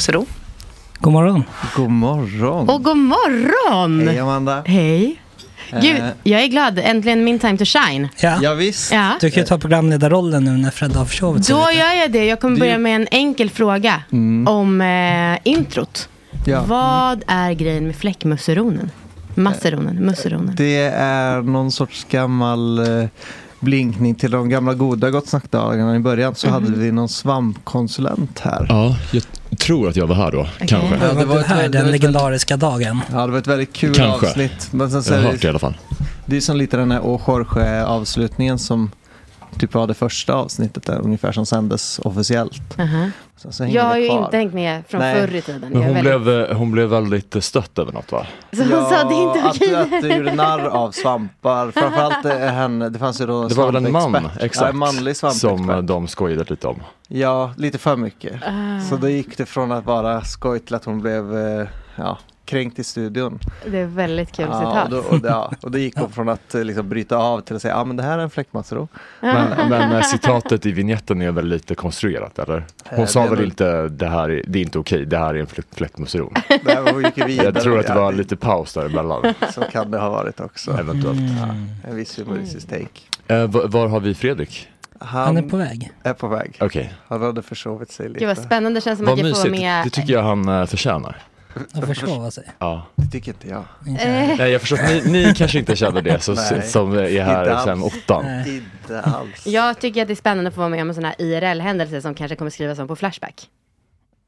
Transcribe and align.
Fläckmussero. 0.00 0.26
God 1.00 1.12
morgon. 1.12 1.44
God 1.76 1.90
morgon. 1.90 2.68
Och 2.68 2.84
god 2.84 2.96
morgon! 2.96 4.08
Hej 4.08 4.18
Amanda. 4.18 4.62
Hej. 4.66 5.20
Gud, 5.82 5.96
Eh. 5.96 6.04
jag 6.22 6.42
är 6.42 6.46
glad. 6.46 6.78
Äntligen 6.78 7.24
min 7.24 7.38
time 7.38 7.58
to 7.58 7.64
shine. 7.64 8.08
Ja. 8.20 8.38
Ja, 8.42 8.54
visst. 8.54 8.92
Ja. 8.92 9.10
Du 9.20 9.30
kan 9.30 9.42
ju 9.42 9.46
ta 9.46 9.58
programledarrollen 9.58 10.44
nu 10.44 10.50
när 10.50 10.70
Fred 10.70 10.92
har 10.92 11.04
sig 11.44 11.54
Då 11.54 11.60
lite. 11.66 11.78
gör 11.78 11.92
jag 12.00 12.12
det. 12.12 12.24
Jag 12.24 12.40
kommer 12.40 12.54
Det- 12.56 12.60
börja 12.60 12.78
med 12.78 12.96
en 12.96 13.06
enkel 13.10 13.50
fråga 13.50 14.02
om 14.46 14.80
eh, 14.80 15.38
introt. 15.52 16.08
Ja. 16.44 16.62
Vad 16.66 17.22
är 17.26 17.52
grejen 17.52 17.86
med 17.86 17.96
fläckmusseronen? 17.96 18.90
Masseronen, 19.34 19.96
musseronen. 19.96 20.54
Det 20.56 20.76
är 20.96 21.42
någon 21.42 21.72
sorts 21.72 22.06
gammal 22.10 22.78
eh, 22.78 23.08
blinkning 23.60 24.14
till 24.14 24.30
de 24.30 24.48
gamla 24.48 24.74
goda 24.74 25.10
Gott 25.10 25.28
Snack-dagarna. 25.28 25.96
I 25.96 25.98
början 25.98 26.34
så 26.34 26.50
hade 26.50 26.72
vi 26.72 26.92
någon 26.92 27.08
svampkonsulent 27.08 28.38
här. 28.38 28.66
Ja, 28.68 28.96
jag 29.12 29.22
tror 29.58 29.88
att 29.88 29.96
jag 29.96 30.06
var 30.06 30.14
här 30.16 30.30
då. 30.32 30.46
Kanske. 30.66 30.98
Ja, 31.06 31.12
det 31.14 31.24
var 31.24 31.40
ett 31.40 31.46
här, 31.46 31.68
den 31.68 31.90
legendariska 31.90 32.56
dagen. 32.56 33.00
Ja, 33.12 33.26
det 33.26 33.32
var 33.32 33.38
ett 33.38 33.46
väldigt 33.46 33.72
kul 33.72 33.94
Kanske. 33.94 34.26
avsnitt. 34.26 34.68
Men 34.70 34.90
sen 34.90 35.02
Jag 35.14 35.22
har 35.22 35.30
hört 35.30 35.40
det 35.40 35.46
i 35.46 35.50
alla 35.50 35.58
fall. 35.58 35.76
det 36.26 36.36
är 36.36 36.40
som 36.40 36.56
lite 36.56 36.76
den 36.76 36.90
här 36.90 37.00
Å 37.06 37.20
Jorge-avslutningen 37.26 38.58
som 38.58 38.90
typ 39.60 39.74
var 39.74 39.86
det 39.86 39.94
första 39.94 40.34
avsnittet 40.34 40.86
där, 40.86 41.00
ungefär 41.00 41.32
som 41.32 41.46
sändes 41.46 41.98
officiellt. 41.98 42.76
Sen 43.36 43.52
så 43.52 43.62
hänger 43.62 43.76
Jag 43.76 43.84
har 43.84 43.96
ju 43.96 44.06
inte 44.06 44.36
hängt 44.36 44.54
med 44.54 44.82
från 44.88 45.00
Nej. 45.00 45.20
förr 45.20 45.34
i 45.34 45.42
tiden. 45.42 45.60
Men 45.60 45.82
hon, 45.82 45.94
väldigt... 45.94 46.02
blev, 46.02 46.50
eh, 46.50 46.56
hon 46.56 46.70
blev 46.70 46.88
väldigt 46.88 47.44
stött 47.44 47.78
över 47.78 47.92
något 47.92 48.12
va? 48.12 48.26
Så 48.52 48.62
hon 48.62 48.70
sa 48.70 49.04
det 49.04 49.14
är 49.14 49.22
inte 49.22 49.42
att, 49.48 49.56
okej. 49.56 49.74
att 49.74 50.02
du 50.02 50.08
gjorde 50.16 50.34
narr 50.34 50.66
av 50.66 50.90
svampar. 50.90 51.70
Framförallt 51.74 52.24
eh, 52.24 52.38
henne, 52.38 52.88
det 52.88 52.98
fanns 52.98 53.20
ju 53.20 53.26
då 53.26 53.48
Det 53.48 53.54
var 53.54 53.72
väl 53.72 53.86
en 53.86 53.92
man, 53.92 54.30
exakt, 54.40 54.56
Ja, 54.60 54.68
en 54.68 54.78
manlig 54.78 55.16
svampexpert. 55.16 55.50
som 55.50 55.70
eh, 55.70 55.78
de 55.78 56.08
skojade 56.08 56.44
lite 56.48 56.66
om. 56.66 56.82
Ja, 57.08 57.54
lite 57.56 57.78
för 57.78 57.96
mycket. 57.96 58.42
Ah. 58.42 58.80
Så 58.80 58.96
då 58.96 59.08
gick 59.08 59.38
det 59.38 59.46
från 59.46 59.72
att 59.72 59.84
vara 59.84 60.24
skoj 60.24 60.60
till 60.60 60.74
att 60.74 60.84
hon 60.84 61.00
blev 61.00 61.38
eh, 61.38 61.68
ja, 61.96 62.18
kränkt 62.50 62.78
i 62.78 62.84
studion. 62.84 63.38
Det 63.66 63.78
är 63.78 63.86
väldigt 63.86 64.32
kul 64.32 64.46
Ja, 64.50 64.58
citat. 64.58 64.84
och, 64.84 64.90
då, 64.90 65.16
och, 65.16 65.24
ja, 65.24 65.52
och 65.62 65.70
då 65.70 65.78
gick 65.78 65.96
hon 65.96 66.10
från 66.12 66.28
att 66.28 66.54
eh, 66.54 66.64
liksom, 66.64 66.88
bryta 66.88 67.16
av 67.16 67.40
till 67.40 67.56
att 67.56 67.62
säga 67.62 67.74
ja 67.74 67.80
ah, 67.80 67.84
men 67.84 67.96
det 67.96 68.02
här 68.02 68.18
är 68.18 68.22
en 68.22 68.30
fläckmassero. 68.30 68.88
Men, 69.20 69.68
men 69.70 69.92
eh, 69.92 70.02
citatet 70.02 70.66
i 70.66 70.72
vignetten 70.72 71.22
är 71.22 71.30
väl 71.30 71.46
lite 71.48 71.74
konstruerat 71.74 72.38
eller? 72.38 72.64
Hon 72.84 72.98
Eh, 73.00 73.06
sa 73.06 73.20
det 73.20 73.26
är 73.26 73.30
väl 73.30 73.44
inte 73.44 73.88
det 73.88 74.06
här 74.08 74.28
är, 74.30 74.44
det 74.46 74.58
är 74.58 74.62
inte 74.62 74.78
okej, 74.78 75.06
det 75.06 75.18
här 75.18 75.34
är 75.34 75.38
en 75.40 75.46
fläck- 75.46 75.74
fläckmusseron. 75.76 76.34
Där 76.64 76.92
hon 76.92 77.02
gick 77.04 77.18
vidare. 77.28 77.46
Jag 77.54 77.62
tror 77.62 77.78
att 77.78 77.86
det 77.86 77.92
Ja, 77.92 78.00
var 78.00 78.12
lite 78.12 78.36
paus 78.36 78.72
däremellan. 78.74 79.34
Så 79.54 79.60
kan 79.62 79.90
det 79.90 79.98
ha 79.98 80.10
varit 80.10 80.40
också. 80.40 80.70
Eventuellt. 80.70 81.18
En 81.88 81.96
viss 81.96 82.18
humoristisk 82.18 82.68
take. 82.68 82.86
Eh, 83.28 83.46
var, 83.46 83.66
var 83.68 83.88
har 83.88 84.00
vi 84.00 84.14
Fredrik? 84.14 84.68
Han, 85.02 85.26
Han 85.26 85.36
är 85.36 85.42
på 85.42 85.56
väg. 85.56 85.90
är 86.02 86.12
på 86.12 86.28
väg. 86.28 86.56
Okej, 86.60 86.92
Han 87.08 87.22
hade 87.22 87.42
försovit 87.42 87.90
sig 87.92 88.08
lite. 88.08 88.20
Gud 88.20 88.28
vad 88.28 88.38
spännande. 88.38 88.76
Det 88.80 88.84
känns 88.84 88.98
som 88.98 89.06
vad 89.06 89.20
att 89.20 89.26
jag 89.26 89.36
får 89.36 89.42
vara 89.48 89.50
med. 89.60 89.86
Det 89.86 89.90
tycker 89.90 90.12
jag 90.12 90.22
han 90.22 90.66
förtjänar. 90.66 91.16
Att 91.72 91.86
försova 91.86 92.30
sig. 92.30 92.44
Ja. 92.58 92.86
Det 92.96 93.06
tycker 93.06 93.32
inte 93.32 93.48
jag. 93.48 93.58
Eh, 93.60 94.36
Nej, 94.38 94.50
jag 94.50 94.60
förstår 94.60 94.76
att 94.78 94.88
ni, 94.88 95.02
ni 95.26 95.34
kanske 95.34 95.58
inte 95.58 95.76
känner 95.76 96.02
det 96.02 96.20
så, 96.20 96.34
Nej. 96.34 96.62
som 96.62 96.92
är 96.92 97.08
Inte 97.08 97.22
här 97.22 97.64
sen 97.64 97.82
åttan. 97.82 98.24
Nej. 98.24 98.56
Inte 98.56 99.00
alls. 99.00 99.46
Jag 99.46 99.78
tycker 99.80 100.02
att 100.02 100.08
det 100.08 100.14
är 100.14 100.16
spännande 100.16 100.48
att 100.48 100.54
få 100.54 100.60
vara 100.60 100.68
med 100.68 100.82
om 100.82 100.88
en 100.88 100.94
sån 100.94 101.04
här 101.04 101.14
IRL-händelse 101.18 102.02
som 102.02 102.14
kanske 102.14 102.36
kommer 102.36 102.50
skrivas 102.50 102.78
om 102.78 102.88
på 102.88 102.96
Flashback. 102.96 103.48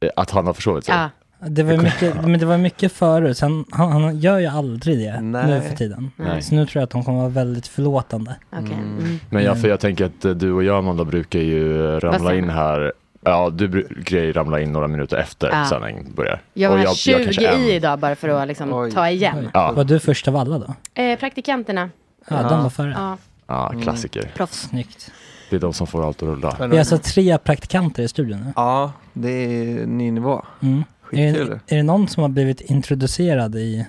Eh, 0.00 0.10
Att 0.16 0.30
han 0.30 0.46
har 0.46 0.54
försovit 0.54 0.84
sig. 0.84 0.94
Ja. 0.94 1.10
Det 1.48 1.62
var 1.62 1.76
mycket, 1.76 2.14
men 2.26 2.40
det 2.40 2.46
var 2.46 2.58
mycket 2.58 2.92
förut. 2.92 3.38
Sen, 3.38 3.64
han, 3.70 3.92
han 3.92 4.18
gör 4.18 4.38
ju 4.38 4.46
aldrig 4.46 4.98
det 4.98 5.20
Nej. 5.20 5.46
nu 5.46 5.60
för 5.60 5.76
tiden. 5.76 6.10
Nej. 6.16 6.42
Så 6.42 6.54
nu 6.54 6.66
tror 6.66 6.80
jag 6.80 6.86
att 6.86 6.92
hon 6.92 7.04
kommer 7.04 7.18
vara 7.18 7.28
väldigt 7.28 7.66
förlåtande. 7.66 8.36
Okej. 8.52 8.72
Mm. 8.72 9.20
Men 9.30 9.44
jag, 9.44 9.60
för 9.60 9.68
jag 9.68 9.80
tänker 9.80 10.04
att 10.04 10.24
eh, 10.24 10.30
du 10.30 10.52
och 10.52 10.64
jag 10.64 10.78
Amanda 10.78 11.04
brukar 11.04 11.38
ju 11.38 11.78
ramla 12.00 12.34
in 12.34 12.50
här 12.50 12.92
Ja, 13.24 13.50
du 13.50 13.88
ju 14.10 14.32
ramla 14.32 14.60
in 14.60 14.72
några 14.72 14.88
minuter 14.88 15.16
efter 15.16 15.48
Ja. 15.50 15.66
sändning 15.68 16.12
börjar. 16.14 16.42
Jag 16.54 16.68
var 16.70 16.76
Och 16.76 16.82
här 16.88 16.94
20 16.94 17.24
kanske 17.24 17.48
en. 17.48 17.60
i 17.60 17.72
idag 17.72 17.98
bara 17.98 18.14
för 18.16 18.28
att 18.28 18.48
liksom 18.48 18.72
Oj. 18.72 18.92
ta 18.92 19.08
igen. 19.08 19.48
Ja, 19.54 19.72
Var 19.72 19.84
du 19.84 20.00
först 20.00 20.28
av 20.28 20.36
alla 20.36 20.58
då? 20.58 20.74
Eh, 21.02 21.18
praktikanterna. 21.18 21.90
Ja, 22.28 22.42
de 22.48 22.62
var 22.62 22.70
före. 22.70 22.94
Ja, 22.96 23.16
ja, 23.46 23.72
klassiker. 23.82 24.30
proffs. 24.36 24.60
Snyggt. 24.68 25.10
Det 25.50 25.56
är 25.56 25.60
de 25.60 25.72
som 25.72 25.86
får 25.86 26.06
allt 26.06 26.22
att 26.22 26.28
rulla. 26.28 26.56
Vi 26.68 26.76
är 26.76 26.78
alltså 26.78 26.98
tre 26.98 27.38
praktikanter 27.38 28.02
i 28.02 28.08
studion 28.08 28.40
nu. 28.40 28.52
Ja, 28.56 28.92
det 29.12 29.28
är 29.30 29.86
ny 29.86 30.10
nivå. 30.10 30.44
Mm. 30.62 30.84
Är, 31.12 31.32
det, 31.32 31.60
är 31.66 31.76
det 31.76 31.82
någon 31.82 32.08
som 32.08 32.22
har 32.22 32.28
blivit 32.30 32.60
introducerad 32.60 33.54
i 33.56 33.86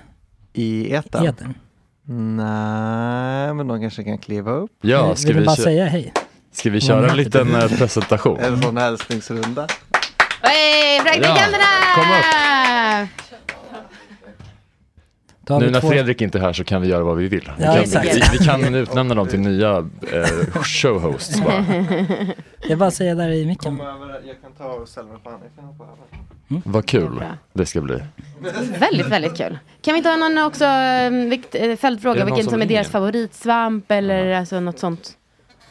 I 0.52 0.94
ettan? 0.94 1.26
etern? 1.26 1.54
Nej, 2.36 3.54
men 3.54 3.68
de 3.68 3.80
kanske 3.80 4.04
kan 4.04 4.18
kliva 4.18 4.50
upp. 4.52 4.70
Ja, 4.80 5.06
Vill 5.08 5.16
ska 5.16 5.32
du 5.32 5.38
vi, 5.40 5.46
bara 5.46 5.56
säga 5.56 5.84
hej? 5.86 6.12
Ska 6.54 6.70
vi 6.70 6.80
köra 6.80 7.10
en 7.10 7.16
liten 7.16 7.54
eh, 7.54 7.68
presentation? 7.68 8.38
En 8.40 8.62
sån 8.62 8.76
hälsningsrunda. 8.76 9.66
Hej, 10.42 11.00
praktikanterna! 11.00 11.64
kom 11.94 12.04
Då 15.46 15.54
har 15.54 15.60
Nu 15.60 15.70
när 15.70 15.80
två- 15.80 15.88
Fredrik 15.88 16.20
inte 16.20 16.38
är 16.38 16.42
här 16.42 16.52
så 16.52 16.64
kan 16.64 16.82
vi 16.82 16.88
göra 16.88 17.04
vad 17.04 17.16
vi 17.16 17.28
vill. 17.28 17.50
Vi 17.58 17.64
Ja, 17.64 17.74
kan, 17.92 18.02
vi, 18.02 18.22
vi 18.38 18.44
kan 18.44 18.74
utnämna 18.74 19.14
dem 19.14 19.28
till 19.28 19.40
nya 19.40 19.76
eh, 20.12 20.62
showhosts 20.62 21.40
bara. 21.42 21.64
Jag 22.68 22.78
bara 22.78 22.90
säger 22.90 23.14
där 23.14 23.28
i 23.28 23.46
micken. 23.46 23.80
över, 23.80 24.20
jag 24.26 24.42
kan 24.42 24.52
ta 24.58 24.64
och 24.64 24.88
ställa 24.88 25.08
mig 25.08 25.18
på 25.22 25.30
andra. 25.30 25.46
Jag 25.46 25.56
kan 25.56 25.64
hoppa 25.64 25.84
över. 25.84 26.62
Vad 26.64 26.86
kul 26.86 27.22
det 27.52 27.66
ska 27.66 27.80
bli. 27.80 27.98
Väldigt, 28.78 29.06
väldigt 29.06 29.36
kul. 29.36 29.58
Kan 29.82 29.94
vi 29.94 30.02
ta 30.02 30.16
någon 30.16 30.38
också 30.38 30.64
eh, 30.64 31.10
vikt, 31.10 31.54
eh, 31.54 31.76
följdfråga, 31.76 32.24
vilken 32.24 32.44
som 32.44 32.50
som 32.50 32.62
är 32.62 32.66
deras 32.66 32.88
favoritsvamp 32.88 33.90
eller 33.90 34.32
alltså 34.34 34.60
något 34.60 34.78
sånt? 34.78 35.12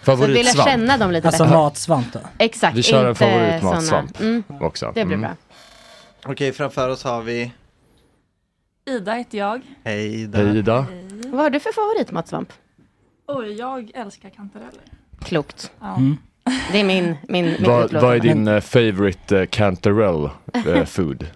Så 0.06 0.12
att 0.12 0.20
vi 0.20 0.28
lär 0.28 0.34
Favoritsvamp 0.34 0.70
känna 0.70 0.98
dem 0.98 1.12
lite 1.12 1.28
Alltså 1.28 1.44
bättre. 1.44 1.58
matsvamp 1.58 2.14
då? 2.14 2.20
Exakt, 2.38 2.78
Vi 2.78 2.84
kör 2.84 3.04
en 3.04 3.10
inte 3.10 3.20
favoritmatsvamp. 3.20 4.18
såna. 4.18 4.30
Mm, 4.30 4.44
också. 4.62 4.86
det 4.96 5.06
blir 5.06 5.18
Mm. 5.18 5.22
bra. 5.22 6.32
Okej, 6.32 6.52
framför 6.54 6.90
oss 6.90 7.04
har 7.04 7.22
vi 7.22 7.52
Ida 8.86 9.14
heter 9.14 9.38
jag. 9.38 9.62
Hej 9.84 10.28
där. 10.28 10.46
Hej 10.48 10.58
Ida. 10.58 10.86
Vad 11.26 11.42
har 11.42 11.50
du 11.50 11.60
för 11.60 11.72
favoritmatsvamp? 11.72 12.54
Oj, 13.28 13.54
jag 13.54 13.92
älskar 13.96 14.30
kantareller. 14.30 14.82
Klokt. 15.24 15.72
Ja. 15.80 15.96
Mm. 15.96 16.18
Det 16.72 16.80
är 16.80 16.84
min, 16.84 17.16
min, 17.28 17.46
min 17.46 17.46
Vad, 17.64 17.86
utlåtande. 17.86 18.00
vad 18.08 18.16
är 18.16 18.20
din 18.20 18.48
eh, 18.48 18.60
favorite 18.62 19.36
uh, 19.40 19.46
cantarell 19.46 20.30
eh, 20.68 20.86
food? 20.86 21.28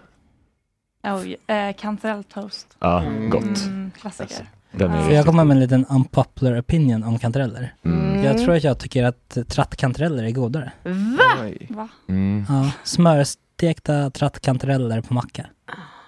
Oj, 1.03 1.37
eh, 1.47 1.75
kantarelltoast. 1.75 2.67
Ja, 2.79 3.03
gott. 3.29 3.43
Mm, 3.65 3.91
klassiker. 4.01 4.45
Den 4.77 4.91
är 4.91 5.03
För 5.03 5.11
jag 5.11 5.25
kommer 5.25 5.43
med 5.43 5.55
en 5.55 5.61
liten 5.61 5.85
unpopular 5.89 6.59
opinion 6.59 7.03
om 7.03 7.19
kantareller. 7.19 7.73
Mm. 7.85 8.23
Jag 8.23 8.37
tror 8.37 8.55
att 8.55 8.63
jag 8.63 8.79
tycker 8.79 9.03
att 9.03 9.37
trattkantareller 9.47 10.23
är 10.23 10.31
godare. 10.31 10.71
Va? 10.83 11.51
Va? 11.69 11.87
Mm. 12.09 12.45
Ja, 12.49 12.71
smörstekta 12.83 14.09
trattkantareller 14.09 15.01
på 15.01 15.13
macka. 15.13 15.45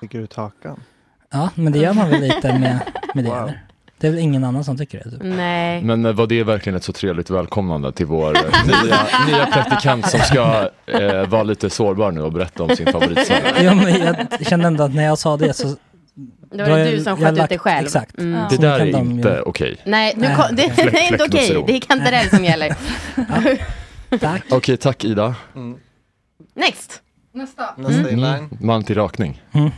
tycker 0.02 0.20
du 0.20 0.28
takan? 0.28 0.80
Ja, 1.32 1.50
men 1.56 1.74
det 1.74 1.80
gör 1.80 1.94
man 1.94 2.10
väl 2.10 2.22
lite 2.22 2.60
med, 2.60 2.80
med 3.16 3.24
det 3.24 3.30
Wow. 3.30 3.52
Det 4.00 4.08
är 4.08 4.12
väl 4.12 4.20
ingen 4.20 4.44
annan 4.44 4.64
som 4.64 4.78
tycker 4.78 4.98
det? 4.98 5.12
Typ. 5.12 5.20
Nej. 5.24 5.84
Men 5.84 6.06
eh, 6.06 6.14
var 6.14 6.28
det 6.28 6.44
verkligen 6.44 6.78
ett 6.78 6.84
så 6.84 6.94
trevligt 6.94 7.30
välkomnande 7.30 7.92
till 7.92 8.06
vår 8.06 8.36
eh, 8.36 8.44
nya, 8.66 8.98
nya 9.28 9.46
praktikant 9.46 10.10
som 10.10 10.20
ska 10.20 10.70
eh, 10.86 11.28
vara 11.28 11.44
lite 11.44 11.70
sårbar 11.70 12.12
nu 12.12 12.22
och 12.22 12.32
berätta 12.32 12.64
om 12.64 12.76
sin 12.76 12.92
favoritsvamp? 12.92 13.42
Jo, 13.60 13.74
men 13.76 14.00
jag 14.00 14.48
kände 14.48 14.68
ändå 14.68 14.84
att 14.84 14.94
när 14.94 15.04
jag 15.04 15.18
sa 15.18 15.38
det 15.38 15.54
så... 15.54 15.76
Det 16.52 16.58
då 16.64 16.70
var 16.72 16.78
det 16.78 16.92
du 16.92 17.04
som 17.04 17.18
sköt 17.18 17.38
ut 17.40 17.50
dig 17.50 17.60
själv. 17.60 17.86
Exakt. 17.86 18.18
Mm. 18.18 18.40
Ja. 18.40 18.48
Det 18.50 18.58
där 18.58 18.80
är 18.80 18.92
de 18.92 19.10
ju- 19.10 19.16
inte 19.16 19.42
okej. 19.42 19.78
Nej, 19.86 20.14
nu 20.18 20.36
kom, 20.36 20.56
det, 20.56 20.56
det 20.76 20.82
är 20.82 21.12
inte 21.12 21.24
okej. 21.24 21.30
Fläckmussero. 21.30 21.66
Det 21.68 21.76
är 21.76 21.80
kantarell 21.80 22.30
som 22.30 22.44
gäller. 22.46 22.76
Tack. 24.20 24.44
Okej, 24.52 24.78
tack 24.78 25.06
Ida. 25.06 25.36
Next. 26.56 27.02
Nästa. 27.32 27.74
Nästa 27.78 27.94
Mm. 28.00 28.12
inline. 28.14 28.50
Man 28.62 28.84
till 28.84 28.96
rakning. 28.96 29.42
Hej. 29.52 29.70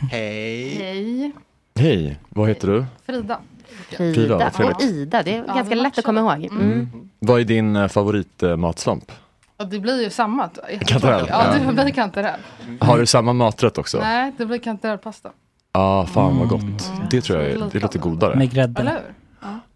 Hej. 0.80 1.32
Hej, 1.78 2.18
vad 2.28 2.48
heter 2.48 2.68
du? 2.68 2.84
Frida. 3.06 3.40
Frida, 3.88 4.50
Frida 4.50 4.74
och 4.74 4.82
Ida. 4.82 5.22
Det 5.22 5.30
är 5.36 5.44
Ja, 5.48 5.54
ganska 5.54 5.74
det 5.74 5.80
lätt 5.82 5.98
att 5.98 6.04
komma 6.04 6.20
ihåg. 6.20 6.28
matchar. 6.40 6.54
Mm. 6.54 6.88
Vad 7.18 7.40
är 7.40 7.44
din 7.44 7.76
eh, 7.76 7.88
favoritmatsvamp? 7.88 9.12
Och 9.56 9.66
det 9.68 9.78
blir 9.80 10.02
ju 10.02 10.10
samma. 10.10 10.50
Kantarell, 10.86 11.26
Ja, 11.28 11.44
ja. 11.54 11.72
det 11.74 11.82
blir 11.82 11.90
kantarell. 11.90 12.40
Har 12.80 12.98
du 12.98 13.06
samma 13.06 13.32
maträtt 13.32 13.78
också? 13.78 13.98
Ja, 13.98 14.04
Nej, 14.04 14.32
det 14.38 14.46
blir 14.46 14.58
kantarellpasta. 14.58 15.30
Ah, 15.72 16.06
fan 16.06 16.38
vad 16.38 16.48
gott. 16.48 16.90
Det 17.10 17.20
tror 17.20 17.42
jag 17.42 17.50
är, 17.50 17.68
det 17.72 17.78
låter 17.80 17.98
godare. 17.98 18.36
Med 18.36 18.50
grädde. 18.52 18.80
Eller 18.80 18.92
hur? 18.92 19.14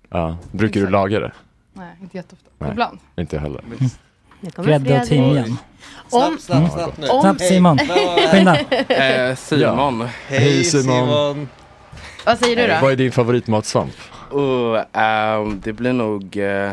Ja. 0.08 0.36
Brukar 0.52 0.80
du 0.80 0.90
laga 0.90 1.20
det? 1.20 1.32
Nej, 1.72 1.96
inte 2.02 2.16
jätteofta. 2.16 2.50
Nej. 2.58 2.70
Ibland. 2.70 2.98
Inte 3.16 3.38
heller. 3.38 3.60
Nu 4.40 4.50
kommer 4.50 4.68
Grädde 4.68 5.00
och 5.00 5.06
Fredrik. 5.06 5.08
timjan. 5.08 5.58
Om, 6.10 6.38
Snabbt, 6.38 6.42
snabbt, 6.42 6.72
snabbt 6.72 6.98
nu. 6.98 7.08
om, 7.08 7.20
Snabbt 7.20 7.40
Simon, 7.40 7.78
skynda. 8.30 8.58
Eh, 8.88 9.36
Simon. 9.36 10.08
Hej, 10.28 10.64
Simon. 10.64 11.48
vad 12.26 12.38
säger 12.38 12.56
du 12.56 12.72
Vad 12.72 12.82
då? 12.82 12.88
är 12.88 12.96
din 12.96 13.12
favoritmatsvamp? 13.12 13.92
Oh, 14.30 14.80
ehm, 14.92 15.60
det 15.64 15.72
blir 15.72 15.92
nog, 15.92 16.36
eh, 16.36 16.44
jag 16.44 16.72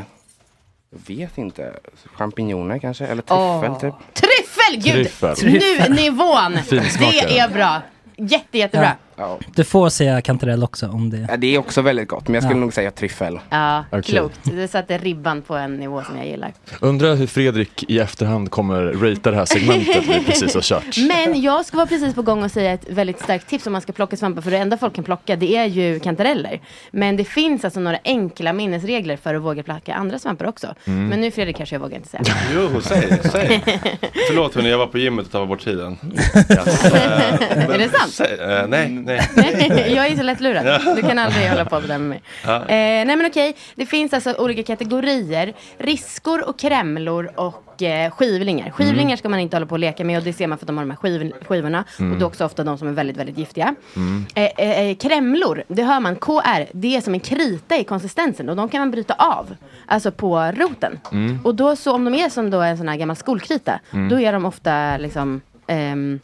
vet 1.08 1.38
inte, 1.38 1.74
champinjoner 2.16 2.80
kanske? 2.80 3.06
Eller 3.06 3.22
tryffel 3.22 3.72
Åh. 3.72 3.80
typ. 3.80 3.94
Tryffel! 4.14 4.94
Gud! 4.94 5.06
Tryffel. 5.38 5.90
Nu 5.90 5.96
nivån! 5.96 6.58
Finsmakare. 6.64 7.12
Det 7.28 7.40
är 7.40 7.50
bra. 7.50 7.82
Jätte, 8.18 8.58
jättebra. 8.58 8.92
Ja. 9.16 9.40
Du 9.56 9.64
får 9.64 9.90
säga 9.90 10.22
kantarell 10.22 10.64
också 10.64 10.88
om 10.88 11.10
det. 11.10 11.26
Ja, 11.30 11.38
det 11.38 11.56
är 11.56 11.60
också 11.60 11.82
väldigt 11.82 12.08
gott, 12.08 12.28
men 12.28 12.34
jag 12.34 12.44
skulle 12.44 12.56
Ja. 12.58 12.62
nog 12.62 12.74
säga 12.74 12.92
tryffel. 12.92 13.40
Ja, 13.50 13.86
Okej. 13.90 14.04
klokt. 14.04 14.40
Du 14.44 14.68
satte 14.68 14.98
ribban 14.98 15.42
på 15.42 15.56
en 15.56 15.76
nivå 15.78 16.04
som 16.04 16.18
jag 16.18 16.28
gillar. 16.28 16.54
Undrar 16.80 17.16
hur 17.16 17.28
Fredrik 17.28 17.84
i 17.88 18.00
efterhand 18.00 18.52
kommer 18.52 18.82
ratea 18.84 19.32
det 19.32 19.36
här 19.38 19.46
segmentet 19.46 20.04
vi 20.08 20.24
precis 20.26 20.54
har 20.56 20.62
kört. 20.62 20.98
Men 21.08 21.42
jag 21.42 21.66
ska 21.66 21.78
vara 21.78 21.88
precis 21.88 22.16
på 22.16 22.22
gång 22.22 22.44
och 22.44 22.52
säga 22.52 22.72
ett 22.74 22.90
väldigt 22.90 23.20
starkt 23.20 23.50
tips 23.50 23.68
om 23.68 23.74
man 23.74 23.82
ska 23.82 23.94
plocka 23.94 24.18
svampar. 24.18 24.42
För 24.42 24.52
det 24.52 24.58
enda 24.58 24.78
folk 24.78 24.96
kan 24.96 25.04
plocka 25.04 25.36
det 25.36 25.56
är 25.58 25.66
ju 25.66 26.00
kantareller. 26.00 26.62
Men 26.92 27.18
det 27.18 27.24
finns 27.26 27.66
alltså 27.66 27.80
några 27.80 27.98
enkla 28.06 28.54
minnesregler 28.54 29.18
för 29.18 29.36
att 29.36 29.42
våga 29.42 29.64
plocka 29.64 29.94
andra 29.94 30.20
svampar 30.20 30.46
också. 30.46 30.68
Mm. 30.86 31.08
Men 31.08 31.22
nu 31.22 31.32
Fredrik 31.32 31.58
kanske 31.58 31.76
jag 31.76 31.82
vågar 31.82 31.96
inte 31.98 32.10
säga. 32.10 32.24
Jo, 32.56 32.82
säg, 32.82 33.20
säg. 33.32 33.64
Förlåt 34.28 34.56
hörni, 34.56 34.70
jag 34.70 34.78
var 34.78 34.88
på 34.88 34.98
gymmet 34.98 35.26
och 35.26 35.32
tappade 35.32 35.48
bort 35.48 35.64
tiden. 35.64 35.98
Eh, 36.34 37.70
Är 37.70 37.78
det 37.78 37.90
sant? 37.90 38.12
Säg, 38.14 38.38
eh, 38.40 38.68
nej, 38.68 38.90
nej. 39.06 39.30
Nej, 39.70 39.94
jag 39.96 40.08
är 40.08 40.16
så 40.18 40.24
lättlurad. 40.24 40.82
Du 40.96 41.02
kan 41.02 41.20
aldrig 41.20 41.50
hålla 41.50 41.66
på 41.66 41.82
sådär 41.82 41.98
med 41.98 42.10
mig. 42.10 42.22
Ja. 42.46 42.56
Eh, 42.56 42.66
nej 42.68 43.06
men 43.16 43.26
okej, 43.26 43.56
det 43.76 43.86
finns 43.86 44.14
alltså 44.14 44.34
olika 44.34 44.64
kategorier. 44.64 45.54
Riskor 45.78 46.50
och 46.50 46.60
krämlor 46.60 47.32
och 47.36 47.82
eh, 47.84 48.12
skivlingar. 48.12 48.70
Skivlingar 48.72 49.04
Mm. 49.04 49.18
ska 49.18 49.30
man 49.30 49.40
inte 49.40 49.56
hålla 49.56 49.66
på 49.66 49.76
och 49.76 49.80
leka 49.80 50.04
med 50.06 50.18
och 50.18 50.24
det 50.24 50.34
ser 50.34 50.48
man 50.48 50.58
för 50.58 50.64
att 50.66 50.68
de 50.68 50.78
har 50.78 50.84
de 50.86 50.90
här 50.92 50.98
skiv, 50.98 51.32
skivorna. 51.48 51.84
Mm. 52.00 52.12
Och 52.12 52.18
det 52.18 52.24
är 52.24 52.28
också 52.28 52.46
ofta 52.46 52.64
de 52.64 52.78
som 52.78 52.88
är 52.88 52.92
väldigt, 52.92 53.18
väldigt 53.18 53.38
giftiga. 53.38 53.76
Mm. 53.96 54.26
Eh, 54.36 54.44
eh, 54.58 54.80
eh, 54.90 54.96
krämlor, 54.96 55.64
det 55.68 55.84
hör 55.84 56.00
man, 56.00 56.16
KR, 56.16 56.66
det 56.72 56.96
är 56.96 57.02
som 57.02 57.14
en 57.14 57.20
krita 57.20 57.78
i 57.78 57.84
konsistensen 57.84 58.50
och 58.50 58.56
de 58.56 58.70
kan 58.70 58.80
man 58.80 58.92
bryta 58.92 59.14
av. 59.14 59.56
Alltså 59.86 60.12
på 60.12 60.52
roten. 60.58 61.00
Mm. 61.12 61.40
Och 61.44 61.56
då 61.56 61.76
så 61.76 61.92
om 61.94 62.06
de 62.06 62.16
är 62.16 62.30
som 62.30 62.50
då 62.50 62.62
en 62.62 62.78
sån 62.78 62.88
här 62.88 62.96
gammal 62.96 63.16
skolkrita, 63.16 63.80
Mm. 63.94 64.10
då 64.10 64.20
är 64.20 64.34
de 64.34 64.46
ofta 64.46 64.98
liksom 64.98 65.42
ehm, 65.68 66.20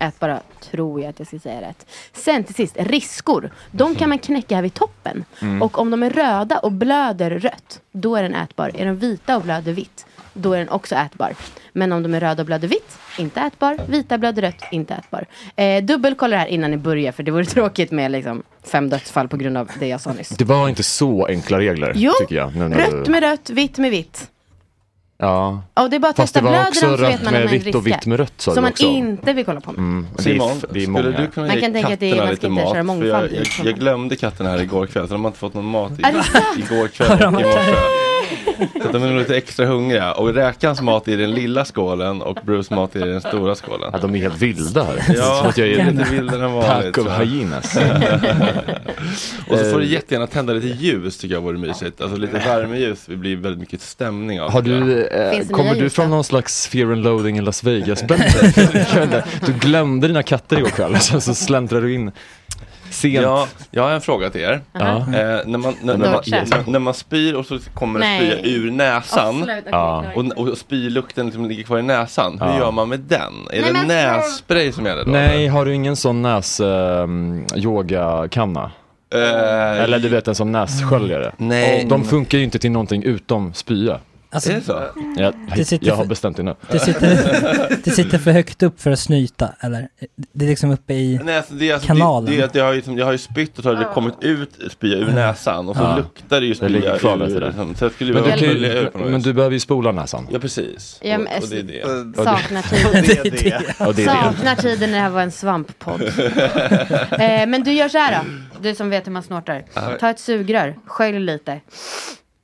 ätbara, 0.00 0.40
tror 0.70 1.00
jag 1.00 1.10
att 1.10 1.18
jag 1.18 1.28
ska 1.28 1.38
säga 1.38 1.60
rätt. 1.60 1.86
Sen 2.12 2.44
till 2.44 2.54
sist, 2.54 2.76
riskor. 2.78 3.50
De 3.70 3.94
kan 3.94 4.08
man 4.08 4.18
knäcka 4.18 4.54
här 4.54 4.62
vid 4.62 4.74
toppen. 4.74 5.24
Mm. 5.42 5.62
Och 5.62 5.78
om 5.78 5.90
de 5.90 6.02
är 6.02 6.10
röda 6.10 6.58
och 6.58 6.72
blöder 6.72 7.30
rött, 7.30 7.80
då 7.92 8.16
är 8.16 8.22
den 8.22 8.34
ätbar. 8.34 8.70
Är 8.74 8.86
de 8.86 8.96
vita 8.98 9.36
och 9.36 9.42
blöder 9.42 9.72
vitt, 9.72 10.06
då 10.32 10.52
är 10.52 10.58
den 10.58 10.68
också 10.68 10.94
ätbar. 10.94 11.34
Men 11.72 11.92
om 11.92 12.02
de 12.02 12.14
är 12.14 12.20
röda 12.20 12.42
och 12.42 12.46
blöder 12.46 12.68
vitt, 12.68 12.98
inte 13.18 13.40
ätbar. 13.40 13.78
Vita 13.88 14.18
blöder 14.18 14.42
rött, 14.42 14.62
inte 14.72 14.94
ätbar. 14.94 15.26
Eh, 15.56 15.84
dubbelkolla 15.84 16.36
det 16.36 16.40
här 16.40 16.46
innan 16.46 16.70
ni 16.70 16.76
börjar, 16.76 17.12
för 17.12 17.22
det 17.22 17.30
vore 17.30 17.44
tråkigt 17.54 17.90
med 17.90 18.10
liksom, 18.10 18.42
fem 18.62 18.88
dödsfall 18.88 19.28
på 19.28 19.36
grund 19.36 19.56
av 19.56 19.70
det 19.80 19.86
jag 19.86 20.00
sa 20.00 20.12
nyss. 20.12 20.28
Det 20.28 20.44
var 20.44 20.68
inte 20.68 20.82
så 20.82 21.26
enkla 21.26 21.58
regler, 21.58 21.92
Jo, 21.94 22.12
tycker 22.20 22.34
jag. 22.34 22.56
nu 22.56 22.68
när 22.68 22.76
Rött 22.76 23.08
med 23.08 23.22
rött, 23.22 23.50
vitt 23.50 23.78
med 23.78 23.90
vitt. 23.90 24.30
Ja. 25.24 25.62
Ja, 25.74 25.88
det 25.88 25.96
är 25.96 26.00
bara 26.00 26.10
att 26.10 26.16
Fast 26.16 26.34
testa. 26.34 26.48
Blöder 26.48 26.72
så 26.72 26.96
vet 26.96 27.24
man 27.24 27.34
om 27.34 27.40
är 27.40 27.46
vitt 27.46 27.74
och 27.74 27.86
vitt 27.86 28.06
med 28.06 28.18
rött, 28.18 28.32
sa 28.36 28.54
Som 28.54 28.62
man 28.62 28.70
också. 28.72 28.84
inte 28.84 29.32
vill 29.32 29.44
kolla 29.44 29.60
på. 29.60 29.70
Mm, 29.70 30.06
Simon, 30.18 30.50
det 30.70 30.78
är 30.78 30.82
skulle 30.82 31.10
du 31.12 31.26
kunna 31.30 31.46
Man 31.46 31.56
ge 31.56 31.60
kan 31.62 31.72
tänka 31.72 31.92
att 31.94 32.00
det 32.00 32.06
är- 32.10 32.16
katterna 32.16 32.26
man 32.26 32.36
ska 32.36 32.46
lite 32.48 32.60
inte 32.60 32.72
köra 32.72 32.82
mat? 32.82 32.98
För 32.98 33.02
mångfald 33.04 33.32
jag, 33.32 33.46
jag, 33.58 33.66
jag 33.66 33.74
glömde 33.78 34.16
katterna 34.16 34.50
här 34.50 34.62
igår 34.62 34.86
kväll, 34.86 35.08
så 35.08 35.14
de 35.14 35.24
har 35.24 35.28
inte 35.28 35.38
fått 35.38 35.54
någon 35.54 35.64
mat 35.64 35.92
i, 35.92 36.02
igår 36.60 36.88
kväll 36.88 37.12
och 37.12 37.40
i 37.40 37.44
morse. 37.44 38.03
Så 38.82 38.86
att 38.86 38.92
de 38.92 39.02
är 39.02 39.08
nog 39.08 39.18
lite 39.18 39.36
extra 39.36 39.66
hungriga. 39.66 40.12
Och 40.12 40.34
räkans 40.34 40.80
mat 40.80 41.08
är 41.08 41.12
i 41.12 41.16
den 41.16 41.30
lilla 41.30 41.64
skålen 41.64 42.22
och 42.22 42.38
Bruce 42.44 42.74
mat 42.74 42.96
är 42.96 43.06
i 43.06 43.10
den 43.10 43.20
stora 43.20 43.54
skålen. 43.54 43.90
Ja, 43.92 43.98
de 43.98 44.14
är 44.14 44.18
helt 44.18 44.42
vilda 44.42 44.84
här. 44.84 45.14
Ja, 45.16 45.44
att 45.48 45.58
jag 45.58 45.68
är 45.68 45.92
lite 45.92 46.10
vildare 46.10 46.44
än 46.44 46.52
vanligt. 46.52 46.94
Pack 46.94 47.06
of 47.06 47.20
hyenas. 47.20 47.76
och 49.48 49.58
så 49.58 49.64
får 49.64 49.78
du 49.78 49.84
Eh, 49.84 49.92
jättegärna 49.92 50.26
tända 50.26 50.52
lite 50.52 50.66
ljus 50.66 51.18
tycker 51.18 51.34
jag 51.34 51.42
vore 51.42 51.58
mysigt. 51.58 52.00
Alltså 52.00 52.16
lite 52.16 52.38
värmeljus, 52.38 53.04
det 53.06 53.16
blir 53.16 53.36
väldigt 53.36 53.60
mycket 53.60 53.80
stämning 53.80 54.40
av. 54.40 54.50
Har 54.50 54.62
du, 54.62 55.06
eh, 55.06 55.46
kommer 55.46 55.74
du 55.74 55.90
från 55.90 56.10
någon 56.10 56.24
slags 56.24 56.66
fear 56.66 56.92
and 56.92 57.04
loading 57.04 57.38
i 57.38 57.40
Las 57.40 57.64
Vegas-bälte? 57.64 59.24
du 59.46 59.52
glömde 59.52 60.06
dina 60.06 60.22
katter 60.22 60.58
igår 60.58 60.68
kväll, 60.68 61.00
sen 61.00 61.20
så 61.20 61.34
släntrade 61.34 61.86
du 61.86 61.94
in 61.94 62.12
sent. 62.94 63.22
Ja, 63.22 63.48
jag 63.70 63.82
har 63.82 63.90
en 63.90 64.00
fråga 64.00 64.30
till 64.30 64.40
er. 64.40 64.60
Ja. 64.72 64.96
Eh, 64.96 65.04
när, 65.06 65.58
man, 65.58 65.74
när, 65.82 65.96
när, 65.96 66.12
man, 66.12 66.22
när, 66.26 66.70
när 66.70 66.78
man 66.78 66.94
spyr 66.94 67.34
och 67.34 67.46
så 67.46 67.58
kommer 67.74 68.00
det 68.00 68.18
spya 68.18 68.52
ur 68.52 68.70
näsan 68.70 69.34
sluta, 69.34 69.52
okej, 69.52 69.62
ja. 69.70 70.04
klar. 70.12 70.32
och, 70.38 70.48
och 70.48 70.58
spylukten 70.58 71.26
liksom 71.26 71.46
ligger 71.46 71.62
kvar 71.64 71.78
i 71.78 71.82
näsan. 71.82 72.40
Hur 72.42 72.58
gör 72.58 72.70
man 72.70 72.88
med 72.88 73.00
den? 73.00 73.32
Är 73.52 73.60
Nej, 73.60 73.72
det 73.72 73.86
nässpray 73.86 74.72
som 74.72 74.86
gäller 74.86 75.04
då? 75.04 75.10
Nej, 75.10 75.46
har 75.46 75.64
du 75.64 75.74
ingen 75.74 75.96
sån 75.96 76.22
näs 76.22 76.60
um, 76.60 77.46
yogakanna? 77.56 78.70
Eh, 79.14 79.82
Eller 79.82 79.98
du 79.98 80.08
vet 80.08 80.28
en 80.28 80.34
sån 80.34 80.52
nässköljare? 80.52 81.32
Nej. 81.36 81.82
Och 81.82 81.88
de 81.88 82.04
funkar 82.04 82.38
ju 82.38 82.44
inte 82.44 82.58
till 82.58 82.70
någonting 82.70 83.02
utom 83.02 83.54
spya. 83.54 84.00
Alltså, 84.34 84.50
är 84.50 84.54
det 84.54 84.60
så? 84.62 84.82
Jag, 85.16 85.34
Det 85.56 85.64
sitter 85.64 85.86
jag 85.86 85.94
har 85.94 86.02
för- 86.02 86.08
bestämt 86.08 86.36
det 86.36 86.42
nu. 86.42 86.54
Det 86.70 86.78
sitter, 86.78 87.78
det 87.84 87.90
sitter 87.90 88.18
för 88.18 88.30
högt 88.30 88.62
upp 88.62 88.80
för 88.80 88.90
att 88.90 88.98
snyta, 88.98 89.48
eller? 89.60 89.88
Det 90.32 90.44
är 90.44 90.48
liksom 90.48 90.70
uppe 90.70 90.94
i 90.94 91.20
Nej, 91.24 91.36
alltså 91.36 91.54
det, 91.54 91.70
är 91.70 91.74
alltså, 91.74 91.86
kanalen. 91.86 92.30
det, 92.30 92.36
det, 92.36 92.42
är 92.42 92.46
att 92.46 92.54
jag, 92.54 92.64
har 92.64 92.72
ju, 92.72 92.82
som- 92.82 92.98
jag 92.98 93.04
har 93.04 93.12
ju 93.12 93.18
spytt 93.18 93.58
och 93.58 93.62
så 93.64 93.68
har 93.74 93.76
det 93.76 93.88
kommit 93.94 94.14
ut 94.20 94.50
spya 94.70 94.96
ur 94.96 95.06
näsan 95.12 95.68
och 95.68 95.76
så 95.76 95.82
Ja. 95.82 95.96
luktar 95.96 96.40
det 96.40 96.46
ju 96.46 96.54
Det 96.54 96.68
spya 96.80 96.98
kvar 96.98 97.28
ur. 97.30 97.40
Liksom. 97.40 97.74
Så 97.74 97.84
jag 97.84 97.92
skulle 97.92 98.12
Men 98.14 98.22
du, 98.22 98.30
kan 98.30 98.38
ju, 98.38 98.90
men 98.94 99.22
du 99.22 99.32
behöver 99.32 99.52
ju 99.54 99.60
spola 99.60 99.92
näsan. 99.92 100.28
Ja 100.32 100.38
precis. 100.38 100.98
Ja, 101.02 101.14
och, 101.14 101.20
men- 101.20 101.42
och 101.42 101.48
det 101.48 101.58
är 101.58 101.62
det. 101.62 102.24
Saknar 102.24 102.62
Det 102.92 103.02
tiden. 103.02 103.32
Det 103.34 103.48
är 103.78 103.92
det. 103.92 104.04
Saknar 104.04 104.54
tiden 104.56 104.90
när 104.90 104.96
det 104.96 105.02
här 105.02 105.10
var 105.10 105.22
en 105.22 105.30
svamppodd. 105.30 106.02
eh, 107.10 107.46
men 107.46 107.62
du 107.64 107.72
gör 107.72 107.88
så 107.88 107.98
här 107.98 108.12
då. 108.24 108.30
Du 108.60 108.74
som 108.74 108.90
vet 108.90 109.06
hur 109.06 109.12
man 109.12 109.22
snortar. 109.22 109.64
Ta 110.00 110.10
ett 110.10 110.20
sugrör, 110.20 110.76
skölj 110.86 111.18
lite. 111.20 111.60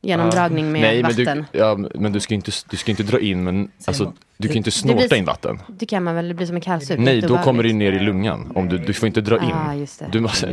Genomdragning 0.03 0.73
med 0.73 0.81
Nej, 0.81 1.03
vatten. 1.03 1.25
Men 1.25 1.47
du, 1.53 1.59
ja, 1.59 1.79
men 1.95 2.13
du 2.13 2.21
ska 2.21 2.35
inte, 2.35 2.51
du 2.71 2.77
ska 2.77 2.91
inte 2.91 3.03
dra 3.03 3.21
in, 3.21 3.45
men 3.45 3.71
alltså, 3.85 4.13
du 4.37 4.49
kan 4.49 4.57
inte 4.57 4.71
snorta 4.71 4.97
blir- 5.09 5.15
in 5.15 5.25
vatten. 5.25 5.59
Det 5.69 5.87
kan 5.87 6.03
man 6.05 6.15
väl, 6.15 6.29
det 6.29 6.35
blir 6.35 6.47
som 6.47 6.55
en 6.57 6.61
kallsup. 6.63 6.99
Nej, 6.99 7.21
då 7.21 7.39
kommer 7.39 7.63
det 7.63 7.73
ner 7.73 7.93
i 7.93 7.99
lungan. 7.99 8.53
Om 8.55 8.69
du, 8.69 8.79
du 8.79 8.93
får 8.93 9.07
inte 9.07 9.21
dra 9.21 9.37
in. 9.37 9.51
Ah, 9.53 9.75
just 9.75 9.99
det. 9.99 10.07
Du 10.13 10.21
måste, 10.21 10.47
du, 10.47 10.53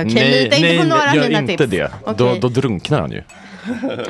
Okej, 0.00 0.44
lita 0.44 0.56
inte 0.56 0.82
på 0.82 0.88
några 0.88 1.10
av 1.10 1.16
gör 1.16 1.28
mina 1.28 1.38
inte 1.40 1.56
tips. 1.56 1.70
det. 1.70 1.90
Okej. 2.04 2.14
Då, 2.18 2.34
då 2.34 2.48
drunknar 2.48 3.00
han 3.00 3.10
ju. 3.12 3.22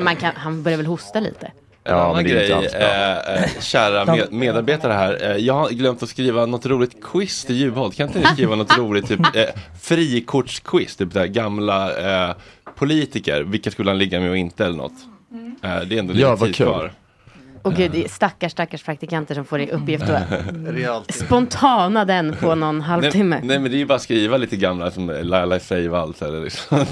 Man 0.01 0.15
kan, 0.15 0.31
han 0.35 0.63
börjar 0.63 0.77
väl 0.77 0.85
hosta 0.85 1.19
lite. 1.19 1.51
En 1.83 1.93
Ja, 1.95 2.01
annan 2.03 2.15
men 2.15 2.23
det 2.25 2.31
är 2.31 2.61
grej, 2.61 2.69
eh, 2.81 3.43
eh, 3.43 3.49
kära 3.61 4.05
med, 4.05 4.33
medarbetare 4.33 4.93
här. 4.93 5.31
Eh, 5.31 5.37
jag 5.37 5.53
har 5.53 5.69
glömt 5.69 6.03
att 6.03 6.09
skriva 6.09 6.45
något 6.45 6.65
roligt 6.65 7.03
quiz 7.03 7.45
till 7.45 7.55
Juholt. 7.55 7.95
Kan 7.95 8.07
inte 8.07 8.19
ni 8.19 8.25
skriva 8.25 8.55
något 8.55 8.77
roligt, 8.77 9.07
typ 9.07 9.19
eh, 9.35 9.43
frikortsquiz, 9.81 10.95
typ 10.95 11.13
där 11.13 11.25
gamla 11.25 11.97
eh, 12.29 12.35
politiker. 12.75 13.41
Vilka 13.41 13.71
skulle 13.71 13.89
han 13.89 13.97
ligga 13.97 14.19
med 14.19 14.29
och 14.29 14.37
inte 14.37 14.65
eller 14.65 14.77
något? 14.77 14.91
Eh, 15.63 15.79
det 15.87 15.95
är 15.95 15.99
ändå 15.99 16.13
lite 16.13 16.27
Ja, 16.27 16.37
tid 16.37 16.55
kul. 16.55 16.67
kvar. 16.67 16.91
Och 17.61 17.73
gud, 17.73 17.91
det 17.91 18.03
är 18.05 18.09
stackars, 18.09 18.51
stackars 18.51 18.83
praktikanter 18.83 19.35
som 19.35 19.45
får 19.45 19.59
i 19.59 19.71
uppgift 19.71 20.03
att 20.09 21.13
spontana 21.15 22.05
den 22.05 22.35
på 22.39 22.55
någon 22.55 22.81
halvtimme. 22.81 23.35
Nej, 23.35 23.47
nej 23.47 23.59
men 23.59 23.71
det 23.71 23.77
är 23.77 23.79
ju 23.79 23.85
bara 23.85 23.95
att 23.95 24.01
skriva 24.01 24.37
lite 24.37 24.55
gamla 24.55 24.91
som 24.91 25.09
Laila 25.21 25.59
Freivalds 25.59 26.21
eller 26.21 26.41
liksom. 26.43 26.77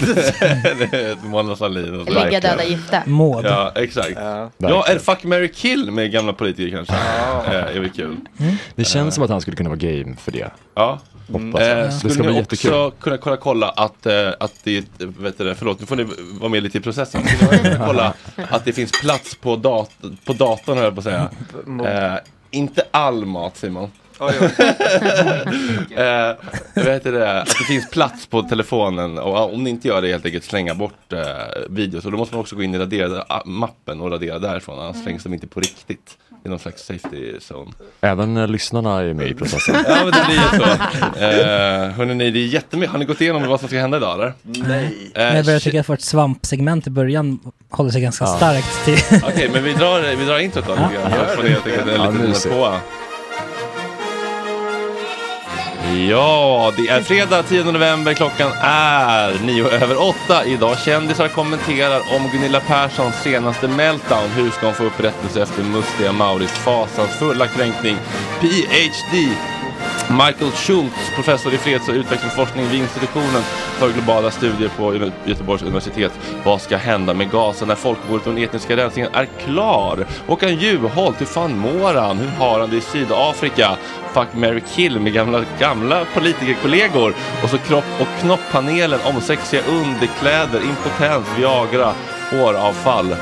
Det 0.92 1.24
Mona 1.24 1.56
Sahlin. 1.56 2.04
Ligga 2.06 2.40
döda 2.40 2.64
gifta. 2.64 3.04
Maud. 3.06 3.46
Ja, 3.46 3.72
exakt. 3.76 4.12
Ja, 4.16 4.52
eller 4.88 5.00
Fuck, 5.00 5.24
marry, 5.24 5.48
kill 5.48 5.92
med 5.92 6.12
gamla 6.12 6.34
politiker 6.34 6.78
kanske. 6.78 6.94
Eh, 6.94 7.76
är 7.76 7.80
väl 7.80 7.90
kul. 7.90 8.16
Det 8.76 8.84
känns 8.84 9.16
som 9.16 9.24
att 9.24 9.30
han 9.30 9.42
skulle 9.42 9.58
kunna 9.58 9.70
vara 9.70 9.80
game 9.80 10.16
för 10.16 10.32
det. 10.32 10.50
Ja. 10.76 11.00
Hoppas 11.32 11.62
jag. 11.62 11.80
Eh, 11.80 11.86
Det 11.86 11.92
skulle 11.92 12.14
ska 12.14 12.24
ni 12.24 12.30
bli 12.30 12.42
också 12.42 12.56
jättekul. 12.56 12.92
kunna 13.00 13.18
kolla, 13.18 13.38
kolla 13.38 13.70
att, 13.70 14.06
eh, 14.06 14.30
att 14.40 14.54
det, 14.64 14.86
vet 14.98 15.38
du 15.38 15.44
det, 15.44 15.56
förlåt 15.56 15.80
nu 15.80 15.86
får 15.86 15.96
ni 15.96 16.06
vara 16.40 16.50
med 16.50 16.64
lite 16.64 16.78
i 16.78 16.82
processen. 16.82 17.28
Skulle 17.28 17.52
ni 17.52 17.58
kunna 17.70 17.86
kolla 17.88 18.14
att 18.50 18.66
det 18.66 18.74
finns 18.74 18.92
plats 19.02 19.36
på, 19.36 19.56
dat 19.56 19.92
på 20.26 20.34
datorn 20.34 20.76
höll 20.78 20.86
jag 20.86 20.94
på 20.96 21.00
att 21.00 21.04
säga. 21.04 21.30
Eh, 21.86 22.20
inte 22.52 22.84
all 22.92 23.26
mat 23.26 23.58
Simon. 23.58 23.92
eh, 25.96 26.34
vet 26.76 27.04
du 27.04 27.12
det, 27.12 27.42
att 27.42 27.48
det 27.48 27.64
finns 27.68 27.90
plats 27.90 28.28
på 28.28 28.42
telefonen 28.42 29.18
och 29.18 29.54
om 29.54 29.64
ni 29.64 29.70
inte 29.70 29.88
gör 29.88 30.02
det 30.02 30.08
helt 30.08 30.26
enkelt 30.26 30.44
slänga 30.44 30.76
bort 30.76 31.14
eh, 31.14 31.20
videos. 31.70 32.06
Och 32.06 32.12
då 32.12 32.18
måste 32.18 32.36
man 32.36 32.42
också 32.42 32.56
gå 32.56 32.64
in 32.64 32.76
i 32.76 32.78
raderade 32.78 33.24
ah, 33.30 33.42
mappen 33.46 34.02
och 34.02 34.12
radera 34.12 34.40
därifrån 34.40 34.80
annars 34.80 35.04
slängs 35.04 35.24
de 35.24 35.34
inte 35.34 35.48
på 35.48 35.60
riktigt. 35.60 36.18
I 36.46 36.50
någon 36.50 36.60
slags 36.60 36.82
safety 36.86 37.34
zone. 37.40 37.72
Även 38.02 38.38
eh, 38.38 38.48
lyssnarna 38.48 39.00
är 39.02 39.14
med 39.14 39.28
i 39.28 39.34
processen. 39.34 39.76
Ja 39.88 39.96
men 39.96 40.06
det 40.06 40.26
blir 40.26 40.36
ju 40.36 40.60
så. 40.60 40.64
Eh, 41.20 41.90
hörrni, 41.92 42.14
ni, 42.16 42.32
det 42.32 42.40
är 42.40 42.46
jättemycket. 42.48 42.92
Har 42.92 43.00
ni 43.00 43.06
gått 43.06 43.22
igenom 43.22 43.48
vad 43.48 43.60
som 43.60 43.70
ska 43.70 43.80
hända 43.80 43.98
idag 43.98 44.14
eller? 44.16 44.34
Nej. 44.42 45.12
Men 45.16 45.36
jag 45.36 45.46
börjar 45.46 45.60
tycka 45.60 45.80
att 45.80 45.90
vårt 45.90 46.02
svampsegment 46.02 46.88
i 46.88 46.90
början 46.90 47.40
håller 47.70 47.92
sig 47.92 48.02
ganska 48.02 48.26
Ja. 48.26 48.36
starkt 48.38 48.86
till... 48.86 49.20
Okej, 49.24 49.50
men 49.54 49.64
vi 49.64 49.74
drar, 49.74 50.16
vi 50.16 50.26
drar 50.26 50.40
introt 50.40 50.66
då. 50.68 50.74
lite 50.74 50.94
grann, 50.94 51.12
så 51.30 51.36
får 51.36 51.44
ni 51.44 51.50
helt 51.50 51.68
enkelt 51.68 51.88
en 51.88 51.96
Ja, 51.96 52.12
liten 52.12 52.28
mysigt. 52.30 52.56
på. 52.56 52.76
Ja, 56.10 56.74
det 56.78 56.88
är 56.88 57.02
fredag 57.02 57.44
10 57.44 57.64
november. 57.64 58.14
Klockan 58.14 58.52
är 58.62 59.46
nio 59.46 59.68
över 59.68 60.02
åtta. 60.02 60.46
Idag 60.46 60.80
kändisar 60.80 61.28
kommenterar 61.28 62.00
om 62.16 62.30
Gunilla 62.32 62.60
Perssons 62.60 63.16
senaste 63.24 63.68
meltdown. 63.68 64.30
Hur 64.30 64.50
ska 64.50 64.66
hon 64.66 64.76
få 64.76 64.84
upprättelse 64.84 65.42
efter 65.42 65.64
mustiga 65.64 66.12
Mauris 66.12 66.52
fasansfulla 66.52 67.48
kränkning? 67.48 67.98
PhD 68.40 69.30
Michael 70.10 70.52
Schultz, 70.52 71.12
professor 71.16 71.54
i 71.54 71.58
freds 71.58 71.90
och 71.90 71.94
utvecklingsforskning 71.94 72.68
vid 72.68 72.82
institutionen 72.82 73.42
för 73.78 73.92
globala 73.94 74.32
studier 74.32 74.70
på 74.78 75.12
Göteborgs 75.26 75.62
universitet. 75.62 76.12
Vad 76.44 76.62
ska 76.62 76.78
hända 76.78 77.14
med 77.14 77.32
Gaza 77.32 77.66
när 77.66 77.76
folkmordet 77.76 78.28
och 78.28 78.34
den 78.34 78.44
etniska 78.44 78.78
rensningen 78.78 79.12
är 79.14 79.26
klar? 79.26 80.08
Håkan 80.28 80.56
Juholt, 80.56 81.22
hur 81.22 81.26
fan 81.26 81.58
mår 81.58 81.94
han? 81.94 82.18
Hur 82.18 82.28
har 82.28 82.60
han 82.60 82.70
det 82.70 82.78
i 82.78 82.82
Sydafrika? 82.82 83.78
Fuck, 84.14 84.28
Mary 84.34 84.62
kill 84.76 85.00
med 85.00 85.14
gamla, 85.14 85.44
gamla 85.60 86.06
politikerkollegor. 86.14 87.14
Och 87.44 87.50
så 87.50 87.58
kropp 87.58 87.86
och 88.00 88.08
knopppanelen 88.22 89.00
om 89.04 89.22
sexiga 89.22 89.62
underkläder, 89.68 90.62
impotens, 90.62 91.28
Viagra, 91.38 91.94
håravfall. 92.32 93.16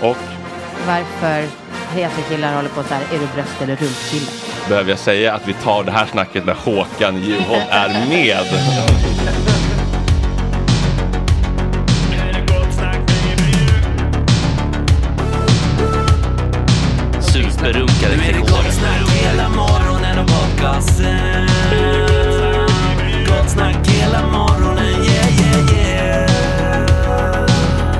Och 0.00 0.16
Varför 0.86 1.48
heterokillar 1.94 2.56
håller 2.56 2.68
på 2.68 2.82
så 2.82 2.94
här, 2.94 3.02
är 3.02 3.18
du 3.18 3.26
bröst 3.34 3.62
eller 3.62 3.76
rumpkille? 3.76 4.47
Behöver 4.68 4.90
jag 4.90 4.98
säga 4.98 5.34
att 5.34 5.48
vi 5.48 5.52
tar 5.52 5.84
det 5.84 5.90
här 5.90 6.06
snacket 6.06 6.46
när 6.46 6.54
Håkan 6.54 7.22
Juholt 7.22 7.68
är 7.70 8.08
med. 8.08 8.36
Superrunkare 17.20 18.12
är 18.12 18.32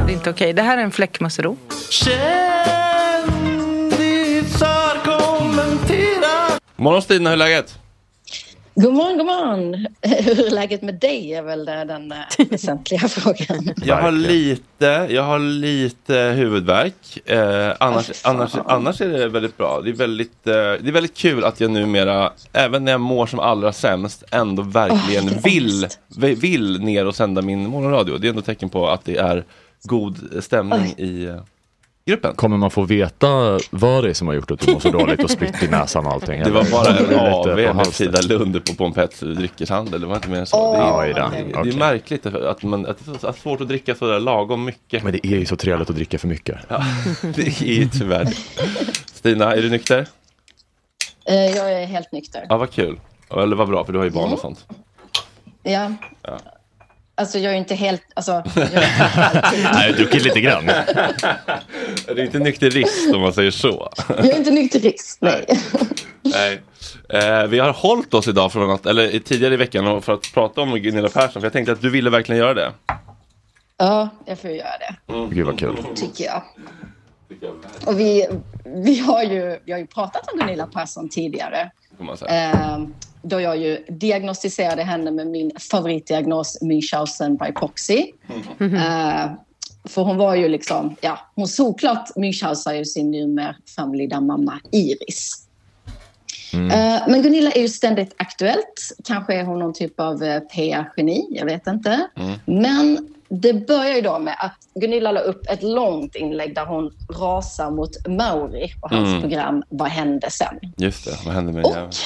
det 0.06 0.12
är 0.12 0.16
inte 0.16 0.30
okej. 0.30 0.52
Det 0.52 0.62
här 0.62 0.78
är 0.78 0.82
en 0.82 0.90
fläckmussero. 0.90 1.56
Morgon 6.80 7.02
Stina, 7.02 7.30
hur 7.30 7.34
är 7.34 7.38
läget? 7.38 7.78
God 8.74 8.94
morgon, 8.94 9.18
god 9.18 9.26
morgon. 9.26 9.74
Hur 10.02 10.46
är 10.46 10.50
läget 10.50 10.82
med 10.82 10.94
dig 10.94 11.34
är 11.34 11.42
väl 11.42 11.64
den 11.64 12.12
eh, 12.12 12.46
väsentliga 12.50 13.00
frågan. 13.08 13.74
Jag 13.84 13.96
har 13.96 14.12
lite, 14.12 15.06
jag 15.10 15.22
har 15.22 15.38
lite 15.38 16.14
huvudvärk. 16.14 17.28
Eh, 17.30 17.72
annars, 17.80 18.10
annars, 18.24 18.54
annars 18.66 19.00
är 19.00 19.08
det 19.08 19.28
väldigt 19.28 19.56
bra. 19.56 19.80
Det 19.80 19.90
är 19.90 19.94
väldigt, 19.94 20.46
eh, 20.46 20.52
det 20.52 20.88
är 20.88 20.92
väldigt 20.92 21.16
kul 21.16 21.44
att 21.44 21.60
jag 21.60 21.70
numera, 21.70 22.32
även 22.52 22.84
när 22.84 22.92
jag 22.92 23.00
mår 23.00 23.26
som 23.26 23.40
allra 23.40 23.72
sämst, 23.72 24.24
ändå 24.30 24.62
verkligen 24.62 25.28
vill, 25.44 25.86
vill 26.36 26.80
ner 26.80 27.06
och 27.06 27.14
sända 27.14 27.42
min 27.42 27.68
morgonradio. 27.68 28.18
Det 28.18 28.26
är 28.26 28.30
ändå 28.30 28.42
tecken 28.42 28.68
på 28.68 28.88
att 28.88 29.04
det 29.04 29.16
är 29.16 29.44
god 29.82 30.44
stämning 30.44 30.94
i 30.98 31.24
eh, 31.24 31.40
gruppen. 32.08 32.34
Kommer 32.34 32.56
man 32.56 32.70
få 32.70 32.82
veta 32.82 33.58
vad 33.70 34.04
det 34.04 34.10
är 34.10 34.14
som 34.14 34.26
har 34.26 34.34
gjort 34.34 34.50
att 34.50 34.60
du 34.60 34.72
mår 34.72 34.80
så 34.80 34.90
dåligt 34.90 35.24
och 35.24 35.30
spritt 35.30 35.62
i 35.62 35.68
näsan 35.68 36.06
och 36.06 36.12
allting? 36.12 36.42
Det 36.42 36.50
var 36.50 36.60
eller? 36.60 36.70
bara 36.70 36.88
en 37.62 37.68
på 37.68 37.74
med. 37.74 37.86
Frida 37.86 38.20
Lund 38.20 38.64
på 38.64 38.74
Pompets 38.74 39.20
dryckeshandel. 39.20 40.00
Det 40.00 40.06
var 40.06 40.14
inte 40.16 40.28
mer 40.28 40.38
än 40.38 40.46
så. 40.46 40.56
Åh, 40.56 41.02
det, 41.02 41.10
är, 41.10 41.14
det, 41.14 41.62
det 41.62 41.68
är 41.68 41.78
märkligt 41.78 42.26
att, 42.26 42.62
man, 42.62 42.86
att 42.86 42.98
det 43.22 43.28
är 43.28 43.32
svårt 43.32 43.60
att 43.60 43.68
dricka 43.68 43.94
sådär 43.94 44.20
lagom 44.20 44.64
mycket. 44.64 45.02
Men 45.02 45.12
det 45.12 45.26
är 45.26 45.38
ju 45.38 45.46
så 45.46 45.56
trevligt 45.56 45.90
att 45.90 45.96
dricka 45.96 46.18
för 46.18 46.28
mycket. 46.28 46.56
Ja, 46.68 46.84
det 47.22 47.46
är 47.62 47.62
ju 47.74 47.88
tyvärr. 47.88 48.28
Stina, 49.14 49.52
är 49.56 49.62
du 49.62 49.70
nykter? 49.70 50.06
Eh, 51.24 51.34
Jag 51.56 51.72
är 51.82 51.86
helt 51.86 52.12
nykter. 52.12 52.46
Ja, 52.48 52.56
vad 52.56 52.70
kul. 52.70 53.00
Eller 53.30 53.56
vad 53.56 53.68
bra, 53.68 53.84
för 53.84 53.92
du 53.92 53.98
har 53.98 54.04
ju 54.04 54.10
barn 54.10 54.22
Mm. 54.24 54.34
och 54.34 54.40
sånt. 54.40 54.66
Ja. 55.62 55.92
Ja. 56.22 56.38
Alltså 57.18 57.38
jag 57.38 57.52
är 57.52 57.56
inte 57.56 57.74
helt, 57.84 58.02
alltså. 58.14 58.32
Jag 58.32 58.64
inte 58.64 58.76
helt 58.76 59.74
Nej, 59.74 59.90
har 59.90 59.96
druckit 59.96 60.22
lite 60.24 60.40
grann. 60.40 60.66
Det 60.66 62.12
är 62.12 62.20
inte 62.20 62.38
nykterist 62.38 63.14
om 63.14 63.20
man 63.20 63.32
säger 63.32 63.50
så. 63.50 63.90
jag 64.08 64.26
är 64.26 64.36
inte 64.36 64.50
nykterist, 64.50 65.18
nej. 65.20 65.46
Nej. 66.22 66.60
Eh, 67.08 67.46
vi 67.46 67.58
har 67.58 67.72
hållit 67.72 68.14
oss 68.14 68.28
idag 68.28 68.52
från 68.52 68.70
att, 68.70 68.86
eller 68.86 69.18
tidigare 69.18 69.54
i 69.54 69.56
veckan 69.56 70.02
för 70.02 70.12
att 70.12 70.32
prata 70.34 70.60
om 70.60 70.74
Gunilla 70.78 71.08
Persson, 71.08 71.32
för 71.32 71.42
jag 71.42 71.52
tänkte 71.52 71.72
att 71.72 71.82
du 71.82 71.90
ville 71.90 72.10
verkligen 72.10 72.38
göra 72.38 72.54
det. 72.54 72.72
Ja, 73.76 74.08
jag 74.24 74.38
får 74.38 74.50
göra 74.50 74.68
det, 74.78 75.24
Gud 75.34 75.46
vad 75.46 75.58
kul. 75.58 75.76
tycker 75.94 76.24
jag. 76.24 76.42
Och 77.86 78.00
vi, 78.00 78.26
vi, 78.64 78.98
har 78.98 79.22
ju, 79.22 79.58
vi 79.64 79.72
har 79.72 79.78
ju 79.78 79.86
pratat 79.86 80.32
om 80.32 80.38
Gunilla 80.38 80.66
Persson 80.66 81.08
tidigare. 81.08 81.70
Får 81.98 82.04
man 82.04 82.16
säga. 82.16 82.52
Eh, 82.52 82.78
då 83.22 83.40
jag 83.40 83.56
ju 83.56 83.84
diagnostiserade 83.88 84.82
henne 84.82 85.10
med 85.10 85.26
min 85.26 85.52
favoritdiagnos 85.70 86.58
Münchhausen 86.62 87.46
by 87.46 87.52
proxy. 87.52 88.12
Eh, 88.60 89.32
för 89.84 90.02
hon 90.02 90.16
var 90.16 90.34
ju 90.34 90.48
liksom, 90.48 90.96
ja, 91.00 91.18
hon 91.34 91.48
såklart 91.48 92.08
Münchhausar 92.16 92.72
ju 92.72 92.84
sin 92.84 93.10
numera 93.10 94.20
mamma 94.20 94.60
Iris. 94.72 95.44
Eh, 96.52 97.08
men 97.08 97.22
Gunilla 97.22 97.50
är 97.50 97.60
ju 97.60 97.68
ständigt 97.68 98.14
aktuellt. 98.16 98.92
Kanske 99.04 99.34
är 99.34 99.44
hon 99.44 99.58
någon 99.58 99.72
typ 99.72 100.00
av 100.00 100.22
eh, 100.22 100.40
PR-geni, 100.40 101.26
jag 101.30 101.44
vet 101.46 101.66
inte. 101.66 102.08
Men 102.44 103.08
det 103.28 103.52
börjar 103.66 103.94
ju 103.94 104.00
då 104.00 104.18
med 104.18 104.34
att 104.38 104.54
Gunilla 104.74 105.12
la 105.12 105.20
upp 105.20 105.46
ett 105.50 105.62
långt 105.62 106.14
inlägg 106.14 106.54
där 106.54 106.66
hon 106.66 106.90
rasar 107.20 107.70
mot 107.70 108.06
Mauri 108.08 108.72
och 108.80 108.90
hans 108.90 109.08
Mm. 109.08 109.20
program 109.20 109.62
Vad 109.68 109.88
hände 109.88 110.30
sen? 110.30 110.58
Just 110.76 111.04
det, 111.04 111.10
vad 111.26 111.34
hände 111.34 111.52
med 111.52 111.66
jäveln? 111.66 111.90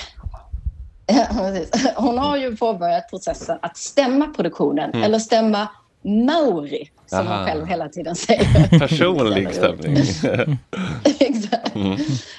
Ja. 1.07 1.93
Hon 1.97 2.19
har 2.19 2.37
ju 2.37 2.57
påbörjat 2.57 3.11
processen 3.11 3.59
att 3.63 3.77
stämma 3.77 4.27
produktionen, 4.27 4.91
Mm. 4.91 5.03
eller 5.03 5.19
stämma 5.19 5.69
Mauri, 6.03 6.91
som 7.12 7.27
Aha. 7.27 7.37
hon 7.37 7.46
själv 7.46 7.66
hela 7.66 7.88
tiden 7.88 8.14
säger. 8.16 8.79
Personlig 8.79 9.55
stämning. 9.55 9.96
Exakt. 11.18 11.75
Mm. 11.75 11.92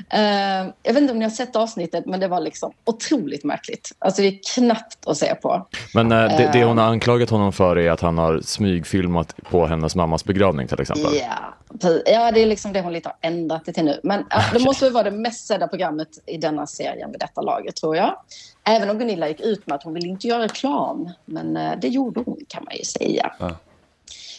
Eh, 0.10 0.74
jag 0.84 0.94
vet 0.94 1.02
inte 1.02 1.12
om 1.14 1.20
ni 1.20 1.26
har 1.26 1.30
sett 1.30 1.56
avsnittet, 1.56 2.06
men 2.06 2.20
det 2.20 2.28
var 2.28 2.40
liksom 2.40 2.72
otroligt 2.86 3.44
märkligt. 3.44 3.92
Alltså 4.00 4.22
det 4.22 4.28
är 4.28 4.40
knappt 4.56 5.08
att 5.08 5.18
se 5.18 5.36
på. 5.36 5.68
Men 5.94 6.12
eh, 6.12 6.18
det, 6.18 6.50
det 6.54 6.60
Eh. 6.64 6.68
hon 6.68 6.78
har 6.78 6.86
anklagat 6.86 7.30
honom 7.30 7.54
för 7.54 7.78
är 7.78 7.92
att 7.92 8.02
han 8.02 8.18
har 8.18 8.42
smygfilmat 8.42 9.36
på 9.52 9.66
hennes 9.66 9.96
mammas 9.96 10.26
begravning 10.26 10.68
till 10.68 10.82
exempel. 10.82 11.16
Ja, 11.16 11.54
precis. 11.82 12.02
ja, 12.06 12.32
det 12.32 12.42
är 12.42 12.46
liksom 12.46 12.74
det 12.74 12.82
hon 12.82 12.94
lite 12.94 13.10
har 13.10 13.30
ändrat 13.30 13.66
det 13.66 13.74
till 13.74 13.86
nu. 13.86 14.00
Men 14.04 14.26
ja, 14.30 14.42
det 14.54 14.60
måste 14.60 14.86
väl 14.86 14.94
vara 14.94 15.04
det 15.04 15.12
mest 15.12 15.48
sedda 15.48 15.68
programmet 15.68 16.08
i 16.26 16.38
denna 16.38 16.68
serien 16.68 17.12
vid 17.12 17.20
detta 17.20 17.42
laget, 17.42 17.76
tror 17.76 17.96
jag. 17.96 18.16
Även 18.64 18.90
om 18.90 19.00
Gunilla 19.00 19.28
gick 19.28 19.40
ut 19.42 19.68
med 19.68 19.76
att 19.76 19.84
hon 19.84 19.94
vill 19.94 20.06
inte 20.06 20.28
göra 20.28 20.44
reklam. 20.44 21.10
Men 21.26 21.58
eh, 21.58 21.72
det 21.82 21.88
gjorde 21.88 22.20
hon, 22.26 22.38
kan 22.48 22.64
man 22.64 22.76
ju 22.76 22.84
säga. 22.84 23.32
Ja. 23.40 23.56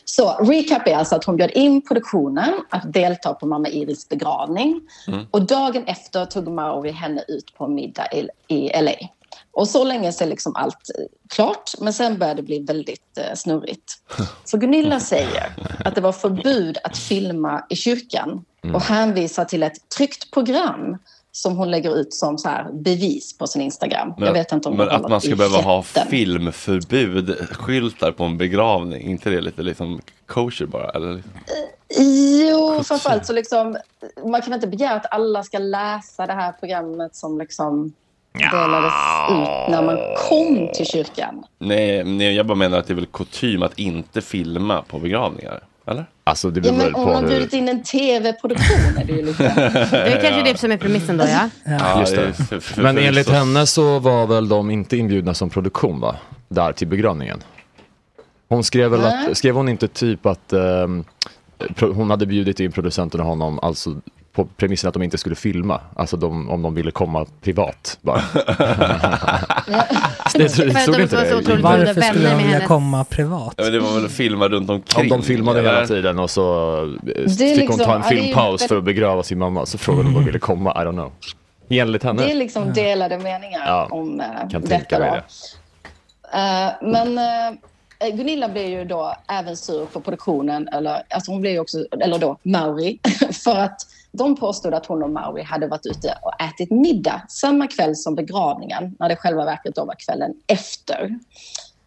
Så 0.05 0.33
recap 0.33 0.89
är 0.89 0.97
alltså 0.97 1.17
att 1.17 1.25
hon 1.25 1.37
bjöd 1.37 1.51
in 1.51 1.83
produktionen 1.83 2.55
att 2.71 2.93
delta 2.93 3.35
på 3.35 3.47
mamma 3.47 3.69
Iris 3.69 4.09
begravning. 4.09 4.81
Mm. 5.09 5.27
Och 5.31 5.43
dagen 5.43 5.85
efter 5.87 6.25
tog 6.25 6.49
Mauri 6.49 6.91
henne 6.91 7.25
ut 7.29 7.55
på 7.55 7.69
middag 7.69 8.07
i, 8.13 8.29
i 8.49 8.83
LA. 8.83 8.93
Och 9.53 9.69
så 9.69 9.85
länge 9.85 10.13
så 10.13 10.25
är 10.25 10.29
liksom 10.29 10.57
allt 10.57 10.91
eh, 10.99 11.05
klart, 11.29 11.71
men 11.79 11.93
sen 11.93 12.19
började 12.19 12.43
det 12.43 12.47
bli 12.47 12.59
väldigt 12.59 13.19
eh, 13.19 13.35
snurrigt. 13.35 13.93
För 14.51 14.59
Gunilla 14.59 15.01
säger 15.01 15.57
att 15.85 15.95
det 15.95 16.01
var 16.01 16.13
förbud 16.13 16.79
att 16.85 16.97
filma 16.99 17.65
i 17.69 17.77
kyrkan 17.77 18.45
Mm. 18.65 18.77
och 18.77 18.83
hänvisar 18.83 19.45
till 19.45 19.63
ett 19.63 19.89
tryckt 19.97 20.31
program 20.31 20.99
som 21.37 21.57
hon 21.57 21.71
lägger 21.71 21.97
ut 21.97 22.15
som 22.15 22.39
så 22.39 22.49
här 22.49 22.67
bevis 22.73 23.39
på 23.39 23.47
sin 23.47 23.63
Instagram. 23.63 24.15
Men, 24.17 24.27
Jag 24.27 24.33
vet 24.33 24.53
inte 24.53 24.69
om 24.69 24.77
men 24.77 24.89
att 24.89 25.09
man 25.09 25.21
ska 25.21 25.37
behöva 25.37 25.59
ha 25.59 25.79
rätten. 25.79 26.09
filmförbud, 26.09 27.49
skyltar 27.51 28.13
på 28.13 28.25
en 28.25 28.39
begravning, 28.39 29.11
inte 29.11 29.31
det 29.31 29.41
lite 29.41 29.63
liksom 29.63 30.01
kosher 30.27 30.67
bara? 30.67 30.91
Eller? 30.91 31.23
Jo, 31.99 32.83
framförallt 32.85 33.27
så 33.27 33.33
liksom, 33.33 33.77
man 34.27 34.43
kan 34.43 34.53
inte 34.53 34.67
begära 34.67 34.97
att 34.97 35.13
alla 35.13 35.43
ska 35.43 35.59
läsa 35.59 36.27
det 36.27 36.33
här 36.33 36.53
programmet 36.53 37.15
som 37.17 37.39
liksom 37.39 37.93
delades 38.53 38.93
ut 39.31 39.69
när 39.71 39.83
man 39.83 39.99
kom 40.29 40.69
till 40.75 40.87
kyrkan. 40.87 41.45
Nej, 41.59 42.05
nej, 42.05 42.35
jag 42.35 42.47
bara 42.47 42.59
menar 42.59 42.79
att 42.79 42.87
det 42.87 42.93
är 42.93 42.95
väl 42.95 43.07
kutym 43.07 43.63
att 43.63 43.79
inte 43.79 44.21
filma 44.21 44.83
på 44.83 44.99
begravningar, 44.99 45.61
eller? 45.87 46.07
Alltså 46.25 46.51
det 46.51 46.67
Ja, 46.67 46.73
men 46.73 46.95
om 46.95 47.05
man 47.05 47.15
har 47.15 47.23
bjudit 47.31 47.53
in 47.53 47.69
en 47.69 47.83
tv-produktion 47.83 48.97
är 48.99 49.05
det 49.05 49.13
ju 49.13 49.23
lite... 49.27 49.43
Det 49.91 50.13
är 50.13 50.21
kanske 50.21 50.53
det 50.53 50.59
som 50.59 50.73
är 50.73 50.77
premissen 50.77 51.17
då 51.17 51.25
ja. 51.25 51.49
Ja, 51.65 52.01
just 52.01 52.17
det 52.17 52.33
för- 52.33 52.61
för- 52.61 52.83
Men 52.83 52.99
enligt 52.99 53.29
henne 53.29 53.67
så 53.67 53.99
var 53.99 54.27
väl 54.27 54.49
de 54.49 54.71
inte 54.71 54.97
inbjudna 54.97 55.35
som 55.35 55.51
produktion 55.51 56.01
va? 56.01 56.17
Där 56.49 56.73
till 56.73 56.89
begravningen. 56.89 57.43
Hon 58.49 58.65
skrev 58.65 58.91
väl 58.91 59.05
att, 59.05 59.37
skrev 59.37 59.55
hon 59.55 59.69
inte 59.69 59.89
typ 59.89 60.27
att 60.27 60.53
pro, 61.75 61.93
hon 61.93 62.11
hade 62.11 62.27
bjudit 62.27 62.61
in 62.61 62.73
producenten 62.73 63.21
och 63.21 63.27
honom 63.27 63.59
alltså 63.63 63.95
på 64.35 64.45
premissen 64.45 64.89
att 64.89 64.95
de 64.95 65.03
inte 65.03 65.19
skulle 65.19 65.37
filma, 65.37 65.81
alltså 65.97 66.17
de, 66.17 66.51
om 66.51 66.63
de 66.63 66.75
ville 66.75 66.91
komma 66.91 67.27
privat 67.41 67.99
bara. 68.01 68.17
det, 70.35 70.49
stod 70.49 70.67
de 70.95 71.03
inte 71.03 71.17
var 71.17 71.25
så 71.25 71.31
det? 71.31 71.37
otroligt 71.37 71.63
Varför 71.63 72.01
skulle 72.01 72.31
de 72.31 72.37
vilja 72.43 72.67
komma 72.67 73.05
privat? 73.05 73.55
Ja, 73.57 73.65
men 73.65 73.73
det 73.73 73.81
var 73.81 73.95
väl 73.95 74.05
att 74.05 74.13
filma 74.13 74.49
runt 74.49 74.71
omkring? 74.71 75.13
Om 75.13 75.19
de 75.21 75.27
filmade 75.27 75.61
hela 75.61 75.77
eller? 75.77 75.87
tiden 75.87 76.19
och 76.19 76.31
så 76.31 76.99
fick 77.07 77.17
hon 77.17 77.55
liksom- 77.57 77.79
ta 77.79 77.95
en 77.95 78.03
ju 78.03 78.23
filmpaus 78.23 78.69
för 78.69 78.77
att 78.79 78.85
begrava 78.85 79.23
sin 79.23 79.39
mamma, 79.39 79.67
så 79.67 79.79
frågade 79.79 80.03
hon 80.03 80.09
om 80.09 80.15
hon 80.15 80.25
ville 80.25 80.39
komma, 80.39 80.71
I 80.73 80.85
don't 80.87 80.93
know. 80.93 81.13
Enligt 81.69 82.03
henne. 82.03 82.23
Det 82.23 82.31
är 82.31 82.35
liksom 82.35 82.73
delade 82.73 83.19
meningar 83.19 83.63
Ja, 83.67 83.89
om 83.91 84.23
kan 84.51 84.61
detta. 84.61 84.67
tänka 84.79 84.99
mig 84.99 85.11
Då. 85.11 85.17
det. 85.17 86.39
Eh, 86.39 86.91
men 86.91 87.19
eh, 87.19 87.59
Eh, 88.05 88.17
Gunilla 88.17 88.49
blev 88.49 88.69
ju 88.69 88.85
då 88.85 89.15
även 89.29 89.57
sur 89.57 89.87
på 89.87 90.01
produktionen, 90.01 90.69
eller, 90.69 91.03
alltså 91.11 91.31
hon 91.31 91.41
blev 91.41 91.53
ju 91.53 91.59
också, 91.59 91.87
eller 92.01 92.19
då 92.19 92.39
Mauri, 92.43 92.99
för 93.45 93.57
att 93.57 93.87
de 94.13 94.37
påstod 94.37 94.75
att 94.75 94.87
hon 94.87 95.03
och 95.03 95.11
Mauri 95.11 95.43
hade 95.43 95.67
varit 95.67 95.87
ute 95.87 96.19
och 96.23 96.41
ätit 96.41 96.71
middag 96.71 97.23
samma 97.29 97.67
kväll 97.67 97.97
som 97.97 98.15
begravningen, 98.15 98.97
när 98.99 99.09
det 99.09 99.17
själva 99.17 99.45
verket 99.45 99.75
då 99.75 99.85
var 99.85 99.95
kvällen 99.99 100.35
efter. 100.47 101.19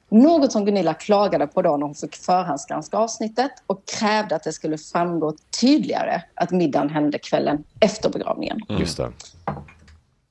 Något 0.10 0.52
som 0.52 0.66
Gunilla 0.66 0.94
klagade 0.94 1.48
på 1.48 1.62
då 1.62 1.78
när 1.78 1.86
hon 1.86 1.96
fick 1.96 2.16
förhandsgranska 2.16 2.98
avsnittet 2.98 3.52
och 3.68 3.82
krävde 4.00 4.36
att 4.36 4.44
det 4.44 4.54
skulle 4.54 4.78
framgå 4.78 5.34
tydligare 5.62 6.22
att 6.34 6.52
middagen 6.52 6.90
hände 6.90 7.18
kvällen 7.18 7.64
efter 7.80 8.10
begravningen. 8.10 8.60
Mm. 8.70 8.82
Just 8.82 8.98
det. 8.98 9.12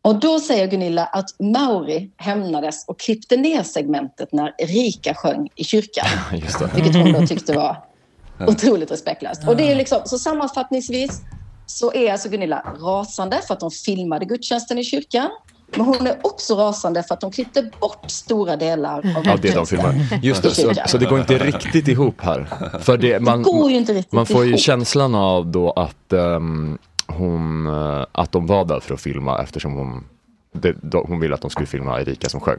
Och 0.07 0.21
då 0.21 0.41
säger 0.41 0.67
Gunilla 0.67 1.05
att 1.05 1.41
Mauri 1.41 2.11
hämnades 2.17 2.85
och 2.89 3.01
klippte 3.01 3.37
ner 3.37 3.63
segmentet 3.63 4.33
när 4.33 4.55
Erika 4.59 5.15
sjöng 5.15 5.49
i 5.55 5.65
kyrkan. 5.65 6.07
Just 6.33 6.59
det. 6.59 6.71
Vilket 6.75 6.95
hon 6.95 7.13
då 7.13 7.27
tyckte 7.27 7.53
var 7.53 7.77
otroligt 8.47 8.91
respektlöst. 8.91 9.49
Och 9.49 9.57
det 9.57 9.73
är 9.73 9.77
liksom, 9.77 9.99
så 10.05 10.19
sammanfattningsvis 10.19 11.21
så 11.67 11.93
är 11.93 12.13
alltså 12.13 12.29
Gunilla 12.29 12.63
rasande 12.81 13.41
för 13.47 13.55
att 13.55 13.61
de 13.61 13.71
filmade 13.71 14.25
gudstjänsten 14.25 14.79
i 14.79 14.85
kyrkan. 14.85 15.29
Men 15.71 15.81
hon 15.87 16.07
är 16.07 16.19
också 16.23 16.55
rasande 16.55 17.03
för 17.03 17.15
att 17.15 17.21
de 17.21 17.31
klippte 17.31 17.71
bort 17.81 18.11
stora 18.11 18.57
delar 18.57 18.99
av 18.99 19.33
Av 19.33 19.41
det 19.41 19.55
de 19.55 19.67
filmar. 19.67 19.95
Just 20.23 20.43
det, 20.43 20.51
så, 20.51 20.75
så 20.87 20.99
det 20.99 21.07
går 21.07 21.19
inte 21.21 21.39
riktigt 21.39 21.89
ihop 21.89 22.21
här. 22.21 22.49
För 22.81 22.97
det, 22.97 23.21
man, 23.21 23.43
Det 23.43 23.51
går 23.51 23.71
ju 23.71 23.77
inte 23.77 23.93
riktigt 23.95 24.13
man 24.13 24.27
får 24.27 24.45
ju 24.45 24.51
ihop. 24.51 24.61
känslan 24.61 25.15
av 25.15 25.47
då 25.47 25.71
att, 25.71 26.13
ehm, 26.13 26.79
hon, 27.07 27.67
eh, 27.67 28.07
att 28.13 28.33
de 28.33 28.47
var 28.47 28.65
där 28.65 28.81
för 28.81 28.95
att 28.95 29.01
filma 29.01 29.43
eftersom 29.43 29.73
hon, 29.73 30.05
det, 30.53 30.77
hon 30.95 31.21
ville 31.21 31.35
att 31.35 31.41
de 31.41 31.51
skulle 31.51 31.67
filma 31.67 32.01
Erika 32.01 32.29
som 32.29 32.41
sjöng. 32.41 32.59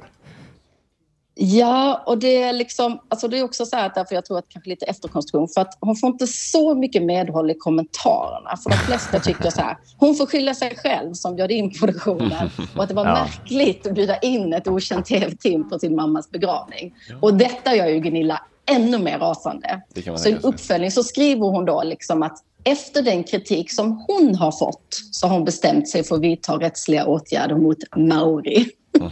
Ja, 1.39 2.03
och 2.05 2.17
det 2.17 2.43
är 2.43 2.53
liksom, 2.53 2.99
alltså 3.09 3.27
det 3.27 3.39
är 3.39 3.43
också 3.43 3.65
så 3.65 3.75
här 3.75 3.85
att 3.85 3.95
därför 3.95 4.15
jag 4.15 4.25
tror 4.25 4.37
att 4.37 4.49
kanske 4.49 4.69
lite 4.69 4.85
efterkonstruktion, 4.85 5.47
för 5.47 5.61
att 5.61 5.77
hon 5.79 5.95
får 5.95 6.09
inte 6.09 6.27
så 6.27 6.75
mycket 6.75 7.03
medhåll 7.03 7.51
i 7.51 7.53
kommentarerna. 7.53 8.57
För 8.63 8.69
de 8.69 8.75
flesta 8.75 9.19
tycker 9.19 9.49
så 9.49 9.61
här, 9.61 9.77
hon 9.97 10.15
får 10.15 10.25
skylla 10.25 10.53
sig 10.53 10.75
själv 10.75 11.13
som 11.13 11.35
bjöd 11.35 11.51
in 11.51 11.73
produktionen 11.79 12.49
och 12.75 12.83
att 12.83 12.89
det 12.89 12.95
var 12.95 13.05
Ja. 13.05 13.13
märkligt 13.13 13.87
att 13.87 13.93
bjuda 13.93 14.17
in 14.17 14.53
ett 14.53 14.67
okänt 14.67 15.05
tv-team 15.05 15.69
på 15.69 15.79
sin 15.79 15.95
mammas 15.95 16.31
begravning. 16.31 16.95
Och 17.21 17.33
detta 17.33 17.75
gör 17.75 17.87
ju 17.87 17.99
Gunilla 17.99 18.41
ännu 18.65 18.97
mer 18.99 19.19
rasande. 19.19 19.81
Så 20.17 20.29
i 20.29 20.37
uppföljning 20.43 20.91
så 20.91 21.03
skriver 21.03 21.47
hon 21.47 21.65
då 21.65 21.83
liksom 21.83 22.23
att 22.23 22.37
efter 22.63 23.01
den 23.01 23.23
kritik 23.23 23.71
som 23.73 24.05
hon 24.07 24.35
har 24.35 24.51
fått 24.51 25.01
så 25.11 25.27
har 25.27 25.33
hon 25.35 25.45
bestämt 25.45 25.89
sig 25.89 26.03
för 26.03 26.15
att 26.15 26.21
vidta 26.21 26.53
rättsliga 26.53 27.05
åtgärder 27.05 27.55
mot 27.55 27.77
Mauri. 27.95 28.65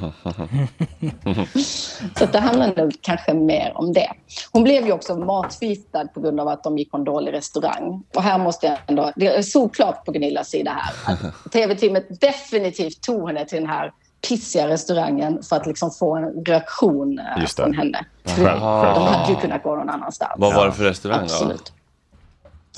Så 2.19 2.25
det 2.25 2.39
handlar 2.39 2.75
nog 2.77 2.95
kanske 3.01 3.33
mer 3.33 3.71
om 3.75 3.93
det. 3.93 4.09
Hon 4.51 4.63
blev 4.63 4.85
ju 4.85 4.91
också 4.91 5.15
matförgiftad 5.15 6.07
på 6.07 6.19
grund 6.21 6.39
av 6.39 6.47
att 6.47 6.63
de 6.63 6.77
gick 6.77 6.91
på 6.91 6.97
en 6.97 7.03
dålig 7.03 7.33
restaurang. 7.33 8.03
Och 8.15 8.23
här 8.23 8.37
måste 8.37 8.65
jag 8.67 8.77
ändå, 8.87 9.11
det 9.15 9.27
är 9.27 9.41
såklart 9.41 10.05
på 10.05 10.11
Gunillas 10.11 10.49
sida 10.49 10.71
här. 11.05 11.17
Tv-teamet 11.51 12.21
definitivt 12.21 13.01
tog 13.01 13.27
henne 13.27 13.45
till 13.45 13.57
den 13.59 13.69
här 13.69 13.91
pissiga 14.29 14.67
restaurangen 14.67 15.43
för 15.43 15.55
att 15.55 15.67
liksom 15.67 15.91
få 15.91 16.15
en 16.15 16.45
reaktion 16.45 17.19
eh, 17.19 17.25
Just 17.41 17.57
det. 17.57 17.63
från 17.63 17.73
henne. 17.73 18.05
Själv- 18.25 18.37
De 18.37 18.45
självklart. 18.45 19.09
hade 19.15 19.31
ju 19.33 19.35
kunnat 19.39 19.63
gå 19.63 19.75
någon 19.75 19.89
annanstans. 19.89 20.31
Vad 20.37 20.55
var 20.55 20.65
det 20.65 20.71
för 20.71 20.83
restaurang 20.83 21.19
då? 21.19 21.23
Absolut. 21.23 21.73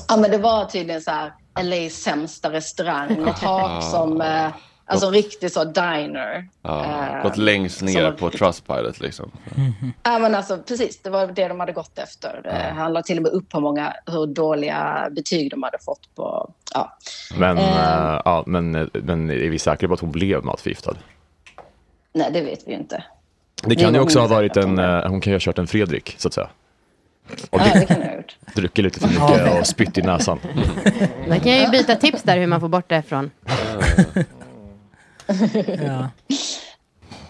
Ja, 0.07 0.17
men 0.17 0.31
det 0.31 0.38
var 0.38 0.65
tydligen 0.65 1.01
så 1.01 1.12
här 1.12 1.33
LAs 1.63 1.93
sämsta 1.93 2.51
restaurang 2.51 3.21
med 3.23 3.36
tak 3.41 3.83
som, 3.83 4.21
eh, 4.21 4.47
alltså 4.86 5.07
en 5.07 5.13
riktig 5.13 5.51
så 5.51 5.63
diner. 5.63 6.47
Ja, 6.62 6.86
Eh, 7.17 7.23
gått 7.23 7.38
längst 7.38 7.77
som 7.77 7.88
ner 7.88 8.03
var- 8.03 8.12
på 8.12 8.29
Trustpilot 8.29 8.99
liksom. 8.99 9.31
Ja, 10.03 10.19
men 10.19 10.36
alltså, 10.36 10.57
precis, 10.57 11.01
det 11.01 11.10
var 11.10 11.27
det 11.27 11.47
de 11.47 11.60
hade 11.60 11.71
gått 11.73 11.97
efter. 11.99 12.41
Det 12.43 12.73
handlar 12.79 13.01
till 13.01 13.17
och 13.17 13.23
med 13.23 13.31
upp 13.31 13.49
på 13.49 13.60
många 13.60 13.93
hur 14.05 14.25
dåliga 14.27 15.07
betyg 15.12 15.51
de 15.51 15.63
hade 15.63 15.77
fått 15.86 16.15
på... 16.15 16.51
Ja. 16.73 16.97
Men, 17.38 17.57
Ehm. 17.57 17.63
eh, 17.63 18.21
ja, 18.25 18.43
men, 18.47 18.75
eh, 18.75 18.88
men 18.93 19.29
är 19.29 19.49
vi 19.49 19.60
säkra 19.60 19.88
på 19.88 19.93
att 19.93 19.99
hon 19.99 20.12
blev 20.12 20.43
matförgiftad? 20.45 20.93
Nej, 22.13 22.29
det 22.33 22.41
vet 22.41 22.67
vi 22.67 22.71
ju 22.71 22.77
inte. 22.77 23.03
Det 23.63 23.75
kan 23.75 23.93
ju 23.93 23.99
också 23.99 24.19
ha 24.19 24.27
varit 24.27 24.57
en, 24.57 24.79
eh, 24.79 25.07
hon 25.10 25.21
kan 25.21 25.31
ju 25.31 25.36
ha 25.36 25.39
kört 25.39 25.60
en 25.60 25.67
Fredrik 25.67 26.15
så 26.17 26.27
att 26.27 26.33
säga. 26.33 26.49
Och 27.50 27.60
Ja, 27.60 27.74
det- 27.74 27.86
kan 27.86 28.00
jag 28.02 28.08
ha 28.08 28.16
gjort. 28.16 28.36
druckit 28.56 28.84
lite 28.86 29.00
för 29.00 29.08
mycket 29.08 29.60
och 29.60 29.68
spytt 29.68 29.98
i 29.98 30.02
näsan. 30.02 30.40
Då 31.30 31.36
kan 31.40 31.52
jag 31.52 31.62
ju 31.62 31.70
byta 31.70 31.96
tips 31.96 32.24
där 32.24 32.38
hur 32.38 32.48
man 32.48 32.60
får 32.60 32.68
bort 32.70 32.90
det 32.90 32.98
ifrån. 32.98 33.32
Ja. 35.86 36.10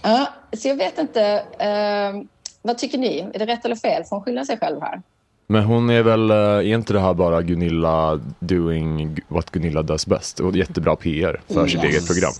Ja, 0.02 0.28
så 0.58 0.68
jag 0.68 0.76
vet 0.76 0.98
inte. 1.00 1.22
Eh, 1.60 2.24
vad 2.62 2.78
tycker 2.78 2.98
ni? 2.98 3.30
Är 3.34 3.40
det 3.40 3.46
rätt 3.46 3.66
eller 3.66 3.76
fel? 3.76 4.04
Får 4.04 4.16
hon 4.16 4.24
skylla 4.26 4.46
sig 4.46 4.58
själv 4.58 4.82
här? 4.82 5.02
Men 5.48 5.64
hon 5.64 5.90
är 5.90 6.04
väl, 6.04 6.32
eh, 6.32 6.36
är 6.38 6.62
inte 6.64 6.94
det 6.94 7.00
här 7.00 7.14
bara 7.14 7.42
Gunilla 7.42 8.20
doing 8.40 9.20
what 9.28 9.52
Gunilla 9.52 9.82
does 9.82 10.08
best? 10.08 10.40
Och 10.40 10.56
jättebra 10.56 10.96
PR 10.96 11.42
för 11.48 11.68
sitt 11.68 11.84
Yes. 11.84 11.94
eget 11.94 12.08
program. 12.08 12.32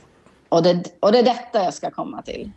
Och 0.50 0.64
det, 0.64 0.84
och 1.00 1.12
det 1.12 1.20
är 1.20 1.24
detta 1.24 1.64
jag 1.64 1.74
ska 1.74 1.92
komma 1.92 2.22
till. 2.22 2.52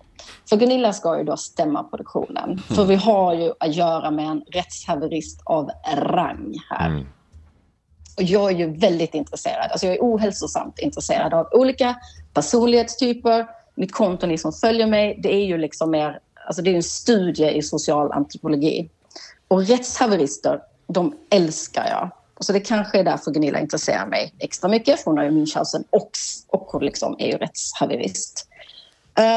För 0.49 0.57
Gunilla 0.57 0.93
ska 0.93 1.19
ju 1.19 1.25
då 1.25 1.37
stämma 1.37 1.83
produktionen. 1.83 2.59
För 2.59 2.85
vi 2.85 2.95
har 2.95 3.35
ju 3.35 3.53
att 3.61 3.75
göra 3.75 4.11
med 4.11 4.25
en 4.25 4.43
rättshaverist 4.53 5.41
av 5.45 5.71
rang 5.95 6.55
här. 6.71 6.89
Mm. 6.89 7.07
Och 8.17 8.23
jag 8.23 8.53
är 8.53 8.57
ju 8.57 8.77
väldigt 8.77 9.15
intresserad, 9.15 9.71
alltså 9.71 9.87
jag 9.87 9.95
är 9.95 10.01
ohälsosamt 10.01 10.79
intresserad 10.79 11.35
av 11.35 11.49
olika 11.53 11.97
personlighetstyper. 12.35 13.47
Mitt 13.75 13.93
konto, 13.93 14.27
ni 14.27 14.39
som 14.39 14.53
följer 14.53 14.87
mig, 14.87 15.21
det 15.23 15.35
är 15.35 15.45
ju 15.45 15.59
liksom 15.59 15.91
mer, 15.91 16.21
alltså 16.47 16.63
det 16.63 16.71
är 16.71 16.75
en 16.75 16.83
studie 16.83 17.51
i 17.51 17.63
social 17.63 18.13
antropologi. 18.13 18.91
Och 19.49 19.67
rättshaverister, 19.67 20.61
de 20.87 21.15
älskar 21.31 21.87
jag. 21.87 22.11
Så 22.41 22.53
det 22.53 22.61
kanske 22.61 22.99
är 22.99 23.05
därför 23.05 23.31
Gunilla 23.31 23.61
intresserar 23.61 24.07
mig 24.07 24.35
extra 24.39 24.71
mycket, 24.71 25.01
för 25.01 25.11
hon 25.11 25.19
har 25.19 25.25
ju 25.25 25.31
Münchhausen 25.31 25.85
och, 25.91 26.11
och 26.49 26.61
hon 26.61 26.85
liksom 26.85 27.17
är 27.19 27.27
ju 27.27 27.37
rättshaverist. 27.37 28.47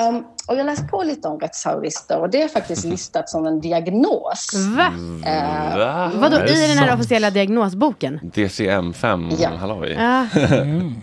Um, 0.09 0.25
och 0.47 0.55
jag 0.55 0.65
läste 0.65 0.85
på 0.85 1.03
lite 1.03 1.27
om 1.27 1.39
rättshaverister 1.39 2.19
och 2.19 2.29
det 2.29 2.41
är 2.41 2.47
faktiskt 2.47 2.85
listat 2.85 3.29
som 3.29 3.45
en 3.45 3.61
diagnos. 3.61 4.51
Va? 4.77 4.93
Eh, 5.25 5.77
Va? 5.77 6.11
Vadå, 6.15 6.37
i 6.45 6.67
den 6.67 6.77
här 6.77 6.93
officiella 6.93 7.29
diagnosboken? 7.29 8.19
DCM5 8.23 9.35
Ja. 9.39 9.49
halloj. 9.49 9.91
Ja. 9.91 10.27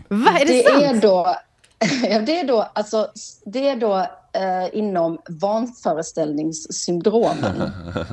Va, 0.08 0.30
är 0.40 0.46
det, 0.46 0.52
det 0.52 0.62
sant? 0.68 0.82
är 0.82 1.00
då, 1.00 1.36
ja, 2.10 2.18
det 2.20 2.40
är 2.40 2.44
då, 2.46 2.70
alltså, 2.72 3.08
det 3.44 3.68
är 3.68 3.76
då 3.76 3.96
eh, 4.32 4.66
inom 4.72 5.18
vanföreställningssyndromen. 5.28 7.70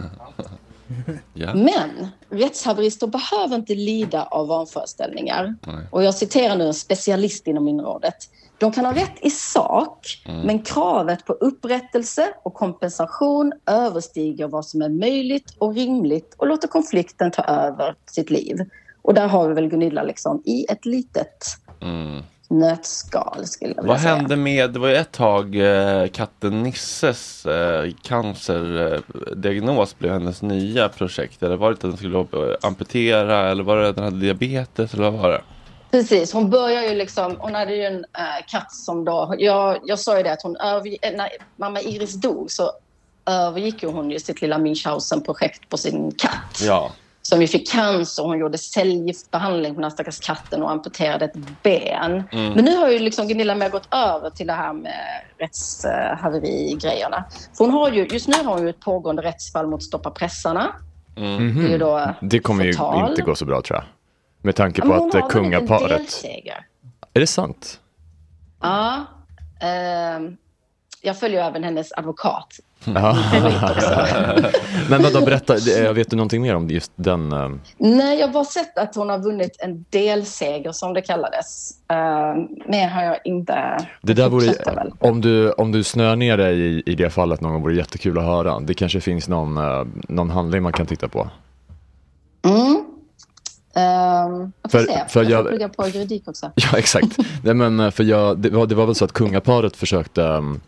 ja. 1.33 1.53
Men 1.55 2.07
rättshaverister 2.29 3.07
behöver 3.07 3.55
inte 3.55 3.75
lida 3.75 4.23
av 4.23 4.47
vanföreställningar. 4.47 5.55
Nej. 5.67 5.87
Och 5.91 6.03
jag 6.03 6.15
citerar 6.15 6.55
nu 6.55 6.67
en 6.67 6.73
specialist 6.73 7.47
inom 7.47 7.67
området. 7.67 8.15
De 8.59 8.71
kan 8.71 8.85
ha 8.85 8.95
rätt 8.95 9.15
i 9.21 9.29
sak, 9.29 10.23
Mm. 10.25 10.41
men 10.41 10.61
kravet 10.61 11.25
på 11.25 11.33
upprättelse 11.33 12.27
och 12.43 12.53
kompensation 12.53 13.53
överstiger 13.65 14.47
vad 14.47 14.65
som 14.65 14.81
är 14.81 14.89
möjligt 14.89 15.55
och 15.57 15.75
rimligt 15.75 16.35
och 16.37 16.47
låter 16.47 16.67
konflikten 16.67 17.31
ta 17.31 17.43
över 17.43 17.95
sitt 18.11 18.29
liv. 18.29 18.57
Och 19.01 19.13
där 19.13 19.27
har 19.27 19.47
vi 19.47 19.53
väl 19.53 19.69
Gunilla 19.69 20.03
liksom 20.03 20.41
i 20.45 20.65
ett 20.69 20.85
litet 20.85 21.45
Mm. 21.81 22.23
Nötskal 22.49 23.45
skulle 23.45 23.73
jag 23.75 23.81
vilja 23.81 23.93
Vad 23.93 24.01
säga. 24.01 24.15
hände 24.15 24.35
med, 24.35 24.73
det 24.73 24.79
var 24.79 24.87
ju 24.87 24.95
ett 24.95 25.11
tag 25.11 25.55
eh, 25.55 26.07
katten 26.07 26.63
Nisses 26.63 27.45
eh, 27.45 27.91
cancerdiagnos 28.03 29.97
blev 29.99 30.13
hennes 30.13 30.41
nya 30.41 30.89
projekt. 30.89 31.43
Eller 31.43 31.55
var 31.55 31.69
det 31.69 31.73
att 31.73 31.81
den 31.81 31.97
skulle 31.97 32.19
eh, 32.19 32.27
amputera 32.61 33.49
eller 33.51 33.63
var 33.63 33.77
det 33.77 33.89
att 33.89 33.95
den 33.95 34.05
hade 34.05 34.19
diabetes 34.19 34.93
eller 34.93 35.11
vad 35.11 35.21
var 35.21 35.29
det? 35.29 35.41
Precis, 35.91 36.33
hon 36.33 36.49
börjar 36.49 36.83
ju 36.83 36.95
liksom, 36.95 37.35
hon 37.39 37.55
hade 37.55 37.75
ju 37.75 37.83
en 37.83 38.05
äh, 38.17 38.45
katt 38.47 38.71
som 38.71 39.05
då, 39.05 39.35
jag, 39.37 39.79
jag 39.83 39.99
sa 39.99 40.17
ju 40.17 40.23
det 40.23 40.33
att 40.33 40.43
hon 40.43 40.55
över, 40.57 40.97
äh, 41.01 41.11
när 41.15 41.29
mamma 41.55 41.81
Iris 41.81 42.13
dog 42.13 42.51
så 42.51 42.71
övergick 43.25 43.83
hon 43.83 44.11
ju 44.11 44.19
sitt 44.19 44.41
lilla 44.41 44.57
Münchhausen-projekt 44.57 45.69
på 45.69 45.77
sin 45.77 46.11
katt. 46.11 46.61
Ja. 46.61 46.91
Som 47.29 47.41
ju 47.41 47.47
fick 47.47 47.71
cancer, 47.71 48.23
hon 48.23 48.39
gjorde 48.39 48.57
cellgiftbehandling 48.57 49.73
på 49.73 49.81
den 49.81 49.83
här 49.83 49.89
stackars 49.89 50.19
katten 50.19 50.63
och 50.63 50.71
amputerade 50.71 51.25
ett 51.25 51.33
ben. 51.63 52.23
Mm. 52.31 52.53
Men 52.53 52.65
nu 52.65 52.75
har 52.77 52.89
ju 52.89 52.99
liksom 52.99 53.27
Gunilla 53.27 53.55
mer 53.55 53.69
gått 53.69 53.93
över 53.93 54.29
till 54.29 54.47
det 54.47 54.53
här 54.53 54.73
med 54.73 55.21
rättshaveri-grejerna. 55.37 57.25
För 57.57 57.65
hon 57.65 57.73
har 57.73 57.91
ju, 57.91 58.05
just 58.05 58.27
nu 58.27 58.33
har 58.43 58.53
hon 58.53 58.61
ju 58.63 58.69
ett 58.69 58.79
pågående 58.79 59.21
rättsfall 59.21 59.67
mot 59.67 59.83
Stoppa 59.83 60.11
pressarna. 60.11 60.75
Mhm. 61.15 61.55
Det 61.55 61.67
är 61.67 61.71
ju 61.71 61.77
då 61.77 62.13
Det 62.21 62.39
kommer 62.39 62.65
ju 62.65 62.73
förtal. 62.73 63.09
inte 63.09 63.21
gå 63.21 63.35
så 63.35 63.45
bra 63.45 63.61
tror 63.61 63.77
jag. 63.79 63.85
Med 64.41 64.55
tanke 64.55 64.81
på 64.81 64.93
att 64.93 65.15
eh, 65.15 65.27
kungaparet... 65.27 66.23
Är 67.13 67.19
det 67.19 67.27
sant? 67.27 67.79
Ja. 68.61 69.05
ehm, 69.61 70.37
jag 71.01 71.19
följer 71.19 71.41
ju 71.41 71.47
även 71.47 71.63
hennes 71.63 71.93
advokat. 71.93 72.59
Men 74.89 75.03
vadå, 75.03 75.21
berätta, 75.25 75.55
eh, 75.85 75.93
vet 75.93 76.09
du 76.09 76.15
någonting 76.15 76.41
mer 76.41 76.55
om 76.55 76.67
just 76.69 76.91
den? 76.95 77.31
eh, 77.31 77.49
Nej, 77.77 78.19
jag 78.19 78.27
har 78.27 78.33
bara 78.33 78.45
sett 78.45 78.77
att 78.77 78.95
hon 78.95 79.09
har 79.09 79.19
vunnit 79.19 79.55
en 79.59 79.85
delseger 79.89 80.71
som 80.71 80.93
det 80.93 81.01
kallades. 81.01 81.71
Uh, 81.93 81.97
mer 82.71 82.87
har 82.89 83.03
jag 83.03 83.17
inte... 83.23 83.77
Det 84.01 84.13
där 84.13 84.29
vore, 84.29 84.45
väl. 84.75 84.91
om, 84.99 85.21
du, 85.21 85.51
om 85.51 85.71
du 85.71 85.83
snör 85.83 86.15
ner 86.15 86.37
dig 86.37 86.59
i, 86.59 86.83
i 86.85 86.95
det 86.95 87.09
fallet 87.09 87.41
någon 87.41 87.51
gång 87.53 87.61
vore 87.61 87.73
det 87.73 87.77
jättekul 87.77 88.17
att 88.17 88.23
höra. 88.23 88.59
Det 88.59 88.73
kanske 88.73 89.01
finns 89.01 89.27
någon, 89.27 89.57
eh, 89.57 89.85
någon 90.09 90.29
handling 90.29 90.63
man 90.63 90.73
kan 90.73 90.85
titta 90.85 91.07
på. 91.07 91.29
Mm. 92.45 92.83
Ehm, 93.75 94.51
jag 94.61 94.71
får 94.71 94.79
För- 94.79 94.85
se. 94.85 94.93
för 94.93 94.99
jag 94.99 95.09
får 95.09 95.23
jag- 95.23 95.47
plugga 95.47 95.69
på 95.69 95.87
juridik 95.87 96.27
också. 96.27 96.51
Ja, 96.55 96.77
exakt. 96.77 97.17
Nej, 97.43 97.53
men 97.53 97.91
för 97.91 98.03
jag, 98.03 98.37
det, 98.37 98.49
var, 98.49 98.65
det 98.67 98.75
var 98.75 98.85
väl 98.85 98.95
så 98.95 99.05
att 99.05 99.11
kungaparet 99.13 99.75
försökte 99.75 100.21
um, 100.21 100.59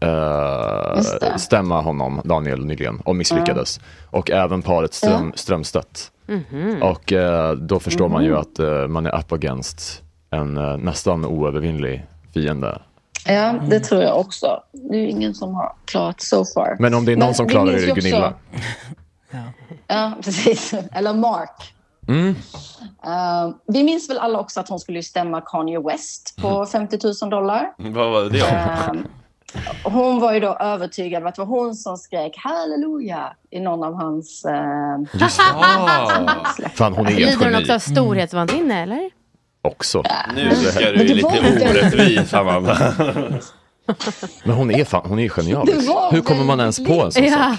eh, 0.00 1.36
stämma 1.36 1.80
honom, 1.80 2.20
Daniel, 2.24 2.64
nyligen 2.64 3.00
och 3.04 3.16
misslyckades. 3.16 3.80
Och 4.10 4.30
även 4.30 4.62
paret 4.62 4.94
Ström, 4.94 5.26
Ja. 5.26 5.32
Strömstedt. 5.38 6.10
Mhm. 6.26 6.82
Och 6.82 7.12
eh, 7.12 7.52
då 7.52 7.80
förstår 7.80 8.08
man 8.08 8.24
ju 8.24 8.30
Mhm. 8.30 8.40
att 8.40 8.58
eh, 8.58 8.86
man 8.88 9.06
är 9.06 9.18
up 9.18 9.32
against 9.32 10.02
en 10.30 10.56
eh, 10.58 10.76
nästan 10.76 11.24
oövervinnlig 11.24 12.06
fiende. 12.34 12.78
Ja, 13.26 13.52
det 13.70 13.80
tror 13.80 14.02
jag 14.02 14.18
också. 14.20 14.62
Det 14.72 14.96
är 14.96 15.00
ju 15.00 15.10
ingen 15.10 15.34
som 15.34 15.54
har 15.54 15.72
klarat 15.84 16.20
so 16.20 16.44
far. 16.54 16.76
Men 16.80 16.94
om 16.94 17.04
det 17.04 17.12
är 17.12 17.16
någon 17.16 17.26
Men 17.26 17.34
som 17.34 17.48
klarar 17.48 17.66
det 17.72 17.82
är 17.82 17.86
det 17.86 18.00
Gunilla. 18.00 18.32
Ja, 19.86 20.12
precis. 20.24 20.74
Eller 20.92 21.14
Mark. 21.14 21.74
Mm. 22.08 22.28
Eh, 23.06 23.54
vi 23.66 23.82
minns 23.84 24.10
väl 24.10 24.18
alla 24.18 24.38
också 24.40 24.60
att 24.60 24.68
hon 24.68 24.80
skulle 24.80 25.02
stämma 25.02 25.40
Kanye 25.40 25.80
West 25.80 26.34
Mm. 26.38 26.50
på 26.50 26.66
50 26.66 26.98
000 27.22 27.30
dollar. 27.30 27.72
Vad 27.76 28.10
var 28.12 28.22
det 28.30 28.42
om? 28.42 28.96
Ehm, 28.96 29.06
hon 29.82 30.20
var 30.20 30.32
ju 30.32 30.40
då 30.40 30.56
övertygad 30.60 31.22
om 31.22 31.28
att 31.28 31.34
det 31.34 31.40
var 31.40 31.46
hon 31.46 31.74
som 31.74 31.96
skrek 31.96 32.36
halleluja 32.36 33.32
i 33.50 33.60
någon 33.60 33.84
av 33.84 33.94
hans... 33.94 34.44
Uh, 34.48 35.20
Just 35.20 35.40
Fan, 36.74 36.92
hon 36.92 37.06
är 37.06 37.10
ett 37.10 37.16
Lider 37.18 37.32
hon 37.32 37.52
geni. 37.52 37.62
också 37.62 37.72
av 37.72 37.78
storhetsvansinne 37.78 38.82
eller? 38.82 39.10
Också. 39.62 40.02
Nu 40.34 40.54
ska 40.54 40.80
du 40.80 40.96
ju 40.98 41.08
det 41.08 41.14
lite 41.14 41.70
orättvis, 41.70 42.34
Amanda. 42.34 42.94
Men 44.44 44.56
hon 44.56 44.70
är, 44.70 44.84
fan, 44.84 45.02
hon 45.08 45.18
är. 45.18 45.66
Det 45.66 45.88
var 45.88 46.12
Hur 46.12 46.20
kommer 46.20 46.44
man 46.44 46.60
ens 46.60 46.84
på 46.84 46.92
en 46.92 47.12
sån 47.12 47.30
sak? 47.30 47.58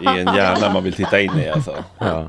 Det 0.00 0.06
är 0.08 0.18
en 0.18 0.34
hjärna 0.36 0.72
man 0.72 0.84
vill 0.84 0.92
titta 0.92 1.20
in 1.20 1.38
i 1.38 1.48
alltså. 1.48 1.74
Ja. 1.98 2.28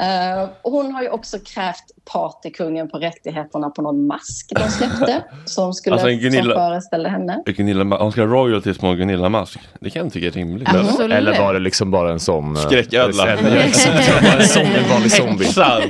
Eh, 0.00 0.48
och 0.62 0.72
hon 0.72 0.94
har 0.94 1.02
ju 1.02 1.08
också 1.08 1.38
krävt 1.38 1.84
partykungen 2.12 2.88
på 2.90 2.98
rättigheterna 2.98 3.70
på 3.70 3.82
någon 3.82 4.06
mask 4.06 4.52
de 4.56 4.68
släppte. 4.70 5.24
Som 5.44 5.74
skulle 5.74 5.92
Alltså, 5.94 6.08
en 6.10 6.18
Gunilla- 6.20 6.42
som 6.42 6.52
föreställde 6.62 7.08
henne. 7.08 7.42
Gunilla, 7.46 7.96
hon 7.96 8.12
ska 8.12 8.20
ha 8.20 8.28
royalties 8.28 8.78
på 8.78 8.92
Gunilla 8.92 9.28
Mask. 9.28 9.58
Det 9.80 9.90
kan 9.90 10.02
jag 10.04 10.12
tycka 10.12 10.26
är 10.26 10.30
rimligt. 10.30 10.68
Absolut. 10.74 11.12
Eller 11.16 11.38
var 11.38 11.54
det 11.54 11.60
liksom 11.60 11.90
bara 11.90 12.12
en 12.12 12.20
sån... 12.20 12.56
eh, 12.56 12.62
Skräcködla. 12.62 13.26
Eller- 13.28 13.60
en 14.40 14.48
sån, 14.48 14.62
en 14.62 14.88
vanlig 14.90 15.12
zombie. 15.12 15.46
Nej, 15.56 15.88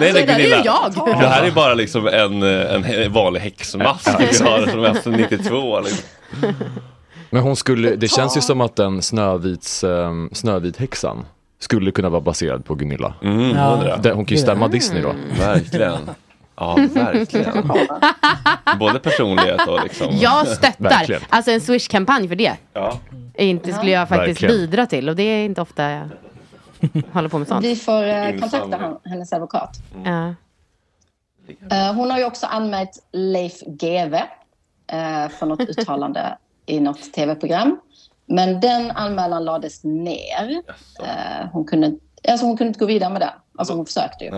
nej, 0.00 0.26
Gunilla. 0.26 0.62
jag. 0.64 0.92
Det 1.06 1.26
här 1.26 1.46
är 1.46 1.50
bara 1.50 1.74
liksom 1.74 2.06
en, 2.06 2.42
en 2.42 2.84
he- 2.84 3.08
vanlig 3.08 3.40
häxmask 3.40 4.08
vi 4.18 4.24
har 4.24 4.66
som 4.70 4.84
är 4.84 4.94
sedan 4.94 5.12
92. 5.12 5.80
Liksom. 5.80 6.04
Men 7.30 7.42
hon 7.42 7.56
skulle, 7.56 7.96
det 7.96 8.08
känns 8.08 8.36
ju 8.36 8.40
som 8.40 8.60
att 8.60 8.76
den 8.76 9.02
Snövits, 9.02 9.84
um, 9.84 10.30
Snövit-häxan 10.32 11.24
skulle 11.64 11.90
kunna 11.90 12.08
vara 12.08 12.20
baserad 12.20 12.64
på 12.64 12.74
Gunilla. 12.74 13.14
Mm, 13.22 13.50
Ja. 13.56 13.76
Hon 14.14 14.24
kan 14.24 14.36
ju 14.36 14.42
stämma 14.42 14.68
Disney 14.68 15.02
då. 15.02 15.14
Verkligen. 15.38 16.10
Ja, 16.56 16.76
verkligen. 16.94 17.70
Både 18.78 18.98
personlighet 18.98 19.68
och 19.68 19.82
liksom... 19.84 20.06
Jag 20.12 20.48
stöttar. 20.48 20.74
Verkligen. 20.78 21.22
Alltså 21.28 21.50
en 21.50 21.60
Swish-kampanj 21.60 22.28
för 22.28 22.34
det. 22.36 22.52
Ja. 22.72 22.98
Inte 23.34 23.72
skulle 23.72 23.90
jag 23.90 24.08
faktiskt 24.08 24.42
Verkligen. 24.42 24.56
bidra 24.70 24.86
till 24.86 25.08
och 25.08 25.16
det 25.16 25.22
är 25.22 25.44
inte 25.44 25.60
ofta 25.60 25.90
jag 25.90 26.08
håller 27.12 27.28
på 27.28 27.38
med 27.38 27.48
sånt. 27.48 27.64
Vi 27.64 27.76
får 27.76 28.04
eh, 28.08 28.30
kontakta 28.40 28.96
hennes 29.04 29.32
advokat. 29.32 29.70
Ja. 30.04 30.34
Eh, 31.70 31.94
hon 31.94 32.10
har 32.10 32.18
ju 32.18 32.24
också 32.24 32.46
anmält 32.46 32.90
Leif 33.12 33.60
GW 33.66 34.16
eh, 34.86 35.28
för 35.38 35.46
något 35.46 35.60
uttalande 35.60 36.38
i 36.66 36.80
något 36.80 37.12
tv-program. 37.12 37.80
Men 38.26 38.60
den 38.60 38.90
anmälan 38.90 39.44
lades 39.44 39.84
ner. 39.84 40.62
Eh, 41.00 41.46
hon, 41.52 41.64
kunde, 41.64 41.92
alltså 42.28 42.46
hon 42.46 42.56
kunde 42.56 42.68
inte 42.68 42.80
gå 42.80 42.86
vidare 42.86 43.12
med 43.12 43.20
den. 43.22 43.30
Alltså 43.58 43.74
hon 43.74 43.86
försökte 43.86 44.24
ju. 44.24 44.30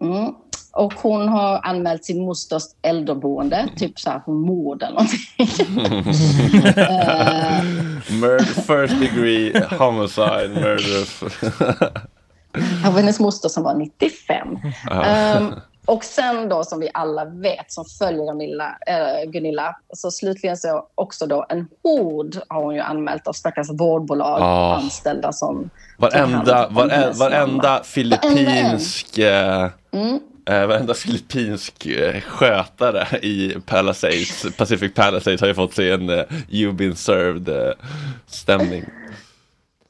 Mm. 0.00 0.34
Och 0.72 0.94
hon 0.94 1.28
har 1.28 1.60
anmält 1.62 2.04
sin 2.04 2.24
mosters 2.24 2.62
äldreboende, 2.82 3.68
typ 3.76 4.00
så 4.00 4.10
här 4.10 4.20
för 4.20 4.32
mord 4.32 4.82
eller 4.82 4.94
någonting. 4.94 5.18
Eh, 6.64 7.62
Murder, 8.20 8.44
first 8.44 9.00
degree, 9.00 9.66
homicide, 9.78 10.48
murder. 10.48 11.08
av 12.86 12.96
hennes 12.96 13.20
moster 13.20 13.48
som 13.48 13.62
var 13.62 13.74
95. 13.74 14.58
Ja. 14.90 15.50
Och 15.86 16.04
sen 16.04 16.48
då 16.48 16.64
som 16.64 16.80
vi 16.80 16.90
alla 16.94 17.24
vet 17.24 17.72
som 17.72 17.84
följer 17.84 18.26
Gunilla, 18.32 18.76
äh, 18.86 19.30
Gunilla 19.30 19.76
så 19.94 20.10
slutligen 20.10 20.56
så 20.56 20.86
också 20.94 21.26
då 21.26 21.46
en 21.48 21.68
hord 21.82 22.36
har 22.48 22.62
hon 22.62 22.74
ju 22.74 22.80
anmält 22.80 23.26
av 23.26 23.32
stackars 23.32 23.70
vårdbolag 23.70 24.40
Ja. 24.40 24.76
anställda 24.76 25.32
som 25.32 25.70
Varenda, 25.98 26.36
hand 26.54 26.68
om 26.68 26.74
varenda, 26.74 26.96
hennes 26.96 27.18
varenda 27.18 27.82
filippinsk... 27.84 29.18
eh, 29.18 29.68
Mm. 29.94 30.20
Eh, 30.46 30.66
varenda 30.66 30.94
filippinsk 30.94 31.86
eh, 31.86 32.20
skötare 32.20 33.18
i 33.22 33.56
Palisades, 33.66 34.46
Pacific 34.56 34.94
Palisades 34.94 35.40
har 35.40 35.48
ju 35.48 35.54
fått 35.54 35.74
sig 35.74 35.92
en 35.92 36.10
eh, 36.10 36.24
You've 36.48 36.72
been 36.72 36.96
served 36.96 37.48
eh, 37.48 37.72
stämning. 38.26 38.84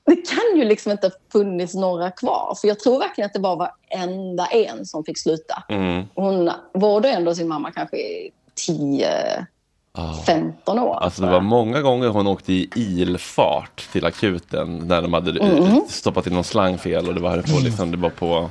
Det 0.07 0.17
kan 0.17 0.59
ju 0.59 0.65
liksom 0.65 0.93
inte 0.93 1.07
ha 1.07 1.13
funnits 1.33 1.75
några 1.75 2.11
kvar 2.11 2.57
för 2.61 2.69
jag 2.69 2.81
tror 2.81 2.99
verkligen 2.99 3.27
att 3.27 3.33
det 3.33 3.41
var 3.41 3.57
varenda 3.57 4.47
en 4.47 4.87
som 4.87 5.05
fick 5.05 5.19
sluta. 5.19 5.63
Mm. 5.69 6.03
Hon 6.15 6.51
vårdade 6.75 7.15
ändå 7.15 7.35
sin 7.35 7.49
mamma 7.49 7.71
kanske 7.71 7.97
i 7.97 8.31
10, 8.67 9.47
Ah. 9.95 10.15
15 10.27 10.79
år. 10.79 10.95
Alltså 10.97 11.23
det 11.23 11.31
var 11.31 11.41
många 11.41 11.81
gånger 11.81 12.09
hon 12.09 12.27
åkte 12.27 12.53
i 12.53 12.71
ilfart 12.77 13.89
till 13.93 14.07
akuten 14.07 14.79
när 14.79 15.03
de 15.03 15.13
hade 15.13 15.41
eh, 15.41 15.51
Mm. 15.59 15.81
stoppat 15.89 16.27
in 16.27 16.33
någon 16.35 16.45
slang 16.45 16.79
fel 16.79 17.09
och 17.09 17.15
det 17.15 17.21
var 17.21 17.43
på 17.43 17.59
liksom, 17.65 17.91
det 17.91 17.97
var 17.97 18.11
på 18.11 18.51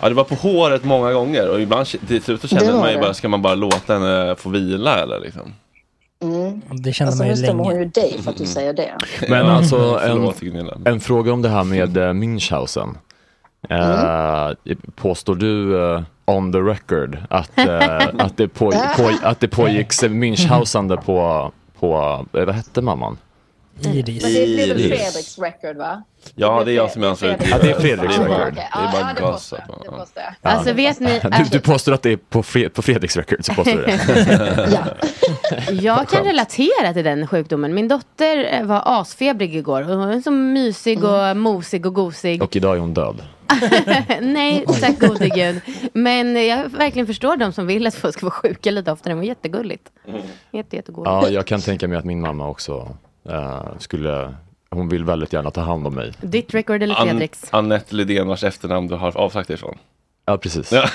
Ja 0.00 0.08
det 0.08 0.14
var 0.14 0.24
på 0.24 0.34
håret 0.34 0.84
många 0.84 1.12
gånger 1.12 1.48
och 1.50 1.60
ibland 1.60 1.86
till 1.86 2.22
slut 2.22 2.40
så 2.40 2.48
kände 2.48 2.72
man 2.72 2.88
ju 2.88 2.94
det. 2.94 3.00
bara, 3.02 3.14
ska 3.14 3.28
man 3.28 3.42
bara 3.42 3.54
låta 3.54 3.92
henne 3.94 4.36
få 4.36 4.48
vila 4.48 5.02
eller 5.02 5.20
liksom? 5.20 5.54
Mm. 6.22 6.62
Det 6.70 6.92
kände 6.92 7.08
Alltså 7.08 7.22
man 7.22 7.28
nu 7.28 7.34
ju 7.34 7.42
stämmer 7.42 7.64
hon 7.64 7.72
länge. 7.72 7.84
ju 7.84 7.90
dig 7.90 8.22
för 8.22 8.30
att 8.30 8.36
du 8.36 8.46
säger 8.46 8.72
det. 8.72 8.92
Men 9.28 9.46
alltså 9.46 10.00
en, 10.04 10.32
en 10.84 11.00
fråga 11.00 11.32
om 11.32 11.42
det 11.42 11.48
här 11.48 11.64
med 11.64 11.96
uh, 11.96 12.02
Münchhausen. 12.02 12.94
Eh, 13.68 14.74
påstår 14.94 15.34
du 15.34 15.84
eh, 15.84 16.02
on 16.24 16.52
the 16.52 16.58
record 16.58 17.18
att, 17.30 17.58
eh, 17.58 18.08
att, 18.18 18.36
det, 18.36 18.48
på, 18.48 18.70
på, 18.96 19.10
att 19.22 19.40
det 19.40 19.48
pågick 19.48 19.92
Münchhausande 19.92 20.96
på, 20.96 21.52
på 21.78 22.26
eh, 22.32 22.44
vad 22.44 22.54
hette 22.54 22.82
mamman? 22.82 23.16
Iris. 23.80 24.22
Men 24.22 24.32
det 24.32 24.46
blir 24.74 24.88
väl. 24.88 24.98
Fredriks 24.98 25.38
record 25.38 25.76
va? 25.76 26.02
Ja 26.34 26.64
det 26.64 26.72
är 26.72 26.76
jag 26.76 26.90
som 26.90 27.02
är 27.02 27.06
ansvarig. 27.06 27.36
Ja, 27.50 27.58
det 27.62 27.70
är 27.70 27.80
Fredriks 27.80 28.18
är 28.18 28.22
record. 28.24 28.54
det 28.54 28.60
är 28.72 28.92
bara 28.92 29.16
Ja, 29.20 29.40
jag. 29.84 30.06
Ja. 30.42 30.50
Alltså 30.50 30.72
vet 30.72 31.00
ni, 31.00 31.20
Du, 31.38 31.44
du 31.50 31.60
påstår 31.60 31.92
att 31.92 32.02
det 32.02 32.10
är 32.12 32.16
på, 32.16 32.42
Fre- 32.42 32.68
på 32.68 32.82
Fredriks 32.82 33.16
record, 33.16 33.44
så 33.44 33.54
påstår 33.54 33.76
du 33.76 33.82
det? 33.82 34.96
jag 35.82 36.08
kan 36.08 36.24
relatera 36.24 36.92
till 36.92 37.04
den 37.04 37.26
sjukdomen. 37.26 37.74
Min 37.74 37.88
dotter 37.88 38.48
eh, 38.60 38.64
var 38.66 38.82
asfebrig 38.84 39.56
igår. 39.56 39.82
Hon 39.82 39.98
var 39.98 40.20
så 40.20 40.30
mysig 40.30 41.04
och 41.04 41.36
mosig 41.36 41.86
och 41.86 41.94
gosig. 41.94 42.42
Och 42.42 42.56
idag 42.56 42.76
är 42.76 42.80
hon 42.80 42.94
död. 42.94 43.22
Nej, 44.20 44.64
tack 44.80 44.98
gode 45.00 45.28
gud. 45.28 45.60
Men 45.92 46.46
jag 46.46 46.68
verkligen 46.68 47.06
förstår 47.06 47.36
de 47.36 47.52
som 47.52 47.66
vill 47.66 47.86
att 47.86 47.94
folk 47.94 48.14
ska 48.14 48.26
vara 48.26 48.34
sjuka 48.34 48.70
lite 48.70 48.92
oftare. 48.92 49.12
Det 49.12 49.16
var 49.16 49.24
jättegulligt. 49.24 49.88
Jätte, 50.52 50.76
jättegulligt. 50.76 51.10
Ja, 51.10 51.28
jag 51.28 51.46
kan 51.46 51.60
tänka 51.60 51.88
mig 51.88 51.98
att 51.98 52.04
min 52.04 52.20
mamma 52.20 52.48
också 52.48 52.96
eh, 53.28 53.62
skulle, 53.78 54.34
hon 54.70 54.88
vill 54.88 55.04
väldigt 55.04 55.32
gärna 55.32 55.50
ta 55.50 55.60
hand 55.60 55.86
om 55.86 55.94
mig. 55.94 56.12
Ditt 56.20 56.54
record 56.54 56.82
eller 56.82 56.94
An- 57.00 57.08
Fredriks? 57.08 57.44
Annette 57.50 57.94
Lidén 57.94 58.26
vars 58.28 58.44
efternamn 58.44 58.88
du 58.88 58.94
har 58.94 59.16
avsagt 59.16 59.48
dig 59.48 59.54
ifrån. 59.54 59.78
Ja, 60.26 60.36
precis. 60.38 60.72
Ja. 60.72 60.88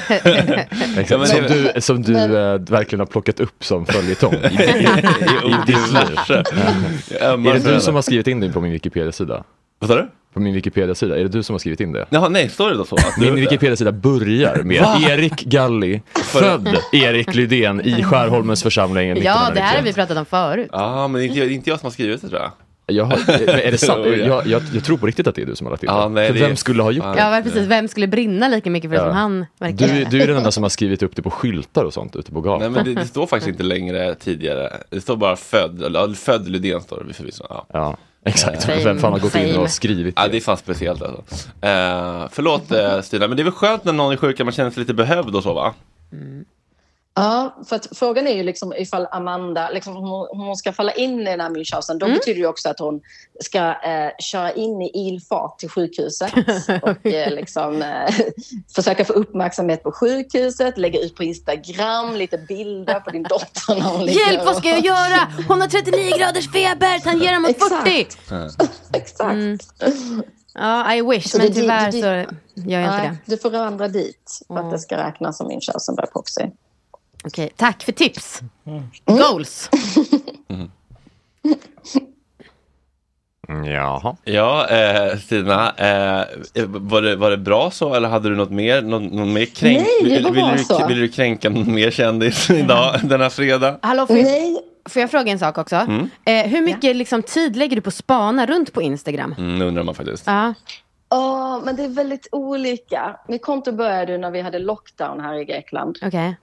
Men 1.18 1.28
som 1.28 1.42
du, 1.48 1.72
som 1.82 2.02
du 2.02 2.16
eh, 2.18 2.60
verkligen 2.60 3.00
har 3.00 3.06
plockat 3.06 3.40
upp 3.40 3.64
som 3.64 3.86
följetong 3.86 4.34
i, 4.34 4.38
i, 4.38 4.50
i, 4.50 4.64
I 4.64 5.48
i 5.48 5.56
ditt 5.66 5.92
liv. 5.92 6.18
Är 7.20 7.54
det 7.54 7.74
du 7.74 7.80
som 7.80 7.96
har 7.96 8.02
skrivit 8.02 8.28
in 8.28 8.40
dig 8.40 8.54
på 8.54 8.62
min 8.62 8.72
Wikipedia-sida? 8.72 9.44
Vad 9.80 9.90
sa 9.90 9.96
du? 9.96 10.08
På 10.38 10.42
min 10.44 10.54
Wikipedia-sida, 10.54 11.18
är 11.20 11.24
det 11.24 11.30
du 11.30 11.44
som 11.44 11.54
har 11.54 11.60
skrivit 11.60 11.80
in 11.80 11.92
det? 11.92 12.06
Jaha, 12.10 12.30
nej, 12.30 12.50
står 12.50 12.70
det 12.70 12.78
då 12.78 12.86
så? 12.86 12.96
Att 12.96 13.18
Min 13.20 13.36
Wikipedia-sida 13.36 13.92
börjar 13.92 14.64
med 14.64 14.82
Va? 14.82 14.98
Erik 15.10 15.42
Galli, 15.46 16.02
född 16.24 16.78
Erik 16.94 17.36
Lydén 17.36 17.82
i 17.82 18.04
Skärholmens 18.04 18.64
församling 18.64 19.08
Ja, 19.10 19.16
det 19.16 19.30
här 19.30 19.34
har 19.34 19.50
1991. 19.52 19.86
vi 19.86 19.94
pratat 19.94 20.18
om 20.18 20.26
förut. 20.26 20.70
Ja, 20.72 21.08
men 21.08 21.22
det 21.22 21.26
är 21.26 21.28
inte, 21.28 21.40
det 21.40 21.46
är 21.46 21.50
inte 21.50 21.70
jag 21.70 21.80
som 21.80 21.86
har 21.88 21.92
skrivit 21.92 22.22
det 22.22 22.30
tror 22.30 22.42
jag. 22.42 22.52
Jag, 22.90 23.06
har, 23.06 23.14
är 23.50 23.72
det 23.72 23.78
sant? 23.78 24.06
Ja. 24.06 24.14
jag, 24.16 24.48
jag, 24.48 24.62
jag 24.74 24.84
tror 24.84 24.98
på 24.98 25.06
riktigt 25.08 25.28
att 25.28 25.36
det 25.36 25.42
är 25.42 25.46
du 25.46 25.56
som 25.56 25.68
har 25.68 25.72
lagt 25.72 25.80
till 25.80 25.90
Ja, 25.92 26.04
det. 26.04 26.10
nej, 26.10 26.28
För 26.28 26.34
det- 26.34 26.40
vem 26.48 26.56
skulle 26.56 26.84
ha 26.84 26.92
gjort 26.92 27.06
det? 27.16 27.20
Ja, 27.20 27.42
precis. 27.44 27.68
Vem 27.68 27.88
skulle 27.88 28.08
brinna 28.08 28.48
lika 28.48 28.70
mycket 28.70 28.90
för 28.90 28.96
det 28.98 29.04
Ja. 29.04 29.08
som 29.10 29.16
han 29.18 29.46
verkar 29.60 29.88
Du, 29.88 30.04
du 30.06 30.22
är 30.24 30.28
den 30.28 30.38
enda 30.38 30.52
som 30.52 30.64
har 30.64 30.70
skrivit 30.70 31.04
upp 31.04 31.16
det 31.16 31.22
på 31.22 31.30
skyltar 31.32 31.84
och 31.84 31.94
sånt 31.94 32.16
ute 32.16 32.32
på 32.32 32.42
gatan. 32.42 32.60
Nej 32.60 32.70
men 32.70 32.96
det, 32.96 33.02
det 33.02 33.08
står 33.08 33.28
faktiskt 33.28 33.50
inte 33.50 33.64
längre 33.64 34.16
tidigare. 34.16 34.70
Det 34.90 35.02
står 35.02 35.16
bara 35.18 35.36
född, 35.36 36.16
född 36.18 36.48
Lydén 36.50 36.82
står 36.82 37.04
det 37.08 37.14
förvisso. 37.14 37.46
Ja. 37.50 37.66
Ja, 37.74 37.98
exakt. 38.28 38.70
Eh, 38.70 38.84
Vem 38.84 39.00
fan 39.00 39.12
har 39.12 39.20
gått 39.20 39.36
in 39.36 39.56
och 39.58 39.70
skrivit 39.70 40.14
Ja, 40.18 40.28
det 40.28 40.38
är 40.38 40.42
fan 40.42 40.58
speciellt 40.58 41.02
alltså. 41.02 41.22
Eh, 41.62 42.28
förlåt 42.32 42.72
eh, 42.72 43.02
Stina, 43.02 43.28
men 43.28 43.38
det 43.38 43.42
är 43.42 43.46
väl 43.46 43.54
skönt 43.54 43.84
när 43.84 43.94
någon 43.94 44.14
är 44.14 44.18
sjuk 44.18 44.40
att 44.40 44.46
man 44.46 44.54
känner 44.54 44.72
sig 44.72 44.80
lite 44.80 44.94
behövd 44.94 45.36
och 45.36 45.44
så 45.44 45.54
va? 45.54 45.74
Ja, 47.18 47.56
för 47.70 47.76
att 47.76 47.88
frågan 47.98 48.28
är 48.28 48.36
ju 48.36 48.44
liksom 48.44 48.74
ifall 48.74 49.08
Amanda, 49.12 49.70
liksom, 49.70 49.98
om 49.98 50.04
hon, 50.04 50.28
hon 50.46 50.56
ska 50.56 50.74
falla 50.74 50.92
in 50.92 51.20
i 51.20 51.26
den 51.26 51.40
här 51.40 51.50
Münchhausen, 51.50 51.98
då 52.00 52.06
Mm. 52.06 52.18
betyder 52.18 52.42
det 52.42 52.48
också 52.48 52.70
att 52.70 52.80
hon 52.80 53.02
ska 53.40 53.60
eh, 53.60 54.12
köra 54.20 54.52
in 54.52 54.82
i 54.82 54.92
ilfart 55.08 55.60
till 55.60 55.70
sjukhuset 55.70 56.34
och 56.82 57.06
eh, 57.06 57.32
liksom, 57.32 57.82
eh, 57.82 58.16
försöka 58.76 59.06
få 59.06 59.14
uppmärksamhet 59.14 59.84
på 59.84 59.92
sjukhuset, 59.92 60.78
lägga 60.78 61.00
ut 61.00 61.16
på 61.16 61.24
Instagram 61.24 62.16
lite 62.16 62.38
bilder 62.38 63.00
på 63.00 63.10
din 63.10 63.24
dotter 63.24 63.76
när 63.76 63.90
hon 63.90 64.06
ligger 64.06 64.28
Hjälp, 64.32 64.46
vad 64.46 64.58
ska 64.58 64.70
jag 64.70 64.86
göra? 64.86 65.28
Hon 65.48 65.62
har 65.62 65.68
39 65.68 66.18
graders 66.18 66.52
feber, 66.52 67.00
tangerar 67.00 67.40
mot 67.40 67.58
40. 67.84 68.08
Exakt. 68.94 69.74
Ja, 70.60 70.94
I 70.96 71.02
wish, 71.02 71.30
Så 71.30 71.38
men 71.38 71.54
tyvärr 71.54 71.92
så 71.92 71.98
gör 71.98 72.80
jag 72.82 72.84
inte 72.84 72.98
det. 73.02 73.18
Du 73.26 73.38
får 73.38 73.50
vandra 73.50 73.88
dit 73.88 74.40
för 74.48 74.58
att 74.58 74.72
det 74.72 74.80
ska 74.80 74.98
räknas 74.98 75.38
som 75.38 75.52
Münchhausen 75.52 75.96
by 75.96 76.08
proxy. 76.12 76.42
Okej, 77.24 77.50
tack 77.56 77.84
för 77.84 77.92
tips. 77.92 78.42
Goals. 79.06 79.70
Jaha. 83.66 84.16
Ja, 84.24 84.68
eh, 84.70 85.18
Stina, 85.18 85.74
eh, 85.78 86.26
var, 86.66 87.02
det, 87.02 87.16
var 87.16 87.32
det 87.32 87.38
bra 87.38 87.72
så 87.72 87.94
eller 87.94 88.10
hade 88.10 88.30
du 88.30 88.36
något 88.36 88.52
mer? 88.52 88.82
Någon, 88.82 89.06
någon 89.06 89.34
mer 89.34 89.46
kränk? 89.46 89.88
Nej, 90.02 90.12
det 90.12 90.22
var 90.22 90.32
vill, 90.32 90.58
du, 90.58 90.64
så. 90.64 90.88
vill 90.88 91.00
du 91.00 91.08
kränka 91.08 91.50
någon 91.50 91.74
mer 91.76 91.92
kändis 91.92 92.50
idag, 92.50 92.96
denna 93.04 93.30
fredag? 93.30 93.80
Hallå, 93.82 94.08
får 94.08 94.18
jag, 94.18 94.60
får 94.90 95.00
jag 95.00 95.12
fråga 95.12 95.32
en 95.32 95.40
sak 95.40 95.58
också? 95.58 95.76
Mm. 95.76 96.10
Eh, 96.26 96.46
hur 96.46 96.62
mycket 96.62 96.96
liksom, 96.96 97.24
tid 97.24 97.56
lägger 97.56 97.76
du 97.76 97.82
på 97.82 97.88
att 97.88 97.94
spana 97.94 98.46
runt 98.46 98.74
på 98.74 98.82
Instagram? 98.82 99.36
Mm, 99.38 99.62
undrar 99.62 99.84
man 99.84 99.96
faktiskt. 99.96 100.24
Ja. 100.28 100.54
Ja, 101.10 101.62
men 101.66 101.76
det 101.76 101.84
är 101.84 101.90
väldigt 101.90 102.28
olika. 102.32 103.20
Mitt 103.28 103.42
konto 103.42 103.72
började 103.72 104.18
när 104.18 104.32
vi 104.32 104.42
hade 104.42 104.60
lockdown 104.60 105.20
här 105.20 105.40
i 105.42 105.46
Grekland. 105.46 105.98
Okej. 106.02 106.36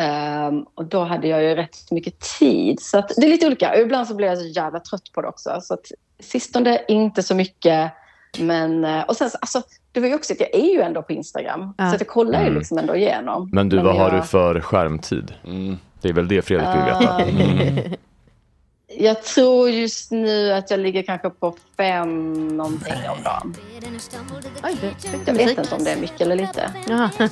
Ehm, 0.00 0.62
och 0.74 0.84
då 0.84 1.04
hade 1.04 1.28
jag 1.28 1.42
ju 1.42 1.54
rätt 1.54 1.90
mycket 1.90 2.20
tid. 2.38 2.80
Så 2.80 2.98
att 2.98 3.08
det 3.16 3.26
är 3.26 3.28
lite 3.30 3.46
olika. 3.46 3.76
Ibland 3.80 4.06
så 4.08 4.14
blir 4.14 4.28
jag 4.28 4.38
så 4.38 4.46
jävla 4.46 4.80
trött 4.80 5.12
på 5.12 5.22
det 5.22 5.28
också. 5.28 5.58
Så 5.62 5.74
att 5.74 5.86
sistone 6.20 6.80
inte 6.88 7.22
så 7.22 7.34
mycket. 7.34 7.92
Men, 8.38 8.84
eh, 8.84 9.02
och 9.02 9.16
sen 9.16 9.30
så- 9.30 9.38
alltså, 9.40 9.62
det 9.92 10.00
var 10.00 10.08
ju 10.08 10.14
också 10.14 10.32
att 10.32 10.40
jag 10.40 10.54
är 10.54 10.72
ju 10.74 10.80
ändå 10.80 11.02
på 11.02 11.12
Instagram. 11.12 11.74
Ja. 11.78 11.88
Så 11.88 11.94
att 11.94 12.00
jag 12.00 12.08
kollar 12.08 12.40
ju 12.40 12.46
Mm. 12.46 12.58
liksom 12.58 12.78
ändå 12.78 12.96
igenom. 12.96 13.50
Men 13.52 13.68
du, 13.68 13.78
vad 13.82 13.96
har 13.96 14.08
jag, 14.10 14.18
du 14.20 14.22
för 14.26 14.60
skärmtid? 14.60 15.34
Det 16.02 16.08
är 16.08 16.12
väl 16.12 16.28
det 16.28 16.42
Fredrik 16.42 16.68
vill 16.68 16.84
veta. 16.84 17.14
Ah. 17.14 17.20
Mm. 17.28 17.94
Jag 18.98 19.22
tror 19.22 19.70
just 19.70 20.10
nu 20.10 20.52
att 20.52 20.70
jag 20.70 20.80
ligger 20.80 21.02
kanske 21.02 21.30
på 21.30 21.56
fem 21.76 22.48
någonting 22.56 22.92
om 23.16 23.22
dagen. 23.22 23.56
Oj, 24.62 24.76
Jag 25.26 25.34
vet 25.34 25.58
inte 25.58 25.74
om 25.74 25.84
det 25.84 25.90
är 25.90 25.96
mycket 25.96 26.20
eller 26.20 26.36
lite. 26.36 26.70
Jaha. 26.88 27.10
Nej, 27.18 27.30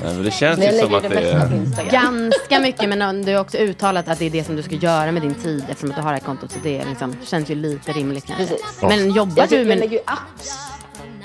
men 0.00 0.22
det 0.22 0.30
känns 0.30 0.58
Men 0.58 0.66
jag 0.66 0.74
ju 0.74 0.80
som 0.80 0.94
att 0.94 1.02
det 1.02 1.18
är... 1.18 1.90
Ganska 1.90 2.60
mycket, 2.60 2.88
men 2.88 3.22
du 3.24 3.34
har 3.34 3.40
också 3.40 3.58
uttalat 3.58 4.08
att 4.08 4.18
det 4.18 4.24
är 4.26 4.30
det 4.30 4.44
som 4.44 4.56
du 4.56 4.62
ska 4.62 4.74
göra 4.74 5.12
med 5.12 5.22
din 5.22 5.34
tid 5.34 5.64
eftersom 5.68 5.90
att 5.90 5.96
du 5.96 6.02
har 6.02 6.10
det 6.12 6.18
här 6.18 6.24
kontot. 6.26 6.52
Så 6.52 6.58
det 6.62 6.78
är 6.78 6.86
liksom, 6.88 7.16
känns 7.24 7.50
ju 7.50 7.54
lite 7.54 7.92
rimligt 7.92 8.26
kanske. 8.26 8.46
Precis. 8.46 8.82
Men 8.82 9.10
jobbar 9.10 9.34
Jag, 9.36 9.48
du 9.48 9.56
jag 9.56 9.66
med, 9.66 9.78
lägger 9.78 9.96
ju 9.96 10.02
apps. 10.06 10.58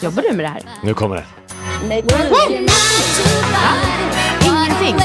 jobbar 0.02 0.22
du 0.22 0.32
med 0.34 0.46
det 0.46 0.50
här? 0.50 0.62
Nu 0.84 0.94
kommer 0.94 1.16
det. 1.16 1.26
Nej, 1.88 2.04
Ingenting. 4.46 5.00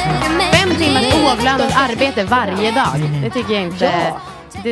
Fem 0.52 0.70
timmars 0.78 1.14
oavlönat 1.24 1.72
arbete 1.76 2.24
varje 2.24 2.70
dag. 2.70 3.10
Det 3.22 3.30
tycker 3.30 3.54
jag 3.54 3.62
inte... 3.62 3.84
Ja. 3.84 4.20
Det 4.64 4.70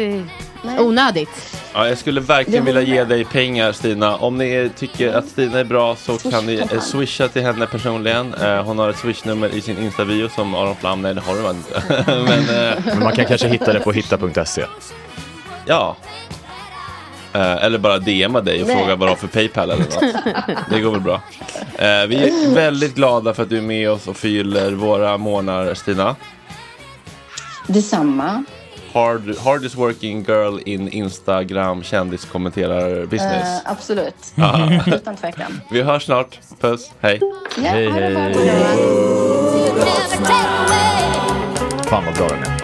är 0.65 0.81
onödigt. 0.81 1.57
Ja, 1.75 1.89
jag 1.89 1.99
skulle 1.99 2.21
verkligen 2.21 2.65
vilja 2.65 2.81
ge 2.83 3.05
dig 3.05 3.25
pengar 3.25 3.73
Stina. 3.73 4.17
Om 4.17 4.39
ni 4.39 4.71
tycker 4.77 5.13
att 5.13 5.29
Stina 5.29 5.59
är 5.59 5.65
bra 5.65 5.97
så 5.97 6.19
kan 6.19 6.47
ni 6.47 6.55
eh, 6.55 6.81
swisha 6.81 7.29
till 7.29 7.43
henne 7.43 7.67
personligen. 7.67 8.35
Eh, 8.35 8.63
hon 8.65 8.79
har 8.79 8.89
ett 8.91 8.99
swishnummer 8.99 9.49
i 9.49 9.61
sin 9.61 9.79
Insta-bio 9.79 10.29
som 10.29 10.55
Aron 10.55 10.77
Flam. 10.77 11.03
Nej, 11.03 11.15
det 11.15 11.21
har 11.21 11.43
hon 11.43 11.57
inte. 11.57 12.05
Men 12.07 12.69
eh, 12.69 12.79
Men 12.87 12.99
man 13.03 13.13
kan 13.13 13.25
kanske 13.25 13.49
hitta 13.49 13.73
det 13.73 13.81
på 13.81 13.93
hitta.se. 13.93 14.65
ja. 15.67 15.97
Eh, 17.33 17.65
eller 17.65 17.79
bara 17.79 17.99
DMa 17.99 18.41
dig 18.41 18.63
och 18.63 18.67
Nej. 18.69 18.77
fråga 18.77 18.97
vad 18.97 19.09
du 19.09 19.11
har 19.11 19.17
för 19.17 19.27
Paypal 19.27 19.71
eller 19.71 19.85
något. 19.85 20.25
Det 20.71 20.81
går 20.81 20.91
väl 20.91 21.01
bra. 21.01 21.15
Eh, 21.79 22.07
vi 22.07 22.17
är 22.17 22.55
väldigt 22.55 22.95
glada 22.95 23.35
för 23.35 23.43
att 23.43 23.49
du 23.49 23.59
är 23.59 23.63
med 23.63 23.91
oss 23.91 24.09
och 24.09 24.17
fyller 24.17 24.73
våra 24.73 25.19
månader 25.19 25.75
Stina. 25.75 26.17
Detsamma. 27.67 28.45
Hard, 28.93 29.37
hardest 29.39 29.77
working 29.77 30.23
girl 30.23 30.59
in 30.67 30.89
Instagram 30.89 31.83
kändiskommenterar 31.83 33.07
business. 33.07 33.63
Eh, 33.65 33.73
absolut. 33.73 34.15
Utan 34.87 35.17
tvekan. 35.17 35.61
Vi 35.71 35.83
hörs 35.83 36.05
snart. 36.05 36.39
Puss, 36.61 36.91
hej. 37.01 37.21
Ja, 37.57 37.71
Hej, 37.71 37.91
hej. 37.91 38.35
Fan 41.89 42.05
vad 42.05 42.15
bra 42.15 42.29
den 42.29 42.43
är. 42.43 42.61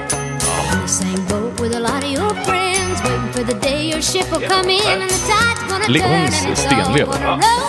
Le- 5.89 6.03
hon 6.03 6.57
stenlever. 6.57 7.13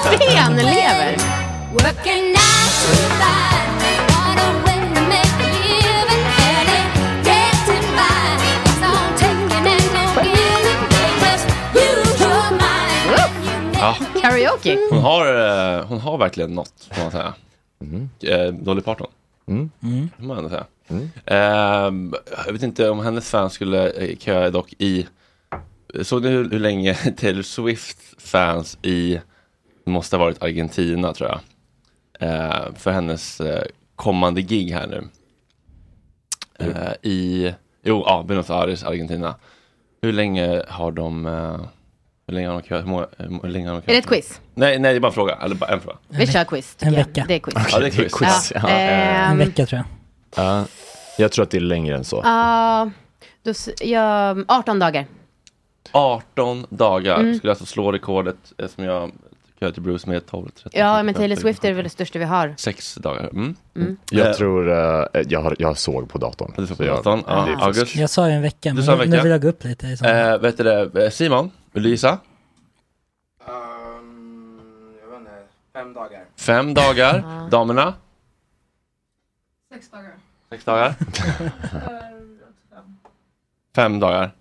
Stenlever! 0.05 1.17
Ja. 13.87 14.21
Karaoke. 14.21 14.77
Hon 14.89 14.99
har, 14.99 15.25
eh, 15.77 15.85
hon 15.85 15.99
har 15.99 16.17
verkligen 16.17 16.55
något, 16.55 16.89
får 16.91 17.01
man 17.01 17.11
säga. 17.11 17.33
Eh, 18.21 18.53
Dolly 18.53 18.81
Parton. 18.81 19.07
Mm. 19.47 19.69
får 20.17 20.23
man 20.25 20.37
ändå 20.37 20.49
säga. 20.49 20.65
Ehm, 21.25 22.13
jag 22.45 22.53
vet 22.53 22.63
inte 22.63 22.89
om 22.89 22.99
hennes 22.99 23.29
fans 23.29 23.53
skulle 23.53 23.89
eh, 23.89 24.17
köa 24.17 24.49
dock 24.49 24.73
i... 24.77 25.07
Såg 26.01 26.23
ni 26.23 26.29
hur, 26.29 26.49
hur 26.49 26.59
länge 26.59 26.93
Taylor 27.17 27.41
Swift 27.41 27.97
fans 28.17 28.77
i, 28.81 29.21
det 29.85 29.91
måste 29.91 30.15
ha 30.17 30.23
varit 30.23 30.43
Argentina 30.43 31.13
tror 31.13 31.29
jag. 31.29 31.39
Eh, 32.29 32.73
för 32.75 32.91
hennes 32.91 33.41
eh, 33.41 33.63
kommande 33.95 34.41
gig 34.41 34.71
här 34.71 34.87
nu. 34.87 35.07
Eh, 36.59 36.93
I, 37.11 37.53
jo, 37.83 38.03
ja, 38.05 38.23
Buenos 38.27 38.49
Aires, 38.49 38.83
Argentina. 38.83 39.35
Hur 40.01 40.13
länge 40.13 40.63
har 40.67 40.91
de, 40.91 41.25
eh, 41.25 41.59
hur 42.27 42.33
länge 42.33 42.47
har 42.47 42.61
de 42.61 42.67
köat? 42.67 42.83
Hur, 42.83 42.87
många- 42.89 43.07
hur 43.17 43.49
länge 43.49 43.67
har 43.67 43.75
de 43.75 43.81
köat? 43.81 43.89
Är 43.89 43.93
det 43.93 43.97
ett 43.99 44.07
quiz? 44.07 44.41
Nej, 44.55 44.79
nej, 44.79 44.91
det 44.93 44.97
är 44.97 44.99
bara 44.99 45.07
en 45.07 45.13
fråga. 45.13 45.35
Eller 45.35 45.55
bara 45.55 45.71
en 45.73 45.81
fråga. 45.81 45.97
Vi 46.07 46.27
kör 46.27 46.43
quiz. 46.43 46.75
tycker 46.75 46.87
En 46.87 46.93
jag. 46.93 47.05
vecka. 47.05 47.25
Det 47.27 47.35
är 47.35 47.39
quiz. 47.39 47.55
Ja, 47.71 47.79
det 47.79 47.85
är 47.87 47.89
quiz. 47.91 48.51
Ja. 48.55 48.61
Ja. 48.63 48.69
Ehm, 48.69 49.31
En 49.31 49.37
vecka 49.37 49.65
tror 49.65 49.77
jag. 50.35 50.45
Ja, 50.45 50.65
jag 51.17 51.31
tror 51.31 51.43
att 51.43 51.51
det 51.51 51.57
är 51.57 51.61
längre 51.61 51.95
än 51.95 52.03
så. 52.03 52.21
Ja, 52.23 52.89
då, 53.43 53.51
s- 53.51 53.69
ja, 53.81 54.35
18 54.47 54.79
dagar. 54.79 55.05
18 55.91 56.65
dagar. 56.69 57.19
Mm. 57.19 57.35
Skulle 57.37 57.51
alltså 57.51 57.65
slå 57.65 57.91
rekordet 57.91 58.35
eh, 58.57 58.67
som 58.67 58.83
jag 58.83 59.11
köade 59.59 59.73
till 59.73 59.83
Bruce 59.83 60.09
med 60.09 60.25
12, 60.25 60.49
13, 60.49 60.71
Ja, 60.81 61.03
men 61.03 61.13
Taylor 61.15 61.35
Swift 61.35 61.65
är 61.65 61.73
väl 61.73 61.83
det 61.83 61.89
största 61.89 62.19
vi 62.19 62.25
har. 62.25 62.53
Sex 62.57 62.95
dagar. 62.95 63.29
Mm. 63.29 63.55
Mm. 63.75 63.97
Jag 64.11 64.27
Eh, 64.27 64.33
tror, 64.33 64.69
eh, 64.71 65.21
jag, 65.27 65.41
har, 65.41 65.55
jag 65.59 65.77
såg 65.77 66.09
på 66.09 66.17
datorn. 66.17 66.53
Du 66.57 66.67
såg 66.67 66.77
på 66.77 66.83
Så 66.83 66.87
jag- 66.89 66.97
datorn? 66.97 67.23
Ja, 67.27 67.35
det 67.45 67.51
är 67.51 67.55
fusk. 67.55 67.63
August. 67.65 67.95
Jag 67.95 68.09
sa 68.09 68.27
ju 68.29 68.33
en 68.35 68.41
vecka, 68.41 68.73
men 68.73 68.83
sa 68.83 68.91
en 68.91 68.97
nu, 68.97 69.03
vecka. 69.05 69.15
nu 69.17 69.21
vill 69.23 69.31
jag 69.31 69.41
gå 69.41 69.47
upp 69.47 69.63
lite. 69.63 69.87
I 69.87 69.97
sånt. 69.97 70.09
Eh, 70.11 70.37
vet 70.37 70.57
du 70.57 70.63
det, 70.63 71.03
eh, 71.03 71.09
Simon, 71.09 71.51
vill 71.77 71.83
du 71.83 71.89
gissa? 71.89 72.17
jag 75.01 75.09
vet 75.09 75.19
inte, 75.19 75.31
fem 75.73 75.93
dagar. 75.93 76.25
Fem 76.37 76.73
dagar. 76.73 77.23
Damerna? 77.49 77.93
Sex 79.73 79.89
dagar. 79.89 80.11
Sex 80.49 80.63
dagar. 80.65 80.95
Fem 83.75 83.99
dagar. 83.99 84.31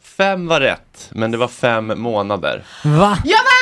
Fem 0.00 0.46
var 0.46 0.60
rätt, 0.60 1.10
men 1.14 1.30
det 1.30 1.38
var 1.38 1.48
fem 1.48 1.92
månader. 1.96 2.64
Va? 2.84 3.18
Jag 3.24 3.38
vann! 3.38 3.59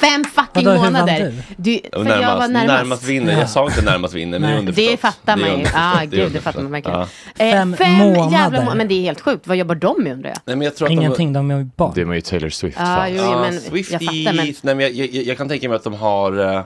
Fem 0.00 0.24
fucking 0.24 0.64
Vadå, 0.64 0.70
hur 0.70 0.78
vann 0.78 0.92
månader. 0.92 1.32
du? 1.56 1.80
För 1.92 1.98
Och 1.98 2.06
jag 2.06 2.36
var 2.36 2.48
närmast, 2.48 2.50
närmast. 2.52 2.66
närmast 2.68 3.04
vinner. 3.04 3.32
Ja. 3.32 3.38
Jag 3.38 3.50
sa 3.50 3.64
inte 3.66 3.82
närmast 3.84 4.14
vinner, 4.14 4.38
men 4.38 4.50
det 4.50 4.54
är 4.56 4.58
underförstått. 4.58 4.90
Det 4.92 4.96
fattar 4.96 5.36
man 5.36 5.46
ju. 5.48 5.54
underförstått. 5.54 5.80
Ah, 5.82 5.94
Det 5.96 6.02
är 6.02 6.04
gud, 6.06 6.10
det 6.10 6.26
underförstått. 6.26 6.42
fattar 6.44 6.62
man 6.62 6.72
verkligen. 6.72 6.98
Ja. 7.38 7.44
Eh, 7.44 7.76
Fem 7.76 7.92
jävla 7.98 8.14
månader. 8.14 8.64
må- 8.64 8.74
Men 8.74 8.88
det 8.88 8.94
är 8.94 9.02
helt 9.02 9.20
sjukt. 9.20 9.46
Vad 9.46 9.56
jobbar 9.56 9.74
de 9.74 10.02
med 10.02 10.12
undrar 10.12 10.30
jag? 10.30 10.38
Nej, 10.44 10.56
men 10.56 10.64
jag 10.64 10.76
tror 10.76 10.86
att 10.86 10.90
de- 10.90 10.94
Ingenting, 10.94 11.32
de 11.32 11.50
är 11.50 11.58
ju 11.58 11.64
barn. 11.76 11.92
Det 11.94 12.00
är 12.00 12.14
ju 12.14 12.20
Taylor 12.20 12.48
Swift 12.48 12.76
Ja, 12.80 12.84
fans. 12.86 13.12
jo, 13.16 13.22
jo, 13.32 13.38
men 13.40 13.54
jag 13.54 14.02
fattar. 14.02 14.32
Men 14.32 14.46
Nej, 14.62 14.74
men 14.74 14.80
jag, 14.80 14.90
jag, 14.92 15.24
jag 15.24 15.36
kan 15.38 15.48
tänka 15.48 15.68
mig 15.68 15.76
att 15.76 15.84
de 15.84 15.94
har... 15.94 16.54
eh, 16.54 16.64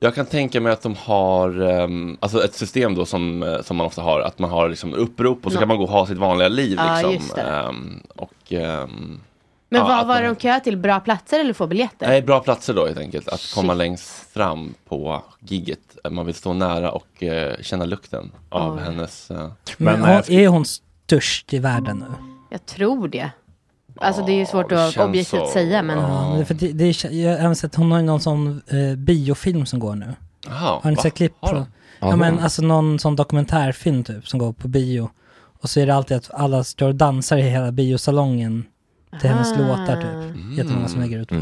Jag 0.00 0.14
kan 0.14 0.26
tänka 0.26 0.60
mig 0.60 0.72
att 0.72 0.82
de 0.82 0.94
har 0.98 1.62
ehm, 1.70 2.16
alltså 2.20 2.44
ett 2.44 2.54
system 2.54 2.94
då 2.94 3.04
som, 3.06 3.42
eh, 3.42 3.62
som 3.62 3.76
man 3.76 3.86
ofta 3.86 4.02
har, 4.02 4.20
att 4.20 4.38
man 4.38 4.50
har 4.50 4.68
liksom 4.68 4.94
upprop 4.94 5.46
och 5.46 5.52
så 5.52 5.56
Nå- 5.56 5.60
kan 5.60 5.68
man 5.68 5.76
gå 5.76 5.82
och 5.84 5.90
ha 5.90 6.06
sitt 6.06 6.18
vanliga 6.18 6.48
liv. 6.48 6.74
Ja, 6.78 6.94
Liksom. 6.94 7.12
just 7.14 7.34
det. 7.34 7.42
Ehm, 7.42 8.00
och, 8.16 8.52
ehm, 8.52 9.20
Men 9.68 9.80
ja, 9.80 9.86
vad 9.86 10.06
var 10.06 10.14
man- 10.14 10.24
de 10.24 10.36
kö 10.36 10.60
till? 10.60 10.76
Bra 10.76 11.00
platser 11.00 11.40
eller 11.40 11.52
få 11.52 11.66
biljetter? 11.66 12.06
Nej, 12.08 12.22
bra 12.22 12.40
platser 12.40 12.74
då 12.74 12.86
helt 12.86 12.98
enkelt. 12.98 13.28
Att 13.28 13.52
komma 13.54 13.74
längst 13.74 14.32
fram 14.32 14.74
på 14.88 15.22
gigget. 15.40 15.80
Man 16.10 16.26
vill 16.26 16.34
stå 16.34 16.52
nära 16.52 16.92
och 16.92 17.22
eh, 17.22 17.56
känna 17.60 17.84
lukten 17.84 18.32
av 18.48 18.74
Oj. 18.76 18.82
hennes... 18.82 19.30
eh, 19.30 19.50
Men 19.78 20.00
hon, 20.00 20.08
är 20.28 20.48
hon 20.48 20.64
störst 20.64 21.52
i 21.54 21.58
världen 21.58 21.98
nu? 21.98 22.14
Jag 22.50 22.66
tror 22.66 23.08
det. 23.08 23.30
Alltså 23.96 24.22
det 24.26 24.32
är 24.32 24.36
ju 24.36 24.46
svårt 24.46 24.72
att 24.72 24.96
objektivt 24.98 25.40
så. 25.40 25.46
säga 25.46 25.82
men... 25.82 25.98
Ja, 25.98 26.34
men 26.36 26.46
för 26.46 26.54
det, 26.54 26.72
det, 26.72 26.84
är- 26.84 27.10
jag 27.12 27.30
har 27.30 27.38
även 27.38 27.56
sett, 27.56 27.74
hon 27.74 27.92
har 27.92 27.98
ju 27.98 28.04
någon 28.04 28.20
sån 28.20 28.62
eh, 28.66 28.96
biofilm 28.96 29.66
som 29.66 29.78
går 29.78 29.94
nu. 29.94 30.14
Jaha, 30.46 30.80
har 30.82 30.90
ni 30.90 30.96
sett 30.96 31.14
klipp 31.14 31.40
på? 31.40 31.66
Ja 32.00 32.16
men 32.16 32.38
alltså 32.38 32.62
någon 32.62 32.98
sån 32.98 33.16
dokumentärfilm 33.16 34.04
typ 34.04 34.28
som 34.28 34.38
går 34.38 34.52
på 34.52 34.68
bio. 34.68 35.10
Och 35.60 35.70
så 35.70 35.80
är 35.80 35.86
det 35.86 35.94
alltid 35.94 36.16
att 36.16 36.30
alla 36.34 36.64
står 36.64 36.88
och 36.88 36.94
dansar 36.94 37.36
i 37.36 37.42
hela 37.42 37.72
biosalongen 37.72 38.64
till 39.20 39.30
hennes 39.30 39.52
Ah. 39.52 39.56
låtar 39.58 39.96
typ. 39.96 40.58
Jättemånga 40.58 40.88
som 40.88 41.00
lägger 41.00 41.18
ut 41.18 41.28
på 41.28 41.36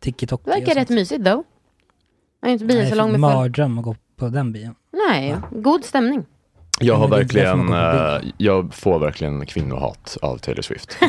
TikTok. 0.00 0.40
Det 0.44 0.50
verkar 0.50 0.74
rätt 0.74 0.88
mysigt 0.88 1.24
då. 1.24 1.44
Jag 2.40 2.48
är 2.48 2.52
inte 2.52 2.64
biosalong 2.64 3.12
med 3.12 3.20
folk. 3.20 3.34
Mardröm 3.34 3.78
att 3.78 3.84
gå 3.84 3.96
på 4.16 4.28
den 4.28 4.52
bion. 4.52 4.74
Nej, 5.08 5.36
god 5.50 5.84
stämning. 5.84 6.24
Jag 6.80 6.94
har 6.94 7.08
Men 7.08 7.10
det 7.10 7.16
är 7.16 7.22
inte 7.22 7.34
därför 7.34 7.56
verkligen, 7.56 7.66
man 7.70 8.12
går 8.12 8.18
på 8.20 8.26
eh, 8.26 8.32
jag 8.36 8.74
får 8.74 8.98
verkligen 8.98 9.46
kvinnohat 9.46 10.16
av 10.22 10.38
Taylor 10.38 10.62
Swift. 10.62 10.92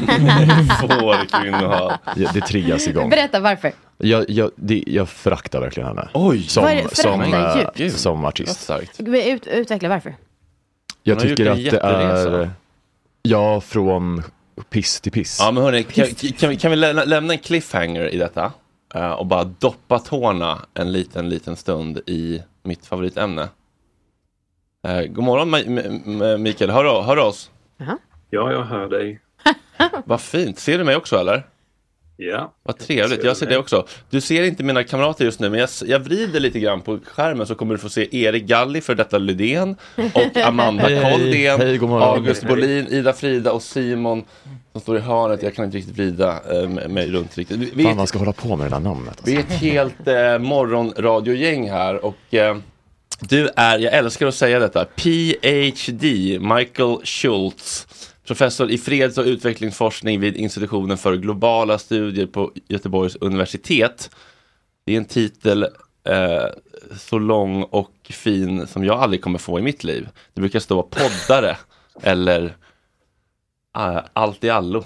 får 0.82 1.42
kvinnohat. 1.42 2.00
Ja, 2.16 2.30
det 2.34 2.42
triggas 2.42 2.88
igång. 2.88 3.10
Berätta 3.10 3.40
varför. 3.40 3.72
Jag, 3.98 4.30
jag, 4.30 4.52
det, 4.56 4.84
jag 4.88 5.10
föraktar 5.10 5.60
verkligen 5.62 5.88
henne. 5.88 6.10
Oj! 6.14 6.44
Som, 6.44 6.64
Vad 6.64 6.72
är 6.72 6.76
det- 6.76 6.96
som, 6.96 7.20
föraktar 7.24 7.60
eh, 7.62 7.68
djupt? 7.76 7.98
som 7.98 8.26
artist. 8.26 8.72
Ut, 9.08 9.48
utveckla 9.48 9.90
varför. 9.90 10.16
Jag 11.04 11.16
Hon 11.16 11.22
har 11.24 11.30
tycker 11.30 11.52
att 11.52 11.58
det 11.58 11.62
jätteresa. 11.64 12.42
är, 12.42 12.50
ja, 13.22 13.62
från 13.62 14.24
piss 14.70 15.02
till 15.02 15.12
piss. 15.12 15.38
Ja 15.40 15.52
men 15.52 15.64
hörni, 15.64 15.84
kan, 15.84 16.06
kan, 16.38 16.50
vi, 16.50 16.56
kan 16.58 16.72
vi 16.72 16.78
lämna, 16.78 17.04
lämna 17.04 17.34
en 17.34 17.40
cliffhanger 17.40 18.10
i 18.14 18.18
detta? 18.18 18.52
Eh, 18.96 19.12
och 19.12 19.26
bara 19.26 19.44
doppa 19.44 20.00
tårna 20.00 20.62
en 20.74 20.92
liten, 20.92 21.30
liten 21.30 21.56
stund 21.56 21.98
i 22.06 22.42
mitt 22.64 22.86
favoritämne. 22.86 23.50
Uh, 24.88 25.02
god 25.02 25.24
morgon 25.24 25.56
Ma- 25.56 26.38
Mikael, 26.38 26.70
hör, 26.72 27.02
hör 27.02 27.16
du 27.16 27.22
oss? 27.22 27.52
Ja, 28.30 28.52
jag 28.52 28.64
hör 28.64 28.88
dig. 28.90 29.20
Vad 30.06 30.22
fint, 30.22 30.60
ser 30.60 30.78
du 30.78 30.84
mig 30.84 30.96
också 30.96 31.18
eller? 31.18 31.48
Ja. 32.20 32.54
Vad 32.64 32.78
trevligt, 32.78 33.24
jag 33.24 33.38
ser 33.38 33.46
det 33.46 33.58
också. 33.58 33.88
Du 34.10 34.22
ser 34.22 34.44
inte 34.44 34.64
mina 34.64 34.84
kamrater 34.84 35.26
just 35.26 35.40
nu, 35.40 35.50
men 35.50 35.60
jag, 35.60 35.70
jag 35.86 36.00
vrider 36.00 36.40
lite 36.40 36.60
grann 36.60 36.82
på 36.82 37.00
skärmen 37.06 37.48
så 37.48 37.56
kommer 37.56 37.74
du 37.74 37.78
få 37.78 37.90
se 37.90 38.18
Erik 38.18 38.44
Galli, 38.44 38.82
för 38.82 38.96
detta 38.96 39.18
Lydén, 39.18 39.76
och 40.14 40.38
Amanda. 40.38 40.84
Koldén, 41.12 41.78
god 41.78 41.90
morgon. 41.90 42.10
August 42.10 42.44
Hej. 42.44 42.50
Bolin, 42.50 42.88
Ida 42.88 43.14
Frida 43.14 43.52
och 43.52 43.62
Simon 43.62 44.24
som 44.72 44.82
står 44.82 44.98
i 44.98 45.00
hörnet. 45.00 45.44
Jag 45.44 45.56
kan 45.56 45.66
inte 45.66 45.78
riktigt 45.78 45.96
vrida 45.96 46.40
eh, 46.52 46.70
mig 46.70 47.12
runt 47.12 47.38
riktigt. 47.38 47.58
Vi, 47.58 47.72
vi, 47.74 47.84
Fan, 47.84 47.98
man 47.98 48.08
ska 48.08 48.20
hålla 48.20 48.34
på 48.34 48.56
med 48.56 48.66
det 48.66 48.76
där 48.76 48.80
namnet. 48.80 49.10
Alltså. 49.10 49.26
vi 49.26 49.36
är 49.36 49.40
ett 49.40 49.52
helt 49.52 50.08
eh, 50.08 50.40
morgonradiogäng 50.40 51.70
här 51.70 52.06
och 52.06 52.34
eh, 52.34 52.58
du 53.20 53.50
är, 53.56 53.80
jag 53.80 53.94
älskar 53.94 54.28
att 54.28 54.36
säga 54.36 54.60
detta, 54.60 54.86
PhD, 54.86 56.40
Michael 56.40 56.98
Schultz, 57.04 57.88
professor 58.28 58.72
i 58.72 58.78
freds 58.78 59.18
och 59.18 59.26
utvecklingsforskning 59.26 60.20
vid 60.20 60.36
institutionen 60.36 60.98
för 60.98 61.16
globala 61.16 61.78
studier 61.78 62.28
på 62.28 62.52
Göteborgs 62.68 63.16
universitet. 63.16 64.10
Det 64.86 64.94
är 64.94 64.98
en 64.98 65.06
titel 65.06 65.64
eh, 66.10 66.46
så 66.98 67.20
lång 67.20 67.64
och 67.64 67.94
fin 68.10 68.68
som 68.68 68.86
jag 68.86 69.00
aldrig 69.00 69.22
kommer 69.22 69.40
få 69.40 69.60
i 69.60 69.62
mitt 69.62 69.84
liv. 69.84 70.10
Det 70.34 70.42
brukar 70.42 70.60
stå 70.60 70.84
poddare 70.84 71.58
eller 72.02 72.44
uh, 73.78 74.00
allt 74.14 74.44
i 74.44 74.50
allo. 74.50 74.84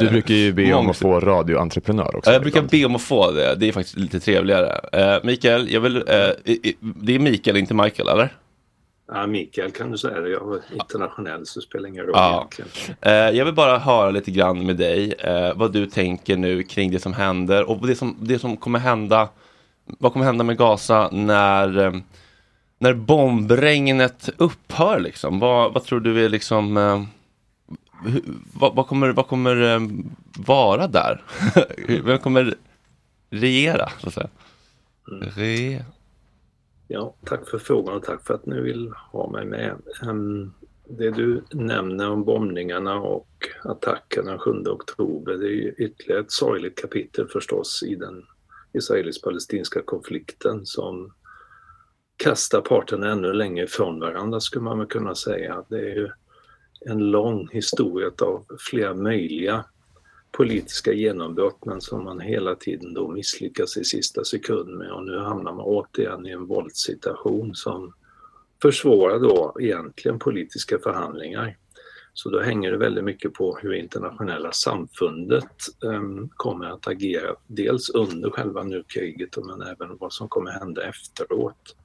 Du 0.00 0.08
brukar 0.10 0.34
ju 0.34 0.52
be 0.52 0.74
om 0.74 0.90
att 0.90 0.96
få 0.96 1.20
radioentreprenör 1.20 2.16
också. 2.16 2.30
Ja, 2.30 2.32
jag 2.32 2.42
brukar 2.42 2.62
be 2.62 2.84
om 2.84 2.96
att 2.96 3.02
få 3.02 3.30
det. 3.30 3.54
Det 3.54 3.68
är 3.68 3.72
faktiskt 3.72 3.96
lite 3.96 4.20
trevligare. 4.20 4.80
Eh, 4.92 5.24
Mikael, 5.24 5.72
jag 5.72 5.80
vill, 5.80 5.96
eh, 5.96 6.02
det 6.80 7.14
är 7.14 7.18
Mikael, 7.18 7.56
inte 7.56 7.74
Michael, 7.74 8.08
eller? 8.08 8.32
Ja, 9.08 9.26
Mikael 9.26 9.70
kan 9.70 9.90
du 9.90 9.98
säga. 9.98 10.28
Jag 10.28 10.54
är 10.54 10.60
internationell 10.74 11.46
så 11.46 11.60
det 11.60 11.66
spelar 11.66 11.88
ingen 11.88 12.04
roll 12.04 12.12
Ja. 12.14 12.48
egentligen. 12.58 12.96
Eh, 13.00 13.12
jag 13.12 13.44
vill 13.44 13.54
bara 13.54 13.78
höra 13.78 14.10
lite 14.10 14.30
grann 14.30 14.66
med 14.66 14.76
dig 14.76 15.12
eh, 15.18 15.52
vad 15.56 15.72
du 15.72 15.86
tänker 15.86 16.36
nu 16.36 16.62
kring 16.62 16.90
det 16.90 16.98
som 17.00 17.12
händer 17.12 17.70
och 17.70 17.86
det 17.86 17.96
som, 17.96 18.16
det 18.20 18.38
som 18.38 18.56
kommer 18.56 18.78
hända. 18.78 19.28
Vad 19.98 20.12
kommer 20.12 20.26
hända 20.26 20.44
med 20.44 20.58
Gaza 20.58 21.08
när, 21.12 21.78
eh, 21.78 21.92
när 22.78 22.94
bombregnet 22.94 24.28
upphör 24.36 25.00
liksom? 25.00 25.38
Vad, 25.38 25.72
vad 25.72 25.84
tror 25.84 26.00
du 26.00 26.24
är 26.24 26.28
liksom 26.28 26.74
vad, 28.52 28.74
vad 28.74 28.86
kommer, 28.86 29.08
vad 29.08 29.26
kommer 29.26 29.80
vara 30.46 30.86
där? 30.86 31.22
Vem 32.04 32.18
kommer 32.18 32.54
regera? 33.30 33.88
Så 34.00 34.08
att 34.08 34.14
säga? 34.14 34.28
Re... 35.36 35.84
Ja, 36.88 37.16
tack 37.24 37.48
för 37.48 37.58
frågan 37.58 37.96
och 37.96 38.02
tack 38.02 38.26
för 38.26 38.34
att 38.34 38.46
ni 38.46 38.60
vill 38.60 38.92
ha 39.12 39.30
mig 39.30 39.46
med. 39.46 39.76
Ehm, 40.02 40.52
det 40.88 41.10
du 41.10 41.42
nämner 41.50 42.10
om 42.10 42.24
bombningarna 42.24 43.00
och 43.00 43.28
attacken 43.64 44.24
den 44.24 44.38
7 44.38 44.50
oktober, 44.50 45.36
det 45.36 45.46
är 45.46 45.50
ju 45.50 45.74
ytterligare 45.78 46.20
ett 46.20 46.32
sorgligt 46.32 46.80
kapitel 46.80 47.28
förstås 47.28 47.82
i 47.82 47.94
den 47.94 48.24
israelisk-palestinska 48.72 49.82
konflikten 49.82 50.66
som 50.66 51.12
kastar 52.16 52.60
parterna 52.60 53.12
ännu 53.12 53.32
längre 53.32 53.64
ifrån 53.64 54.00
varandra 54.00 54.40
skulle 54.40 54.64
man 54.64 54.78
väl 54.78 54.88
kunna 54.88 55.14
säga. 55.14 55.64
Det 55.68 55.78
är 55.78 55.94
ju 55.94 56.08
en 56.80 56.98
lång 57.10 57.48
historia 57.52 58.10
av 58.22 58.46
flera 58.70 58.94
möjliga 58.94 59.64
politiska 60.36 60.92
genombrott 60.92 61.64
men 61.64 61.80
som 61.80 62.04
man 62.04 62.20
hela 62.20 62.54
tiden 62.54 62.94
då 62.94 63.08
misslyckas 63.08 63.76
i 63.76 63.84
sista 63.84 64.24
sekund 64.24 64.78
med 64.78 64.92
och 64.92 65.04
nu 65.04 65.18
hamnar 65.18 65.52
man 65.52 65.64
återigen 65.64 66.26
i 66.26 66.30
en 66.30 66.46
våldssituation 66.46 67.54
som 67.54 67.92
försvårar 68.62 69.18
då 69.18 69.56
egentligen 69.60 70.18
politiska 70.18 70.78
förhandlingar. 70.78 71.56
Så 72.12 72.30
då 72.30 72.40
hänger 72.40 72.70
det 72.70 72.78
väldigt 72.78 73.04
mycket 73.04 73.32
på 73.32 73.58
hur 73.62 73.72
internationella 73.72 74.52
samfundet 74.52 75.52
um, 75.80 76.28
kommer 76.36 76.66
att 76.66 76.88
agera. 76.88 77.36
Dels 77.46 77.90
under 77.90 78.30
själva 78.30 78.62
nu 78.62 78.84
kriget 78.88 79.36
men 79.36 79.62
även 79.62 79.96
vad 79.96 80.12
som 80.12 80.28
kommer 80.28 80.50
hända 80.50 80.82
efteråt. 80.82 81.76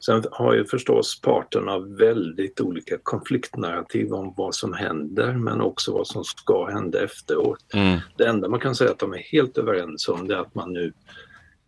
Sen 0.00 0.24
har 0.30 0.54
ju 0.54 0.64
förstås 0.64 1.20
parterna 1.20 1.78
väldigt 1.78 2.60
olika 2.60 2.98
konfliktnarrativ 3.02 4.12
om 4.12 4.34
vad 4.36 4.54
som 4.54 4.72
händer 4.72 5.32
men 5.32 5.60
också 5.60 5.92
vad 5.92 6.06
som 6.06 6.24
ska 6.24 6.66
hända 6.66 7.04
efteråt. 7.04 7.74
Mm. 7.74 7.98
Det 8.16 8.26
enda 8.26 8.48
man 8.48 8.60
kan 8.60 8.74
säga 8.74 8.90
att 8.90 8.98
de 8.98 9.12
är 9.12 9.18
helt 9.18 9.58
överens 9.58 10.08
om 10.08 10.28
det 10.28 10.34
är 10.34 10.38
att 10.38 10.54
man 10.54 10.72
nu 10.72 10.92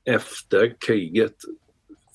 efter 0.04 0.74
kriget 0.86 1.34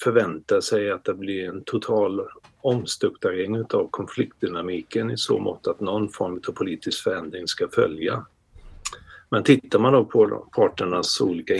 förväntar 0.04 0.62
sig 0.62 0.92
att 0.92 1.04
det 1.04 1.14
blir 1.14 1.50
en 1.50 1.64
total 1.64 2.22
omstrukturering 2.62 3.56
utav 3.56 3.88
konfliktdynamiken 3.92 5.12
i 5.12 5.18
så 5.18 5.40
mått 5.40 5.68
att 5.68 5.80
någon 5.80 6.10
form 6.10 6.42
av 6.48 6.52
politisk 6.52 7.04
förändring 7.04 7.48
ska 7.48 7.68
följa. 7.68 8.26
Men 9.30 9.44
tittar 9.44 9.80
man 9.80 9.94
då 9.94 10.06
på 10.06 10.48
parternas 10.56 11.22
olika 11.22 11.56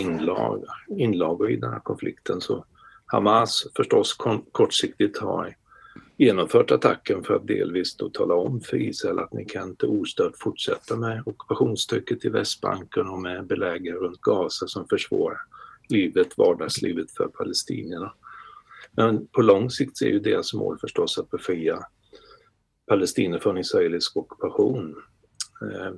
inlagor 0.88 1.50
i 1.50 1.56
den 1.56 1.72
här 1.72 1.80
konflikten 1.80 2.40
så 2.40 2.64
Hamas 3.06 3.66
förstås 3.76 4.16
kortsiktigt 4.52 5.18
har 5.18 5.56
genomfört 6.16 6.70
attacken 6.70 7.24
för 7.24 7.34
att 7.34 7.46
delvis 7.46 7.96
då 7.96 8.10
tala 8.10 8.34
om 8.34 8.60
för 8.60 8.76
Israel 8.76 9.18
att 9.18 9.32
ni 9.32 9.44
kan 9.44 9.68
inte 9.68 9.86
ostört 9.86 10.32
fortsätta 10.38 10.96
med 10.96 11.22
ockupationstrycket 11.26 12.24
i 12.24 12.28
Västbanken 12.28 13.08
och 13.08 13.22
med 13.22 13.46
belägring 13.46 13.92
runt 13.92 14.20
Gaza 14.20 14.66
som 14.66 14.88
försvårar 14.88 15.38
livet, 15.88 16.38
vardagslivet 16.38 17.10
för 17.10 17.28
palestinierna. 17.28 18.12
Men 18.92 19.26
på 19.26 19.42
lång 19.42 19.70
sikt 19.70 20.02
är 20.02 20.06
ju 20.06 20.20
deras 20.20 20.54
mål 20.54 20.78
förstås 20.78 21.18
att 21.18 21.30
befria 21.30 21.78
Palestina 22.86 23.38
från 23.38 23.58
israelisk 23.58 24.16
ockupation. 24.16 24.96
Eh, 25.62 25.92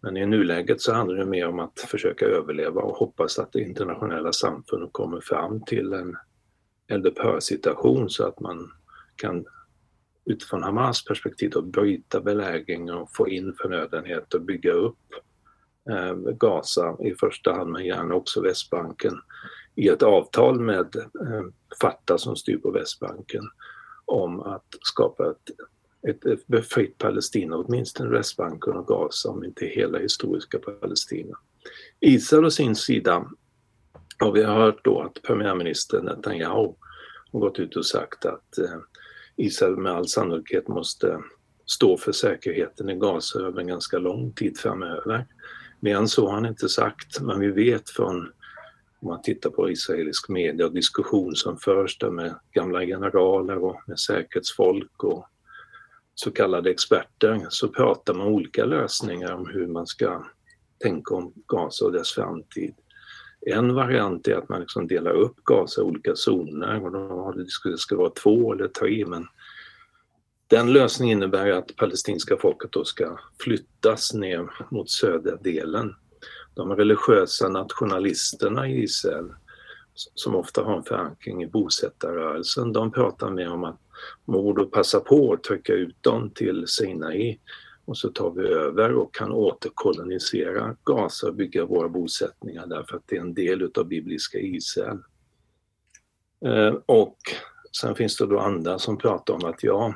men 0.00 0.16
i 0.16 0.26
nuläget 0.26 0.80
så 0.80 0.92
handlar 0.92 1.16
det 1.16 1.26
mer 1.26 1.48
om 1.48 1.58
att 1.58 1.80
försöka 1.80 2.26
överleva 2.26 2.82
och 2.82 2.96
hoppas 2.96 3.38
att 3.38 3.52
det 3.52 3.60
internationella 3.60 4.32
samfundet 4.32 4.92
kommer 4.92 5.20
fram 5.20 5.64
till 5.64 5.92
en 5.92 6.16
eldupphör-situation 6.88 8.10
så 8.10 8.26
att 8.26 8.40
man 8.40 8.72
kan 9.16 9.44
utifrån 10.24 10.62
Hamas 10.62 11.04
perspektiv 11.04 11.50
då 11.50 11.62
bryta 11.62 12.20
belägringen 12.20 12.94
och 12.94 13.16
få 13.16 13.28
in 13.28 13.54
förnödenheter 13.62 14.38
och 14.38 14.44
bygga 14.44 14.72
upp 14.72 14.98
eh, 15.90 16.14
Gaza 16.14 16.96
i 17.00 17.14
första 17.14 17.52
hand 17.52 17.70
men 17.70 17.84
gärna 17.84 18.14
också 18.14 18.40
Västbanken 18.40 19.14
i 19.74 19.88
ett 19.88 20.02
avtal 20.02 20.60
med 20.60 20.96
eh, 20.96 21.42
Fatah 21.80 22.16
som 22.16 22.36
styr 22.36 22.56
på 22.56 22.70
Västbanken 22.70 23.44
om 24.04 24.40
att 24.40 24.66
skapa 24.80 25.30
ett, 25.30 25.50
ett, 26.08 26.24
ett 26.24 26.46
befritt 26.46 26.98
Palestina, 26.98 27.56
åtminstone 27.56 28.10
Västbanken 28.10 28.72
och 28.72 28.86
Gaza 28.86 29.28
om 29.28 29.44
inte 29.44 29.66
hela 29.66 29.98
historiska 29.98 30.58
Palestina. 30.58 31.38
Israel 32.00 32.44
å 32.44 32.50
sin 32.50 32.76
sida 32.76 33.30
och 34.24 34.36
vi 34.36 34.42
har 34.42 34.54
hört 34.54 34.84
då 34.84 35.00
att 35.00 35.22
premiärminister 35.22 36.02
Netanyahu 36.02 36.74
har 37.32 37.40
gått 37.40 37.58
ut 37.58 37.76
och 37.76 37.86
sagt 37.86 38.24
att 38.24 38.58
eh, 38.58 38.78
Israel 39.36 39.76
med 39.76 39.92
all 39.92 40.08
sannolikhet 40.08 40.68
måste 40.68 41.22
stå 41.66 41.96
för 41.96 42.12
säkerheten 42.12 42.90
i 42.90 42.94
Gaza 42.94 43.38
över 43.38 43.60
en 43.60 43.66
ganska 43.66 43.98
lång 43.98 44.32
tid 44.32 44.58
framöver. 44.58 45.26
Mer 45.80 45.96
än 45.96 46.08
så 46.08 46.26
har 46.26 46.34
han 46.34 46.46
inte 46.46 46.68
sagt, 46.68 47.20
men 47.20 47.40
vi 47.40 47.50
vet 47.50 47.90
från 47.90 48.32
om 49.00 49.08
man 49.08 49.22
tittar 49.22 49.50
på 49.50 49.70
israelisk 49.70 50.28
media 50.28 50.66
och 50.66 50.72
diskussion 50.72 51.34
som 51.34 51.58
förs 51.58 51.98
där 51.98 52.10
med 52.10 52.34
gamla 52.52 52.80
generaler 52.80 53.64
och 53.64 53.80
med 53.86 53.98
säkerhetsfolk 53.98 55.04
och 55.04 55.26
så 56.14 56.30
kallade 56.30 56.70
experter 56.70 57.46
så 57.48 57.68
pratar 57.68 58.14
man 58.14 58.26
om 58.26 58.32
olika 58.32 58.64
lösningar 58.64 59.32
om 59.32 59.46
hur 59.46 59.66
man 59.66 59.86
ska 59.86 60.24
tänka 60.82 61.14
om 61.14 61.32
Gaza 61.46 61.84
och 61.84 61.92
dess 61.92 62.12
framtid. 62.12 62.74
En 63.50 63.74
variant 63.74 64.28
är 64.28 64.34
att 64.34 64.48
man 64.48 64.60
liksom 64.60 64.86
delar 64.86 65.10
upp 65.10 65.44
Gaza 65.44 65.80
i 65.80 65.84
olika 65.84 66.16
zoner 66.16 66.84
och 66.84 66.92
då 66.92 66.98
har 66.98 67.32
det 67.32 67.44
diskuterats 67.44 67.82
ska 67.82 67.96
vara 67.96 68.10
två 68.10 68.52
eller 68.52 68.68
tre 68.68 69.06
men 69.06 69.26
den 70.46 70.72
lösningen 70.72 71.18
innebär 71.18 71.50
att 71.50 71.76
palestinska 71.76 72.36
folket 72.36 72.72
då 72.72 72.84
ska 72.84 73.18
flyttas 73.40 74.14
ner 74.14 74.50
mot 74.70 74.90
södra 74.90 75.36
delen. 75.36 75.94
De 76.54 76.76
religiösa 76.76 77.48
nationalisterna 77.48 78.68
i 78.68 78.82
Israel 78.82 79.32
som 79.94 80.36
ofta 80.36 80.62
har 80.62 80.76
en 80.76 80.84
förankring 80.84 81.42
i 81.42 81.46
bosättarrörelsen, 81.46 82.72
de 82.72 82.92
pratar 82.92 83.30
med 83.30 83.50
om 83.50 83.64
att 83.64 83.80
man 84.24 84.42
borde 84.42 84.64
passa 84.64 85.00
på 85.00 85.32
att 85.32 85.42
trycka 85.42 85.72
ut 85.72 86.02
dem 86.02 86.30
till 86.30 86.64
Sinai 86.66 87.38
och 87.88 87.98
så 87.98 88.08
tar 88.08 88.30
vi 88.30 88.48
över 88.48 88.94
och 88.94 89.14
kan 89.14 89.32
återkolonisera 89.32 90.76
Gaza 90.84 91.28
och 91.28 91.34
bygga 91.34 91.64
våra 91.64 91.88
bosättningar 91.88 92.66
därför 92.66 92.96
att 92.96 93.02
det 93.06 93.16
är 93.16 93.20
en 93.20 93.34
del 93.34 93.62
utav 93.62 93.86
bibliska 93.86 94.38
Israel. 94.38 94.98
Eh, 96.44 96.74
och 96.86 97.16
sen 97.80 97.94
finns 97.94 98.16
det 98.16 98.26
då 98.26 98.38
andra 98.38 98.78
som 98.78 98.98
pratar 98.98 99.34
om 99.34 99.44
att 99.44 99.62
ja, 99.62 99.94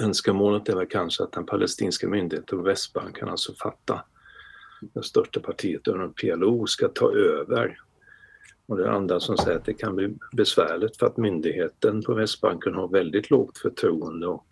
önskemålet 0.00 0.68
är 0.68 0.76
väl 0.76 0.86
kanske 0.86 1.22
att 1.22 1.32
den 1.32 1.46
palestinska 1.46 2.08
myndigheten 2.08 2.58
på 2.58 2.64
Västbanken, 2.64 3.28
alltså 3.28 3.54
fatta 3.54 4.04
det 4.94 5.02
största 5.02 5.40
partiet 5.40 5.88
under 5.88 6.08
PLO, 6.08 6.66
ska 6.66 6.88
ta 6.88 7.12
över. 7.12 7.78
Och 8.66 8.76
det 8.76 8.84
är 8.84 8.88
andra 8.88 9.20
som 9.20 9.36
säger 9.36 9.58
att 9.58 9.64
det 9.64 9.74
kan 9.74 9.96
bli 9.96 10.16
besvärligt 10.32 10.96
för 10.96 11.06
att 11.06 11.16
myndigheten 11.16 12.02
på 12.02 12.14
Västbanken 12.14 12.74
har 12.74 12.88
väldigt 12.88 13.30
lågt 13.30 13.58
förtroende 13.58 14.26
och 14.26 14.46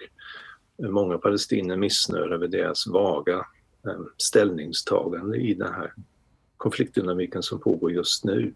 många 0.79 1.19
palestinier 1.19 1.77
missnöjda 1.77 2.35
över 2.35 2.49
deras 2.49 2.87
vaga 2.87 3.47
eh, 3.87 4.01
ställningstagande 4.19 5.37
i 5.37 5.55
den 5.55 5.73
här 5.73 5.93
konfliktdynamiken 6.57 7.43
som 7.43 7.61
pågår 7.61 7.93
just 7.93 8.25
nu. 8.25 8.55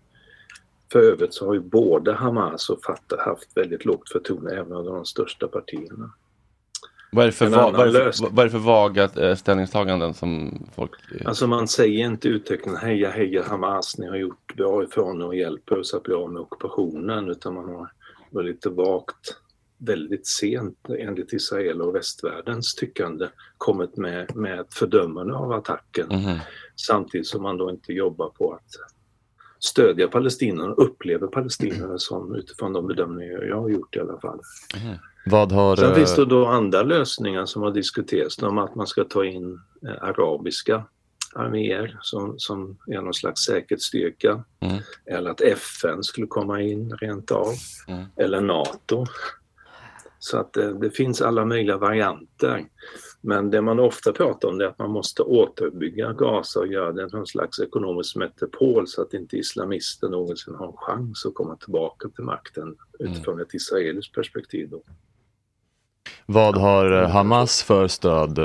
För 0.93 1.01
övrigt 1.01 1.35
så 1.35 1.47
har 1.47 1.55
ju 1.55 1.61
både 1.61 2.13
Hamas 2.13 2.71
och 2.71 2.85
Fatah 2.85 3.25
haft 3.25 3.57
väldigt 3.57 3.85
lågt 3.85 4.09
förtroende 4.09 4.57
även 4.57 4.73
av 4.73 4.85
de 4.85 5.05
största 5.05 5.49
partierna. 5.49 6.11
Vad 7.13 7.27
är 7.27 7.31
för, 7.31 7.47
va- 7.47 7.71
vad 7.71 7.97
är 7.97 8.13
för, 8.13 8.31
vad 8.31 8.39
är 8.39 8.45
det 8.45 8.51
för 8.51 8.59
vaga 8.59 9.05
eh, 9.17 9.37
ställningstaganden 9.37 10.15
som 10.15 10.63
folk... 10.75 10.91
Alltså 11.25 11.47
man 11.47 11.69
säger 11.69 12.07
inte 12.07 12.29
uttryckligen 12.29 12.79
heja 12.79 13.11
heja 13.11 13.43
Hamas, 13.43 13.99
ni 13.99 14.07
har 14.07 14.17
gjort 14.17 14.57
bra 14.57 14.85
ifrån 14.85 15.23
er 15.23 15.27
och 15.27 15.37
hjälper 15.37 15.79
oss 15.79 15.95
att 15.95 16.03
bli 16.03 16.15
av 16.15 16.33
med 16.33 16.43
ockupationen 16.43 17.29
utan 17.29 17.55
man 17.55 17.69
har 17.69 17.93
varit 18.31 18.47
lite 18.47 18.69
vagt 18.69 19.37
väldigt 19.79 20.27
sent 20.27 20.79
enligt 20.99 21.33
Israel 21.33 21.83
och 21.83 21.95
västvärldens 21.95 22.75
tyckande 22.75 23.29
kommit 23.59 23.97
med, 23.97 24.37
med 24.37 24.61
ett 24.61 24.75
fördömande 24.75 25.35
av 25.35 25.53
attacken 25.53 26.07
Mhm. 26.11 26.39
samtidigt 26.77 27.27
som 27.27 27.43
man 27.43 27.57
då 27.57 27.71
inte 27.71 27.93
jobbar 27.93 28.29
på 28.29 28.53
att 28.53 28.71
stödja 29.61 30.09
palestinierna 30.09 30.73
upplever 30.73 31.27
palestinierna 31.27 31.99
som 31.99 32.35
utifrån 32.35 32.73
de 32.73 32.87
bedömningar 32.87 33.43
jag 33.43 33.61
har 33.61 33.69
gjort 33.69 33.97
i 33.97 34.01
alla 34.01 34.21
fall. 34.21 34.41
Vad 35.27 35.53
har... 35.53 35.77
Sen 35.77 35.91
eh, 35.91 35.95
finns 35.95 36.17
det 36.17 36.25
då 36.25 36.47
andra 36.47 36.83
lösningar 36.83 37.47
som 37.47 37.63
har 37.63 37.71
diskuterats 37.71 38.43
om 38.43 38.59
att 38.59 38.75
man 38.75 38.87
ska 38.87 39.05
ta 39.05 39.25
in 39.25 39.61
eh, 39.87 40.03
arabiska 40.03 40.85
arméer 41.35 41.99
som, 42.01 42.35
som 42.39 42.79
är 42.87 43.01
någon 43.03 43.15
slags 43.15 43.45
säkerhetsstyrka. 43.45 44.45
Mm. 44.61 44.79
Eller 45.07 45.31
att 45.31 45.41
FN 45.41 46.03
skulle 46.03 46.27
komma 46.27 46.63
in 46.63 46.97
rent 47.01 47.31
av. 47.31 47.55
Mm. 47.89 48.05
Eller 48.17 48.41
NATO. 48.41 49.07
Så 50.19 50.39
att 50.39 50.57
eh, 50.57 50.69
det 50.69 50.91
finns 50.91 51.23
alla 51.23 51.45
möjliga 51.45 51.77
varianter. 51.77 52.67
Men 53.21 53.51
det 53.51 53.63
man 53.63 53.81
ofta 53.81 54.13
pratar 54.13 54.49
om 54.49 54.59
det 54.59 54.65
är 54.65 54.69
att 54.69 54.79
man 54.79 54.91
måste 54.91 55.23
återbygga 55.23 56.13
Gaza 56.13 56.61
och 56.61 56.67
göra 56.67 56.93
det 56.93 57.13
någon 57.13 57.27
slags 57.27 57.61
ekonomisk 57.61 58.17
metropol 58.17 58.89
så 58.89 59.03
att 59.03 59.15
inte 59.15 59.37
islamister 59.37 60.09
någonsin 60.09 60.55
har 60.55 60.67
en 60.67 60.77
chans 60.77 61.27
att 61.27 61.35
komma 61.35 61.57
tillbaka 61.57 62.09
till 62.09 62.25
makten 62.25 62.77
utifrån 62.99 63.41
ett 63.41 63.55
israeliskt 63.55 64.15
perspektiv. 64.15 64.69
Då. 64.71 64.83
Vad 66.27 66.57
har 66.57 66.91
Hamas 66.91 67.63
för 67.63 67.89
stöd 67.89 68.39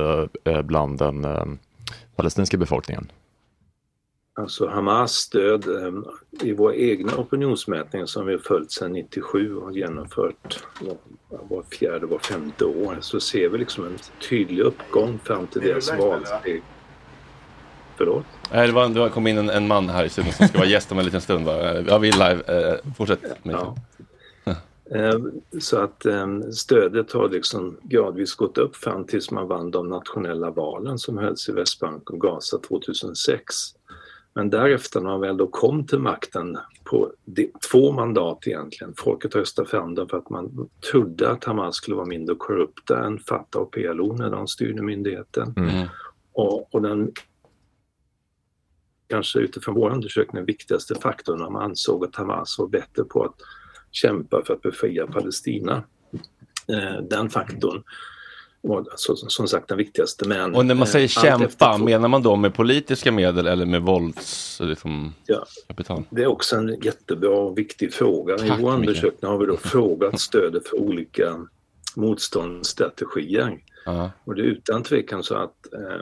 eh, 0.43 0.61
bland 0.61 0.99
den 0.99 1.25
eh, 1.25 1.45
palestinska 2.15 2.57
befolkningen? 2.57 3.11
Alltså 4.35 4.67
Hamas 4.67 5.11
stöd 5.11 5.67
eh, 5.67 5.93
i 6.41 6.53
våra 6.53 6.75
egna 6.75 7.17
opinionsmätningar 7.17 8.05
som 8.05 8.25
vi 8.25 8.31
har 8.33 8.39
följt 8.39 8.71
sedan 8.71 8.91
97 8.91 9.55
och 9.55 9.63
har 9.65 9.71
genomfört 9.71 10.63
var, 11.29 11.63
fjärde, 11.63 12.05
var 12.05 12.19
femte 12.19 12.65
år 12.65 12.97
så 13.01 13.19
ser 13.19 13.49
vi 13.49 13.57
liksom 13.57 13.85
en 13.85 13.97
tydlig 14.29 14.59
uppgång 14.59 15.19
fram 15.23 15.47
till 15.47 15.61
deras 15.61 15.97
valsteg. 15.97 16.63
Förlåt? 17.97 18.25
Nej, 18.51 18.67
det, 18.67 18.73
var, 18.73 18.89
det 18.89 19.09
kom 19.09 19.27
in 19.27 19.37
en, 19.37 19.49
en 19.49 19.67
man 19.67 19.89
här 19.89 20.05
i 20.05 20.09
studion 20.09 20.33
som 20.33 20.47
ska 20.47 20.57
vara 20.57 20.67
gäst 20.67 20.91
om 20.91 20.99
en 20.99 21.05
liten 21.05 21.21
stund. 21.21 21.45
Va? 21.45 21.81
Ja, 21.87 21.97
vi 21.97 22.09
är 22.09 22.13
live. 22.13 22.69
Eh, 22.69 22.93
fortsätt. 22.97 23.45
Mikael. 23.45 23.67
Eh, 24.91 25.19
Så 25.59 25.77
att 25.77 26.05
eh, 26.05 26.27
stödet 26.53 27.11
har 27.11 27.29
liksom 27.29 27.77
gradvis 27.83 28.35
gått 28.35 28.57
upp 28.57 28.75
fram 28.75 29.05
tills 29.05 29.31
man 29.31 29.47
vann 29.47 29.71
de 29.71 29.89
nationella 29.89 30.51
valen 30.51 30.99
som 30.99 31.17
hölls 31.17 31.49
i 31.49 31.51
Västbanken 31.51 32.15
och 32.15 32.21
Gaza 32.21 32.57
2006. 32.57 33.55
Men 34.35 34.49
därefter 34.49 35.01
när 35.01 35.09
man 35.09 35.21
väl 35.21 35.37
då 35.37 35.47
kom 35.47 35.87
till 35.87 35.99
makten 35.99 36.57
på 36.83 37.11
de, 37.25 37.51
två 37.71 37.91
mandat 37.91 38.47
egentligen, 38.47 38.93
folket 38.97 39.35
röstade 39.35 39.69
fram 39.69 39.95
dem 39.95 40.09
för 40.09 40.17
att 40.17 40.29
man 40.29 40.69
trodde 40.91 41.29
att 41.29 41.43
Hamas 41.43 41.75
skulle 41.75 41.95
vara 41.95 42.05
mindre 42.05 42.35
korrupta 42.35 43.05
än 43.05 43.19
Fatah 43.19 43.61
och 43.61 43.71
PLO 43.71 44.13
när 44.13 44.29
de 44.29 44.47
styrde 44.47 44.81
myndigheten. 44.81 45.53
Mm. 45.57 45.87
Och, 46.33 46.75
och 46.75 46.81
den 46.81 47.11
kanske 49.07 49.39
utifrån 49.39 49.75
vår 49.75 49.89
undersökning 49.89 50.35
den 50.35 50.45
viktigaste 50.45 50.95
faktorn 50.95 51.39
när 51.39 51.49
man 51.49 51.61
ansåg 51.61 52.05
att 52.05 52.15
Hamas 52.15 52.59
var 52.59 52.67
bättre 52.67 53.03
på 53.03 53.23
att 53.23 53.35
kämpa 53.91 54.43
för 54.45 54.53
att 54.53 54.61
befria 54.61 55.07
Palestina. 55.07 55.83
Eh, 56.67 57.01
den 57.09 57.29
faktorn 57.29 57.83
var 58.63 58.77
alltså, 58.77 59.15
som 59.15 59.47
sagt 59.47 59.67
den 59.67 59.77
viktigaste. 59.77 60.27
Men, 60.27 60.55
Och 60.55 60.65
när 60.65 60.75
man 60.75 60.87
eh, 60.87 60.91
säger 60.91 61.07
kämpa, 61.07 61.77
menar 61.77 62.07
man 62.07 62.23
då 62.23 62.35
med 62.35 62.53
politiska 62.53 63.11
medel 63.11 63.47
eller 63.47 63.65
med 63.65 63.81
vålds... 63.81 64.59
Liksom, 64.63 65.13
Ja. 65.25 65.45
kapital? 65.67 66.03
Det 66.09 66.23
är 66.23 66.27
också 66.27 66.55
en 66.55 66.81
jättebra 66.81 67.29
och 67.37 67.57
viktig 67.57 67.93
fråga. 67.93 68.37
Tack, 68.37 68.59
I 68.59 68.61
vår 68.61 68.71
undersökning 68.71 69.31
har 69.31 69.37
vi 69.37 69.45
då 69.45 69.57
frågat 69.57 70.19
stödet 70.19 70.67
för 70.67 70.79
olika 70.79 71.47
motståndsstrategier. 71.95 73.59
Ja. 73.85 74.11
Och 74.23 74.35
det 74.35 74.41
är 74.41 74.45
utan 74.45 74.83
tvekan 74.83 75.23
så 75.23 75.35
att 75.35 75.73
eh, 75.73 75.95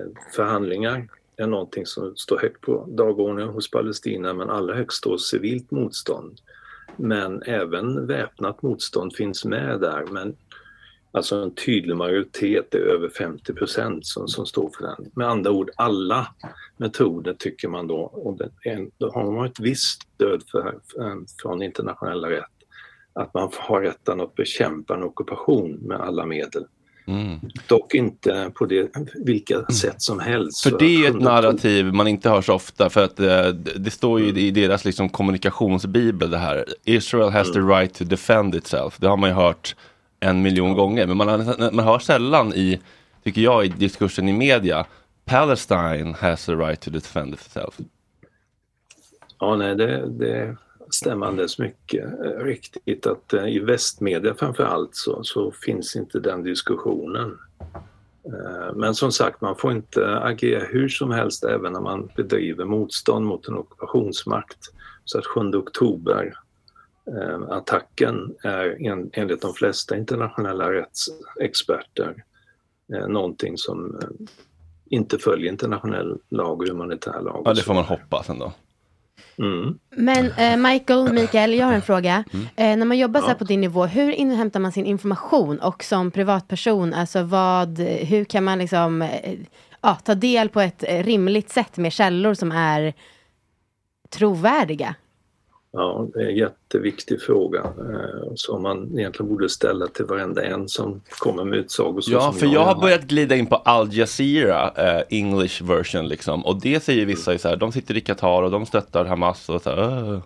eh, 0.00 0.06
förhandlingar 0.34 1.08
är 1.36 1.46
någonting 1.46 1.86
som 1.86 2.16
står 2.16 2.38
högt 2.38 2.60
på 2.60 2.86
dagordningen 2.88 3.52
hos 3.54 3.70
Palestina 3.70 4.34
men 4.34 4.50
allra 4.50 4.74
högst 4.74 4.98
står 4.98 5.18
civilt 5.18 5.70
motstånd. 5.70 6.40
Men 6.96 7.42
även 7.42 8.06
väpnat 8.06 8.62
motstånd 8.62 9.14
finns 9.16 9.44
med 9.44 9.80
där. 9.80 10.06
Men 10.10 10.36
alltså 11.16 11.36
en 11.42 11.54
tydlig 11.54 11.96
majoritet 11.96 12.74
är 12.74 12.78
över 12.78 13.08
50 13.08 13.52
procent 13.52 14.06
som, 14.06 14.28
som 14.28 14.46
står 14.46 14.70
för 14.76 14.82
den. 14.82 15.10
Med 15.14 15.28
andra 15.28 15.50
ord, 15.50 15.70
alla 15.76 16.26
metoder 16.76 17.34
tycker 17.38 17.68
man 17.68 17.86
då, 17.86 17.96
och 17.96 18.38
det 18.38 18.70
är, 18.70 18.88
då 18.98 19.10
har 19.10 19.32
man 19.32 19.46
ett 19.46 19.60
visst 19.60 20.02
stöd 20.14 20.42
för, 20.50 20.74
från 21.42 21.62
internationella 21.62 22.30
rätt, 22.30 22.44
att 23.12 23.34
man 23.34 23.50
har 23.58 23.80
rätten 23.80 24.20
att 24.20 24.34
bekämpa 24.34 24.94
en 24.94 25.02
ockupation 25.02 25.72
med 25.72 26.00
alla 26.00 26.26
medel. 26.26 26.64
Mm. 27.08 27.40
Dock 27.68 27.94
inte 27.94 28.50
på 28.54 28.66
det, 28.66 28.90
vilka 29.24 29.66
sätt 29.66 30.02
som 30.02 30.20
helst. 30.20 30.62
För 30.62 30.78
det 30.78 30.84
är 30.84 30.98
ju 30.98 31.06
ett 31.06 31.20
narrativ 31.20 31.92
man 31.92 32.08
inte 32.08 32.28
hör 32.28 32.42
så 32.42 32.54
ofta 32.54 32.90
för 32.90 33.04
att 33.04 33.20
eh, 33.20 33.26
det 33.26 33.78
det 33.78 33.90
står 33.90 34.20
ju 34.20 34.40
i 34.40 34.50
deras 34.50 34.84
liksom 34.84 35.08
kommunikationsbibel 35.08 36.30
det 36.30 36.38
här. 36.38 36.64
Israel 36.84 37.30
has 37.30 37.52
the 37.52 37.58
right 37.58 37.94
to 37.94 38.04
defend 38.04 38.54
itself. 38.54 38.96
Det 38.98 39.08
har 39.08 39.16
man 39.16 39.30
ju 39.30 39.34
hört 39.34 39.76
en 40.20 40.42
miljon 40.42 40.74
gånger. 40.74 41.06
Men 41.06 41.16
man, 41.16 41.54
man 41.72 41.84
hör 41.84 41.98
sällan 41.98 42.54
i, 42.54 42.80
tycker 43.24 43.40
jag, 43.40 43.64
i 43.66 43.68
diskursen 43.68 44.28
i 44.28 44.32
media. 44.32 44.86
Palestine 45.24 46.14
has 46.14 46.46
the 46.46 46.54
right 46.54 46.80
to 46.80 46.90
defend 46.90 47.34
itself. 47.34 47.78
Ja, 49.38 49.56
nej, 49.56 49.74
det, 49.76 50.08
det 50.10 50.56
stämmer 50.90 51.26
alldeles 51.26 51.58
mycket. 51.58 52.04
Eh, 52.04 52.44
Riktigt 52.44 53.06
att 53.06 53.32
eh, 53.32 53.46
i 53.46 53.58
västmedia 53.58 54.34
framför 54.34 54.64
allt 54.64 54.94
så, 54.94 55.24
så 55.24 55.50
finns 55.50 55.96
inte 55.96 56.20
den 56.20 56.42
diskussionen. 56.42 57.38
Eh, 58.24 58.74
Men 58.74 58.94
som 58.94 59.12
sagt, 59.12 59.40
man 59.40 59.56
får 59.56 59.72
inte 59.72 60.18
agera 60.18 60.64
hur 60.64 60.88
som 60.88 61.10
helst 61.10 61.44
även 61.44 61.72
när 61.72 61.80
man 61.80 62.10
bedriver 62.16 62.64
motstånd 62.64 63.26
mot 63.26 63.48
en 63.48 63.54
ockupationsmakt. 63.56 64.58
Så 65.04 65.18
att 65.18 65.26
7 65.26 65.40
oktober 65.40 66.34
attacken 67.50 68.34
är 68.42 68.86
en, 68.86 69.10
enligt 69.12 69.42
de 69.42 69.54
flesta 69.54 69.96
internationella 69.96 70.72
rättsexperter 70.72 72.24
eh, 72.94 73.08
någonting 73.08 73.58
som 73.58 73.98
eh, 74.02 74.08
inte 74.90 75.18
följer 75.18 75.52
internationell 75.52 76.18
lag 76.28 76.60
och 76.60 76.68
humanitär 76.68 77.20
lag. 77.22 77.42
Ja, 77.44 77.54
det 77.54 77.62
får 77.62 77.74
man 77.74 77.84
hoppas 77.84 78.28
ändå. 78.28 78.52
Mm. 79.38 79.78
Men 79.90 80.30
eh, 80.30 80.56
Michael, 80.56 81.12
Mikael, 81.12 81.54
jag 81.54 81.66
har 81.66 81.72
en 81.72 81.82
fråga. 81.82 82.24
Mm. 82.32 82.46
Eh, 82.56 82.78
när 82.78 82.86
man 82.86 82.98
jobbar 82.98 83.20
så 83.20 83.26
här 83.26 83.34
Ja. 83.34 83.38
på 83.38 83.44
din 83.44 83.60
nivå, 83.60 83.86
hur 83.86 84.12
inhämtar 84.12 84.60
man 84.60 84.72
sin 84.72 84.86
information? 84.86 85.58
Och 85.58 85.84
som 85.84 86.10
privatperson, 86.10 86.94
alltså 86.94 87.22
vad, 87.22 87.78
hur 87.78 88.24
kan 88.24 88.44
man 88.44 88.58
liksom 88.58 89.02
eh, 89.02 89.38
ja, 89.82 89.94
ta 89.94 90.14
del 90.14 90.48
på 90.48 90.60
ett 90.60 90.84
eh, 90.88 91.02
rimligt 91.04 91.50
sätt 91.50 91.76
med 91.76 91.92
källor 91.92 92.34
som 92.34 92.52
är 92.52 92.94
trovärdiga? 94.10 94.94
Ja, 95.78 96.08
det 96.14 96.22
är 96.22 96.28
en 96.28 96.36
jätteviktig 96.36 97.20
fråga 97.22 97.60
eh, 97.60 98.32
som 98.34 98.62
man 98.62 98.98
egentligen 98.98 99.28
borde 99.28 99.48
ställa 99.48 99.86
till 99.86 100.04
varenda 100.04 100.44
en 100.44 100.68
som 100.68 101.02
kommer 101.18 101.44
med 101.44 101.58
utsagor. 101.58 102.02
Ja, 102.06 102.32
för 102.32 102.46
jag 102.46 102.64
har 102.64 102.74
gör. 102.74 102.80
börjat 102.80 103.02
glida 103.02 103.36
in 103.36 103.46
på 103.46 103.56
Al 103.56 103.88
Jazeera, 103.92 104.70
eh, 104.76 105.02
English 105.08 105.64
version 105.64 106.08
liksom. 106.08 106.46
Och 106.46 106.60
det 106.60 106.82
säger 106.82 107.06
vissa 107.06 107.32
ju 107.32 107.38
så 107.38 107.48
här, 107.48 107.56
de 107.56 107.72
sitter 107.72 107.96
i 107.96 108.00
Qatar 108.00 108.42
och 108.42 108.50
de 108.50 108.66
stöttar 108.66 109.04
Hamas 109.04 109.48
och 109.48 109.62
så 109.62 109.70
här, 109.70 110.12
"Åh." 110.12 110.18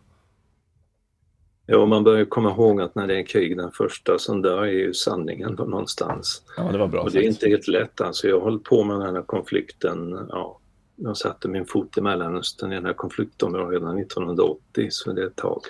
Ja, 1.66 1.86
man 1.86 2.05
bör 2.05 2.16
ju 2.16 2.26
komma 2.26 2.51
ihåg 2.51 2.80
att 2.80 2.94
när 2.94 3.07
det 3.07 3.18
är 3.18 3.26
krig, 3.26 3.57
den 3.57 3.70
första 3.72 4.18
som 4.18 4.42
dör 4.42 4.62
är 4.62 4.72
ju 4.72 4.94
sanningen 4.94 5.53
någonstans. 5.53 6.42
Ja, 6.57 6.62
det 6.62 6.78
var 6.78 6.86
bra 6.88 7.03
Och 7.03 7.11
det 7.11 7.18
är 7.18 7.28
inte 7.28 7.48
helt 7.48 7.68
lätt 7.68 8.01
alltså. 8.01 8.28
Jag 8.28 8.36
har 8.36 8.42
hållit 8.42 8.64
på 8.64 8.84
med 8.84 9.01
den 9.01 9.14
här 9.14 9.22
konflikten, 9.22 10.26
ja, 10.28 10.60
jag 11.03 11.16
satte 11.16 11.48
min 11.48 11.66
fot 11.66 11.98
i 11.98 12.01
Mellanöstern 12.01 12.72
i 12.72 12.74
den 12.74 12.86
här 12.86 12.92
konfliktområdet 12.92 13.72
redan 13.72 13.98
1980, 13.98 14.88
så 14.90 15.12
det 15.12 15.22
är 15.22 15.26
ett 15.26 15.36
tag. 15.36 15.61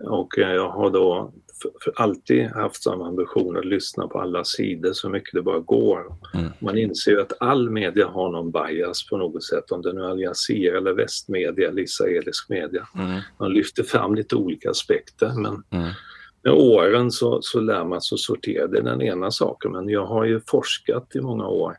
Och 0.00 0.38
eh, 0.38 0.52
jag 0.52 0.68
har 0.68 0.90
då 0.90 1.32
alltid 1.94 2.46
haft 2.46 2.82
samma 2.82 3.08
ambition 3.08 3.56
att 3.56 3.64
lyssna 3.64 4.08
på 4.08 4.20
alla 4.20 4.44
sidor 4.44 4.92
så 4.92 5.08
mycket 5.08 5.34
det 5.34 5.42
bara 5.42 5.58
går. 5.58 6.16
Man 6.58 6.78
inser 6.78 7.10
ju 7.10 7.20
att 7.20 7.32
all 7.40 7.70
media 7.70 8.08
har 8.08 8.30
någon 8.30 8.50
bias 8.50 9.08
på 9.08 9.16
något 9.16 9.44
sätt, 9.44 9.70
om 9.70 9.82
det 9.82 9.92
nu 9.92 10.00
är 10.00 10.08
Al 10.08 10.20
Jazeera 10.20 10.78
eller 10.78 10.92
västmedia 10.92 11.68
eller 11.68 11.82
israelisk 11.82 12.48
media. 12.48 12.88
Mm. 12.94 13.20
Man 13.38 13.52
lyfter 13.52 13.82
fram 13.82 14.14
lite 14.14 14.36
olika 14.36 14.70
aspekter 14.70 15.32
men 15.36 15.62
med 16.42 16.52
åren 16.52 17.10
så, 17.10 17.38
så 17.42 17.60
lär 17.60 17.84
man 17.84 18.00
sig 18.00 18.16
att 18.16 18.20
sortera. 18.20 18.66
Det 18.66 18.78
är 18.78 18.82
den 18.82 19.02
ena 19.02 19.30
saken, 19.30 19.72
men 19.72 19.88
jag 19.88 20.06
har 20.06 20.24
ju 20.24 20.40
forskat 20.46 21.16
i 21.16 21.20
många 21.20 21.46
år. 21.46 21.76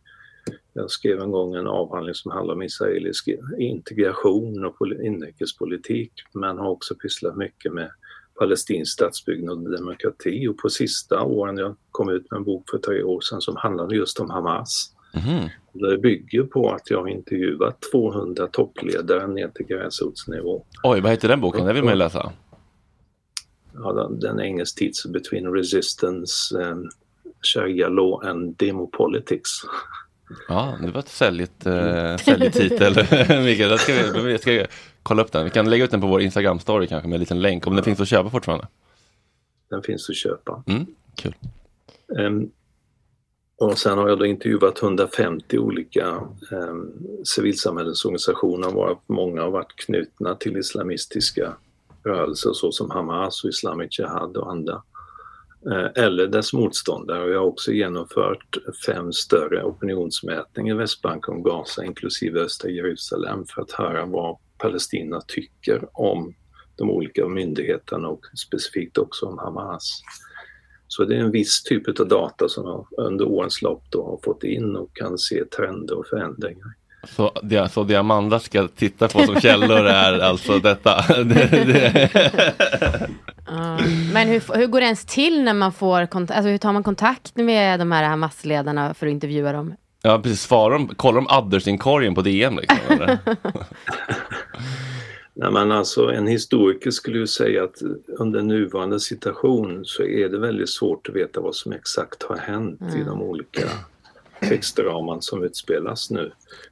Jag 0.77 0.91
skrev 0.91 1.21
en 1.21 1.31
gång 1.31 1.55
en 1.55 1.67
avhandling 1.67 2.15
som 2.15 2.31
handlar 2.31 2.53
om 2.53 2.61
israelisk 2.61 3.29
integration 3.59 4.65
och 4.65 4.77
poli- 4.77 5.01
inrikespolitik, 5.01 6.11
men 6.33 6.57
har 6.57 6.69
också 6.69 6.95
pysslat 6.95 7.37
mycket 7.37 7.73
med 7.73 7.91
palestinsk 8.39 8.93
statsbyggnad 8.93 9.65
och 9.65 9.71
demokrati. 9.71 10.47
Och 10.47 10.57
på 10.57 10.69
sista 10.69 11.21
åren, 11.21 11.57
jag 11.57 11.75
kom 11.91 12.09
ut 12.09 12.31
med 12.31 12.37
en 12.37 12.43
bok 12.43 12.69
för 12.69 12.77
tre 12.77 13.03
år 13.03 13.21
sedan 13.21 13.41
som 13.41 13.55
handlade 13.55 13.95
just 13.95 14.19
om 14.19 14.29
Hamas. 14.29 14.95
Mhm. 15.13 15.49
Det 15.73 15.97
bygger 15.97 16.43
på 16.43 16.71
att 16.71 16.89
jag 16.89 17.01
har 17.01 17.07
intervjuat 17.07 17.81
200 17.91 18.47
toppledare 18.47 19.27
ner 19.27 19.47
till 19.47 19.65
gräsrotsnivå. 19.65 20.65
Oj, 20.83 21.01
vad 21.01 21.11
heter 21.11 21.27
den 21.27 21.41
boken? 21.41 21.65
Det 21.65 21.73
vill 21.73 21.83
man 21.83 21.97
läsa. 21.97 22.33
Ja, 23.73 23.93
den, 23.93 24.19
den 24.19 24.39
engelsk 24.39 24.77
titel 24.77 25.11
Between 25.11 25.53
Resistance, 25.53 26.57
um, 26.57 26.89
Sharia 27.41 27.89
Law 27.89 28.27
and 28.27 28.55
Demopolitics. 28.57 29.61
Ja, 30.47 30.77
det 30.81 30.91
var 30.91 30.99
ett 30.99 31.09
säljigt, 31.09 31.65
eh, 31.65 32.17
säljig 32.17 32.53
titel, 32.53 32.93
Mikael. 33.43 33.69
Jag 33.69 33.79
ska, 33.79 33.93
vi- 34.21 34.31
jag 34.31 34.39
ska 34.41 34.65
kolla 35.03 35.21
upp 35.23 35.31
den. 35.31 35.43
Vi 35.45 35.49
kan 35.49 35.69
lägga 35.69 35.83
ut 35.83 35.91
den 35.91 36.01
på 36.01 36.07
vår 36.07 36.21
Instagram-story 36.21 36.87
kanske 36.87 37.07
med 37.07 37.15
en 37.15 37.19
liten 37.19 37.41
länk, 37.41 37.67
om 37.67 37.75
den 37.75 37.83
finns 37.83 37.99
att 38.01 38.07
köpa 38.07 38.29
fortfarande. 38.29 38.67
Den 39.69 39.81
finns 39.83 40.09
att 40.09 40.15
köpa. 40.15 40.63
Mm, 40.67 40.85
kul. 41.15 41.35
Ehm, 42.19 42.49
och 43.57 43.77
sen 43.77 43.97
har 43.97 44.09
jag 44.09 44.19
då 44.19 44.25
intervjuat 44.25 44.81
150 44.83 45.57
olika 45.57 46.21
um, 46.51 46.93
civilsamhällesorganisationer 47.25 48.69
varav 48.71 48.99
många 49.07 49.41
har 49.41 49.51
varit 49.51 49.75
knutna 49.75 50.35
till 50.35 50.57
islamistiska 50.57 51.53
rörelser 52.03 52.49
såsom 52.53 52.89
Hamas 52.91 53.43
och 53.43 53.49
Islamic 53.49 53.99
Jihad 53.99 54.37
och 54.37 54.51
andra. 54.51 54.81
Eh, 55.71 56.03
eller 56.03 56.27
dess 56.27 56.53
motståndare. 56.53 57.23
Och 57.23 57.29
jag 57.29 57.39
har 57.39 57.47
också 57.47 57.71
genomfört 57.71 58.57
fem 58.85 59.13
större 59.13 59.63
opinionsmätningar 59.63 60.75
i 60.75 60.77
Västbanken 60.77 61.33
och 61.33 61.43
Gaza 61.43 61.85
inklusive 61.85 62.39
östra 62.39 62.69
Jerusalem 62.69 63.45
för 63.45 63.61
att 63.61 63.71
höra 63.71 64.05
vad 64.05 64.37
Palestina 64.57 65.21
tycker 65.27 65.87
om 65.93 66.35
de 66.75 66.89
olika 66.89 67.27
myndigheterna 67.27 68.07
och 68.07 68.25
specifikt 68.45 68.97
också 68.97 69.25
om 69.25 69.37
Hamas. 69.37 70.01
Så 70.87 71.05
det 71.05 71.15
är 71.15 71.19
en 71.19 71.31
viss 71.31 71.63
typ 71.63 71.99
av 71.99 72.07
data 72.07 72.49
som 72.49 72.65
jag 72.65 72.87
under 72.97 73.25
årens 73.25 73.61
lopp 73.61 73.83
då 73.89 74.05
har 74.05 74.19
fått 74.23 74.43
in 74.43 74.75
och 74.75 74.95
kan 74.95 75.17
se 75.17 75.45
trender 75.45 75.97
och 75.97 76.07
förändringar. 76.07 76.75
Så 77.07 77.31
det, 77.43 77.69
så 77.69 77.83
det 77.83 77.95
Amanda 77.95 78.39
ska 78.39 78.67
titta 78.67 79.07
på 79.07 79.19
som 79.25 79.41
källor 79.41 79.85
är 79.85 80.19
alltså 80.19 80.59
detta. 80.59 81.05
Det. 81.23 82.09
Men 84.13 84.27
hur, 84.27 84.57
hur 84.57 84.67
går 84.67 84.79
det 84.79 84.85
ens 84.85 85.05
till 85.05 85.43
när 85.43 85.53
man 85.53 85.71
får 85.73 86.05
kontakt, 86.05 86.37
alltså 86.37 86.49
hur 86.49 86.57
tar 86.57 86.73
man 86.73 86.83
kontakt 86.83 87.35
med 87.35 87.79
de 87.79 87.91
här 87.91 88.03
Hamas-ledarna 88.03 88.93
för 88.93 89.07
att 89.07 89.11
intervjua 89.11 89.51
dem? 89.51 89.73
Ja, 90.01 90.19
precis. 90.23 90.41
Svarar 90.41 90.73
de, 90.73 90.87
kollar 90.87 91.15
de 91.21 91.27
addersinkorgen 91.29 92.15
på 92.15 92.21
DM 92.21 92.55
liksom? 92.57 92.77
Eller? 92.89 93.17
Nej, 95.37 95.51
men 95.51 95.71
alltså, 95.71 96.11
en 96.11 96.27
historiker 96.27 96.91
skulle 96.91 97.17
ju 97.17 97.27
säga 97.27 97.63
att 97.63 97.75
under 98.19 98.41
nuvarande 98.41 98.99
situation 98.99 99.81
så 99.85 100.03
är 100.03 100.29
det 100.29 100.37
väldigt 100.39 100.69
svårt 100.69 101.09
att 101.09 101.15
veta 101.15 101.41
vad 101.41 101.55
som 101.55 101.71
exakt 101.73 102.23
har 102.23 102.37
hänt 102.37 102.81
i 102.81 102.95
Mm. 102.95 103.05
de 103.07 103.21
olika 103.21 103.61
textraman 104.41 105.21
som 105.21 105.43
utspelas 105.43 106.09
nu. 106.09 106.31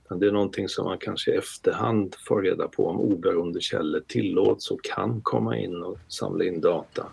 Det 0.10 0.28
är 0.28 0.32
någonting 0.32 0.70
som 0.70 0.86
man 0.86 0.98
kanske 0.98 1.32
i 1.32 1.36
efterhand 1.36 2.16
får 2.28 2.42
reda 2.42 2.68
på 2.68 2.88
om 2.88 3.00
oberoende 3.00 3.62
källor 3.62 4.04
tillåts 4.08 4.72
och 4.72 4.84
kan 4.84 5.22
komma 5.22 5.58
in 5.58 5.84
och 5.84 5.98
samla 6.08 6.44
in 6.44 6.62
data. 6.62 7.06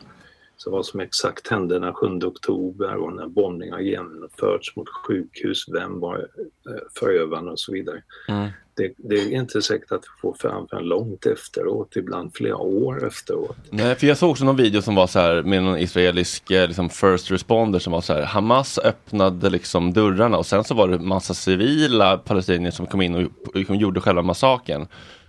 Så 0.65 0.71
vad 0.71 0.87
som 0.87 1.01
exakt 1.01 1.49
hände 1.49 1.79
den 1.79 1.95
7 1.95 2.07
oktober 2.07 2.97
och 2.97 3.13
när 3.13 3.27
bombningar 3.27 3.81
genomförts 3.81 4.77
mot 4.77 4.89
sjukhus, 4.89 5.65
vem 5.69 6.01
var 6.01 6.17
eh, 6.19 6.75
förövaren 6.99 7.49
och 7.49 7.61
så 7.61 7.73
vidare. 7.73 8.03
Mm. 8.29 8.49
Det, 8.75 8.93
det 8.97 9.15
är 9.15 9.31
inte 9.31 9.63
säkert 9.63 9.93
att 9.93 10.03
vi 10.03 10.21
får 10.21 10.35
fram 10.35 10.69
förrän 10.69 10.85
långt 10.85 11.27
efteråt, 11.27 11.97
ibland 11.97 12.35
flera 12.35 12.57
år 12.57 13.07
efteråt. 13.07 13.57
Nej, 13.71 13.95
för 13.95 14.07
jag 14.07 14.17
såg 14.17 14.31
också 14.31 14.45
någon 14.45 14.57
video 14.57 14.83
som 14.83 14.95
var 14.95 15.07
så 15.07 15.19
här 15.19 15.43
med 15.43 15.63
någon 15.63 15.79
israelisk 15.79 16.51
eh, 16.51 16.67
liksom 16.67 16.91
first 16.91 17.31
responder 17.31 17.79
som 17.79 17.93
var 17.93 18.01
så 18.01 18.13
här 18.13 18.23
Hamas 18.23 18.79
öppnade 18.79 19.51
liksom 19.51 19.93
dörrarna 19.93 20.39
och 20.39 20.47
sen 20.47 20.65
så 20.65 20.75
var 20.75 20.89
det 20.89 20.99
massa 20.99 21.35
civila 21.35 22.19
palestinier 22.19 22.71
som 22.71 22.87
kom 22.87 23.03
in 23.03 23.15
och, 23.15 23.57
och 23.71 23.77
gjorde 23.77 24.01
själva 24.01 24.23
massakern. 24.23 24.87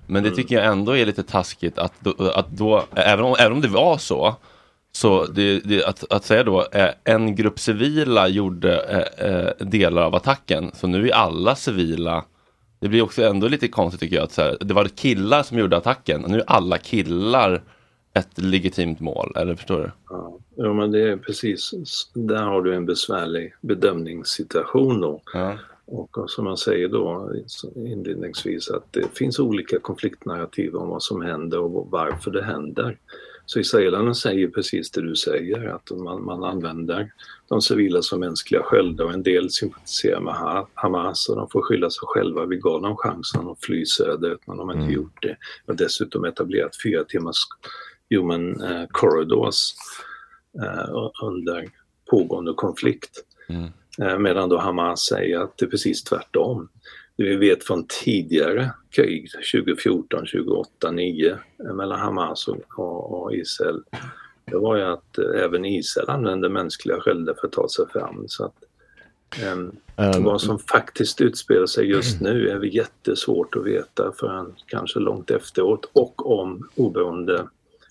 Men 0.08 0.24
det 0.24 0.32
tycker 0.32 0.56
jag 0.56 0.66
ändå 0.66 0.98
är 0.98 1.06
lite 1.06 1.24
taskigt 1.24 1.78
att 1.78 1.94
då, 2.00 2.32
att 2.36 2.50
då 2.50 2.84
även, 2.96 3.26
om, 3.26 3.36
även 3.40 3.52
om 3.52 3.62
det 3.62 3.68
var 3.68 3.98
så, 3.98 4.36
så 4.92 5.26
det, 5.26 5.60
det, 5.60 5.86
att, 5.86 6.12
att 6.12 6.26
säga 6.26 6.44
då 6.44 6.68
eh, 6.72 6.90
en 7.04 7.36
grupp 7.36 7.60
civila 7.60 8.28
gjorde 8.28 8.80
eh, 8.80 9.28
eh, 9.28 9.68
delar 9.68 10.02
av 10.02 10.16
attacken, 10.16 10.72
så 10.74 10.88
nu 10.88 11.10
är 11.10 11.14
alla 11.14 11.56
civila 11.56 12.26
det 12.82 12.90
blir 12.90 13.02
också 13.02 13.24
ändå 13.24 13.48
lite 13.48 13.68
konstigt 13.68 14.00
tycker 14.00 14.16
jag 14.16 14.24
att 14.24 14.38
här, 14.38 14.58
det 14.62 14.74
var 14.74 14.86
killar 14.86 15.44
som 15.44 15.58
gjorde 15.60 15.78
attacken 15.78 16.24
och 16.24 16.30
nu 16.30 16.40
är 16.40 16.44
alla 16.48 16.78
killar 16.78 17.62
ett 18.14 18.42
legitimt 18.42 19.00
mål, 19.00 19.34
eller 19.36 19.56
förstår 19.56 19.80
du? 19.80 19.92
Ja, 20.10 20.38
ja, 20.56 20.74
men 20.74 20.92
det 20.92 21.10
är 21.10 21.18
precis, 21.18 21.72
där 22.14 22.44
har 22.44 22.62
du 22.62 22.76
en 22.76 22.86
besvärlig 22.86 23.54
bedömningssituation 23.62 25.02
då. 25.02 25.22
Och 25.86 26.18
som 26.28 26.46
man 26.46 26.58
säger 26.58 26.88
då 26.88 27.34
inledningsvis 27.76 28.70
att 28.70 28.94
det 28.94 29.18
finns 29.18 29.40
olika 29.40 29.80
konfliktnarrativ 29.80 30.76
om 30.76 30.90
vad 30.90 31.04
som 31.04 31.22
händer 31.22 31.60
och 31.60 31.88
varför 31.92 32.32
det 32.32 32.44
händer. 32.44 32.98
Så 33.46 33.60
israelerna 33.60 34.14
säger 34.14 34.48
precis 34.48 34.92
det 34.92 35.02
du 35.02 35.16
säger, 35.16 35.68
att 35.68 35.92
man, 35.92 36.24
man 36.26 36.44
använder 36.44 37.12
de 37.50 37.62
civila 37.62 38.02
som 38.02 38.20
mänskliga 38.20 38.64
sköldar 38.64 39.06
och 39.06 39.14
en 39.14 39.24
del 39.24 39.50
sympatiserar 39.52 40.20
med 40.20 40.34
Ha- 40.34 40.68
Hamas 40.74 41.30
och 41.30 41.36
de 41.36 41.50
får 41.50 41.62
skylla 41.62 41.90
sig 41.90 42.02
själva. 42.02 42.46
Vi 42.46 42.58
gav 42.58 42.82
dem 42.82 42.96
chansen 42.98 43.48
att 43.48 43.66
fly 43.66 43.86
söderut 43.86 44.42
men 44.48 44.58
de 44.58 44.70
har 44.70 44.76
inte 44.76 44.94
gjort 44.94 45.22
det. 45.22 45.38
Och 45.66 45.76
dessutom 45.76 46.26
etablerat 46.26 46.72
fyra 46.84 47.04
timmars 47.04 47.38
human 48.10 48.62
eh, 48.62 48.86
corridors 48.92 49.74
eh, 50.64 50.90
under 51.24 51.66
pågående 52.12 52.54
konflikt. 52.54 53.24
Eh, 54.02 54.18
medan 54.18 54.50
då 54.50 54.58
Hamas 54.58 55.06
säger 55.06 55.40
att 55.40 55.58
det 55.58 55.66
är 55.66 55.70
precis 55.70 56.04
tvärtom. 56.04 56.70
Det 57.18 57.24
vi 57.24 57.36
vet 57.36 57.64
från 57.64 57.86
tidigare 58.04 58.72
krig, 58.90 59.30
2014, 59.54 60.20
2008, 60.20 60.92
9 60.92 61.38
mellan 61.74 62.00
Hamas 62.00 62.48
och, 62.48 63.22
och, 63.22 63.36
Israel, 63.36 63.84
det 64.46 64.58
var 64.58 64.76
ju 64.76 64.84
att 64.84 65.18
eh, 65.18 65.44
även 65.44 65.66
Israel 65.66 66.10
använde 66.10 66.50
mänskliga 66.50 67.00
sköldar 67.00 67.34
för 67.34 67.48
att 67.48 67.54
ta 67.54 67.70
sig 67.70 67.86
fram. 67.90 68.24
Så 68.28 68.46
att 68.46 68.56
Ehm, 69.40 69.72
vad 70.24 70.42
som 70.42 70.60
faktiskt 70.60 71.22
utspelar 71.22 71.66
sig 71.66 71.86
just 71.86 72.22
nu 72.22 72.50
är 72.50 72.64
jättesvårt 72.64 73.56
att 73.56 73.66
veta 73.66 74.12
förrän 74.20 74.54
kanske 74.66 75.00
långt 75.00 75.32
efteråt 75.32 75.90
och 75.94 76.40
om 76.40 76.70
oberoende 76.76 77.48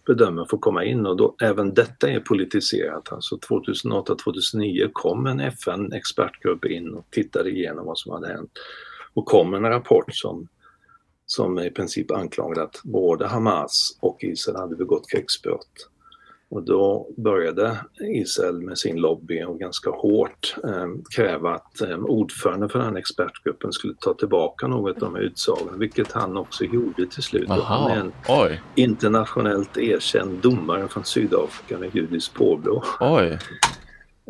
bedömare 0.06 0.46
får 0.50 0.58
komma 0.58 0.84
in 0.84 1.06
och 1.06 1.16
då, 1.16 1.34
även 1.42 1.74
detta 1.74 2.10
är 2.10 2.20
politiserat. 2.20 3.12
Alltså 3.12 3.36
2008-2009 3.36 4.90
kom 4.92 5.26
en 5.26 5.40
FN-expertgrupp 5.40 6.64
in 6.64 6.94
och 6.94 7.06
tittade 7.10 7.50
igenom 7.50 7.86
vad 7.86 7.98
som 7.98 8.12
hade 8.12 8.28
hänt 8.28 8.50
och 9.14 9.26
kom 9.26 9.50
med 9.50 9.58
en 9.64 9.70
rapport 9.70 10.14
som, 10.14 10.48
som 11.26 11.58
i 11.58 11.70
princip 11.70 12.10
anklagade 12.10 12.62
att 12.62 12.80
både 12.84 13.26
Hamas 13.26 13.98
och 14.00 14.24
Israel 14.24 14.56
hade 14.58 14.76
begått 14.76 15.10
krigsbrott. 15.10 15.88
Och 16.52 16.62
då 16.62 17.08
började 17.16 17.78
Israel 18.00 18.60
med 18.60 18.78
sin 18.78 18.96
lobby 18.96 19.42
och 19.44 19.58
ganska 19.58 19.90
hårt 19.90 20.56
eh, 20.64 20.86
kräva 21.16 21.54
att 21.54 21.80
eh, 21.80 21.98
ordföranden 21.98 22.68
för 22.68 22.78
den 22.78 22.88
här 22.88 22.96
expertgruppen 22.96 23.72
skulle 23.72 23.94
ta 24.00 24.14
tillbaka 24.14 24.66
något 24.66 24.94
av 24.94 25.00
de 25.00 25.14
här 25.14 25.22
utsagorna, 25.22 25.76
vilket 25.76 26.12
han 26.12 26.36
också 26.36 26.64
gjorde 26.64 27.06
till 27.06 27.22
slut. 27.22 27.50
Aha, 27.50 27.62
Han 27.62 27.90
är 27.90 28.00
en 28.00 28.12
oj. 28.28 28.60
internationellt 28.74 29.76
erkänd 29.78 30.38
domare 30.42 30.88
från 30.88 31.04
Sydafrika 31.04 31.78
med 31.78 31.94
judiskt 31.94 32.34
påbrå. 32.34 32.84
Oj. 33.00 33.38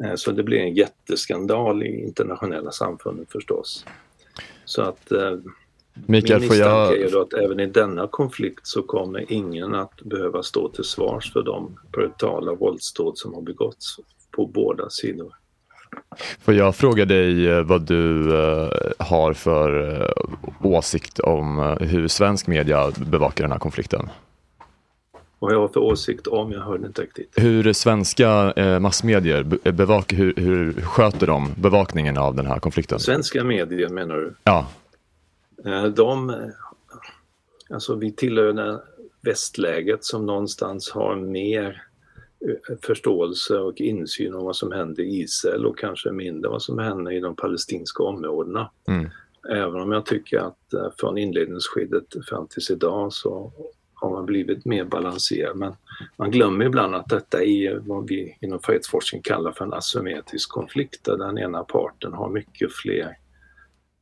Eh, 0.04 0.14
Så 0.14 0.30
det 0.32 0.42
blev 0.42 0.60
en 0.60 0.74
jätteskandal 0.74 1.82
i 1.82 2.02
internationella 2.04 2.70
samfundet 2.70 3.32
förstås. 3.32 3.84
Så 4.70 4.82
att 4.82 5.12
eh, 5.12 5.18
Mikael, 6.06 6.40
min 6.40 6.48
får 6.48 6.56
jag- 6.56 6.98
är 6.98 7.10
då 7.10 7.20
att 7.20 7.32
även 7.32 7.60
i 7.60 7.66
denna 7.66 8.06
konflikt 8.06 8.60
så 8.66 8.82
kommer 8.82 9.32
ingen 9.32 9.74
att 9.74 10.02
behöva 10.02 10.42
stå 10.42 10.68
till 10.68 10.84
svars 10.84 11.32
för 11.32 11.42
de 11.42 11.78
brutala 11.92 12.54
våldsdåd 12.54 13.18
som 13.18 13.34
har 13.34 13.42
begåtts 13.42 13.96
på 14.36 14.46
båda 14.46 14.90
sidor. 14.90 15.32
Får 16.40 16.54
jag 16.54 16.76
fråga 16.76 17.04
dig 17.04 17.48
eh, 17.50 17.62
vad 17.62 17.82
du 17.82 18.34
eh, 18.38 18.68
har 18.98 19.32
för 19.32 20.00
eh, 20.02 20.10
åsikt 20.66 21.18
om 21.18 21.76
hur 21.80 22.08
svensk 22.08 22.46
media 22.46 22.90
bevakar 23.10 23.44
den 23.44 23.52
här 23.52 23.58
konflikten? 23.58 24.08
Vad 25.42 25.52
jag 25.52 25.60
har 25.60 25.68
för 25.68 25.80
åsikt 25.80 26.26
om, 26.26 26.52
jag 26.52 26.60
hörde 26.60 26.86
inte 26.86 27.02
riktigt. 27.02 27.32
Hur 27.36 27.72
svenska 27.72 28.52
eh, 28.56 28.78
massmedier 28.78 29.42
be- 29.42 29.72
bevakar, 29.72 30.16
hur, 30.16 30.34
hur 30.36 30.72
sköter 30.72 31.26
de 31.26 31.54
bevakningen 31.56 32.18
av 32.18 32.34
den 32.34 32.46
här 32.46 32.58
konflikten? 32.58 32.98
Svenska 33.00 33.44
medier 33.44 33.88
menar 33.88 34.16
du? 34.16 34.34
Ja, 34.44 34.66
Eh, 35.66 35.84
De, 35.84 36.30
eh, 36.30 36.36
alltså 37.70 37.94
vi 37.94 38.12
tillhör 38.12 38.80
västläget 39.20 40.04
som 40.04 40.26
någonstans 40.26 40.90
har 40.90 41.16
mer 41.16 41.82
eh, 42.48 42.76
förståelse 42.82 43.54
och 43.58 43.76
insyn 43.80 44.34
om 44.34 44.44
vad 44.44 44.56
som 44.56 44.72
händer 44.72 45.02
i 45.02 45.20
Israel 45.20 45.66
och 45.66 45.78
kanske 45.78 46.12
mindre 46.12 46.50
vad 46.50 46.62
som 46.62 46.78
händer 46.78 47.12
i 47.12 47.20
de 47.20 47.36
palestinska 47.36 48.02
områdena. 48.02 48.70
Mm. 48.88 49.08
Även 49.50 49.80
om 49.80 49.92
jag 49.92 50.06
tycker 50.06 50.38
att 50.38 50.72
eh, 50.74 50.86
från 50.98 51.18
inledningsskedet 51.18 52.04
fram 52.28 52.46
tills 52.46 52.70
idag 52.70 53.12
så 53.12 53.52
har 54.00 54.10
man 54.10 54.26
blivit 54.26 54.64
mer 54.64 54.84
balanserad. 54.84 55.56
Men 55.56 55.72
man 56.16 56.30
glömmer 56.30 56.64
ibland 56.64 56.94
att 56.94 57.08
detta 57.08 57.44
är 57.44 57.78
vad 57.78 58.08
vi 58.08 58.36
inom 58.40 58.60
fredsforskning 58.60 59.22
kallar 59.22 59.52
för 59.52 59.64
en 59.64 59.72
asymmetrisk 59.72 60.50
konflikt 60.50 61.04
där 61.04 61.16
den 61.16 61.38
ena 61.38 61.64
parten 61.64 62.12
har 62.12 62.28
mycket 62.28 62.72
fler 62.72 63.16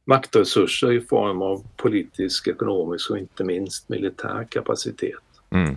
maktresurser 0.04 0.92
i 0.92 1.00
form 1.00 1.42
av 1.42 1.66
politisk, 1.76 2.48
ekonomisk 2.48 3.10
och 3.10 3.18
inte 3.18 3.44
minst 3.44 3.88
militär 3.88 4.46
kapacitet. 4.50 5.22
Mm. 5.50 5.76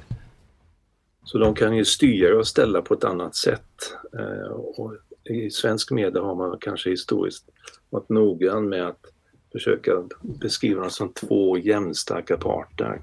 Så 1.24 1.38
de 1.38 1.55
kan 1.55 1.76
ju 1.76 1.86
styra 1.86 2.38
och 2.38 2.47
ställa 2.47 2.82
på 2.82 2.93
ett 2.93 3.03
annat 3.03 3.36
sätt. 3.36 3.95
Eh, 4.19 4.51
och 4.51 4.93
I 5.24 5.49
svensk 5.49 5.91
media 5.91 6.22
har 6.22 6.36
man 6.36 6.57
kanske 6.59 6.89
historiskt 6.89 7.45
varit 7.89 8.09
noggrann 8.09 8.69
med 8.69 8.88
att 8.88 9.05
försöka 9.51 10.03
beskriva 10.22 10.82
dem 10.82 10.89
som 10.89 11.13
två 11.13 11.57
jämnstarka 11.57 12.38
parter. 12.38 13.01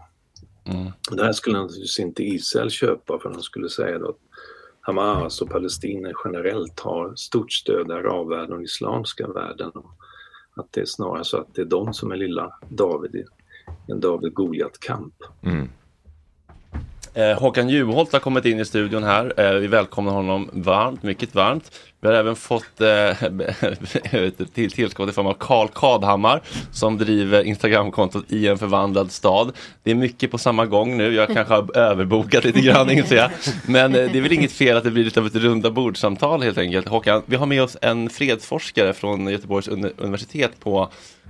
Och 1.11 1.17
Det 1.17 1.25
här 1.25 1.33
skulle 1.33 1.59
naturligtvis 1.59 1.99
inte 1.99 2.23
Israel 2.23 2.71
köpa 2.71 3.19
för 3.19 3.31
de 3.31 3.43
skulle 3.43 3.69
säga 3.69 3.97
att 3.97 4.17
Hamas 4.81 5.41
och 5.41 5.51
Palestina 5.51 6.11
generellt 6.25 6.81
har 6.81 7.15
stort 7.17 7.53
stöd 7.53 7.89
i 7.89 7.93
arabvärlden 7.93 8.57
och 8.57 8.63
islamska 8.63 9.29
världen. 9.29 9.71
Och 9.75 9.91
att 10.57 10.73
det 10.73 10.81
är 10.81 10.85
snarare 10.85 11.25
så 11.25 11.37
att 11.37 11.55
det 11.55 11.61
är 11.61 11.67
de 11.67 11.95
som 11.95 12.13
är 12.13 12.17
lilla 12.17 12.59
David 12.69 13.15
i 13.15 13.25
en 13.93 14.01
David-Goliat-kamp. 14.01 15.15
Mm. 15.43 15.69
Eh, 17.19 17.39
Håkan 17.39 17.69
Juholt 17.69 18.13
har 18.13 18.21
kommit 18.21 18.45
in 18.45 18.61
i 18.61 18.65
studion 18.65 19.05
här. 19.05 19.33
Eh, 19.37 19.53
vi 19.53 19.67
välkomnar 19.67 20.13
honom 20.13 20.51
varmt, 20.53 21.03
mycket 21.03 21.35
varmt. 21.35 21.71
Vi 22.01 22.09
har 22.09 22.15
även 22.15 22.37
fått 22.37 22.81
eh, 22.81 23.13
till 24.55 24.71
tillskott 24.71 25.11
i 25.11 25.13
form 25.13 25.27
av 25.27 25.35
Karl 25.39 25.69
Kadhammar 25.75 26.43
som 26.73 26.99
driver 26.99 27.43
Instagramkontot 27.43 28.33
i 28.33 28.49
en 28.49 28.59
förvandlad 28.59 29.13
stad. 29.13 29.53
Det 29.83 29.91
är 29.91 29.95
mycket 29.95 30.31
på 30.31 30.39
samma 30.39 30.67
gång 30.67 30.97
nu. 30.97 31.15
Jag 31.15 31.29
kanske 31.29 31.55
har 31.55 31.77
överbokat 31.77 32.45
lite 32.45 32.61
grann, 32.61 32.91
inser 32.91 33.17
jag. 33.17 33.31
Men 33.67 33.95
eh, 33.95 34.13
det 34.13 34.19
är 34.19 34.23
väl 34.23 34.33
inget 34.33 34.53
fel 34.53 34.77
att 34.77 34.85
det 34.85 34.91
blir 34.91 35.05
lite 35.05 35.21
av 35.21 35.27
ett 35.27 35.35
runda 35.35 35.71
bordsamtal 35.71 36.43
helt 36.43 36.59
enkelt. 36.59 36.89
Håkan, 36.89 37.23
vi 37.27 37.37
har 37.37 37.47
med 37.47 37.63
oss 37.63 37.77
en 37.83 38.11
fredsforskare 38.11 38.93
från 38.93 39.27
Göteborgs 39.29 39.69
uni- 39.69 39.93
universitet 39.97 40.61
på 40.61 40.89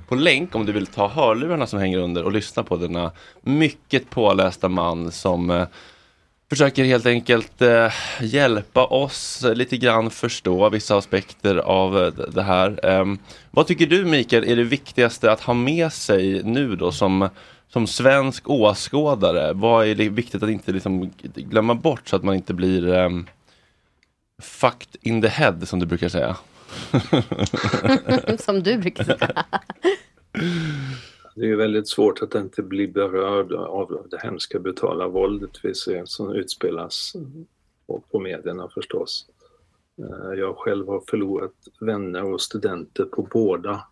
på 0.09 0.15
länk 0.15 0.55
om 0.55 0.67
du 0.67 0.73
vill 0.73 0.87
ta 0.87 1.09
hörlurarna 1.09 1.67
som 1.67 1.79
hänger 1.79 1.99
under 1.99 2.25
och 2.25 2.33
lyssna 2.33 2.63
på 2.63 2.77
denna 2.77 3.13
mycket 3.43 4.11
pålästa 4.11 4.69
man 4.69 5.13
som 5.13 5.51
eh, 5.51 5.67
försöker 6.51 6.85
helt 6.85 7.07
enkelt 7.07 7.63
eh, 7.63 7.93
hjälpa 8.21 8.85
oss 8.85 9.45
lite 9.55 9.77
grann 9.77 10.11
förstå 10.11 10.69
vissa 10.69 10.97
aspekter 10.97 11.57
av 11.57 11.99
eh, 11.99 12.13
det 12.13 12.43
här. 12.43 12.87
Ehm, 12.87 13.19
vad 13.51 13.67
tycker 13.67 13.87
du 13.87 14.05
Mikael 14.05 14.45
är 14.45 14.57
det 14.57 14.65
viktigaste 14.65 15.33
att 15.33 15.41
ha 15.41 15.55
med 15.55 15.93
sig 15.93 16.43
nu 16.45 16.77
då 16.77 16.93
som, 16.93 17.29
som 17.69 17.87
svensk 17.87 18.51
åskådare? 18.51 19.53
Vad 19.53 19.87
är 19.87 19.95
det 19.95 20.09
viktigt 20.09 20.43
att 20.43 20.51
inte 20.51 20.73
liksom 20.73 21.13
glömma 21.35 21.75
bort 21.75 22.09
så 22.09 22.17
att 22.17 22.25
man 22.25 22.35
inte 22.35 22.55
blir 22.55 22.89
um, 22.89 23.27
fucked 24.43 24.97
in 25.03 25.23
the 25.23 25.29
head 25.29 25.61
som 25.65 25.79
du 25.79 25.87
brukar 25.87 26.09
säga? 26.09 26.37
Som 28.39 28.63
du 28.63 28.79
brukar 28.79 29.05
säga. 29.05 29.45
Det 31.35 31.45
är 31.45 31.49
ju 31.49 31.57
väldigt 31.57 31.89
svårt 31.89 32.23
att 32.23 32.35
inte 32.35 32.63
bli 32.63 32.89
berörd 32.89 33.53
av 33.53 34.07
det 34.11 34.21
hemska 34.23 34.59
brutala 34.59 35.09
våldet 35.09 35.51
vi 35.63 35.75
ser 35.75 36.05
som 36.05 36.33
utspelas 36.33 37.17
på, 37.87 38.03
på 38.11 38.21
medierna 38.21 38.69
förstås. 38.75 39.27
Eh, 39.99 40.39
jag 40.39 40.57
själv 40.57 40.87
har 40.87 41.03
förlorat 41.11 41.53
vänner 41.81 42.25
och 42.25 42.41
studenter 42.41 43.05
på 43.05 43.23
båda 43.23 43.85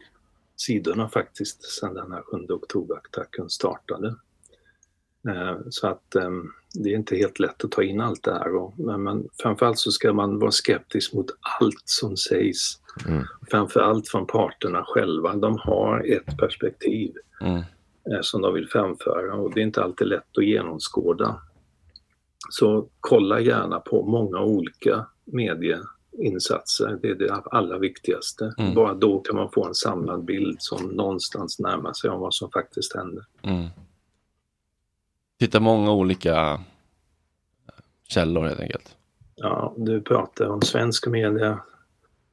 sidorna 0.57 1.09
faktiskt 1.09 1.63
sedan 1.63 1.95
den 1.95 2.13
här 2.13 2.23
7 2.23 2.37
oktober-attacken 2.49 3.49
startade. 3.49 4.15
Eh, 5.29 5.57
Så 5.71 5.87
att 5.89 6.15
eh, 6.15 6.31
det 6.75 6.91
är 6.93 6.97
inte 6.97 7.17
helt 7.17 7.39
lätt 7.39 7.65
att 7.65 7.71
ta 7.71 7.83
in 7.83 8.01
allt 8.01 8.23
det 8.23 8.33
här. 8.33 8.73
Men, 8.87 9.03
men 9.03 9.29
framförallt 9.43 9.79
så 9.79 9.91
ska 9.91 10.13
man 10.13 10.39
vara 10.39 10.51
skeptisk 10.51 11.13
mot 11.15 11.27
allt 11.61 11.83
som 11.85 12.17
sägs. 12.17 12.81
Framförallt 13.51 14.09
från 14.09 14.27
parterna 14.27 14.85
själva. 14.87 15.35
De 15.37 15.59
har 15.59 16.05
ett 16.13 16.39
perspektiv 16.39 17.15
Mm. 17.41 17.57
eh, 17.57 18.21
som 18.23 18.43
de 18.43 18.55
vill 18.55 18.69
framföra 18.69 19.35
och 19.35 19.55
det 19.55 19.61
är 19.61 19.65
inte 19.65 19.83
alltid 19.83 20.07
lätt 20.07 20.39
att 20.39 20.45
genomskåda. 20.45 21.41
Så 22.51 22.89
kolla 23.01 23.41
gärna 23.41 23.81
på 23.81 24.03
många 24.07 24.41
olika 24.41 25.07
medieinsatser. 25.25 26.99
Det 27.03 27.09
är 27.11 27.15
det 27.15 27.33
allra 27.33 27.79
viktigaste. 27.79 28.55
Mm. 28.59 28.75
Bara 28.75 28.95
då 28.95 29.21
kan 29.21 29.37
man 29.37 29.51
få 29.53 29.65
en 29.67 29.75
samlad 29.75 30.25
bild 30.25 30.57
som 30.59 30.83
någonstans 30.87 31.59
närmar 31.59 31.93
sig 31.93 32.11
om 32.11 32.21
vad 32.21 32.35
som 32.35 32.51
faktiskt 32.51 32.97
händer. 32.97 33.25
Mm. 33.43 33.67
Titta 35.39 35.61
många 35.61 35.93
olika 35.93 36.61
källor 38.09 38.45
helt 38.45 38.61
enkelt. 38.61 38.97
Ja, 39.35 39.75
du 39.77 40.01
pratar 40.01 40.47
om 40.47 40.63
svensk 40.63 41.07
media, 41.07 41.61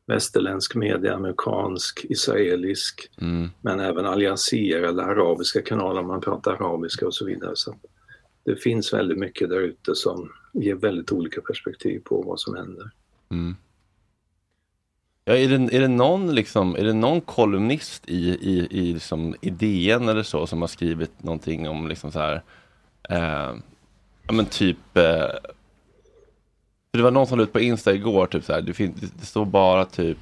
västerländsk 0.05 0.75
media, 0.75 1.15
amerikansk, 1.15 2.05
israelisk, 2.09 3.09
Mm. 3.21 3.49
men 3.61 3.79
även 3.79 4.05
Al 4.05 4.21
Jazeera 4.21 4.89
eller 4.89 5.03
arabiska 5.03 5.61
kanaler 5.61 6.01
om 6.01 6.07
man 6.07 6.21
pratar 6.21 6.51
arabiska 6.51 7.07
och 7.07 7.13
så 7.13 7.25
vidare. 7.25 7.51
Så 7.55 7.75
det 8.45 8.55
finns 8.55 8.93
väldigt 8.93 9.17
mycket 9.17 9.49
där 9.49 9.59
ute 9.59 9.95
som 9.95 10.31
ger 10.53 10.75
väldigt 10.75 11.11
olika 11.11 11.41
perspektiv 11.41 11.99
på 11.99 12.21
vad 12.21 12.39
som 12.39 12.55
händer. 12.55 12.91
Mm. 13.31 13.55
Ja, 15.25 15.35
är, 15.37 15.47
det, 15.57 15.75
är, 15.75 15.81
det 15.81 15.87
någon 15.87 16.35
liksom, 16.35 16.75
är 16.75 16.83
det 16.83 16.93
någon 16.93 17.21
kolumnist 17.21 18.09
i, 18.09 18.29
i, 18.29 18.67
i 18.71 18.93
liksom 18.93 19.35
idén 19.41 20.09
eller 20.09 20.23
så 20.23 20.47
som 20.47 20.61
har 20.61 20.67
skrivit 20.67 21.23
någonting 21.23 21.69
om 21.69 21.87
liksom 21.87 22.11
så 22.11 22.19
här, 22.19 22.43
eh, 23.09 23.53
ja 24.27 24.33
men 24.33 24.45
typ, 24.45 24.97
eh, 24.97 25.27
för 26.91 26.97
det 26.97 27.03
var 27.03 27.11
någon 27.11 27.27
som 27.27 27.37
la 27.37 27.43
ut 27.43 27.53
på 27.53 27.59
Insta 27.59 27.93
igår, 27.93 28.27
typ 28.27 28.43
så 28.43 28.53
här, 28.53 28.61
det, 28.61 28.73
finns, 28.73 29.01
det, 29.01 29.25
står 29.25 29.45
bara 29.45 29.85
typ 29.85 30.17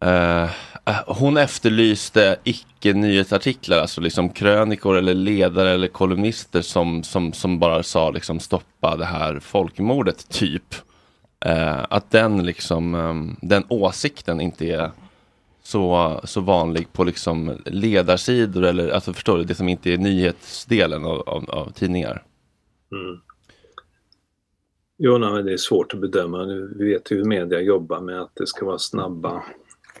eh, 0.00 0.42
eh, 0.84 1.02
hon 1.06 1.36
efterlyste 1.36 2.36
icke-nyhetsartiklar, 2.44 3.78
alltså 3.78 4.00
liksom 4.00 4.28
krönikor 4.28 4.96
eller 4.96 5.14
ledare 5.14 5.70
eller 5.70 5.88
kolumnister 5.88 6.62
som, 6.62 7.02
som, 7.02 7.32
som 7.32 7.58
bara 7.58 7.82
sa 7.82 8.10
liksom 8.10 8.40
stoppa 8.40 8.96
det 8.96 9.06
här 9.06 9.40
folkmordet, 9.40 10.28
typ. 10.28 10.74
Eh, 11.44 11.84
att 11.90 12.10
den 12.10 12.46
liksom, 12.46 12.94
eh, 12.94 13.46
den 13.48 13.64
åsikten 13.68 14.40
inte 14.40 14.66
är 14.66 14.90
så, 15.62 16.20
så 16.24 16.40
vanlig 16.40 16.92
på 16.92 17.04
liksom 17.04 17.62
ledarsidor 17.66 18.64
eller 18.64 18.88
alltså 18.88 19.12
förstår 19.12 19.38
du, 19.38 19.44
det 19.44 19.54
som 19.54 19.68
inte 19.68 19.92
är 19.92 19.98
nyhetsdelen 19.98 21.04
av, 21.04 21.28
av, 21.28 21.50
av 21.50 21.72
tidningar. 21.72 22.22
Mm. 22.92 23.20
Jo, 24.98 25.18
nej, 25.18 25.32
men 25.32 25.44
det 25.44 25.52
är 25.52 25.56
svårt 25.56 25.94
att 25.94 26.00
bedöma. 26.00 26.44
Vi 26.76 26.92
vet 26.92 27.10
ju 27.10 27.16
hur 27.16 27.24
media 27.24 27.60
jobbar 27.60 28.00
med 28.00 28.20
att 28.20 28.30
det 28.34 28.46
ska 28.46 28.66
vara 28.66 28.78
snabba 28.78 29.42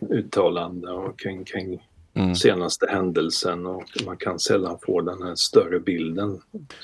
uttalanden 0.00 0.94
och 0.94 1.18
kring, 1.18 1.44
kring 1.44 1.80
Mm. 2.14 2.34
senaste 2.34 2.86
händelsen 2.86 3.66
och 3.66 3.84
man 4.06 4.16
kan 4.16 4.38
sällan 4.38 4.78
få 4.82 5.00
den 5.00 5.22
här 5.22 5.34
större 5.34 5.80
bilden. 5.80 6.40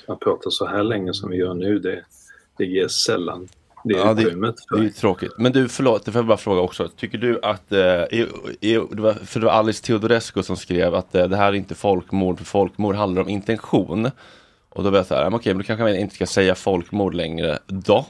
Att 0.07 0.21
prata 0.21 0.51
så 0.51 0.67
här 0.67 0.83
länge 0.83 1.15
som 1.15 1.31
vi 1.31 1.37
gör 1.37 1.55
nu, 1.55 1.79
det, 1.79 2.05
det 2.59 2.65
ges 2.65 2.93
sällan 2.93 3.49
det 3.89 3.95
Ja, 3.99 4.15
det, 4.15 4.23
utrymmet. 4.23 4.55
det 4.71 4.79
är 4.79 4.83
ju 4.83 4.91
tråkigt. 4.91 5.33
Men 5.39 5.53
du, 5.53 5.69
förlåt, 5.69 6.05
det 6.05 6.13
får 6.13 6.19
jag 6.19 6.27
bara 6.27 6.39
fråga 6.39 6.61
också. 6.61 6.89
Tycker 6.89 7.19
du 7.19 7.41
att, 7.43 7.73
eh, 7.73 7.79
det 8.61 8.79
var, 8.91 9.13
för 9.13 9.41
det 9.41 9.47
var 9.47 9.53
Alice 9.53 9.85
Teodorescu 9.85 10.43
som 10.43 10.57
skrev 10.57 10.95
att 10.95 11.15
eh, 11.15 11.29
det 11.29 11.37
här 11.37 11.49
är 11.49 11.53
inte 11.57 11.75
folkmord, 11.75 12.39
för 12.39 12.45
folkmord 12.45 12.95
handlar 12.95 13.23
om 13.23 13.29
intention. 13.29 14.11
Och 14.69 14.85
då 14.85 14.91
var 14.91 14.97
jag 14.97 15.07
så 15.07 15.15
här, 15.15 15.23
"Ja, 15.23 15.31
men 15.31 15.39
okej, 15.39 15.55
men 15.55 15.59
då 15.63 15.67
kanske 15.67 15.83
man 15.85 15.97
inte 15.97 16.15
ska 16.15 16.27
säga 16.27 16.55
folkmord 16.55 17.15
längre 17.15 17.59
då. 17.67 18.07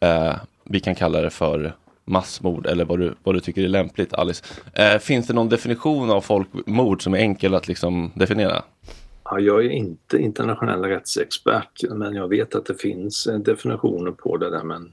Eh, 0.00 0.34
vi 0.64 0.80
kan 0.80 0.94
kalla 0.94 1.20
det 1.20 1.30
för 1.30 1.74
massmord 2.04 2.66
eller 2.66 2.84
vad 2.84 2.98
du, 2.98 3.14
vad 3.22 3.34
du 3.34 3.40
tycker 3.40 3.64
är 3.64 3.68
lämpligt 3.68 4.14
Alice. 4.14 4.44
Eh, 4.72 4.98
finns 4.98 5.26
det 5.26 5.32
någon 5.34 5.48
definition 5.48 6.10
av 6.10 6.20
folkmord 6.20 7.02
som 7.02 7.14
är 7.14 7.18
enkel 7.18 7.54
att 7.54 7.68
liksom 7.68 8.12
definiera? 8.14 8.62
Ja, 9.24 9.40
jag 9.40 9.64
är 9.64 9.70
inte 9.70 10.18
internationell 10.18 10.82
rättsexpert 10.84 11.82
men 11.90 12.14
jag 12.14 12.28
vet 12.28 12.54
att 12.54 12.66
det 12.66 12.74
finns 12.74 13.26
eh, 13.26 13.38
definitioner 13.38 14.10
på 14.10 14.36
det 14.36 14.50
där 14.50 14.62
men 14.62 14.92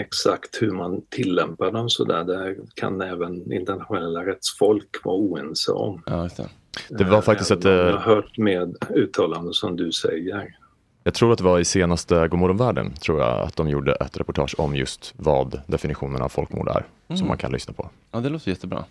exakt 0.00 0.62
hur 0.62 0.70
man 0.70 1.02
tillämpar 1.10 1.70
dem 1.70 1.90
så 1.90 2.04
där, 2.04 2.24
det 2.24 2.56
kan 2.74 3.00
även 3.00 3.52
internationella 3.52 4.26
rättsfolk 4.26 5.04
vara 5.04 5.16
oense 5.16 5.72
om. 5.72 6.02
Ja, 6.06 6.22
just 6.22 6.36
det. 6.36 6.48
Det 6.88 7.04
var 7.04 7.22
faktiskt 7.22 7.50
ett... 7.50 7.64
Jag 7.64 7.72
har 7.84 7.92
eh, 7.92 8.00
hört 8.00 8.38
med 8.38 8.76
uttalanden 8.90 9.52
som 9.54 9.76
du 9.76 9.92
säger. 9.92 10.56
Jag 11.04 11.14
tror 11.14 11.32
att 11.32 11.38
det 11.38 11.44
var 11.44 11.58
i 11.58 11.64
senaste 11.64 12.28
Godmorgon 12.28 12.56
världen, 12.56 12.92
tror 12.94 13.20
jag, 13.20 13.40
att 13.40 13.56
de 13.56 13.68
gjorde 13.68 13.92
ett 13.94 14.16
reportage 14.16 14.54
om 14.58 14.76
just 14.76 15.14
vad 15.16 15.60
definitionen 15.66 16.22
av 16.22 16.28
folkmord 16.28 16.68
är, 16.68 16.84
Mm. 17.08 17.18
som 17.18 17.28
man 17.28 17.38
kan 17.38 17.52
lyssna 17.52 17.74
på. 17.74 17.90
Ja, 18.12 18.20
det 18.20 18.28
låter 18.28 18.50
jättebra. 18.50 18.84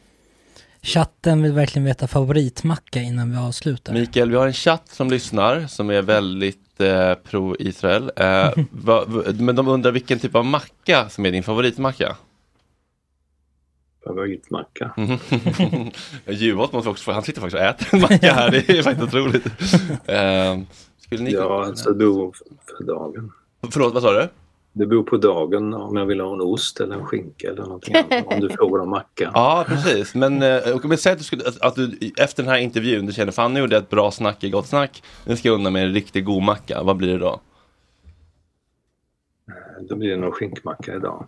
Chatten 0.82 1.42
vill 1.44 1.52
verkligen 1.52 1.86
veta 1.86 2.08
favoritmacka 2.08 3.00
innan 3.02 3.32
vi 3.32 3.38
avslutar. 3.38 3.94
Mikael, 3.94 4.30
vi 4.30 4.36
har 4.38 4.48
en 4.48 4.54
chatt 4.54 4.90
som 4.90 5.10
lyssnar 5.10 5.68
som 5.68 5.90
är 5.90 6.02
väldigt 6.02 6.58
eh, 6.58 6.65
pro-Israel. 7.24 8.12
Eh, 8.16 8.52
va, 8.72 9.06
va, 9.08 9.24
men 9.40 9.56
de 9.56 9.68
undrar 9.68 9.92
vilken 9.92 10.20
typ 10.20 10.36
av 10.36 10.46
macka 10.46 11.10
som 11.10 11.26
är 11.26 11.32
din 11.32 11.44
favoritmacka? 11.44 12.16
Favoritmacka? 14.04 14.92
Juholt 16.26 16.74
måste 16.74 16.90
också 16.90 17.04
få, 17.04 17.12
han 17.12 17.24
sitter 17.24 17.42
faktiskt 17.42 17.62
och 17.62 17.68
äter 17.68 17.88
en 17.92 18.02
macka 18.02 18.34
här, 18.34 18.52
det 18.52 18.70
är 18.70 18.84
faktiskt 18.84 19.08
otroligt. 19.08 19.46
Eh, 20.06 20.60
skulle 20.98 21.24
ni 21.24 21.32
Ja, 21.32 21.66
alltså 21.66 21.94
beror 21.94 22.36
för 22.78 22.84
dagen. 22.84 23.32
Förlåt, 23.72 23.94
vad 23.94 24.04
sa 24.04 24.14
du? 24.14 24.30
Det 24.78 24.86
beror 24.86 25.04
på 25.04 25.18
dagen 25.18 25.74
om 25.74 25.98
jag 25.98 26.06
vill 26.06 26.22
ha 26.22 26.34
en 26.34 26.42
ost 26.42 26.80
eller 26.80 26.96
en 26.96 27.06
skinka 27.06 27.48
eller 27.48 27.64
någonting 27.64 27.96
annat. 27.96 28.26
Om 28.26 28.40
du 28.40 28.50
frågar 28.50 28.84
om 28.84 28.90
macka. 28.90 29.32
Ja, 29.34 29.66
precis. 29.68 30.16
Men, 30.16 30.42
eh, 30.42 30.60
men 30.84 30.98
säg 30.98 31.12
att 31.12 31.18
du, 31.18 31.24
skulle, 31.24 31.44
att, 31.62 31.76
du 31.76 32.12
efter 32.18 32.44
den 32.44 32.52
här 32.52 32.60
intervjun, 32.60 33.06
du 33.06 33.14
känner 33.14 33.32
fan 33.32 33.54
nu 33.54 33.60
gjorde 33.60 33.76
jag 33.76 33.84
ett 33.84 33.90
bra 33.90 34.12
snack 34.12 34.44
i 34.44 34.50
Gott 34.50 34.68
Snack, 34.68 35.04
nu 35.26 35.36
ska 35.36 35.48
jag 35.48 35.56
undan 35.56 35.74
med 35.74 35.84
en 35.86 35.94
riktigt 35.94 36.26
god 36.26 36.44
macka. 36.44 36.84
Vad 36.84 36.98
blir 36.98 37.12
det 37.12 37.18
då? 37.18 37.40
Då 39.90 39.96
blir 39.96 40.10
det 40.10 40.18
nog 40.18 40.34
skinkmacka 40.34 40.96
idag. 40.96 41.28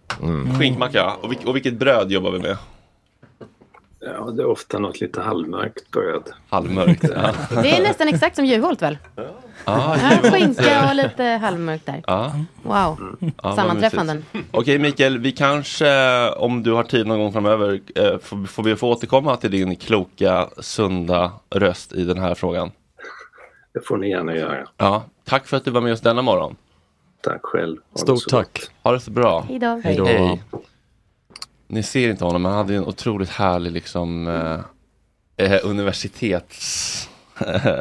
Skinkmacka, 0.60 1.14
och, 1.22 1.32
vilk, 1.32 1.46
och 1.46 1.56
vilket 1.56 1.80
bröd 1.80 2.12
jobbar 2.12 2.32
vi 2.32 2.40
med? 2.40 2.58
Ja, 4.14 4.32
det 4.32 4.42
är 4.44 4.48
ofta 4.48 4.80
något 4.80 5.02
lite 5.02 5.22
halvmörkt 5.22 5.92
bröd. 5.92 6.24
Halvmörkt, 6.50 7.04
ja. 7.16 7.32
Det 7.62 7.78
är 7.78 7.84
nästan 7.84 8.08
exakt 8.08 8.36
som 8.36 8.46
Juholt 8.46 8.82
väl? 8.82 8.98
Ah, 9.66 9.98
Ja, 9.98 10.32
skinka 10.32 10.90
och 10.90 10.96
lite 10.96 11.24
halvmörkt 11.24 11.86
där. 11.86 12.04
Ja. 12.08 12.32
Wow, 12.64 13.18
Ja, 13.20 13.30
vad 13.44 13.56
sammanträffanden. 13.56 14.26
Okej 14.52 14.80
Mikael, 14.80 15.18
vi 15.18 15.32
kanske 15.32 16.30
om 16.30 16.64
du 16.64 16.72
har 16.72 16.84
tid 16.84 17.08
någon 17.08 17.20
gång 17.20 17.34
framöver 17.34 17.80
eh, 17.96 18.18
får, 18.18 18.46
får 18.48 18.64
vi 18.64 18.76
få 18.76 18.92
återkomma 18.92 19.38
till 19.38 19.52
din 19.52 19.76
kloka, 19.76 20.50
sunda 20.60 21.32
röst 21.50 21.94
i 21.94 22.04
den 22.04 22.18
här 22.18 22.36
frågan. 22.36 22.72
Det 23.74 23.86
får 23.88 23.98
ni 23.98 24.10
gärna 24.10 24.36
göra. 24.36 24.68
Ja, 24.78 25.04
tack 25.24 25.48
för 25.48 25.58
att 25.58 25.66
du 25.66 25.72
var 25.72 25.82
med 25.82 25.94
oss 25.94 26.02
denna 26.02 26.22
morgon. 26.22 26.56
Tack 27.22 27.40
själv. 27.44 27.78
Stort 27.96 28.24
tack. 28.30 28.60
Ha 28.84 28.92
det 28.92 29.00
så 29.00 29.12
bra. 29.12 29.46
Hej 29.50 29.60
då. 29.60 29.82
Hej 29.84 29.96
då. 29.96 30.40
Ni 31.70 31.84
ser 31.84 32.10
inte 32.10 32.26
honom, 32.26 32.42
men 32.42 32.52
han 32.52 32.58
hade 32.58 32.76
en 32.76 32.86
otroligt 32.86 33.30
härlig 33.30 33.72
liksom 33.72 34.28
eh, 34.28 34.60
eh, 35.54 35.60
universitets... 35.64 37.10
Eh, 37.40 37.72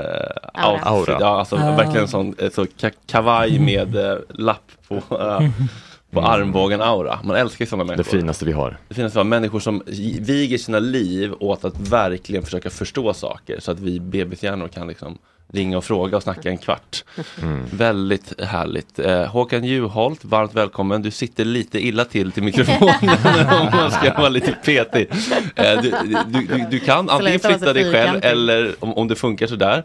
Aura. 0.82 1.16
Ja, 1.20 1.39
alltså 1.39 1.57
Ah. 1.57 1.76
verkligen 1.76 2.09
sån 2.09 2.34
eh, 2.39 2.51
så 2.51 2.66
ka 2.80 2.91
kavaj 3.07 3.59
med 3.59 3.97
eh, 3.97 4.18
lapp 4.28 4.70
på, 4.89 4.95
eh, 4.95 5.49
på 6.16 6.26
armbågen 6.26 6.80
aura. 6.80 7.18
Man 7.24 7.36
älskar 7.36 7.64
ju 7.64 7.68
sådana 7.68 7.84
människor. 7.84 8.04
Det 8.04 8.18
finaste 8.18 8.44
vi 8.44 8.52
har. 8.52 8.78
Det 8.88 8.94
finaste 8.94 9.18
var 9.18 9.24
människor 9.24 9.60
som 9.60 9.82
viger 10.20 10.58
sina 10.58 10.78
liv 10.78 11.34
åt 11.40 11.64
att 11.64 11.78
verkligen 11.78 12.42
försöka 12.42 12.70
förstå 12.70 13.14
saker 13.14 13.60
så 13.60 13.70
att 13.70 13.80
vi 13.80 14.00
bebishjärnor 14.00 14.68
kan 14.68 14.86
liksom 14.86 15.18
ringa 15.52 15.78
och 15.78 15.84
fråga 15.84 16.16
och 16.16 16.22
snacka 16.22 16.48
en 16.48 16.58
kvart. 16.58 17.04
Mm. 17.42 17.64
Väldigt 17.72 18.40
härligt. 18.40 18.98
Eh, 18.98 19.24
Håkan 19.24 19.64
Juholt, 19.64 20.24
varmt 20.24 20.54
välkommen. 20.54 21.02
Du 21.02 21.10
sitter 21.10 21.44
lite 21.44 21.86
illa 21.86 22.04
till 22.04 22.32
till 22.32 22.42
mikrofonen 22.42 23.16
om 23.60 23.68
man 23.72 23.90
ska 23.90 24.14
vara 24.14 24.28
lite 24.28 24.52
petig. 24.52 25.08
Eh, 25.56 25.82
du, 25.82 25.94
du, 26.26 26.46
du, 26.46 26.66
du 26.70 26.78
kan 26.80 27.10
antingen 27.10 27.40
flytta 27.40 27.72
dig 27.72 27.92
själv 27.92 28.20
eller 28.22 28.74
om, 28.80 28.94
om 28.94 29.08
det 29.08 29.14
funkar 29.14 29.46
sådär. 29.46 29.84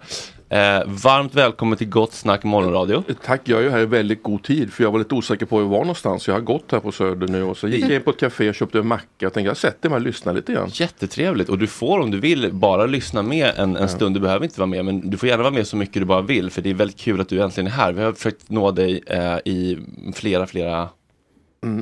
Eh, 0.52 0.82
varmt 0.86 1.36
välkommen 1.36 1.78
till 1.78 1.90
Gott 1.90 2.14
Snack 2.14 2.44
Morgonradio. 2.44 3.04
Tack, 3.26 3.42
jag 3.44 3.60
är 3.60 3.64
ju 3.64 3.70
här 3.70 3.80
i 3.80 3.86
väldigt 3.86 4.24
god 4.24 4.44
tid 4.44 4.74
för 4.74 4.84
jag 4.84 4.92
var 4.92 5.00
lite 5.00 5.16
osäker 5.16 5.46
på 5.46 5.56
var 5.56 5.64
jag 5.64 5.70
var 5.70 5.80
någonstans. 5.80 6.28
Jag 6.28 6.36
har 6.36 6.42
gått 6.42 6.72
här 6.72 6.80
på 6.80 6.92
Söder 6.92 7.28
nu 7.28 7.44
och 7.44 7.58
så 7.58 7.68
gick 7.68 7.84
jag 7.84 7.92
in 7.92 8.02
på 8.02 8.10
ett 8.10 8.20
café 8.20 8.50
och 8.50 8.56
köpte 8.56 8.80
en 8.80 8.88
macka. 8.88 9.06
Jag 9.18 9.34
tänkte 9.34 9.50
jag 9.50 9.58
sätter 9.58 9.90
mig 9.90 9.96
och 9.96 10.02
lyssnar 10.02 10.34
lite 10.34 10.54
grann. 10.54 10.70
Jättetrevligt 10.74 11.50
och 11.50 11.58
du 11.58 11.68
får 11.68 12.00
om 12.00 12.12
du 12.12 12.20
vill 12.20 12.54
bara 12.54 12.86
lyssna 12.86 13.22
med 13.22 13.52
en, 13.58 13.76
en 13.76 13.90
stund. 13.90 14.16
Du 14.16 14.20
behöver 14.20 14.46
inte 14.46 14.60
vara 14.60 14.68
med 14.68 14.86
men 14.86 15.10
du 15.10 15.18
får 15.18 15.30
gärna 15.30 15.44
vara 15.44 15.54
med 15.54 15.68
så 15.68 15.78
mycket 15.78 16.02
du 16.02 16.06
bara 16.06 16.22
vill 16.22 16.50
för 16.50 16.62
det 16.62 16.70
är 16.70 16.74
väldigt 16.74 17.00
kul 17.00 17.22
att 17.22 17.30
du 17.30 17.42
äntligen 17.42 17.68
är 17.68 17.72
här. 17.72 17.94
Vi 17.94 18.04
har 18.04 18.14
försökt 18.14 18.50
nå 18.50 18.72
dig 18.72 19.04
eh, 19.08 19.38
i 19.46 19.78
flera, 20.14 20.48
flera 20.48 20.90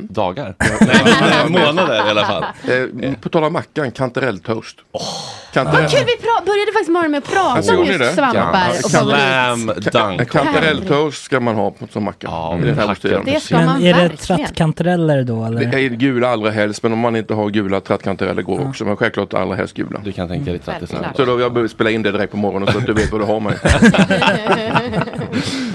dagar. 0.10 0.56
Nej, 0.60 0.70
men, 1.22 1.56
eh, 1.56 1.66
månader 1.68 1.96
i 2.08 2.10
alla 2.10 2.26
fall. 2.26 2.44
Eh, 2.44 3.14
på 3.22 3.30
tal 3.30 3.44
om 3.44 3.54
mackan, 3.54 3.92
kantarelltoast. 3.92 4.78
Oh, 4.92 5.02
Vad 5.56 5.74
kul, 5.92 6.00
vi 6.06 6.18
började 6.46 6.72
faktiskt 6.74 6.90
morgonen 6.90 7.12
med 7.12 7.18
att 7.18 7.32
prata 7.34 7.78
om 7.78 7.86
just 7.86 8.16
svampar 8.16 8.70
och 8.84 8.92
favorit. 8.92 10.20
En 10.20 10.26
kantarelltoast 10.26 11.24
ska 11.24 11.40
man 11.40 11.56
ha 11.56 11.72
på 11.72 11.88
som 11.88 12.04
macka. 12.04 12.28
I 12.64 12.66
den 12.66 12.80
här 12.80 12.92
årstiden. 12.92 13.22
Det 13.26 13.40
ska 13.40 13.58
Men 13.58 13.66
man 13.66 13.84
är 13.84 14.10
det 14.10 14.18
trattkantareller 14.18 15.24
då 15.24 15.50
Det 15.50 15.66
eller? 15.66 15.78
är 15.78 15.90
gula 15.90 16.30
allra 16.30 16.52
helst, 16.52 16.84
men 16.84 16.94
om 16.94 17.00
man 17.00 17.16
inte 17.16 17.34
har 17.34 17.50
gula 17.50 17.80
trattkantareller 17.82 18.42
går 18.42 18.68
också. 18.68 18.86
Men 18.86 18.98
självklart 18.98 19.34
allra 19.34 19.56
helst 19.56 19.74
gula. 19.74 20.02
Du 20.04 20.12
kan 20.12 20.28
tänka 20.28 20.52
dig 20.52 20.60
trattis. 20.60 20.90
Självklart. 20.92 21.16
Så 21.16 21.26
då 21.26 21.40
jag 21.40 21.54
behöver 21.54 21.68
spela 21.68 21.90
in 21.90 22.04
det 22.04 22.12
direkt 22.12 22.32
på 22.32 22.38
morgonen 22.38 22.72
så 22.72 22.78
att 22.78 22.86
du 22.86 22.94
vet 22.94 23.12
vad 23.12 23.22
du 23.22 23.26
har 23.26 23.40
mig. 23.40 23.56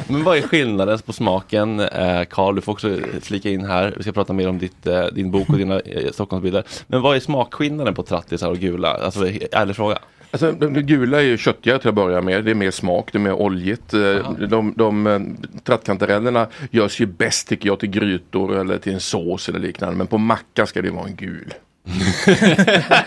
Men 0.09 0.25
vad 0.25 0.37
är 0.37 0.43
skillnaden 0.43 0.99
på 0.99 1.13
smaken? 1.13 1.81
Eh, 1.81 2.23
Karl, 2.31 2.55
du 2.55 2.61
får 2.61 2.73
också 2.73 2.97
flika 3.23 3.51
in 3.51 3.65
här. 3.67 3.94
Vi 3.97 4.03
ska 4.03 4.13
prata 4.13 4.33
mer 4.33 4.49
om 4.49 4.59
ditt, 4.59 4.87
eh, 4.87 5.07
din 5.07 5.31
bok 5.31 5.49
och 5.49 5.59
dina 5.59 5.81
eh, 5.81 6.11
Stockholmsbilder. 6.13 6.65
Men 6.87 7.03
vad 7.03 7.17
är 7.17 7.21
smakskillnaden 7.21 7.95
på 7.95 8.03
trattisar 8.03 8.51
och 8.51 8.59
gula? 8.59 8.89
Alltså, 8.89 9.27
ärlig 9.53 9.77
fråga. 9.77 9.99
Alltså, 10.31 10.53
det 10.53 10.83
gula 10.83 11.19
är 11.19 11.25
ju 11.25 11.37
köttigare 11.39 11.79
till 11.79 11.89
att 11.89 11.95
börja 11.95 12.21
med. 12.21 12.45
Det 12.45 12.51
är 12.51 12.55
mer 12.55 12.71
smak, 12.71 13.13
det 13.13 13.19
är 13.19 13.21
mer 13.21 13.33
oljigt. 13.33 13.95
Eh, 13.95 14.33
De, 14.49 14.75
de 14.77 15.07
eh, 15.07 15.21
trattkantarellerna 15.65 16.47
görs 16.71 17.01
ju 17.01 17.07
bäst 17.07 17.49
tycker 17.49 17.67
jag 17.69 17.81
till 17.81 17.91
grytor 17.91 18.57
eller 18.61 18.79
till 18.79 18.93
en 18.95 19.01
sås 19.01 19.49
eller 19.49 19.59
liknande. 19.59 19.97
Men 19.97 20.07
på 20.07 20.19
macka 20.19 20.67
ska 20.67 20.83
det 20.83 20.91
vara 20.91 21.07
en 21.07 21.17
gul. 21.17 21.55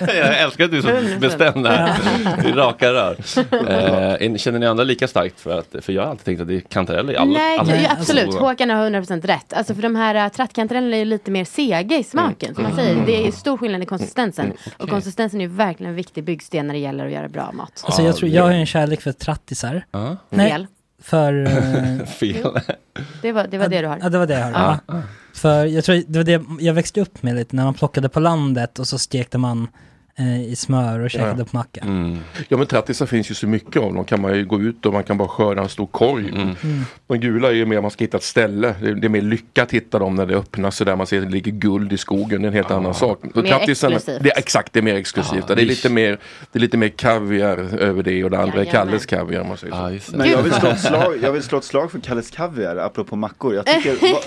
jag 0.07 0.39
älskar 0.41 0.65
att 0.65 0.71
du 0.71 0.77
är 0.77 1.13
så 1.13 1.19
bestämd 1.19 1.67
här. 1.67 1.95
Det 2.43 2.49
är 2.49 2.53
raka 2.53 2.93
rör. 2.93 3.15
Eh, 4.27 4.35
känner 4.35 4.59
ni 4.59 4.65
andra 4.65 4.83
lika 4.83 5.07
starkt 5.07 5.39
för 5.39 5.59
att, 5.59 5.75
för 5.85 5.93
jag 5.93 6.01
har 6.03 6.09
alltid 6.09 6.25
tänkt 6.25 6.41
att 6.41 6.47
det 6.47 6.55
är 6.55 6.59
kantareller 6.59 7.13
i 7.13 7.17
alla 7.17 7.31
Nej, 7.31 7.57
alla 7.59 7.75
ja, 7.75 7.89
absolut. 7.99 8.25
soser. 8.25 8.39
Håkan 8.39 8.69
har 8.69 8.89
100% 8.89 9.27
rätt. 9.27 9.53
Alltså 9.53 9.75
för 9.75 9.81
de 9.81 9.95
här 9.95 10.25
uh, 10.25 10.31
trattkantarellerna 10.31 10.95
är 10.95 10.99
ju 10.99 11.05
lite 11.05 11.31
mer 11.31 11.45
sega 11.45 11.97
i 11.97 12.03
smaken. 12.03 12.55
Som 12.55 12.63
man 12.63 12.71
Mm. 12.71 12.85
säger. 12.85 13.05
Det 13.05 13.27
är 13.27 13.31
stor 13.31 13.57
skillnad 13.57 13.83
i 13.83 13.85
konsistensen. 13.85 14.45
Mm, 14.45 14.57
Och 14.77 14.89
konsistensen 14.89 15.41
är 15.41 15.45
ju 15.45 15.51
verkligen 15.51 15.89
en 15.89 15.95
viktig 15.95 16.23
byggsten 16.23 16.67
när 16.67 16.73
det 16.73 16.79
gäller 16.79 17.05
att 17.05 17.11
göra 17.11 17.27
bra 17.27 17.51
mat. 17.51 17.83
Alltså 17.85 18.01
jag 18.01 18.15
tror, 18.15 18.29
jag 18.31 18.43
har 18.43 18.51
ju 18.51 18.57
en 18.57 18.65
kärlek 18.65 19.01
för 19.01 19.11
trattisar. 19.11 19.85
Nej, 20.29 20.51
Fel. 20.51 20.67
för... 21.03 21.45
eh, 21.45 22.05
Fel. 22.19 22.59
Det 23.21 23.31
var 23.31 23.47
det, 23.47 23.57
var 23.57 23.67
det 23.67 23.81
du 23.81 23.87
har. 23.87 23.99
Ja, 24.01 24.09
det 24.09 24.17
var 24.17 24.27
det 24.27 24.33
jag 24.33 24.45
hörde. 24.45 24.79
Ja. 24.87 24.95
För 25.37 25.65
jag 25.65 25.83
tror 25.83 26.03
det 26.07 26.19
var 26.19 26.23
det 26.23 26.65
jag 26.65 26.73
växte 26.73 27.01
upp 27.01 27.23
med 27.23 27.35
lite, 27.35 27.55
när 27.55 27.63
man 27.63 27.73
plockade 27.73 28.09
på 28.09 28.19
landet 28.19 28.79
och 28.79 28.87
så 28.87 28.99
stekte 28.99 29.37
man 29.37 29.67
i 30.49 30.55
smör 30.55 30.99
och 30.99 31.09
käkade 31.09 31.35
Ja. 31.39 31.45
på 31.45 31.57
macka. 31.57 31.81
Ja 32.47 32.57
men 32.57 32.67
trattisar 32.67 33.05
finns 33.05 33.31
ju 33.31 33.35
så 33.35 33.47
mycket 33.47 33.81
av 33.81 33.93
dem. 33.93 34.05
kan 34.05 34.21
man 34.21 34.35
ju 34.35 34.45
gå 34.45 34.61
ut 34.61 34.85
och 34.85 34.93
man 34.93 35.03
kan 35.03 35.17
bara 35.17 35.27
skörda 35.27 35.61
en 35.61 35.69
stor 35.69 35.85
korg. 35.87 36.29
Mm. 36.29 36.55
De 37.07 37.17
gula 37.17 37.47
är 37.47 37.53
ju 37.53 37.65
mer 37.65 37.81
man 37.81 37.91
ska 37.91 38.03
hitta 38.03 38.17
ett 38.17 38.23
ställe. 38.23 38.75
Det 38.81 38.89
är, 38.89 38.93
det 38.93 39.07
är 39.07 39.09
mer 39.09 39.21
lyckat 39.21 39.63
att 39.63 39.73
hitta 39.73 39.99
dem 39.99 40.15
när 40.15 40.25
det 40.25 40.35
öppnas 40.35 40.75
så 40.75 40.83
där 40.83 40.95
man 40.95 41.07
ser 41.07 41.17
att 41.17 41.23
det 41.23 41.31
ligger 41.31 41.51
guld 41.51 41.93
i 41.93 41.97
skogen. 41.97 42.41
Det 42.41 42.45
är 42.45 42.47
en 42.47 42.53
helt 42.53 42.71
annan 42.71 42.93
sak. 42.93 43.19
Så 43.33 43.41
Mer 43.41 43.55
exklusivt. 43.55 44.05
Det 44.05 44.31
är, 44.31 44.37
exakt, 44.37 44.73
det 44.73 44.79
är 44.79 44.83
mer 44.83 44.95
exklusivt. 44.95 45.45
Ja, 45.49 45.55
det, 45.55 45.61
är 45.61 45.65
lite 45.65 45.89
mer, 45.89 46.19
det 46.51 46.59
är 46.59 46.61
lite 46.61 46.77
mer 46.77 46.89
kaviar 46.89 47.57
över 47.79 48.03
det 48.03 48.23
och 48.23 48.29
det 48.29 48.37
andra 48.37 48.53
är 48.53 48.65
Jajamän. 48.65 48.87
Kalles 48.87 49.05
kaviar. 49.05 49.43
Man 49.43 49.57
säger 49.57 49.99
så. 49.99 50.17
Men 50.17 50.29
jag 50.29 50.43
vill, 50.43 50.53
slå 50.53 50.69
ett 50.69 50.79
slag, 50.79 51.17
jag 51.21 51.31
vill 51.31 51.43
slå 51.43 51.57
ett 51.57 51.63
slag 51.63 51.91
för 51.91 51.99
Kalles 51.99 52.29
Kaviar, 52.31 52.75
apropå 52.75 53.15
mackor. 53.15 53.55
Jag 53.55 53.65
tycker, 53.65 53.91
va, 54.13 54.19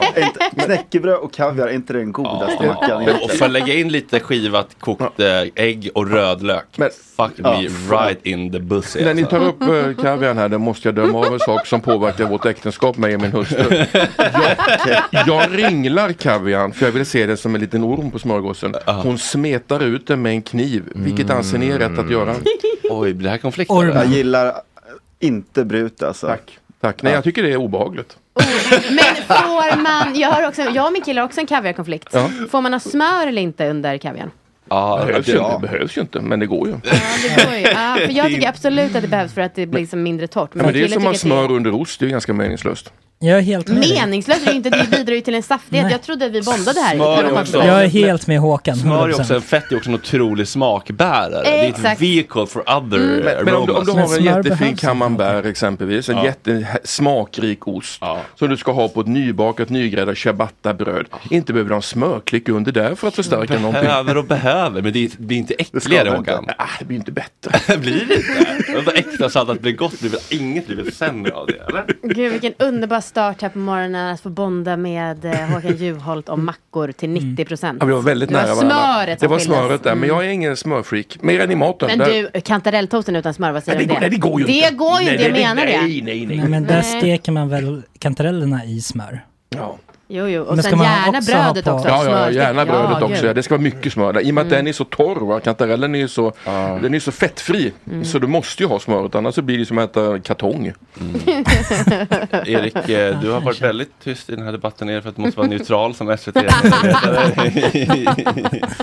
va, 0.00 0.06
är 0.14 0.22
inte, 0.22 0.64
knäckebröd 0.64 1.18
och 1.18 1.32
kaviar, 1.32 1.66
är 1.66 1.72
inte 1.72 1.92
den 1.92 2.12
godaste 2.12 2.66
mackan 2.66 3.04
Men, 3.04 3.14
och 3.14 3.30
jag 3.40 3.50
lägga 3.50 3.74
in 3.74 3.88
lite 3.88 4.20
skivat 4.20 4.76
kokt 4.78 5.20
eh, 5.20 5.37
ägg 5.54 5.90
och 5.94 6.10
rödlök. 6.10 6.64
Fuck 7.16 7.32
Ja. 7.36 7.60
me 7.60 7.68
right 7.96 8.26
in 8.26 8.52
the 8.52 8.58
pussy. 8.60 9.04
När 9.04 9.14
ni 9.14 9.22
alltså. 9.22 9.38
tar 9.38 9.46
upp 9.46 9.62
uh, 9.62 10.02
kaviarn 10.02 10.38
här, 10.38 10.48
då 10.48 10.58
måste 10.58 10.88
jag 10.88 10.94
döma 10.94 11.18
av 11.18 11.32
en 11.32 11.38
sak 11.40 11.66
som 11.66 11.80
påverkar 11.80 12.24
vårt 12.24 12.46
äktenskap, 12.46 12.96
mig 12.96 13.14
och 13.14 13.20
min 13.20 13.32
hustru. 13.32 13.64
Jag, 15.10 15.28
jag 15.28 15.58
ringlar 15.58 16.12
kaviarn 16.12 16.72
för 16.72 16.86
jag 16.86 16.92
vill 16.92 17.06
se 17.06 17.26
det 17.26 17.36
som 17.36 17.54
en 17.54 17.60
liten 17.60 17.84
orm 17.84 18.10
på 18.10 18.18
smörgåsen. 18.18 18.74
Hon 18.86 19.18
smetar 19.18 19.82
ut 19.82 20.06
den 20.06 20.22
med 20.22 20.32
en 20.32 20.42
kniv. 20.42 20.82
Vilket 20.94 21.30
anser 21.30 21.58
ni 21.58 21.68
är 21.68 21.78
rätt 21.78 21.98
att 21.98 22.10
göra? 22.10 22.34
Oj, 22.90 23.14
blir 23.14 23.24
det 23.24 23.30
här 23.30 23.38
konflikt? 23.38 23.70
Jag 23.70 24.06
gillar 24.06 24.52
inte 25.18 25.64
brut 25.64 26.02
alltså. 26.02 26.26
Tack. 26.26 26.58
Tack. 26.80 27.02
Nej, 27.02 27.12
jag 27.12 27.24
tycker 27.24 27.42
det 27.42 27.52
är 27.52 27.56
obehagligt. 27.56 28.16
Men 28.90 29.14
får 29.26 29.76
man, 29.82 30.14
jag, 30.20 30.28
har 30.30 30.48
också, 30.48 30.62
jag 30.62 30.86
och 30.86 30.92
min 30.92 31.02
kille 31.02 31.20
har 31.20 31.26
också 31.26 31.40
en 31.40 31.46
kaviarkonflikt. 31.46 32.08
Ja. 32.12 32.30
Får 32.50 32.60
man 32.60 32.72
ha 32.72 32.80
smör 32.80 33.26
eller 33.26 33.42
inte 33.42 33.68
under 33.70 33.98
kaviarn? 33.98 34.30
Ja, 34.70 34.98
det, 35.00 35.06
behövs 35.06 35.26
det- 35.26 35.32
ju, 35.32 35.38
inte, 35.38 35.52
det 35.60 35.68
behövs 35.72 35.96
ju 35.96 36.00
inte, 36.00 36.20
men 36.20 36.40
det 36.40 36.46
går 36.46 36.68
ju. 36.68 36.74
Det 36.82 37.44
går 37.44 37.54
ju. 37.54 37.60
Ja, 37.60 37.96
för 38.06 38.12
jag 38.12 38.26
tycker 38.34 38.48
absolut 38.48 38.94
att 38.96 39.02
det 39.02 39.08
behövs 39.08 39.32
för 39.32 39.40
att 39.40 39.54
det 39.54 39.66
blir 39.66 39.80
liksom 39.80 40.02
mindre 40.02 40.26
torrt. 40.26 40.50
Ja, 40.54 40.62
men 40.62 40.72
det 40.72 40.82
är 40.82 40.88
som 40.88 41.06
att 41.06 41.18
smör 41.18 41.50
under 41.52 41.74
ost, 41.74 42.00
det 42.00 42.06
är 42.06 42.10
ganska 42.10 42.32
meningslöst. 42.32 42.92
Jag 43.20 43.38
är 43.38 43.42
helt 43.42 43.68
med. 43.68 43.78
Meningslöst 43.78 44.42
är 44.42 44.46
det 44.50 44.56
inte, 44.56 44.70
det 44.70 44.90
bidrar 44.90 45.14
ju 45.14 45.20
till 45.20 45.34
en 45.34 45.42
saftighet. 45.42 45.90
Jag 45.90 46.02
trodde 46.02 46.28
vi 46.28 46.42
bondade 46.42 46.80
här. 46.80 46.94
Smör 46.94 47.24
att 47.24 47.32
också- 47.42 47.56
Jag 47.64 47.84
är 47.84 47.88
helt 47.88 48.26
med 48.26 48.38
Håkan. 48.40 48.76
Smör 48.76 49.08
är 49.08 49.12
100%. 49.12 49.20
också, 49.20 49.34
en 49.34 49.42
fett 49.42 49.72
är 49.72 49.76
också 49.76 49.88
en 49.90 49.94
otrolig 49.94 50.48
smakbärare. 50.48 51.42
Det 51.44 51.50
är 51.50 51.68
ett 51.68 51.76
Exakt. 51.76 52.00
vehicle 52.02 52.46
for 52.46 52.60
other 52.76 52.98
Men, 53.24 53.44
men 53.44 53.54
om, 53.54 53.66
du, 53.66 53.72
om 53.72 53.84
du 53.84 53.92
har 53.92 54.16
en 54.18 54.24
jättefin 54.24 54.76
camembert 54.76 55.44
exempelvis, 55.46 56.08
en 56.08 56.16
Ja. 56.16 56.24
jättesmakrik 56.24 57.68
ost 57.68 58.00
som 58.38 58.48
du 58.48 58.56
ska 58.56 58.72
ha 58.72 58.88
på 58.88 59.00
ett 59.00 59.06
nybakat 59.06 59.68
nygräddat 59.68 60.18
ciabattabröd. 60.18 61.06
Inte 61.30 61.52
behöver 61.52 61.68
du 61.68 61.74
ha 61.74 61.78
en 61.78 61.82
smörklick 61.82 62.48
under 62.48 62.72
där 62.72 62.94
för 62.94 63.08
att 63.08 63.14
förstärka 63.14 63.54
någonting. 63.58 63.82
Behöver 63.84 64.16
och 64.16 64.24
behöver, 64.24 64.82
men 64.82 64.92
det 64.92 65.18
blir 65.18 65.36
inte 65.36 65.54
äckligare 65.54 66.08
Håkan. 66.08 66.38
inte. 66.40 66.54
Ah, 66.58 66.64
det 66.78 66.84
blir 66.84 66.96
inte 66.96 67.12
bättre. 67.12 67.76
blir 67.78 68.04
det 68.08 68.14
inte? 68.14 68.82
Vad 68.86 68.94
extra 68.96 69.28
så 69.30 69.38
att 69.38 69.48
det 69.48 69.54
blir 69.54 69.72
gott 69.72 70.00
blir 70.00 70.10
väl 70.10 70.20
inget 70.28 70.66
blir 70.66 70.76
väl 70.76 70.92
sämre 70.92 71.32
av 71.32 71.46
det, 71.46 71.52
eller? 71.68 71.84
Gud 72.02 72.32
vilken 72.32 72.52
underbar 72.58 73.00
start 73.08 73.42
här 73.42 73.48
på 73.48 73.58
morgonen 73.58 74.14
att 74.14 74.20
få 74.20 74.28
bonda 74.28 74.76
med 74.76 75.24
eh, 75.24 75.32
Håkan 75.34 75.76
Juholt 75.76 76.28
om 76.28 76.44
mackor 76.44 76.92
till 76.92 77.10
90 77.10 77.44
procent. 77.44 77.76
Ja, 77.80 77.86
vi 77.86 77.92
var 77.92 78.02
väldigt 78.02 78.28
Det 78.28 78.34
var 78.34 78.42
nära 78.42 78.54
varandra. 78.54 78.76
smöret 79.04 79.20
Det 79.20 79.26
var 79.26 79.38
smöret 79.38 79.82
där, 79.82 79.94
men 79.94 80.08
jag 80.08 80.24
är 80.26 80.28
ingen 80.28 80.56
smörfreak. 80.56 81.18
Mer 81.20 81.40
än 81.40 81.50
i 81.50 81.54
maten. 81.54 81.88
Men 81.88 81.98
Där- 81.98 82.30
du, 82.34 82.40
kantarelltoasten 82.40 83.16
utan 83.16 83.34
smör, 83.34 83.52
vad 83.52 83.64
säger 83.64 83.78
du 83.78 83.84
det 83.84 83.90
om 83.90 83.94
går- 83.94 84.00
nej, 84.00 84.10
det 84.10 84.16
går 84.16 84.40
ju 84.40 84.46
det 84.46 84.52
inte. 84.52 84.74
går 84.74 85.00
ju 85.00 85.10
inte, 85.12 85.22
jag 85.22 85.32
menar 85.32 85.54
nej, 85.54 85.66
det. 85.66 85.80
nej, 85.82 86.00
nej, 86.02 86.26
nej. 86.26 86.36
Nej, 86.36 86.48
men 86.48 86.64
där 86.66 86.74
Nej. 86.74 87.00
steker 87.00 87.32
man 87.32 87.48
väl 87.48 87.82
kantarellerna 87.98 88.64
i 88.64 88.80
smör? 88.80 89.24
Ja. 89.56 89.76
Jo, 90.10 90.26
jo, 90.26 90.42
och 90.42 90.54
Men 90.56 90.62
sen 90.62 90.78
man 90.78 90.86
gärna 90.86 91.18
också 91.18 91.32
brödet 91.32 91.66
också. 91.66 91.88
Ja, 91.88 92.04
ja, 92.04 92.30
gärna 92.30 92.66
brödet 92.66 92.96
Ja, 93.00 93.06
också. 93.06 93.22
gud. 93.22 93.36
Det 93.36 93.42
ska 93.42 93.54
vara 93.54 93.62
mycket 93.62 93.92
smör 93.92 94.12
där. 94.12 94.20
I 94.20 94.30
och 94.30 94.34
med 94.34 94.44
att 94.44 94.50
den 94.50 94.66
är 94.66 94.72
så 94.72 94.84
torr, 94.84 95.26
va? 95.26 95.40
kantarellen 95.40 95.94
är 95.94 95.98
ju 95.98 96.08
så, 96.08 96.32
den 96.82 96.94
är 96.94 97.00
så 97.00 97.12
fettfri. 97.12 97.72
Mm. 97.90 98.04
Så 98.04 98.18
du 98.18 98.26
måste 98.26 98.62
ju 98.62 98.68
ha 98.68 98.78
smöret, 98.78 99.14
annars 99.14 99.34
så 99.34 99.42
blir 99.42 99.58
det 99.58 99.66
som 99.66 99.78
att 99.78 99.90
äta 99.90 100.18
kartong. 100.18 100.66
Erik, 102.46 102.88
eh, 102.88 103.20
du 103.20 103.30
har 103.30 103.40
varit 103.40 103.62
väldigt 103.62 103.90
tyst 104.04 104.30
i 104.30 104.36
den 104.36 104.44
här 104.44 104.52
debatten 104.52 104.90
Erik, 104.90 105.02
för 105.02 105.10
att 105.10 105.16
du 105.16 105.22
måste 105.22 105.38
vara 105.38 105.48
neutral 105.48 105.94
som 105.94 106.16
SVT. 106.18 106.36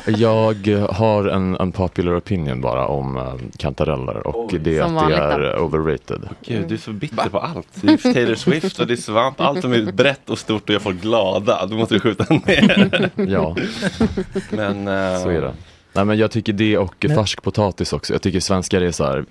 Jag 0.06 0.68
har 0.92 1.28
en 1.28 1.58
unpopular 1.58 2.18
opinion 2.18 2.62
bara 2.62 2.88
om 2.88 3.18
uh, 3.18 3.34
kantareller 3.58 4.28
och 4.28 4.54
det 4.60 4.78
är 4.78 4.82
att 4.82 5.10
det 5.10 5.16
är 5.16 5.60
overrated. 5.60 6.30
Gud, 6.42 6.68
du 6.68 6.74
är 6.74 6.80
så 6.80 6.92
bitter 6.92 7.30
på 7.30 7.40
allt. 7.40 7.68
Det 7.74 8.06
är 8.06 8.14
Taylor 8.14 8.36
Swift 8.36 8.80
och 8.80 8.88
det 8.88 8.94
är 8.94 8.98
svamp. 8.98 9.42
Allt 9.42 9.62
som 9.62 9.74
är 9.74 9.92
brett 9.92 10.30
och 10.30 10.40
stort 10.40 10.70
och 10.70 10.74
gör 10.74 10.80
folk 10.80 11.04
glada. 11.16 11.66
Då 11.66 11.76
måste 11.78 11.94
du 11.96 12.00
skjuta 12.00 12.26
ner. 12.34 13.10
Ja. 13.28 13.56
Men, 14.50 14.88
eh, 14.88 15.22
Så 15.24 15.30
är 15.30 15.42
det. 15.42 15.54
Nej 15.94 16.06
men 16.06 16.18
jag 16.18 16.32
tycker 16.32 16.54
det 16.54 16.78
och 16.78 16.96
Men- 17.08 17.16
färsk 17.16 17.42
potatis 17.44 17.94
också. 17.94 18.14
Jag 18.14 18.22
tycker 18.22 18.40
svenskar 18.40 18.82
är 18.82 18.92
så 18.92 19.04
här. 19.06 19.26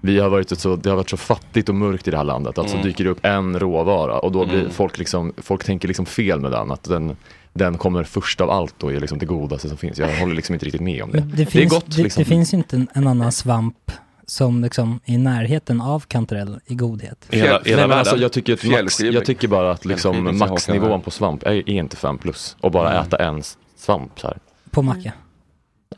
Vi 0.00 0.18
har 0.18 0.28
varit 0.28 0.58
så, 0.60 0.76
det 0.76 0.88
har 0.88 0.96
varit 0.96 1.10
så 1.10 1.16
fattigt 1.16 1.68
och 1.68 1.74
mörkt 1.74 2.08
i 2.08 2.10
det 2.10 2.16
här 2.16 2.24
landet. 2.24 2.58
Alltså 2.58 2.74
Mm. 2.76 2.86
dyker 2.86 3.04
det 3.04 3.10
upp 3.10 3.24
en 3.24 3.58
råvara 3.58 4.18
och 4.18 4.32
då 4.32 4.46
blir 4.46 4.58
Mm. 4.60 4.70
folk 4.70 4.98
liksom, 4.98 5.32
folk 5.38 5.64
tänker 5.64 5.88
liksom 5.88 6.06
fel 6.06 6.40
med 6.40 6.50
den. 6.50 6.70
Att 6.72 6.84
den, 6.84 7.16
den 7.52 7.78
kommer 7.78 8.04
först 8.04 8.40
av 8.40 8.50
allt 8.50 8.82
och 8.82 8.92
är 8.92 9.00
liksom 9.00 9.18
det 9.18 9.26
godaste 9.26 9.68
som 9.68 9.76
finns. 9.78 9.98
Jag 9.98 10.16
håller 10.20 10.34
liksom 10.34 10.52
inte 10.54 10.66
riktigt 10.66 10.80
med 10.80 11.02
om 11.02 11.10
det. 11.10 11.20
Det, 11.20 11.36
det 11.36 11.42
är 11.42 11.46
finns, 11.46 11.72
gott 11.72 11.96
det, 11.96 12.02
liksom. 12.02 12.20
det 12.22 12.28
finns 12.28 12.54
inte 12.54 12.76
en, 12.76 12.88
en 12.94 13.06
annan 13.06 13.32
svamp 13.32 13.92
som 14.26 14.62
liksom 14.62 15.00
är 15.04 15.14
i 15.14 15.18
närheten 15.18 15.80
av 15.80 16.00
kantarell 16.00 16.60
i 16.66 16.74
godhet. 16.74 17.26
Nej, 17.30 17.60
men 17.64 17.92
alltså, 17.92 18.16
jag, 18.16 18.32
tycker 18.32 18.52
att 18.52 18.64
max, 18.64 19.00
jag 19.00 19.24
tycker 19.24 19.48
bara 19.48 19.70
att 19.70 19.84
liksom 19.84 20.38
maxnivån 20.38 21.02
på 21.02 21.10
svamp 21.10 21.42
är, 21.42 21.52
är 21.52 21.70
inte 21.70 21.96
5 21.96 22.18
plus. 22.18 22.56
Och 22.60 22.70
bara 22.70 22.90
Mm. 22.90 23.02
äta 23.06 23.16
en 23.16 23.42
svamp 23.76 24.20
så 24.20 24.26
här. 24.26 24.38
På 24.70 24.82
macka. 24.82 25.12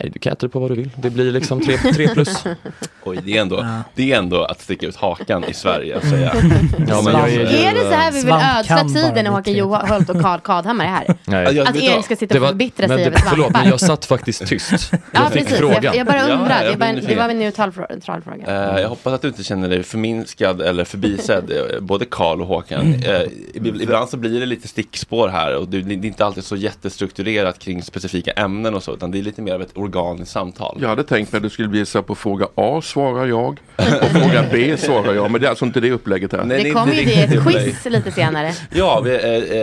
Nej, 0.01 0.11
du 0.14 0.18
kan 0.18 0.32
äta 0.32 0.47
det 0.47 0.51
på 0.51 0.59
vad 0.61 0.70
du 0.70 0.74
vill. 0.74 0.91
Det 0.97 1.11
blir 1.11 1.32
liksom 1.32 1.61
3 1.61 2.09
plus. 2.09 2.45
Oj, 3.05 3.18
det 3.24 3.36
är, 3.36 3.41
ändå, 3.41 3.66
det 3.95 4.12
är 4.12 4.18
ändå 4.18 4.45
att 4.45 4.61
sticka 4.61 4.86
ut 4.86 4.97
hakan 4.97 5.45
i 5.45 5.55
Sverige 5.55 5.97
att 5.97 6.09
säga. 6.09 6.32
Ja, 6.89 7.03
men 7.05 7.14
jag 7.14 7.30
är 7.32 7.74
det 7.74 7.80
så 7.80 7.91
här 7.91 8.12
vi 8.12 8.22
vill 8.22 8.32
ödsla 8.59 8.84
tiden 8.84 9.24
när 9.24 9.30
Håkan 9.30 9.55
Juholt 9.55 10.11
och 10.11 10.20
Karl 10.20 10.41
Kadhammar 10.41 10.84
är 10.84 10.89
här? 10.89 11.14
Nej. 11.24 11.61
Att 11.61 11.76
Erik 11.76 12.05
ska 12.05 12.16
sitta 12.16 12.41
och 12.43 12.49
förbittra 12.49 12.89
men 12.89 12.97
sig 12.97 13.05
det- 13.05 13.11
över 13.11 13.18
svampar. 13.18 13.36
Förlåt, 13.36 13.53
men 13.53 13.68
jag 13.68 13.80
satt 13.80 14.05
faktiskt 14.05 14.47
tyst. 14.47 14.91
Ja, 14.93 14.99
Jag 15.12 15.32
fick 15.32 15.43
precis. 15.43 15.59
frågan. 15.59 15.82
Jag, 15.82 15.97
jag 15.97 16.07
bara 16.07 16.16
Ja, 16.28 16.34
undrar. 16.34 16.62
jag 16.64 16.72
det, 16.74 16.78
bara, 16.78 16.93
det 16.93 17.14
var 17.16 17.28
en 17.28 17.39
neutral, 17.39 17.70
frå- 17.70 17.86
neutral 17.91 18.22
fråga. 18.22 18.72
Eh, 18.74 18.80
jag 18.80 18.89
hoppas 18.89 19.12
att 19.12 19.22
du 19.22 19.28
inte 19.28 19.45
känner 19.45 19.68
dig 19.68 19.82
förminskad 19.82 20.62
eller 20.62 20.84
förbisedd, 20.84 21.51
eh, 21.51 21.80
både 21.80 22.05
Karl 22.05 22.41
och 22.41 22.47
Håkan. 22.47 22.95
Ib- 22.95 23.82
ibland 23.82 24.09
så 24.09 24.16
blir 24.16 24.41
det 24.41 24.47
lite 24.47 24.68
stickspår 24.68 25.28
här 25.28 25.57
och 25.57 25.68
det, 25.68 25.80
det 25.80 25.95
är 25.95 26.05
inte 26.09 26.24
alltid 26.26 26.45
så 26.45 26.57
jättestrukturerat 26.57 27.59
kring 27.59 27.82
specifika 27.82 28.30
ämnen 28.32 28.74
och 28.74 28.82
så, 28.82 28.95
utan 28.95 29.11
det 29.11 29.18
är 29.18 29.22
lite 29.22 29.43
mer 29.43 29.55
av 29.55 29.62
ett 29.62 29.76
organiskt 29.79 30.33
samtal. 30.33 30.79
Jag 30.81 30.89
hade 30.89 31.05
tänkt 31.05 31.33
mig 31.33 31.37
att 31.37 31.43
det 31.43 31.51
skulle 31.51 31.68
bli 31.68 31.87
så 31.87 31.99
här 31.99 32.03
på 32.03 32.14
fråga 32.14 32.49
A 32.55 32.81
svarar 32.83 33.26
jag, 33.26 33.61
på 33.76 34.07
fråga 34.07 34.45
B 34.53 34.76
svarar 34.76 35.14
jag, 35.14 35.31
men 35.31 35.41
det 35.41 35.47
är 35.47 35.51
alltså 35.51 35.64
inte 35.64 35.81
det 35.81 35.91
upplägget 35.91 36.33
här. 36.33 36.45
Nej, 36.45 36.64
Det 36.64 36.70
kommer 36.70 36.95
ju 36.95 37.05
bli 37.05 37.22
ett 37.22 37.43
quiz 37.43 37.85
lite 37.85 38.12
senare. 38.12 38.53
Ja, 38.70 39.01
vi, 39.05 39.14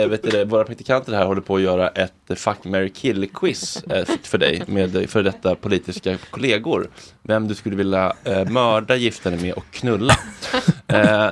eh, 0.02 0.08
vet 0.08 0.30
du, 0.30 0.44
våra 0.44 0.64
praktikanter 0.64 1.12
här 1.12 1.26
håller 1.26 1.40
på 1.40 1.56
att 1.56 1.62
göra 1.62 1.88
ett 1.88 2.12
eh, 2.30 2.36
Fuck, 2.36 2.64
marry, 2.64 2.88
kill-quiz 2.88 3.82
eh, 3.90 4.04
för 4.22 4.38
dig 4.38 4.62
med 4.66 4.96
eh, 4.96 5.06
för 5.06 5.22
detta 5.22 5.54
politiska 5.54 6.16
kollegor. 6.30 6.88
Vem 7.22 7.48
du 7.48 7.54
skulle 7.54 7.76
vilja 7.76 8.12
eh, 8.24 8.44
mörda, 8.44 8.96
gifta 8.96 9.30
dig 9.30 9.40
med 9.40 9.54
och 9.54 9.64
knulla. 9.70 10.14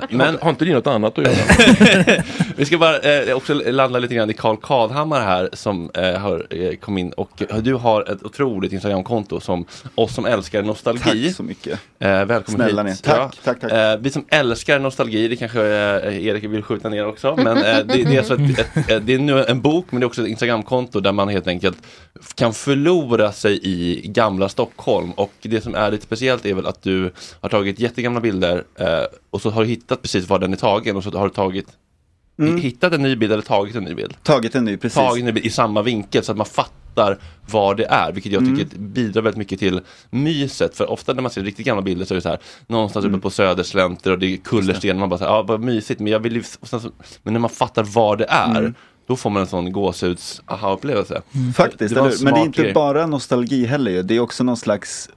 Men... 0.09 0.37
Har 0.41 0.49
inte 0.49 0.65
ni 0.65 0.73
något 0.73 0.87
annat 0.87 1.17
att 1.17 1.25
göra? 1.25 2.23
Vi 2.55 2.65
ska 2.65 2.77
bara 2.77 3.35
också 3.35 3.53
landa 3.53 3.99
lite 3.99 4.15
grann 4.15 4.29
i 4.29 4.33
Karl 4.33 4.57
Kadhammar 4.61 5.21
här 5.21 5.49
som 5.53 5.91
har 5.95 6.75
kom 6.75 6.97
in 6.97 7.11
och 7.11 7.43
du 7.61 7.73
har 7.73 8.11
ett 8.11 8.23
otroligt 8.23 8.73
Instagramkonto 8.75 9.39
som 9.39 9.65
oss 9.95 10.15
som 10.15 10.25
älskar 10.25 10.63
nostalgi. 10.63 11.27
Tack 11.27 11.35
så 11.35 11.43
mycket. 11.43 11.79
Eh, 11.99 12.25
välkommen 12.25 12.43
Snälla 12.45 12.83
hit. 12.83 12.91
ni. 12.91 13.11
Tack, 13.11 13.37
tack, 13.43 13.59
tack. 13.59 13.71
Eh, 13.71 13.97
vi 13.99 14.09
som 14.09 14.25
älskar 14.29 14.79
nostalgi, 14.79 15.27
det 15.27 15.35
kanske 15.35 15.61
eh, 15.61 16.25
Erik 16.27 16.43
vill 16.43 16.63
skjuta 16.63 16.89
ner 16.89 17.07
också. 17.07 17.35
Men 17.37 17.57
eh, 17.57 17.63
det, 17.63 17.83
det 17.83 18.15
är 18.15 18.17
alltså 18.17 18.33
ett, 18.33 18.59
ett, 18.59 18.89
ett, 18.89 19.05
det 19.05 19.13
är 19.13 19.19
nu 19.19 19.45
en 19.45 19.61
bok 19.61 19.85
men 19.89 19.99
det 19.99 20.03
är 20.03 20.07
också 20.07 20.21
ett 20.21 20.27
Instagramkonto 20.27 20.99
där 20.99 21.11
man 21.11 21.29
helt 21.29 21.47
enkelt 21.47 21.77
kan 22.35 22.53
förlora 22.53 23.31
sig 23.31 23.59
i 23.63 24.07
gamla 24.07 24.49
Stockholm. 24.49 25.11
Och 25.11 25.33
det 25.41 25.61
som 25.61 25.75
är 25.75 25.91
lite 25.91 26.03
speciellt 26.03 26.45
är 26.45 26.53
väl 26.53 26.65
att 26.65 26.81
du 26.81 27.11
har 27.41 27.49
tagit 27.49 27.79
jättegamla 27.79 28.19
bilder 28.19 28.63
eh, 28.79 28.87
och 29.29 29.41
så 29.41 29.49
har 29.49 29.61
du 29.61 29.67
hittat 29.67 30.01
precis 30.01 30.29
var 30.29 30.39
den 30.39 30.53
är 30.53 30.57
tagen 30.57 30.97
och 30.97 31.03
så 31.03 31.17
har 31.17 31.27
du 31.27 31.33
tagit 31.33 31.67
Mm. 32.39 32.57
Hittat 32.57 32.93
en 32.93 33.01
ny 33.01 33.15
bild 33.15 33.31
eller 33.33 33.43
tagit 33.43 33.75
en 33.75 33.83
ny 33.83 33.93
bild? 33.93 34.15
Tagit 34.23 34.55
en 34.55 34.65
ny, 34.65 34.77
precis. 34.77 34.95
Tagit 34.95 35.19
en 35.19 35.25
ny 35.25 35.31
bild 35.31 35.45
i 35.45 35.49
samma 35.49 35.81
vinkel 35.81 36.23
så 36.23 36.31
att 36.31 36.37
man 36.37 36.45
fattar 36.45 37.17
vad 37.51 37.77
det 37.77 37.85
är. 37.85 38.11
Vilket 38.11 38.31
jag 38.31 38.41
Mm. 38.43 38.57
tycker 38.57 38.77
bidrar 38.77 39.21
väldigt 39.21 39.37
mycket 39.37 39.59
till 39.59 39.81
myset. 40.09 40.77
För 40.77 40.89
ofta 40.91 41.13
när 41.13 41.21
man 41.21 41.31
ser 41.31 41.43
riktigt 41.43 41.65
gamla 41.65 41.81
bilder 41.81 42.05
så 42.05 42.13
är 42.13 42.15
det 42.15 42.21
så 42.21 42.29
här 42.29 42.39
någonstans 42.67 43.05
Mm. 43.05 43.15
uppe 43.15 43.21
på 43.23 43.29
Söderslänter 43.29 44.11
och 44.11 44.19
det 44.19 44.33
är 44.33 44.37
kullersten. 44.37 44.99
Man 44.99 45.09
bara 45.09 45.17
så 45.17 45.23
här, 45.25 45.31
ja 45.31 45.41
vad 45.41 45.59
mysigt. 45.61 45.99
Men, 45.99 46.11
jag 46.11 46.19
vill 46.19 46.35
ju, 46.35 46.43
sen 46.61 46.81
men 47.23 47.33
när 47.33 47.39
man 47.39 47.49
fattar 47.49 47.83
vad 47.83 48.17
det 48.17 48.25
är 48.29 48.59
Mm. 48.59 48.73
då 49.07 49.15
får 49.15 49.29
man 49.29 49.41
en 49.41 49.47
sån 49.47 49.71
gåshuds 49.71 50.41
aha-upplevelse. 50.45 51.21
Faktiskt, 51.55 51.95
Det 51.95 52.01
men 52.23 52.33
det 52.33 52.39
är 52.39 52.45
inte 52.45 52.61
grej. 52.61 52.73
bara 52.73 53.07
nostalgi 53.07 53.65
heller 53.65 53.91
ju. 53.91 54.01
Det 54.03 54.15
är 54.15 54.19
också 54.19 54.43
någon 54.43 54.57
slags 54.57 55.09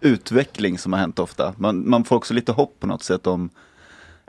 utveckling 0.00 0.78
som 0.78 0.92
har 0.92 1.00
hänt 1.00 1.18
ofta. 1.18 1.54
Man, 1.56 1.88
man 1.90 2.04
får 2.04 2.16
också 2.16 2.34
lite 2.34 2.52
hopp 2.52 2.76
på 2.80 2.86
något 2.86 3.02
sätt 3.02 3.26
om 3.26 3.50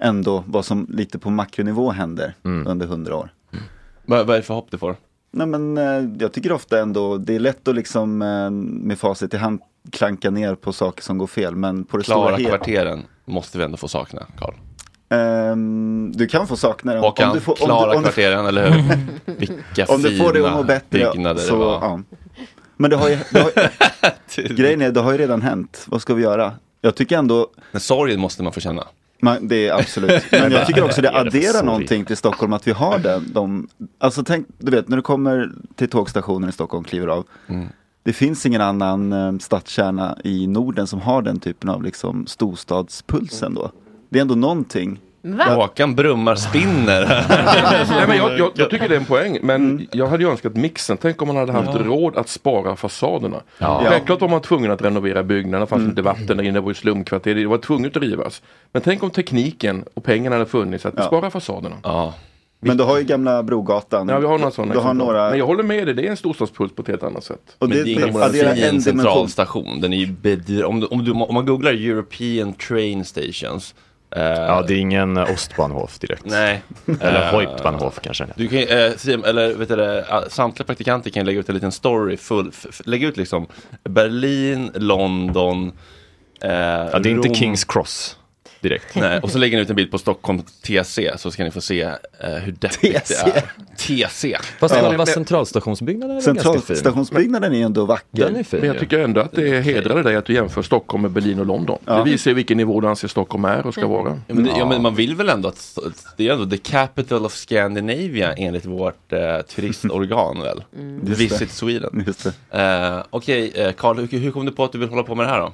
ändå 0.02 0.44
vad 0.48 0.66
som 0.66 0.88
lite 0.90 1.20
på 1.20 1.30
makronivå 1.30 1.92
händer 1.92 2.34
Mm. 2.46 2.68
under 2.68 2.88
hundra 2.88 3.16
år. 3.16 3.34
Vad, 4.06 4.26
vad 4.28 4.36
är 4.36 4.40
det 4.40 4.46
för 4.46 4.54
hopp 4.54 4.68
du 4.72 4.78
får? 4.78 4.96
Nej 5.32 5.48
men 5.48 5.78
eh, 5.78 6.10
jag 6.20 6.34
tycker 6.34 6.52
ofta 6.52 6.80
ändå, 6.82 7.18
det 7.18 7.36
är 7.36 7.40
lätt 7.40 7.68
att 7.68 7.76
liksom 7.76 8.22
eh, 8.22 8.50
med 8.88 9.00
facit 9.00 9.34
i 9.34 9.38
hand 9.38 9.60
klanka 9.92 10.30
ner 10.30 10.56
på 10.56 10.74
saker 10.74 11.04
som 11.04 11.18
går 11.18 11.28
fel. 11.28 11.56
Men 11.56 11.84
på 11.84 11.98
det 11.98 12.04
Klara 12.04 12.38
stora 12.38 12.50
kvarteren 12.50 13.04
måste 13.26 13.58
vi 13.58 13.64
ändå 13.64 13.78
få 13.78 13.88
sakna, 13.88 14.22
Karl. 14.40 14.54
Ehm, 15.10 16.12
du 16.16 16.28
kan 16.28 16.48
få 16.48 16.56
sakna 16.58 16.94
om- 16.94 17.00
Håkan, 17.00 17.30
om 17.30 17.36
du 17.36 17.42
får- 17.42 17.52
om 17.62 17.66
klara 17.66 17.92
du- 17.92 17.98
om 17.98 18.04
du- 18.04 18.10
kvarteren, 18.10 18.46
eller 18.46 18.70
hur? 18.72 18.98
Vilka 19.40 19.86
Om 19.94 20.02
du 20.02 20.18
får 20.18 20.34
det 20.34 20.40
att 20.40 20.52
må 20.52 20.58
fina 20.58 20.64
bättre. 20.64 20.84
byggnader 21.12 21.42
så, 21.42 21.54
det 21.54 21.60
var. 21.66 21.74
Ja. 21.74 22.02
Men 22.78 22.90
det 22.90 22.96
har 22.98 23.10
ju, 23.10 23.18
det 23.32 23.40
har, 23.40 23.52
grejen 24.56 24.82
är, 24.82 24.92
det 24.92 25.00
har 25.00 25.12
ju 25.12 25.18
redan 25.18 25.42
hänt. 25.42 25.86
Vad 25.88 26.02
ska 26.02 26.14
vi 26.14 26.24
göra? 26.24 26.54
Jag 26.82 26.96
tycker 26.96 27.18
ändå, 27.18 27.48
Men 27.72 27.82
sorgen 27.82 28.20
måste 28.20 28.44
man 28.44 28.54
få 28.54 28.60
känna. 28.60 28.84
Man, 29.22 29.48
det 29.48 29.68
är 29.68 29.80
absolut. 29.80 30.24
Men 30.32 30.52
jag 30.52 30.68
tycker 30.68 30.84
också 30.84 31.02
det 31.02 31.12
adderar 31.12 31.64
någonting 31.64 32.06
till 32.06 32.18
Stockholm 32.18 32.54
att 32.54 32.68
vi 32.68 32.72
har 32.72 33.00
den. 33.00 33.34
De, 33.34 33.68
alltså 33.98 34.24
tänk, 34.24 34.48
du 34.58 34.72
vet 34.72 34.88
när 34.88 34.98
du 34.98 35.04
kommer 35.04 35.52
till 35.76 35.90
tågstationen 35.90 36.50
i 36.50 36.52
Stockholm, 36.52 36.84
kliver 36.84 37.08
av. 37.08 37.26
Mm. 37.48 37.68
Det 38.04 38.14
finns 38.14 38.46
ingen 38.46 38.62
annan 38.62 39.14
eh, 39.14 39.38
stadskärna 39.38 40.18
i 40.24 40.48
Norden 40.48 40.88
som 40.88 41.02
har 41.02 41.22
den 41.22 41.40
typen 41.40 41.70
av 41.70 41.84
liksom, 41.84 42.28
storstadspulsen 42.28 43.54
då. 43.54 43.72
Det 44.10 44.20
är 44.20 44.22
ändå 44.22 44.36
någonting. 44.36 45.00
Håkan 45.38 45.96
brummar 45.96 46.36
spinner. 46.36 47.06
Nej, 47.90 48.08
men 48.08 48.18
jag, 48.18 48.40
jag, 48.40 48.52
jag 48.56 48.70
tycker 48.70 48.90
det 48.90 48.96
är 48.96 49.00
en 49.00 49.06
poäng, 49.06 49.38
men 49.42 49.88
jag 49.92 50.08
hade 50.08 50.24
ju 50.24 50.30
önskat 50.30 50.56
mixen. 50.56 50.98
Tänk 50.98 51.22
om 51.22 51.28
man 51.28 51.38
hade 51.38 51.52
haft 51.52 51.70
Ja. 51.74 51.80
råd 51.86 52.18
att 52.18 52.30
spara 52.30 52.76
fasaderna. 52.76 53.38
Ja. 53.58 53.84
Självklart 53.86 54.22
var 54.22 54.28
man 54.30 54.42
tvungen 54.42 54.72
att 54.72 54.82
renovera 54.82 55.24
byggnaderna, 55.24 55.60
det 55.66 55.70
fanns 55.70 55.80
Mm. 55.80 55.90
inte 55.90 56.02
vatten 56.02 56.38
där 56.38 56.44
inne, 56.44 56.52
det 56.54 56.62
var 56.62 56.70
ju 56.70 56.76
slumkvarter, 56.76 57.36
det 57.36 57.46
var 57.46 57.58
tvunget 57.58 57.98
att 57.98 58.04
rivas. 58.04 58.42
Men 58.72 58.82
tänk 58.82 59.04
om 59.04 59.10
tekniken 59.10 59.86
och 59.94 60.04
pengarna 60.04 60.36
hade 60.36 60.46
funnits 60.46 60.86
att 60.86 60.94
Ja. 60.98 61.04
spara 61.04 61.30
fasaderna. 61.30 61.76
Ja. 61.84 62.14
Men 62.62 62.78
du 62.78 62.84
har 62.84 62.98
ju 62.98 63.04
gamla 63.04 63.44
Brogatan. 63.44 64.10
Ja, 64.10 64.20
vi 64.20 64.26
har 64.28 64.38
några 64.38 64.52
sådana 64.52 64.74
Du 64.74 64.80
har 64.80 64.94
några... 64.94 65.30
Men 65.30 65.40
jag 65.40 65.46
håller 65.46 65.64
med 65.64 65.88
dig, 65.88 65.96
det 65.96 66.06
är 66.08 66.10
en 66.10 66.18
storstadspuls 66.18 66.72
på 66.76 66.82
ett 66.82 66.88
helt 66.88 67.04
annat 67.04 67.24
sätt. 67.24 67.40
Och 67.60 67.70
Men 67.70 67.78
det- 67.78 67.84
det, 67.84 67.96
det 67.96 68.02
är 68.02 68.08
ingen 68.08 68.24
adderar 68.24 68.56
en 68.70 68.82
centralstation. 68.82 69.82
Den 69.82 69.94
är 69.94 69.98
ju 69.98 70.06
bedr- 70.06 70.64
om, 70.64 70.80
du, 70.80 70.86
om, 70.86 71.04
du, 71.04 71.12
om 71.12 71.34
man 71.34 71.46
googlar 71.46 71.72
European 71.72 72.54
train 72.54 73.06
stations. 73.06 73.76
Eh, 74.16 74.22
Ja, 74.24 74.64
det 74.68 74.74
är 74.74 74.78
ingen 74.78 75.18
eh, 75.18 75.34
Ostbahnhof 75.34 76.00
direkt. 76.00 76.26
Nej. 76.26 76.62
Eller 77.02 77.34
Eh, 77.34 77.40
Heuptbahnhof 77.40 78.00
kanske. 78.02 78.26
Du 78.36 78.48
kan, 78.48 78.58
eh, 78.60 78.92
se- 78.98 79.14
eller 79.26 79.54
vet 79.54 79.70
du, 79.70 79.76
det, 79.76 80.06
samtliga 80.30 80.66
praktikanter 80.66 81.10
kan 81.10 81.26
lägga 81.26 81.40
ut 81.40 81.50
en 81.50 81.56
liten 81.56 81.72
story 81.72 82.18
full, 82.18 82.52
lägga 82.86 83.08
ut 83.08 83.18
liksom 83.18 83.48
Berlin, 83.84 84.72
London, 84.76 85.72
eh, 86.42 86.50
Ja, 86.52 87.00
det 87.00 87.10
är 87.10 87.12
inte 87.12 87.34
Kings 87.34 87.64
Cross 87.66 88.16
direkt. 88.62 88.96
Nej, 88.96 89.20
och 89.20 89.32
så 89.32 89.38
lägger 89.38 89.58
ni 89.58 89.64
ut 89.64 89.70
en 89.70 89.76
bild 89.76 89.92
på 89.92 89.98
Stockholm 89.98 90.42
TC 90.66 91.12
så 91.18 91.32
ska 91.32 91.44
ni 91.44 91.52
få 91.52 91.62
se 91.62 91.82
eh, 91.82 91.94
hur 92.44 92.52
deppigt 92.52 93.08
det 93.08 93.16
är. 93.16 93.44
TC. 93.78 94.38
Fast 94.60 94.76
Ja. 94.76 94.82
själva 94.82 95.06
centralstationsbyggnaden 95.06 96.18
är 96.18 96.22
ganska 96.22 96.34
fin? 96.34 96.54
Centralstationsbyggnaden 96.54 97.54
är 97.54 97.66
ändå 97.66 97.86
vacker. 97.86 98.06
Den 98.12 98.36
är 98.36 98.44
fin. 98.44 98.60
Men 98.60 98.68
jag 98.68 98.80
tycker 98.80 99.00
ändå 99.00 99.22
att 99.22 99.32
det 99.32 99.62
hedrar 99.62 100.04
dig 100.04 100.16
att 100.16 100.26
du 100.26 100.34
jämför 100.34 100.62
Stockholm 100.62 101.02
med 101.02 101.12
Berlin 101.12 101.40
och 101.40 101.46
London. 101.46 101.78
Ja. 101.86 101.98
Det 101.98 102.12
visar 102.12 102.34
vilken 102.34 102.58
nivå 102.58 102.82
du 102.82 102.88
anser 102.88 103.08
Stockholm 103.08 103.46
är 103.46 103.66
och 103.66 103.74
ska 103.74 103.88
vara. 103.88 104.20
Ja 104.28 104.34
men, 104.36 104.44
det, 104.44 104.50
ja 104.58 104.66
men 104.70 104.82
man 104.82 104.96
vill 104.96 105.16
väl 105.16 105.30
ändå 105.30 105.50
att 105.50 105.78
det 106.18 106.28
är 106.28 106.34
ändå 106.34 106.46
the 106.46 106.58
capital 106.58 107.26
of 107.26 107.34
Scandinavia 107.34 108.34
enligt 108.34 108.66
vårt 108.66 109.14
eh, 109.14 109.20
turistorgan 109.56 110.42
väl? 110.42 110.64
Det. 111.02 111.12
Visit 111.14 111.52
Sweden. 111.52 112.04
Just 112.08 112.28
det. 112.52 112.58
Eh, 112.62 113.04
Okej, 113.10 113.52
eh, 113.56 113.72
Carl, 113.72 113.98
hur, 114.12 114.20
hur 114.20 114.32
kom 114.32 114.46
du 114.46 114.52
på 114.52 114.64
att 114.64 114.72
du 114.72 114.78
vill 114.78 114.90
hålla 114.90 115.04
på 115.04 115.16
med 115.16 115.26
det 115.26 115.30
här 115.30 115.40
då? 115.40 115.54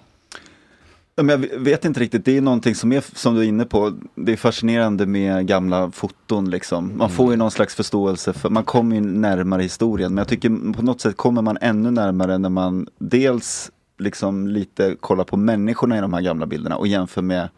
Men 1.21 1.29
jag 1.29 1.59
vet 1.59 1.85
inte 1.85 1.99
riktigt, 1.99 2.25
det 2.25 2.37
är 2.37 2.41
någonting 2.41 2.75
som 2.75 2.91
är, 2.91 3.03
som 3.17 3.35
du 3.35 3.41
är 3.41 3.45
inne 3.45 3.65
på, 3.65 3.93
det 4.15 4.31
är 4.33 4.37
fascinerande 4.37 5.05
med 5.05 5.47
gamla 5.47 5.91
foton 5.91 6.49
liksom. 6.49 6.97
Man 6.97 7.09
får 7.09 7.31
ju 7.31 7.37
någon 7.37 7.51
slags 7.51 7.75
förståelse 7.75 8.33
för, 8.33 8.49
man 8.49 8.63
kommer 8.63 8.95
ju 8.95 9.01
närmare 9.01 9.61
historien. 9.61 10.13
Men 10.13 10.17
jag 10.17 10.27
tycker 10.27 10.73
på 10.73 10.81
något 10.81 11.01
sätt 11.01 11.17
kommer 11.17 11.41
man 11.41 11.57
ännu 11.61 11.91
närmare 11.91 12.37
när 12.37 12.49
man 12.49 12.87
dels 12.99 13.71
liksom 13.97 14.47
lite 14.47 14.95
kollar 14.99 15.23
på 15.23 15.37
människorna 15.37 15.97
i 15.97 16.01
de 16.01 16.13
här 16.13 16.21
gamla 16.21 16.45
bilderna 16.45 16.77
och 16.77 16.87
jämför 16.87 17.21
med 17.21 17.49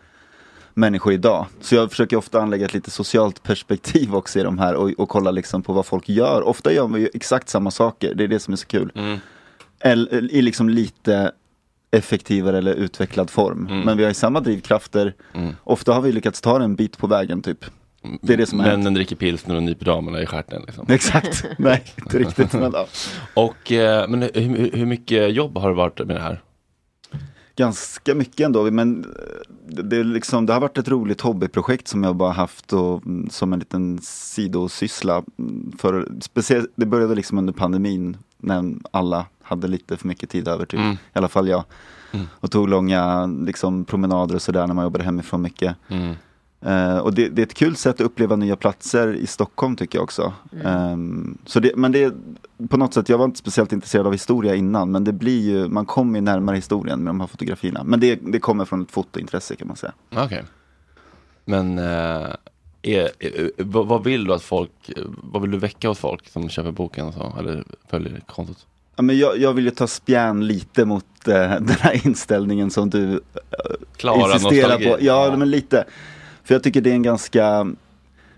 människor 0.73 1.13
idag. 1.13 1.45
Så 1.61 1.75
jag 1.75 1.89
försöker 1.89 2.17
ofta 2.17 2.41
anlägga 2.41 2.65
ett 2.65 2.73
lite 2.73 2.91
socialt 2.91 3.43
perspektiv 3.43 4.15
också 4.15 4.39
i 4.39 4.43
de 4.43 4.57
här 4.57 4.75
och, 4.75 4.91
och 4.97 5.09
kolla 5.09 5.31
liksom 5.31 5.63
på 5.63 5.73
vad 5.73 5.85
folk 5.85 6.09
gör. 6.09 6.41
Ofta 6.41 6.73
gör 6.73 6.87
man 6.87 6.99
ju 6.99 7.09
exakt 7.13 7.49
samma 7.49 7.71
saker, 7.71 8.13
det 8.15 8.23
är 8.23 8.27
det 8.27 8.39
som 8.39 8.51
är 8.51 8.57
så 8.57 8.67
kul. 8.67 8.91
Eller, 9.79 10.33
I 10.33 10.41
liksom 10.41 10.69
lite 10.69 11.31
effektivare 11.91 12.57
eller 12.57 12.73
utvecklad 12.73 13.29
form. 13.29 13.67
Mm. 13.67 13.79
Men 13.81 13.97
vi 13.97 14.03
har 14.03 14.09
ju 14.09 14.13
samma 14.13 14.39
drivkrafter. 14.39 15.13
Ofta 15.63 15.93
har 15.93 16.01
vi 16.01 16.11
lyckats 16.11 16.41
ta 16.41 16.61
en 16.63 16.75
bit 16.75 16.97
på 16.97 17.07
vägen 17.07 17.41
typ. 17.41 17.65
Det 18.21 18.33
är 18.33 18.37
det 18.37 18.45
som. 18.45 18.57
Männen 18.57 18.93
dricker 18.93 19.15
pilsner 19.15 19.55
och 19.55 19.63
nyper 19.63 19.85
damerna 19.85 20.21
i 20.21 20.25
stjärten. 20.25 20.61
Liksom. 20.65 20.85
Exakt, 20.89 21.45
nej 21.57 21.83
inte 22.01 22.17
riktigt. 22.19 22.53
Men, 22.53 22.71
ja. 22.73 22.87
Och, 23.33 23.71
eh, 23.71 24.07
men 24.09 24.21
hur, 24.21 24.71
hur- 24.77 24.85
mycket 24.85 25.33
jobb 25.33 25.57
har 25.57 25.69
det 25.69 25.75
varit 25.75 25.97
med 25.99 26.15
det 26.15 26.21
här? 26.21 26.41
Ganska 27.55 28.15
mycket 28.15 28.39
ändå, 28.45 28.71
men 28.71 29.05
eh, 29.05 29.83
det, 29.83 30.03
liksom, 30.03 30.45
det 30.45 30.53
har 30.53 30.59
varit 30.61 30.77
ett 30.77 30.87
roligt 30.87 31.21
hobbyprojekt 31.21 31.87
som 31.87 32.03
jag 32.03 32.15
bara 32.15 32.31
haft 32.31 32.73
och, 32.73 33.05
mm, 33.05 33.29
som 33.29 33.53
en 33.53 33.59
liten 33.59 33.99
sidosyssla. 34.01 35.23
mm, 35.39 35.71
För, 35.79 36.07
speciellt, 36.21 36.71
det 36.75 36.85
började 36.85 37.15
liksom 37.15 37.37
under 37.37 37.53
pandemin 37.53 38.17
när 38.37 38.73
alla 38.91 39.25
hade 39.47 39.67
lite 39.67 39.97
för 39.97 40.07
mycket 40.07 40.29
tid 40.29 40.47
över, 40.47 40.65
typ. 40.65 40.79
Mm. 40.79 40.93
i 40.93 40.97
alla 41.13 41.27
fall 41.27 41.47
jag. 41.47 41.63
Mm. 42.11 42.25
Och 42.39 42.51
tog 42.51 42.69
långa 42.69 43.25
liksom, 43.25 43.85
promenader 43.85 44.35
och 44.35 44.41
sådär 44.41 44.67
när 44.67 44.73
man 44.73 44.83
jobbade 44.83 45.03
hemifrån 45.03 45.41
mycket. 45.41 45.75
Mm. 45.87 46.15
Eh, 46.61 46.97
och 46.97 47.13
det, 47.13 47.29
det 47.29 47.41
är 47.41 47.45
ett 47.45 47.53
kul 47.53 47.75
sätt 47.75 47.95
att 47.95 48.01
uppleva 48.01 48.35
nya 48.35 48.55
platser 48.55 49.13
i 49.13 49.27
Stockholm 49.27 49.75
tycker 49.75 49.97
jag 49.97 50.03
också. 50.03 50.33
Ehm, 50.63 51.37
så 51.45 51.59
det, 51.59 51.75
men 51.75 51.91
det 51.91 52.03
är 52.03 52.13
på 52.69 52.77
något 52.77 52.93
sätt, 52.93 53.09
jag 53.09 53.17
var 53.17 53.25
inte 53.25 53.39
speciellt 53.39 53.73
intresserad 53.73 54.07
av 54.07 54.11
historia 54.11 54.55
innan, 54.55 54.91
men 54.91 55.03
det 55.03 55.13
blir 55.13 55.41
ju, 55.41 55.67
man 55.67 55.85
kommer 55.85 56.19
ju 56.19 56.21
närmare 56.21 56.55
historien 56.55 56.99
med 57.03 57.09
de 57.09 57.19
här 57.19 57.27
fotografierna. 57.27 57.83
Men 57.83 57.99
det, 57.99 58.15
det 58.15 58.39
kommer 58.39 58.65
från 58.65 58.81
ett 58.81 58.91
fotointresse 58.91 59.55
kan 59.55 59.67
man 59.67 59.77
säga. 59.77 59.93
Okej. 60.15 60.43
Men 61.45 61.77
eh, 61.79 62.35
är, 62.81 63.09
är, 63.19 63.51
vad, 63.57 63.87
vad 63.87 64.03
vill 64.03 64.23
du 64.23 64.33
att 64.33 64.43
folk, 64.43 64.91
vad 65.05 65.41
vill 65.41 65.51
du 65.51 65.57
väcka 65.57 65.87
hos 65.87 65.99
folk 65.99 66.29
som 66.29 66.49
köper 66.49 66.71
boken 66.71 67.07
och 67.07 67.13
så, 67.13 67.33
eller 67.39 67.63
följer 67.89 68.19
kontot? 68.27 68.65
Ja, 68.97 69.03
men 69.03 69.17
jag, 69.17 69.37
jag 69.37 69.53
vill 69.53 69.65
ju 69.65 69.71
ta 69.71 69.87
spjärn 69.87 70.47
lite 70.47 70.85
mot 70.85 71.27
eh, 71.27 71.33
den 71.49 71.69
här 71.79 72.07
inställningen 72.07 72.71
som 72.71 72.89
du 72.89 72.99
uh, 73.07 73.17
Klara 73.97 74.17
nostalgi. 74.27 74.85
på. 74.85 74.97
Ja, 74.99 75.35
men 75.37 75.49
lite. 75.51 75.85
För 76.43 76.55
jag 76.55 76.63
tycker 76.63 76.81
det 76.81 76.89
är 76.89 76.93
en 76.93 77.03
ganska, 77.03 77.67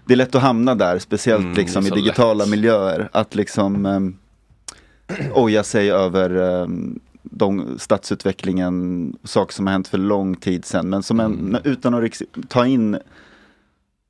det 0.06 0.14
är 0.14 0.18
lätt 0.18 0.36
att 0.36 0.42
hamna 0.42 0.76
där, 0.76 1.00
speciellt 1.00 1.44
Mm, 1.44 1.54
liksom 1.56 1.88
i 1.88 1.90
digitala 1.90 2.44
lätt. 2.44 2.50
miljöer. 2.50 3.10
Att 3.12 3.36
liksom 3.36 3.86
um, 3.86 4.18
oja 5.34 5.64
sig 5.64 5.92
över 5.92 6.36
um, 6.38 7.00
de, 7.24 7.76
stadsutvecklingen, 7.80 9.16
saker 9.24 9.54
som 9.54 9.68
har 9.68 9.72
hänt 9.72 9.88
för 9.88 9.98
lång 9.98 10.36
tid 10.36 10.66
sedan. 10.66 10.90
Men 10.90 11.04
som 11.04 11.20
Mm. 11.20 11.56
en, 11.56 11.62
utan 11.64 11.94
att 11.94 12.22
ta 12.48 12.66
in 12.66 12.98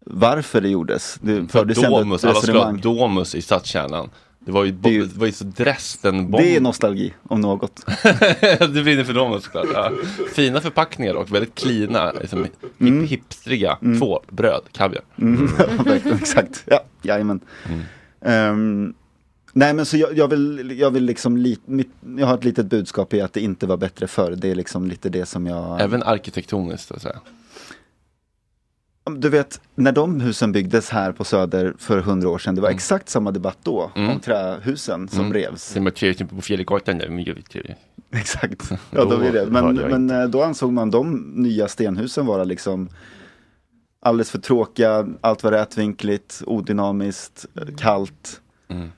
varför 0.06 0.62
det 0.62 0.70
gjordes. 0.70 1.18
Det 1.22 1.48
fördes 1.52 1.78
ändå 1.78 1.98
ett 1.98 2.04
Domus, 2.04 2.24
alla 2.26 2.36
skulle 2.36 2.60
ha. 2.60 2.72
Domus 2.72 3.36
i 3.36 3.42
stadskärnan. 3.42 4.10
Det 4.46 4.52
var 4.52 4.64
ju, 4.64 4.72
bo, 4.72 4.90
det 4.90 5.18
var 5.18 5.26
ju 5.26 5.32
så 5.32 5.44
Dresden 5.44 6.32
Det 6.32 6.56
är 6.56 6.62
nostalgi 6.62 7.14
om 7.24 7.42
något. 7.42 7.86
du 8.60 8.84
brinner 8.84 9.04
för 9.04 9.14
Domus 9.14 9.44
såklart. 9.44 9.68
Ja. 9.74 9.92
Fina 10.36 10.62
förpackningar 10.62 11.14
och 11.14 11.36
väldigt 11.36 11.56
klina, 11.56 12.12
liksom, 12.12 12.44
hip, 12.44 12.54
Mm. 12.80 13.06
hipstriga. 13.08 13.78
Mm. 13.82 14.00
Två, 14.00 14.20
bröd, 14.30 14.62
kaviar. 14.72 15.04
Mm, 15.18 15.50
exakt, 16.22 16.64
ja, 16.66 16.84
jajamän. 17.02 17.40
Ehm, 18.22 18.94
nej 19.54 19.74
men 19.74 19.86
så 19.86 19.98
jag, 19.98 20.18
jag 20.18 20.28
vill, 20.28 20.76
jag 20.80 20.92
vill 20.92 21.04
liksom, 21.06 21.38
li, 21.38 21.58
mitt, 21.66 21.92
jag 22.18 22.28
har 22.28 22.34
ett 22.38 22.44
litet 22.44 22.66
budskap 22.66 23.14
i 23.14 23.22
att 23.22 23.34
det 23.34 23.42
inte 23.42 23.68
var 23.68 23.78
bättre 23.78 24.08
förr. 24.08 24.32
Det 24.38 24.52
är 24.52 24.56
liksom 24.56 24.88
lite 24.88 25.10
det 25.10 25.26
som 25.26 25.48
jag... 25.48 25.82
Även 25.82 26.04
arkitektoniskt, 26.04 26.88
så 26.88 26.94
att 26.94 27.02
säga. 27.02 27.20
Du 29.18 29.30
vet, 29.30 29.62
när 29.76 29.92
de 29.92 30.20
husen 30.22 30.52
byggdes 30.52 30.90
här 30.90 31.12
på 31.12 31.24
Söder 31.24 31.74
för 31.78 32.00
hundra 32.00 32.30
år 32.30 32.38
sedan, 32.38 32.56
det 32.56 32.62
var 32.62 32.70
exakt 32.70 33.10
samma 33.10 33.32
debatt 33.32 33.58
då 33.64 33.92
Mm. 33.96 34.10
om 34.10 34.20
trähusen 34.20 35.08
som 35.08 35.20
Mm. 35.20 35.34
revs. 35.34 35.74
Det 35.74 35.80
var 35.80 35.92
trevligt 35.92 36.30
på 36.30 36.42
Fjällgatan 36.42 36.98
där, 36.98 37.42
trevligt. 37.50 37.78
Exakt, 38.12 38.72
ja 38.92 39.06
då 39.06 39.18
är 39.20 39.32
det. 39.32 39.46
Men, 39.46 39.76
men 39.76 40.10
eh, 40.10 40.24
då 40.28 40.44
ansåg 40.44 40.72
man 40.74 40.92
de 40.92 41.14
nya 41.36 41.68
stenhusen 41.68 42.26
vara 42.26 42.44
liksom 42.44 42.90
alldeles 44.02 44.32
för 44.32 44.40
tråkiga, 44.40 45.08
allt 45.22 45.44
var 45.44 45.52
rätvinkligt, 45.52 46.42
odynamiskt, 46.46 47.46
eh, 47.56 47.76
kallt. 47.78 48.42
Mm. 48.68 48.90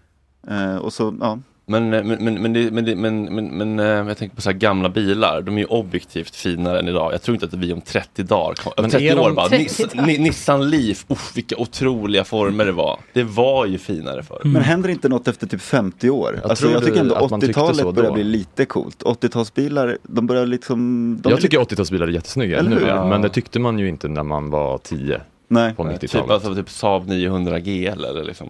Eh, 0.47 0.75
och 0.75 0.93
så, 0.93 1.17
ja. 1.19 1.39
Men, 1.71 1.93
eh, 1.93 2.03
men, 2.03 2.23
men, 2.23 2.41
men, 2.41 2.53
det, 2.53 2.71
men, 2.71 2.85
det, 2.85 2.95
men, 2.95 3.23
men, 3.35 3.47
men 3.57 3.79
eh, 3.79 3.85
jag 3.85 4.17
tänker 4.17 4.35
på 4.35 4.41
så 4.41 4.49
här 4.51 4.57
gamla 4.57 4.89
bilar, 4.89 5.41
de 5.41 5.55
är 5.55 5.59
ju 5.59 5.65
objektivt 5.65 6.35
finare 6.35 6.79
än 6.79 6.87
idag. 6.87 7.13
Jag 7.13 7.21
tror 7.21 7.35
inte 7.35 7.45
att 7.45 7.53
vi 7.53 7.73
om 7.73 7.81
30 7.81 8.23
dagar, 8.23 8.55
om 8.65 8.71
Men 8.81 8.89
30 8.89 9.07
är 9.07 9.15
de- 9.15 9.21
år 9.21 9.31
bara, 9.31 9.49
30 9.49 9.63
Nis, 9.63 9.77
dagar? 9.77 10.05
Ni- 10.05 10.17
Nissan 10.17 10.69
Leaf, 10.69 11.05
uff, 11.07 11.31
vilka 11.35 11.55
otroliga 11.57 12.23
former 12.23 12.65
det 12.65 12.71
var. 12.71 12.99
Det 13.13 13.23
var 13.23 13.65
ju 13.65 13.77
finare 13.77 14.23
förr. 14.23 14.41
Men 14.43 14.61
händer 14.61 14.89
inte 14.89 15.09
något 15.09 15.27
efter 15.27 15.47
typ 15.47 15.61
50 15.61 16.09
år? 16.09 16.39
Jag 16.41 16.49
alltså 16.51 16.63
tror 16.65 16.73
jag 16.73 16.85
tycker 16.85 16.99
ändå 16.99 17.15
att 17.15 17.31
man 17.31 17.41
tyckte 17.41 17.59
så 17.59 17.65
80-talet 17.67 17.95
börjar 17.95 18.11
bli 18.11 18.23
lite 18.23 18.65
coolt. 18.65 19.03
80-talsbilar, 19.03 19.97
de 20.03 20.27
börjar 20.27 20.45
liksom... 20.45 21.17
De 21.21 21.29
jag 21.29 21.41
tycker 21.41 21.59
lite... 21.59 21.75
80-talsbilar 21.75 22.03
är 22.03 22.07
jättesnygga 22.07 22.59
Eller 22.59 22.69
nu, 22.69 22.79
hur? 22.79 22.87
Ja. 22.87 23.05
men 23.07 23.21
det 23.21 23.29
tyckte 23.29 23.59
man 23.59 23.79
ju 23.79 23.89
inte 23.89 24.07
när 24.07 24.23
man 24.23 24.49
var 24.49 24.77
10 24.77 25.21
Nej. 25.47 25.73
på 25.75 25.83
Typ, 25.83 26.01
90-talet. 26.01 26.31
alltså, 26.31 26.55
typ 26.55 26.69
Saab 26.69 27.07
900 27.07 27.59
GL 27.59 27.87
eller 28.05 28.23
liksom. 28.23 28.47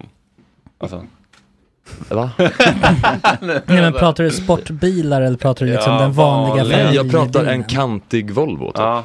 Alltså. 0.77 1.03
Va? 2.09 2.29
Nej 3.41 3.61
men 3.67 3.93
pratar 3.93 4.23
du 4.23 4.31
sportbilar 4.31 5.21
eller 5.21 5.37
pratar 5.37 5.65
du 5.65 5.71
liksom 5.71 5.97
den 5.97 6.13
vanliga 6.13 6.63
Nej, 6.63 6.95
jag 6.95 7.11
pratar 7.11 7.45
en 7.45 7.63
kantig 7.63 8.31
Volvo. 8.31 8.65
Typ. 8.67 8.77
Ja. 8.77 9.03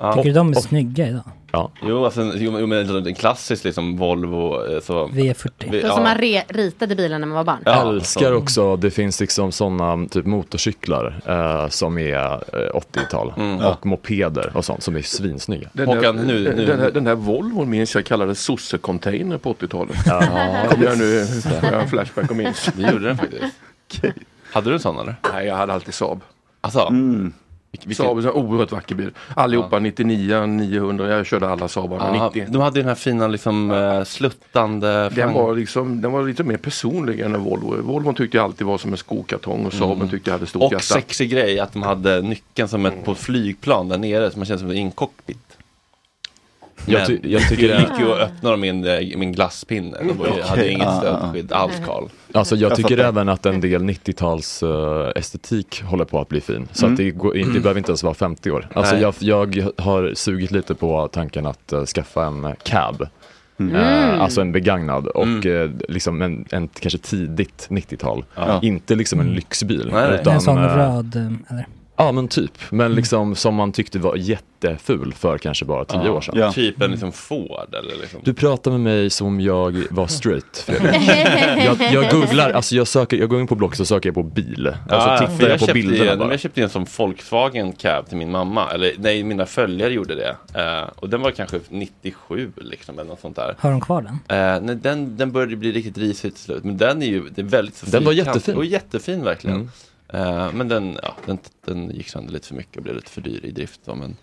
Ja. 0.00 0.12
Tycker 0.12 0.28
du 0.28 0.32
de 0.32 0.50
är 0.50 0.54
snygga 0.54 1.08
idag? 1.08 1.22
Ja. 1.52 1.70
Jo, 1.82 2.04
alltså, 2.04 2.20
en- 2.20 2.32
jo, 2.36 2.66
men 2.66 3.06
en 3.06 3.14
klassisk 3.14 3.64
liksom 3.64 3.96
Volvo. 3.96 4.66
eh, 4.74 4.80
Så, 4.80 5.06
V40. 5.06 5.50
Vi- 5.70 5.80
Så 5.80 5.86
ja. 5.86 5.94
som 5.94 6.02
man 6.02 6.16
re- 6.16 6.42
ritade 6.48 6.96
bilen 6.96 7.20
när 7.20 7.28
man 7.28 7.36
var 7.36 7.44
barn. 7.44 7.58
Jag 7.64 7.88
älskar 7.88 8.32
också, 8.32 8.76
det 8.76 8.90
finns 8.90 9.20
liksom 9.20 9.52
sådana 9.52 10.06
typ 10.08 10.26
motorcyklar 10.26 11.20
eh, 11.26 11.68
som 11.68 11.98
är 11.98 12.32
eh, 12.32 12.74
80-tal 12.74 13.32
och 13.64 13.86
mopeder 13.86 14.52
och 14.54 14.64
sånt 14.64 14.82
som 14.82 14.96
är 14.96 15.02
svinsnygga. 15.02 15.68
Den 15.72 15.88
där, 15.88 16.02
Den, 16.66 16.80
här, 16.80 16.90
den 16.90 17.06
här 17.06 17.14
Volvon 17.14 17.70
minns 17.70 17.94
jag 17.94 18.04
kallades 18.06 18.40
sosse-container 18.42 19.38
på 19.38 19.52
80-talet. 19.54 19.96
Ja, 20.06 20.20
Kommer 20.70 20.84
jag 20.86 20.98
nu, 20.98 21.26
jag 21.62 21.70
har 21.70 21.78
en 21.78 21.88
flashback 21.88 22.30
och 22.30 22.36
minns. 22.36 22.68
Det 22.76 22.92
gjorde 22.92 23.06
den 23.06 23.16
faktiskt. 23.18 23.44
Hade 24.52 24.70
du 24.70 24.74
en 24.74 24.80
sån 24.80 24.98
eller? 24.98 25.14
Nej, 25.32 25.46
jag 25.46 25.56
hade 25.56 25.72
alltid 25.72 25.94
Saab. 25.94 26.20
Alltså? 26.60 26.88
Saab 27.94 28.18
är 28.18 28.22
en 28.22 28.30
oerhört 28.30 28.72
vacker 28.72 28.94
bil. 28.94 29.10
Allihopa 29.36 29.78
99, 29.78 30.46
900, 30.46 31.08
jag 31.08 31.26
körde 31.26 31.48
alla 31.48 31.68
Saabarna 31.68 32.16
Ja, 32.16 32.30
90. 32.34 32.46
de 32.52 32.62
hade 32.62 32.80
den 32.80 32.88
här 32.88 32.94
fina 32.94 33.26
liksom 33.28 33.70
eh, 33.70 34.04
sluttande... 34.04 35.08
Den 35.08 35.32
var, 35.32 35.54
liksom, 35.54 36.00
den 36.00 36.12
var 36.12 36.22
lite 36.22 36.44
mer 36.44 36.56
personlig 36.56 37.20
än 37.20 37.34
en 37.34 37.42
Volvo. 37.42 37.82
Volvo 37.82 38.12
tyckte 38.12 38.36
jag 38.36 38.44
alltid 38.44 38.66
var 38.66 38.78
som 38.78 38.90
en 38.92 38.96
skokartong 38.96 39.66
och 39.66 39.72
Saaben 39.72 40.08
tyckte 40.08 40.30
jag 40.30 40.34
hade 40.34 40.46
stort 40.46 40.62
Och 40.62 40.72
hjärta. 40.72 40.82
sexig 40.84 41.30
grej 41.30 41.60
att 41.60 41.72
de 41.72 41.82
hade 41.82 42.22
nyckeln 42.22 42.68
som 42.68 42.86
ett 42.86 43.04
på 43.04 43.14
flygplan 43.14 43.88
där 43.88 43.98
nere 43.98 44.30
som 44.30 44.40
man 44.40 44.46
känns 44.46 44.60
som 44.60 44.70
en 44.70 44.90
cockpit. 44.90 45.38
Jag 46.86 47.06
ty- 47.06 47.18
jag 47.22 47.48
tycker 47.48 47.68
det 47.68 47.78
gick 47.80 47.98
ju 48.00 48.12
att 48.12 48.20
öppna 48.20 48.56
min, 48.56 48.84
eh, 48.86 49.16
min 49.16 49.32
glasspinne. 49.32 49.96
Ju, 50.36 50.42
hade 50.42 50.70
inget 50.70 50.86
Ah, 50.88 50.98
stödskydd 51.00 51.52
alls 51.52 51.80
Karl. 51.86 52.04
Alltså 52.34 52.56
jag 52.56 52.70
Jag 52.70 52.76
tycker 52.76 52.96
fattar. 52.96 53.08
även 53.08 53.28
att 53.28 53.46
en 53.46 53.60
del 53.60 53.82
90-tals 53.82 54.62
eh, 54.62 55.10
estetik 55.16 55.82
håller 55.82 56.04
på 56.04 56.20
att 56.20 56.28
bli 56.28 56.40
fin. 56.40 56.68
Så 56.72 56.86
Mm. 56.86 56.94
att 56.94 56.96
det, 56.98 57.10
går, 57.10 57.34
det 57.34 57.60
behöver 57.60 57.78
inte 57.78 57.90
ens 57.90 58.02
vara 58.02 58.14
50 58.14 58.50
år. 58.50 58.68
Alltså 58.74 58.96
jag, 58.96 59.14
jag 59.18 59.66
har 59.78 60.12
sugit 60.14 60.50
lite 60.50 60.74
på 60.74 61.08
tanken 61.08 61.46
att 61.46 61.72
eh, 61.72 61.84
skaffa 61.84 62.24
en 62.24 62.46
cab. 62.64 63.06
Mm. 63.60 63.74
Eh, 63.76 64.20
alltså 64.22 64.40
en 64.40 64.52
begagnad 64.52 65.06
och 65.06 65.22
Mm. 65.26 65.78
liksom 65.88 66.22
en, 66.22 66.44
en 66.50 66.68
kanske 66.68 66.98
tidigt 66.98 67.66
90-tal. 67.70 68.24
Ja. 68.34 68.58
Inte 68.62 68.94
liksom 68.94 69.20
en 69.20 69.34
lyxbil. 69.34 69.88
Nej. 69.92 70.14
Utan, 70.20 70.34
en 70.34 70.40
sån 70.40 70.58
röd, 70.58 71.16
eller? 71.50 71.66
Ja 71.96 72.12
men 72.12 72.28
typ, 72.28 72.52
men 72.70 72.94
liksom 72.94 73.34
som 73.36 73.54
man 73.54 73.72
tyckte 73.72 73.98
var 73.98 74.16
jätteful 74.16 75.12
för 75.12 75.38
kanske 75.38 75.64
bara 75.64 75.84
tio 75.84 76.10
år 76.10 76.20
sedan. 76.20 76.52
Typ 76.52 76.82
en 76.82 76.90
liksom 76.90 77.12
Ford 77.12 77.74
eller 77.74 78.00
liksom. 78.00 78.20
Du 78.24 78.34
pratar 78.34 78.70
med 78.70 78.80
mig 78.80 79.10
som 79.10 79.26
om 79.26 79.40
jag 79.40 79.84
var 79.90 80.06
straight 80.06 80.56
Fredrik. 80.66 81.08
jag, 81.80 81.92
jag 81.92 82.10
googlar, 82.10 82.50
alltså 82.50 82.74
jag 82.74 82.86
söker, 82.86 83.16
jag 83.16 83.28
går 83.28 83.40
in 83.40 83.46
på 83.46 83.54
Blocket 83.54 83.80
och 83.80 83.88
söker 83.88 84.08
jag 84.08 84.14
på 84.14 84.22
bil. 84.22 84.66
Och 84.66 84.74
så 84.74 84.94
Ja, 84.94 85.16
för 85.18 85.26
tittar 85.26 85.48
jag 85.48 85.58
på 85.58 85.66
köpte 85.66 85.72
bilderna 85.74 86.12
en, 86.12 86.18
bara. 86.18 86.30
Jag 86.30 86.40
köpte 86.40 86.62
en 86.62 86.68
som 86.70 86.86
Volkswagen 86.98 87.72
cab 87.72 88.08
till 88.08 88.16
min 88.16 88.30
mamma. 88.30 88.70
Eller 88.70 88.92
nej, 88.98 89.22
mina 89.24 89.46
följare 89.46 89.92
gjorde 89.92 90.14
det. 90.14 90.36
Eh, 90.54 90.88
och 90.96 91.08
den 91.08 91.20
var 91.20 91.30
kanske 91.30 91.60
97 91.68 92.52
liksom 92.56 92.98
eller 92.98 93.10
något 93.10 93.20
sånt 93.20 93.36
där. 93.36 93.54
Har 93.58 93.70
de 93.70 93.80
kvar 93.80 94.02
den? 94.02 94.38
Eh, 94.38 94.60
nej, 94.62 94.76
den, 94.76 95.16
den 95.16 95.32
började 95.32 95.56
bli 95.56 95.72
riktigt 95.72 95.98
risig 95.98 96.34
till 96.34 96.42
slut. 96.44 96.64
Men 96.64 96.76
den 96.76 97.02
är 97.02 97.06
ju 97.06 97.28
det 97.34 97.40
är 97.40 97.46
väldigt 97.46 97.76
så 97.76 97.86
Den 97.86 98.04
var 98.04 98.12
jättefin. 98.12 98.56
Och 98.56 98.64
jättefin 98.64 99.24
verkligen. 99.24 99.56
Mm. 99.56 99.70
Eh, 100.12 100.52
men 100.52 100.68
den, 100.68 100.98
ja, 101.02 101.16
den, 101.26 101.38
den 101.64 101.90
gick 101.90 102.08
sönder 102.08 102.32
lite 102.32 102.48
för 102.48 102.54
mycket 102.54 102.76
och 102.76 102.82
blev 102.82 102.96
lite 102.96 103.10
för 103.10 103.20
dyr 103.20 103.44
i 103.44 103.50
drift. 103.50 103.80
Då, 103.84 103.94
men 103.94 104.16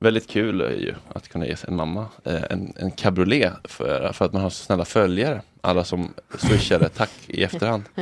väldigt 0.00 0.28
kul 0.28 0.60
är 0.60 0.70
ju 0.70 0.94
att 1.14 1.28
kunna 1.28 1.46
ge 1.46 1.56
en 1.68 1.76
mamma 1.76 2.06
eh, 2.24 2.42
en, 2.50 2.72
en 2.76 2.90
cabriolet 2.90 3.52
för, 3.64 4.12
för 4.12 4.24
att 4.24 4.32
man 4.32 4.42
har 4.42 4.50
så 4.50 4.64
snälla 4.64 4.84
följare. 4.84 5.42
Alla 5.60 5.84
som 5.84 6.14
swishade 6.38 6.88
tack 6.88 7.10
i 7.26 7.44
efterhand. 7.44 7.82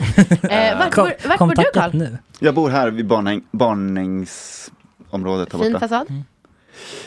Eh, 0.50 0.78
vart, 0.78 0.96
bor, 0.96 1.28
vart 1.28 1.38
bor 1.38 1.54
du 1.56 1.64
Karl? 1.74 2.06
Jag 2.38 2.54
bor 2.54 2.70
här 2.70 2.90
vid 2.90 3.06
barnäng, 3.06 3.42
barnängsområdet 3.50 5.52
Fin 5.52 5.80
fasad? 5.80 6.06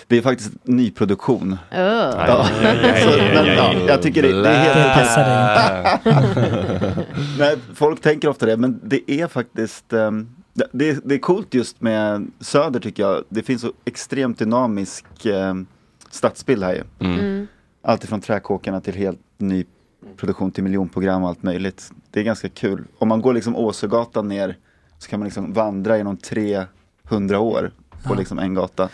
Det 0.07 0.17
är 0.17 0.21
faktiskt 0.21 0.51
nyproduktion. 0.63 1.53
Oh. 1.53 1.77
Ja. 1.77 2.47
Så, 3.03 3.09
men, 3.33 3.45
ja, 3.45 3.73
jag 3.87 4.01
tycker 4.01 4.21
det, 4.21 4.41
det 4.41 4.49
är 4.49 4.63
helt 4.63 4.75
Det 4.75 4.93
passar 4.93 5.21
okej. 5.95 7.05
Nej, 7.39 7.57
folk 7.73 8.01
tänker 8.01 8.27
ofta 8.27 8.45
det, 8.45 8.57
men 8.57 8.79
det 8.83 9.11
är 9.11 9.27
faktiskt 9.27 9.93
ehm, 9.93 10.29
det, 10.53 10.67
det, 10.71 10.89
är, 10.89 10.99
det 11.03 11.15
är 11.15 11.19
coolt 11.19 11.53
just 11.53 11.81
med 11.81 12.31
Söder 12.39 12.79
tycker 12.79 13.03
jag. 13.03 13.23
Det 13.29 13.43
finns 13.43 13.61
så 13.61 13.73
extremt 13.85 14.39
dynamisk 14.39 15.05
um, 15.25 15.67
stadsbild 16.09 16.63
här 16.63 16.73
ju. 16.73 16.83
Mm. 17.07 17.47
Allt 17.81 18.03
ifrån 18.03 18.21
träkåkarna 18.21 18.81
till 18.81 18.93
helt 18.95 19.19
ny 19.37 19.65
produktion 20.17 20.51
till 20.51 20.63
miljonprogram 20.63 21.23
och 21.23 21.29
allt 21.29 21.43
möjligt. 21.43 21.91
Det 22.11 22.19
är 22.19 22.23
ganska 22.23 22.49
kul. 22.49 22.83
Om 22.97 23.07
man 23.07 23.21
går 23.21 23.33
liksom 23.33 23.55
Åsögatan 23.55 24.27
ner 24.27 24.57
så 24.97 25.09
kan 25.09 25.19
man 25.19 25.25
liksom 25.25 25.53
vandra 25.53 25.97
genom 25.97 26.17
300 26.17 27.39
år 27.39 27.71
på 28.03 28.13
Ja. 28.13 28.19
liksom 28.19 28.39
en 28.39 28.53
gata. 28.53 28.89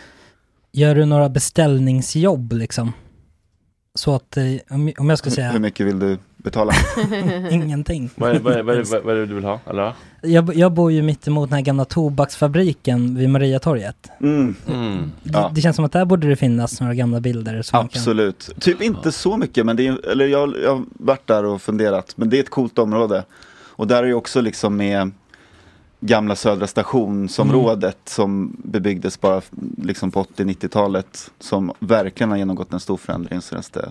Gör 0.76 0.94
du 0.94 1.04
några 1.04 1.28
beställningsjobb 1.28 2.52
liksom? 2.52 2.92
Så 3.94 4.14
att, 4.14 4.36
eh, 4.36 4.44
om 4.98 5.08
jag 5.08 5.18
ska 5.18 5.30
säga 5.30 5.50
Hur 5.50 5.58
mycket 5.58 5.86
vill 5.86 5.98
du 5.98 6.18
betala? 6.36 6.72
ingenting. 7.50 8.10
vad, 8.16 8.36
är, 8.36 8.38
vad, 8.38 8.52
är, 8.52 8.62
vad, 8.62 8.76
är, 8.76 9.00
vad 9.04 9.14
är 9.16 9.20
det 9.20 9.26
du 9.26 9.34
vill 9.34 9.44
ha? 9.44 9.60
Eller? 9.66 9.92
Jag, 10.22 10.54
jag 10.56 10.72
bor 10.72 10.92
ju 10.92 11.02
mitt 11.02 11.28
emot 11.28 11.48
den 11.50 11.56
här 11.56 11.64
gamla 11.64 11.84
tobaksfabriken 11.84 13.16
vid 13.16 13.30
Mariatorget. 13.30 14.10
Mm. 14.20 14.54
Mm. 14.68 15.12
Det, 15.22 15.50
det 15.52 15.60
känns 15.60 15.76
som 15.76 15.84
att 15.84 15.92
där 15.92 16.04
borde 16.04 16.28
det 16.28 16.36
finnas 16.36 16.80
några 16.80 16.94
gamla 16.94 17.20
bilder. 17.20 17.54
Man 17.54 17.62
kan- 17.62 17.80
Absolut. 17.84 18.50
Typ 18.60 18.82
inte 18.82 19.12
så 19.12 19.36
mycket, 19.36 19.66
men 19.66 19.76
det 19.76 19.86
är, 19.86 20.06
eller 20.10 20.26
jag, 20.26 20.56
jag 20.64 20.70
har 20.76 20.84
varit 20.90 21.26
där 21.26 21.44
och 21.44 21.62
funderat, 21.62 22.12
men 22.16 22.30
det 22.30 22.36
är 22.38 22.40
ett 22.40 22.50
coolt 22.50 22.78
område. 22.78 23.24
Och 23.64 23.86
där 23.86 24.02
är 24.02 24.06
ju 24.06 24.14
också 24.14 24.40
liksom 24.40 24.76
med 24.76 25.10
gamla 26.06 26.36
Södra 26.36 26.66
stationsområdet 26.66 27.98
som 28.04 28.56
bebyggdes 28.64 29.20
bara 29.20 29.42
liksom 29.82 30.10
på 30.10 30.22
80-90-talet 30.24 31.30
som 31.38 31.72
verkligen 31.78 32.30
har 32.30 32.36
genomgått 32.36 32.72
en 32.72 32.80
stor 32.80 32.96
förändring 32.96 33.38
de 33.38 33.42
senaste 33.42 33.90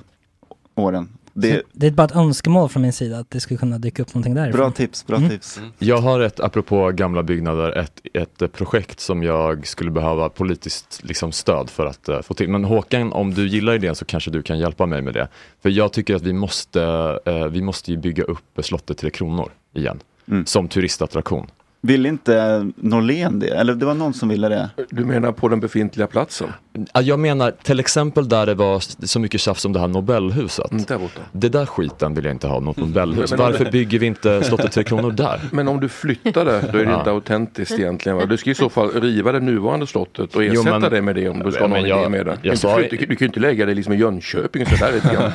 åren. 0.76 1.10
Det 1.38 1.62
det 1.72 1.88
är 1.88 1.92
bara 1.92 2.04
ett 2.04 2.16
önskemål 2.16 2.70
från 2.70 2.82
min 2.82 2.94
sida 2.94 3.20
att 3.20 3.30
det 3.30 3.40
skulle 3.40 3.58
kunna 3.58 3.78
dyka 3.78 4.02
upp 4.02 4.14
någonting 4.14 4.34
därifrån. 4.36 4.60
bra 4.60 4.72
tips, 4.72 5.08
bra 5.08 5.18
Mm. 5.18 5.30
tips. 5.30 5.60
Jag 5.80 5.98
har 5.98 6.20
ett, 6.20 6.40
apropå 6.40 6.92
gamla 6.92 7.24
byggnader, 7.24 7.78
ett, 7.78 8.02
ett 8.14 8.54
projekt 8.54 9.00
som 9.00 9.24
jag 9.24 9.68
skulle 9.68 9.92
behöva 9.92 10.30
politiskt 10.30 11.02
liksom, 11.04 11.32
stöd 11.32 11.70
för 11.70 11.86
att 11.86 12.10
eh, 12.10 12.22
få 12.22 12.34
till. 12.34 12.50
Men 12.50 12.66
Håkan, 12.66 13.14
om 13.14 13.34
du 13.34 13.48
gillar 13.48 13.74
idén 13.74 13.96
så 13.96 14.06
kanske 14.06 14.32
du 14.32 14.42
kan 14.44 14.60
hjälpa 14.60 14.86
mig 14.86 15.02
med 15.02 15.14
det. 15.14 15.28
För 15.62 15.70
jag 15.70 15.94
tycker 15.94 16.16
att 16.16 16.22
vi 16.22 16.34
måste, 16.34 16.84
eh, 17.26 17.48
vi 17.48 17.62
måste 17.62 17.92
ju 17.92 17.98
bygga 17.98 18.24
upp 18.24 18.60
slottet 18.62 18.98
Tre 18.98 19.10
Kronor 19.10 19.50
igen. 19.74 20.00
Mm. 20.28 20.46
Som 20.46 20.68
turistattraktion. 20.68 21.48
Vill 21.86 22.06
inte 22.06 22.66
Norlén 22.76 23.40
det? 23.40 23.48
Eller 23.48 23.74
det 23.76 23.86
var 23.86 23.94
någon 23.94 24.14
som 24.14 24.30
ville 24.30 24.50
det? 24.50 24.70
Du 24.90 25.06
menar 25.06 25.32
på 25.32 25.48
den 25.48 25.60
befintliga 25.60 26.08
platsen? 26.08 26.48
Ja, 26.94 27.02
Jag 27.02 27.20
menar 27.20 27.52
till 27.64 27.80
exempel 27.80 28.30
där 28.30 28.46
det 28.46 28.54
var 28.54 29.06
så 29.06 29.20
mycket 29.20 29.42
tjafs 29.42 29.66
om 29.66 29.74
det 29.74 29.80
här 29.80 29.88
Nobelhuset. 29.88 30.72
Mm, 30.72 30.84
där 30.88 30.98
borta. 30.98 31.20
Det 31.32 31.50
där 31.50 31.66
skiten 31.66 32.14
vill 32.14 32.26
jag 32.26 32.34
inte 32.34 32.48
ha, 32.48 32.60
något 32.60 32.78
Nobelhus. 32.78 33.32
Men 33.32 33.40
om 33.40 33.46
Varför 33.46 33.72
bygger 33.72 34.00
vi 34.00 34.06
inte 34.06 34.44
slottet 34.44 34.72
Tre 34.72 34.84
Kronor 34.84 35.12
där? 35.18 35.40
Men 35.52 35.68
om 35.68 35.80
du 35.80 35.90
flyttar 35.90 36.46
det, 36.46 36.70
då 36.72 36.78
är 36.78 36.86
det 36.86 36.92
Ja. 36.92 36.98
inte 36.98 37.12
autentiskt 37.12 37.80
egentligen. 37.80 38.18
Va? 38.18 38.26
Du 38.26 38.38
ska 38.38 38.50
i 38.52 38.56
så 38.56 38.70
fall 38.70 38.90
riva 39.02 39.32
det 39.32 39.40
nuvarande 39.40 39.88
slottet 39.88 40.36
och 40.36 40.44
Jo, 40.44 40.52
ersätta 40.62 40.80
men- 40.80 40.92
det 40.92 41.02
med 41.02 41.16
det 41.16 41.30
om 41.30 41.40
du 41.40 41.52
ska 41.52 41.62
ha 41.64 41.68
Men 41.68 41.80
någon 41.82 41.90
jag- 41.90 42.00
idé 42.00 42.10
med 42.10 42.26
det. 42.26 42.38
jag 42.42 42.52
Inte 42.54 42.58
sa- 42.62 42.76
flytta- 42.78 42.90
du, 42.90 42.98
kan 42.98 43.18
ju 43.20 43.26
inte 43.26 43.40
lägga 43.40 43.66
det 43.66 43.74
liksom 43.74 43.94
i 43.94 43.98
Jönköping 43.98 44.62
och 44.62 44.68
sådär 44.68 44.92
hela, 45.04 45.30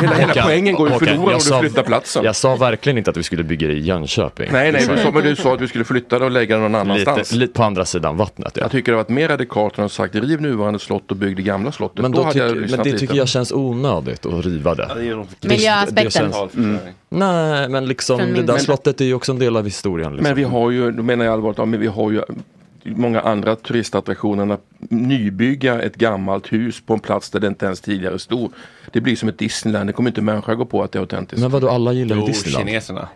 hela 0.00 0.26
Håkan, 0.26 0.44
poängen 0.46 0.74
går 0.74 0.90
ju 0.90 0.98
förlorad 0.98 1.28
jag 1.28 1.34
om 1.34 1.40
sa- 1.40 1.62
du 1.62 1.68
flyttar 1.68 1.82
platsen. 1.82 2.24
Jag 2.24 2.36
sa 2.36 2.56
verkligen 2.56 2.98
inte 2.98 3.10
att 3.10 3.16
vi 3.16 3.22
skulle 3.22 3.44
bygga 3.44 3.68
det 3.68 3.74
i 3.74 3.80
Jönköping. 3.80 4.48
Nej, 4.52 4.72
nej, 4.72 4.84
men, 4.88 5.14
men 5.14 5.22
du 5.22 5.36
sa 5.42 5.54
att 5.54 5.60
vi 5.60 5.68
skulle 5.68 5.84
flytta 5.84 6.18
det 6.18 6.24
och 6.24 6.30
lägga 6.30 6.56
det 6.56 6.62
någon 6.62 6.74
annanstans. 6.74 7.18
Lite, 7.32 7.36
lite 7.36 7.52
på 7.52 7.62
andra 7.62 7.84
sidan 7.84 8.16
vattnet 8.16 8.52
ja. 8.54 8.62
Jag 8.62 8.70
tycker 8.70 8.92
det 8.92 8.96
varit 8.96 9.08
mer 9.08 9.28
radikalt 9.28 9.78
än 9.78 9.84
att 9.84 9.92
sagt 9.92 10.14
riv 10.14 10.40
nuvarande 10.40 10.78
slott 10.78 11.10
och 11.10 11.16
bygg 11.16 11.36
det 11.36 11.42
gamla 11.42 11.72
slottet. 11.72 12.02
Men, 12.02 12.12
då 12.12 12.22
då 12.24 12.30
tycker, 12.32 12.46
jag 12.46 12.56
men 12.56 12.70
det 12.70 12.84
lite. 12.84 12.98
tycker 12.98 13.14
jag 13.14 13.28
känns 13.28 13.52
onödigt 13.52 14.26
att 14.26 14.44
riva 14.44 14.74
det. 14.74 14.90
det 14.96 15.08
är 15.08 15.14
nog- 15.16 15.26
Det- 15.40 15.48
Miljöaspekten. 15.48 16.04
det 16.04 16.10
känns- 16.10 16.54
Mm. 16.54 16.78
Nej, 17.08 17.68
men 17.68 17.86
liksom 17.86 18.18
det 18.18 18.42
där 18.42 18.58
slottet 18.58 19.00
är 19.00 19.04
ju 19.04 19.14
också 19.14 19.32
en 19.32 19.38
del 19.38 19.56
av 19.56 19.64
historien. 19.64 20.10
Liksom. 20.12 20.22
Men 20.24 20.36
vi 20.36 20.42
har 20.44 20.70
ju, 20.70 20.90
då 20.92 21.02
menar 21.02 21.24
jag 21.24 21.34
allvarligt, 21.34 21.58
ja, 21.58 21.64
men 21.64 21.80
vi 21.80 21.86
har 21.86 22.10
ju 22.10 22.22
många 22.84 23.20
andra 23.20 23.56
turistattraktioner. 23.56 24.54
Att 24.54 24.60
nybygga 24.90 25.82
ett 25.82 25.96
gammalt 25.96 26.52
hus 26.52 26.82
på 26.86 26.94
en 26.94 27.00
plats 27.00 27.30
där 27.30 27.40
det 27.40 27.46
inte 27.46 27.66
ens 27.66 27.80
tidigare 27.80 28.18
stod. 28.18 28.52
Det 28.92 29.00
blir 29.00 29.16
som 29.16 29.28
ett 29.28 29.38
Disneyland, 29.38 29.88
det 29.88 29.92
kommer 29.92 30.10
inte 30.10 30.22
människa 30.22 30.54
gå 30.54 30.64
på 30.64 30.82
att 30.82 30.92
det 30.92 30.98
är 30.98 31.00
autentiskt. 31.00 31.40
Men 31.42 31.50
vadå, 31.50 31.68
alla 31.68 31.92
gillar 31.92 32.16
ju 32.16 32.22
Jo, 32.22 32.26
Disneyland. 32.26 32.66
kineserna. 32.68 33.08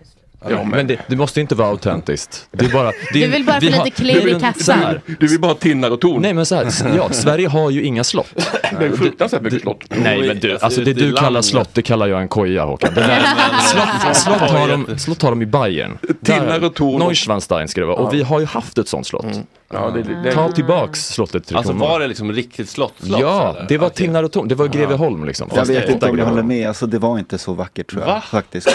Ja, 0.50 0.64
men 0.64 0.86
det, 0.86 0.98
det 1.06 1.16
måste 1.16 1.40
inte 1.40 1.54
vara 1.54 1.68
autentiskt. 1.68 2.46
Det 2.50 2.64
är 2.64 2.70
bara, 2.70 2.86
det, 2.90 2.96
Du 3.12 3.26
vill 3.26 3.44
bara 3.44 3.60
få 3.60 3.66
lite 3.66 3.90
klirr 3.90 4.36
i 4.36 4.40
kassan. 4.40 4.78
här, 4.78 5.00
Du 5.20 5.26
vill 5.26 5.40
bara 5.40 5.48
ha 5.48 5.54
tinnar 5.54 5.90
och 5.90 6.00
torn. 6.00 6.22
Nej 6.22 6.34
men 6.34 6.46
så 6.46 6.54
här, 6.54 6.66
ja, 6.96 7.08
Sverige 7.12 7.48
har 7.48 7.70
ju 7.70 7.82
inga 7.82 8.04
slott. 8.04 8.32
Det 8.78 8.86
är 8.86 8.90
fruktansvärt 8.96 9.42
mycket 9.42 9.60
slott. 9.62 9.84
Nej 9.88 10.26
men 10.26 10.38
du, 10.40 10.58
Alltså, 10.58 10.80
det 10.80 10.92
du 10.92 11.12
kallar 11.12 11.42
slott, 11.42 11.70
det 11.74 11.82
kallar 11.82 12.06
jag 12.06 12.20
en 12.20 12.28
koja 12.28 12.64
Håkan. 12.64 12.94
Det 12.94 13.00
där, 13.00 13.20
slott, 13.60 14.16
slott, 14.16 14.50
har 14.50 14.68
de, 14.68 14.98
slott 14.98 15.22
har 15.22 15.30
de 15.30 15.42
i 15.42 15.46
Bayern. 15.46 15.98
Tinnar 16.24 16.64
och 16.64 16.74
torn. 16.74 16.98
Neuschwanstein 16.98 17.68
ska 17.68 17.80
det 17.80 17.86
vara. 17.86 17.96
Och 17.96 18.14
vi 18.14 18.22
har 18.22 18.40
ju 18.40 18.46
haft 18.46 18.78
ett 18.78 18.88
sånt 18.88 19.06
slott. 19.06 19.26
Ja, 19.72 19.90
det, 19.90 20.02
det, 20.24 20.32
Ta 20.32 20.50
tillbaks 20.52 21.08
slottet 21.08 21.46
Tre 21.46 21.56
Alltså 21.56 21.72
var 21.72 22.00
det 22.00 22.06
liksom 22.06 22.32
riktigt 22.32 22.68
slott? 22.68 22.94
slott 22.98 23.20
Ja, 23.20 23.50
eller? 23.56 23.68
det 23.68 23.78
var 23.78 23.86
Okej. 23.86 23.96
Tinnarotorn, 24.06 24.48
det 24.48 24.54
var 24.54 24.68
Greveholm 24.68 25.24
liksom. 25.24 25.48
Jag 25.54 25.66
vet 25.66 25.88
inte 25.90 26.10
om 26.10 26.18
jag 26.18 26.26
håller 26.26 26.42
med, 26.42 26.68
alltså 26.68 26.86
det 26.86 26.98
var 26.98 27.18
inte 27.18 27.38
så 27.38 27.52
vackert 27.52 27.90
tror 27.90 28.02
jag. 28.02 28.08
Va? 28.08 28.20
Faktiskt. 28.20 28.68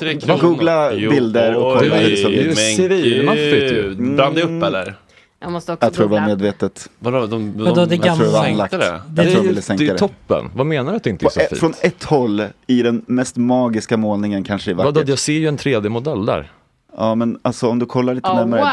Tre 0.00 0.14
om, 0.14 0.20
kronor. 0.20 0.40
googla 0.40 0.90
bilder 0.90 1.54
och 1.56 1.78
kolla 1.78 1.96
hur 1.96 2.10
det 2.10 2.16
såg 2.16 2.30
det 2.32 2.38
är 2.38 2.44
ju 2.44 2.54
civilmaffigt 2.54 3.72
ju. 3.72 3.94
gud. 3.98 4.16
Brann 4.16 4.34
det 4.34 4.42
upp 4.42 4.62
eller? 4.62 4.94
Jag 5.40 5.52
måste 5.52 5.72
också 5.72 5.86
Jag 5.86 5.92
tror 5.94 6.08
det 6.08 6.12
var 6.20 6.26
medvetet. 6.26 6.88
Vadå, 6.98 7.26
de, 7.26 7.28
de, 7.58 7.64
Vadå, 7.64 7.84
det 7.86 7.94
jag 7.94 8.04
tror 8.16 8.26
gamla- 8.26 8.42
de 8.42 8.50
anlagt. 8.50 8.70
det? 8.72 9.00
Jag 9.16 9.16
tror 9.16 9.24
de 9.24 9.30
är- 9.32 9.42
ville 9.48 9.62
sänka 9.62 9.84
det 9.84 9.90
är 9.90 9.92
det. 9.92 9.98
toppen. 9.98 10.50
Vad 10.54 10.66
menar 10.66 10.90
du 10.92 10.96
att 10.96 11.04
det 11.04 11.10
inte 11.10 11.26
är 11.26 11.30
så 11.30 11.40
fint? 11.40 11.58
från 11.60 11.72
ett 11.80 12.04
håll 12.04 12.42
i 12.66 12.82
den 12.82 13.04
mest 13.06 13.36
magiska 13.36 13.96
målningen 13.96 14.44
kanske 14.44 14.70
är 14.70 14.74
vackert. 14.74 14.94
Vadå, 14.94 15.10
jag 15.10 15.18
ser 15.18 15.32
ju 15.32 15.46
en 15.48 15.56
3D-modell 15.58 16.26
där. 16.26 16.50
Ja 16.96 17.14
men 17.14 17.38
alltså 17.42 17.68
om 17.68 17.78
du 17.78 17.86
kollar 17.86 18.14
lite 18.14 18.28
Oh, 18.28 18.34
närmare, 18.36 18.60
det 18.60 18.66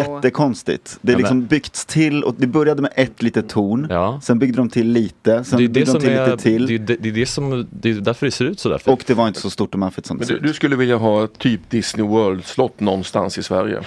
wow. 0.00 0.10
är 0.10 0.14
jättekonstigt. 0.16 0.98
Det 1.02 1.12
är 1.12 1.14
Ja, 1.14 1.18
liksom 1.18 1.38
men- 1.38 1.46
byggts 1.46 1.86
till 1.86 2.24
och 2.24 2.34
det 2.38 2.46
började 2.46 2.82
med 2.82 2.92
ett 2.96 3.22
litet 3.22 3.48
torn. 3.48 3.86
Ja. 3.90 4.20
Sen 4.22 4.38
byggde 4.38 4.56
de 4.56 4.70
till 4.70 4.88
lite, 4.92 5.44
sen 5.44 5.58
Det 5.58 5.64
är 5.64 5.68
byggde 5.68 5.80
det 5.80 5.84
de 5.84 5.90
som 5.92 6.00
till 6.00 6.10
är, 6.10 6.26
lite 6.30 6.42
till. 6.42 6.66
det, 6.66 6.74
är, 6.74 6.78
det, 6.78 6.96
det 6.96 7.08
är 7.08 7.12
det 7.12 7.26
som, 7.26 7.66
det 7.70 7.90
är 7.90 7.94
därför 7.94 8.26
det 8.26 8.32
ser 8.32 8.44
ut 8.44 8.60
sådär. 8.60 8.82
Och 8.86 9.04
det 9.06 9.14
var 9.14 9.28
inte 9.28 9.40
så 9.40 9.50
stort 9.50 9.74
och 9.74 9.78
maffigt 9.80 10.06
som 10.06 10.16
det 10.16 10.20
Men 10.20 10.26
ser 10.26 10.34
du, 10.34 10.40
ut. 10.40 10.46
du 10.46 10.52
skulle 10.54 10.76
vilja 10.76 10.96
ha 10.96 11.26
typ 11.26 11.70
Disney 11.70 12.06
World-slott 12.06 12.80
någonstans 12.80 13.38
i 13.38 13.42
Sverige? 13.42 13.80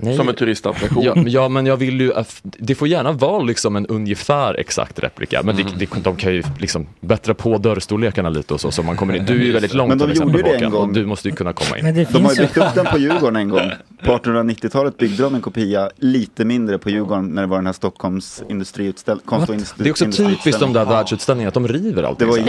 Nej. 0.00 0.16
Som 0.16 0.28
en 0.28 0.34
turistattraktion? 0.34 1.04
Ja, 1.04 1.14
men- 1.14 1.28
ja 1.30 1.48
men 1.48 1.66
jag 1.66 1.76
vill 1.76 2.00
ju, 2.00 2.14
att- 2.14 2.40
det 2.42 2.74
får 2.74 2.88
gärna 2.88 3.12
vara 3.12 3.42
liksom 3.42 3.76
en 3.76 3.86
ungefär 3.86 4.54
exakt 4.54 4.98
replika 4.98 5.42
men 5.42 5.54
Mm. 5.58 5.66
det, 5.78 5.86
det, 5.94 6.02
de 6.04 6.16
kan 6.16 6.32
ju 6.34 6.42
liksom 6.58 6.86
bättra 7.00 7.34
på 7.34 7.58
dörrstorlekarna 7.58 8.28
lite 8.28 8.54
och 8.54 8.60
så 8.60 8.70
så 8.70 8.82
man 8.82 8.96
kommer 8.96 9.16
in. 9.16 9.24
Du 9.26 9.40
är 9.40 9.44
ju 9.44 9.52
väldigt 9.52 9.74
långt 9.74 9.88
Men 9.88 9.98
de 9.98 10.04
till 10.04 10.12
exempel, 10.12 10.36
gjorde 10.40 10.48
det 10.50 10.56
en 10.56 10.64
Håkan, 10.64 10.72
och 10.80 10.80
gång. 10.86 10.92
du 10.92 11.06
måste 11.06 11.28
ju 11.28 11.34
kunna 11.34 11.52
komma 11.52 11.78
in. 11.78 11.84
Men 11.84 11.94
det 11.94 12.12
De 12.12 12.24
har 12.24 12.32
ju 12.34 12.40
byggt 12.40 12.56
upp 12.56 12.74
den 12.74 12.86
på 12.86 12.98
Djurgården 12.98 13.36
en 13.36 13.48
gång. 13.48 13.70
På 14.04 14.12
1890-talet 14.12 14.96
byggde 14.98 15.22
de 15.22 15.34
en 15.34 15.40
kopia 15.40 15.90
lite 15.96 16.44
mindre 16.44 16.78
på 16.78 16.90
Djurgården 16.90 17.26
när 17.28 17.42
det 17.42 17.48
var 17.48 17.56
den 17.56 17.66
här 17.66 17.72
Stockholms 17.72 18.42
industriutställ- 18.48 19.20
konst 19.24 19.48
och 19.48 19.54
industri 19.54 19.82
Det 19.84 19.88
är 19.88 19.90
också 19.90 20.04
typiskt 20.04 20.18
de 20.18 20.24
industriutställning. 20.24 20.72
där 20.74 20.84
världsutställningarna 20.84 21.48
att 21.48 21.54
de 21.54 21.68
river 21.68 22.02
allt. 22.02 22.18
Det 22.18 22.24
var 22.24 22.36
ju- 22.36 22.42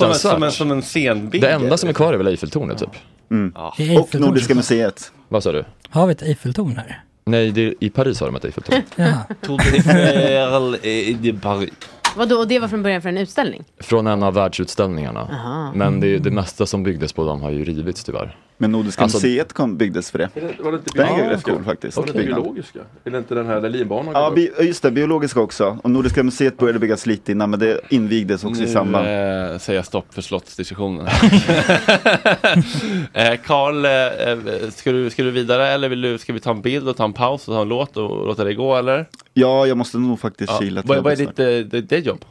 Ja, 0.00 0.14
Som 0.14 0.42
en, 0.42 0.52
som 0.52 0.70
en, 0.70 0.82
scenbygge. 0.82 1.46
Det 1.46 1.52
enda 1.52 1.76
som 1.76 1.88
är 1.88 1.92
kvar 1.92 2.12
är 2.12 2.18
väl 2.18 2.26
Eiffeltornet 2.26 2.78
typ. 2.78 2.88
Mm. 3.30 3.52
Ja. 3.54 3.74
Och 4.00 4.20
Nordiska 4.20 4.54
museet. 4.54 5.12
Vad 5.32 5.42
sa 5.42 5.52
du? 5.52 5.64
Har 5.88 6.06
vi 6.06 6.12
ett 6.12 6.22
Eiffeltorn 6.22 6.76
här? 6.76 7.02
Nej, 7.24 7.50
det 7.50 7.66
är, 7.66 7.74
i 7.80 7.90
Paris 7.90 8.20
har 8.20 8.26
de 8.26 8.36
ett 8.36 8.44
Eiffeltorn. 8.44 8.82
Ja. 8.96 9.12
Tour 9.40 9.60
Eiffel 9.60 10.76
i 11.26 11.32
Paris. 11.42 11.70
Vadå, 12.16 12.36
och 12.36 12.48
det 12.48 12.58
var 12.58 12.68
från 12.68 12.82
början 12.82 13.02
för 13.02 13.08
en 13.08 13.18
utställning? 13.18 13.64
Från 13.80 14.06
en 14.06 14.22
av 14.22 14.34
världsutställningarna. 14.34 15.20
Aha. 15.20 15.72
Men 15.74 16.00
det, 16.00 16.18
det 16.18 16.30
mesta 16.30 16.66
som 16.66 16.82
byggdes 16.82 17.12
på 17.12 17.24
dem 17.24 17.42
har 17.42 17.50
ju 17.50 17.64
rivits 17.64 18.04
tyvärr. 18.04 18.36
Men 18.62 18.72
Nordiska 18.72 19.02
Alltså- 19.02 19.18
museet 19.18 19.52
kom, 19.52 19.76
byggdes 19.76 20.10
för 20.10 20.18
det. 20.18 20.28
Var 20.60 20.72
det 20.72 20.78
inte 20.78 20.90
Den 20.94 21.06
är 21.06 21.10
rätt 21.10 21.16
biologiska? 21.18 21.52
cool 21.52 21.64
faktiskt. 21.64 21.96
Var 21.96 22.04
det 22.06 22.10
inte 22.10 22.22
biologiska? 22.24 22.78
Är 23.04 23.10
det 23.10 23.18
inte 23.18 23.34
den 23.34 23.46
här 23.46 23.60
där 23.60 23.68
linbanan 23.68 24.12
Ja, 24.14 24.32
bi- 24.34 24.50
just 24.60 24.82
det, 24.82 24.90
biologiska 24.90 25.40
också. 25.40 25.78
Och 25.82 25.90
Nordiska 25.90 26.22
museet 26.22 26.56
började 26.58 26.78
byggas 26.78 27.06
lite 27.06 27.32
innan, 27.32 27.50
men 27.50 27.60
det 27.60 27.80
invigdes 27.88 28.44
också 28.44 28.62
i 28.62 28.66
samband. 28.66 29.04
Nu 29.06 29.50
eh, 29.52 29.58
säger 29.58 29.78
jag 29.78 29.86
stopp 29.86 30.14
för 30.14 30.22
slottsdiskussionen. 30.22 31.06
eh, 33.12 33.34
Karl, 33.44 33.84
eh, 33.84 34.70
ska, 34.70 34.92
du, 34.92 35.10
ska 35.10 35.22
du 35.22 35.30
vidare 35.30 35.68
eller 35.68 35.88
vill 35.88 36.00
du, 36.00 36.18
ska 36.18 36.32
vi 36.32 36.40
ta 36.40 36.50
en 36.50 36.62
bild 36.62 36.88
och 36.88 36.96
ta 36.96 37.04
en 37.04 37.12
paus 37.12 37.48
och 37.48 37.54
ta 37.54 37.62
en 37.62 37.68
låt 37.68 37.96
och 37.96 38.26
låta 38.26 38.44
det 38.44 38.54
gå 38.54 38.76
eller? 38.76 39.08
Ja, 39.34 39.66
jag 39.66 39.76
måste 39.76 39.98
nog 39.98 40.20
faktiskt 40.20 40.52
Ja. 40.52 40.58
kila 40.58 40.82
till 40.82 40.88
Vad, 40.88 41.02
vad 41.04 41.12
är 41.12 41.16
ditt 41.16 41.26
snart. 41.26 41.38
eh, 41.38 41.44
det, 41.44 41.80
det 41.80 41.98
jobb? 41.98 42.24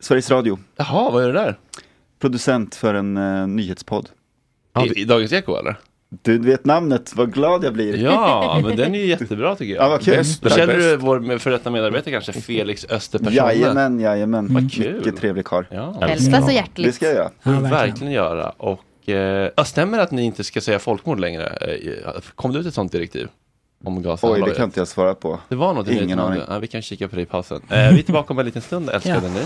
Sveriges 0.00 0.30
Radio, 0.30 0.58
Jaha, 0.76 1.10
vad 1.10 1.22
är 1.24 1.26
det 1.26 1.32
där? 1.40 1.58
producent 2.20 2.74
för 2.74 2.94
en 2.94 3.16
uh, 3.16 3.46
nyhetspodd. 3.48 4.08
I, 4.80 5.00
I 5.00 5.04
Dagens 5.04 5.32
Eko 5.32 5.56
eller? 5.56 5.76
Du 6.22 6.38
vet 6.38 6.64
namnet, 6.64 7.12
vad 7.16 7.32
glad 7.34 7.64
jag 7.64 7.72
blir. 7.72 7.96
Ja, 7.96 8.60
men 8.64 8.76
den 8.76 8.94
är 8.94 8.98
ju 8.98 9.06
jättebra 9.06 9.56
tycker 9.56 9.74
jag. 9.74 9.84
Ja, 9.84 9.88
vad 9.88 10.02
kul. 10.04 10.16
Bäst, 10.16 10.42
Tack, 10.42 10.52
Känner 10.52 10.74
du 10.76 10.92
bäst. 10.96 11.02
vår 11.06 11.38
före 11.38 11.54
detta 11.54 11.70
medarbetare 11.70 12.12
kanske, 12.12 12.32
Felix 12.32 12.86
Österperson? 12.90 13.34
Jajamän, 13.34 14.00
jajamän. 14.00 14.54
Vad 14.54 14.72
kul. 14.72 14.94
Mycket 14.96 15.16
trevlig 15.16 15.44
karl. 15.44 15.64
Ja. 15.70 15.96
Hälsa 16.00 16.42
så 16.42 16.50
hjärtligt. 16.50 16.86
Det 16.86 16.92
ska 16.92 17.06
jag 17.06 17.14
göra. 17.14 17.30
Ja, 17.42 17.50
vi 17.50 17.50
verkligen. 17.52 17.70
verkligen 17.70 18.12
göra. 18.12 18.50
Och 18.50 19.08
eh, 19.08 19.50
ja, 19.56 19.64
stämmer 19.64 19.98
det 19.98 20.04
att 20.04 20.10
ni 20.10 20.22
inte 20.22 20.44
ska 20.44 20.60
säga 20.60 20.78
folkmord 20.78 21.20
längre? 21.20 21.46
Eh, 21.46 22.20
Kom 22.34 22.52
det 22.52 22.58
ut 22.58 22.66
ett 22.66 22.74
sånt 22.74 22.92
direktiv? 22.92 23.28
Om 23.84 24.16
Oj, 24.22 24.42
det 24.46 24.54
kan 24.54 24.64
inte 24.64 24.80
jag 24.80 24.88
svara 24.88 25.14
på. 25.14 25.38
Det 25.48 25.54
var 25.54 25.74
något 25.74 25.88
i 25.88 26.02
Ingen 26.04 26.18
aning. 26.18 26.42
Ja, 26.48 26.58
vi 26.58 26.66
kan 26.66 26.82
kika 26.82 27.08
på 27.08 27.16
det 27.16 27.22
i 27.22 27.26
pausen. 27.26 27.62
Eh, 27.70 27.92
vi 27.92 27.98
är 27.98 28.02
tillbaka 28.02 28.32
om 28.32 28.38
en 28.38 28.46
liten 28.46 28.62
stund, 28.62 28.90
älskade 28.90 29.20
Ja. 29.26 29.34
ni. 29.34 29.40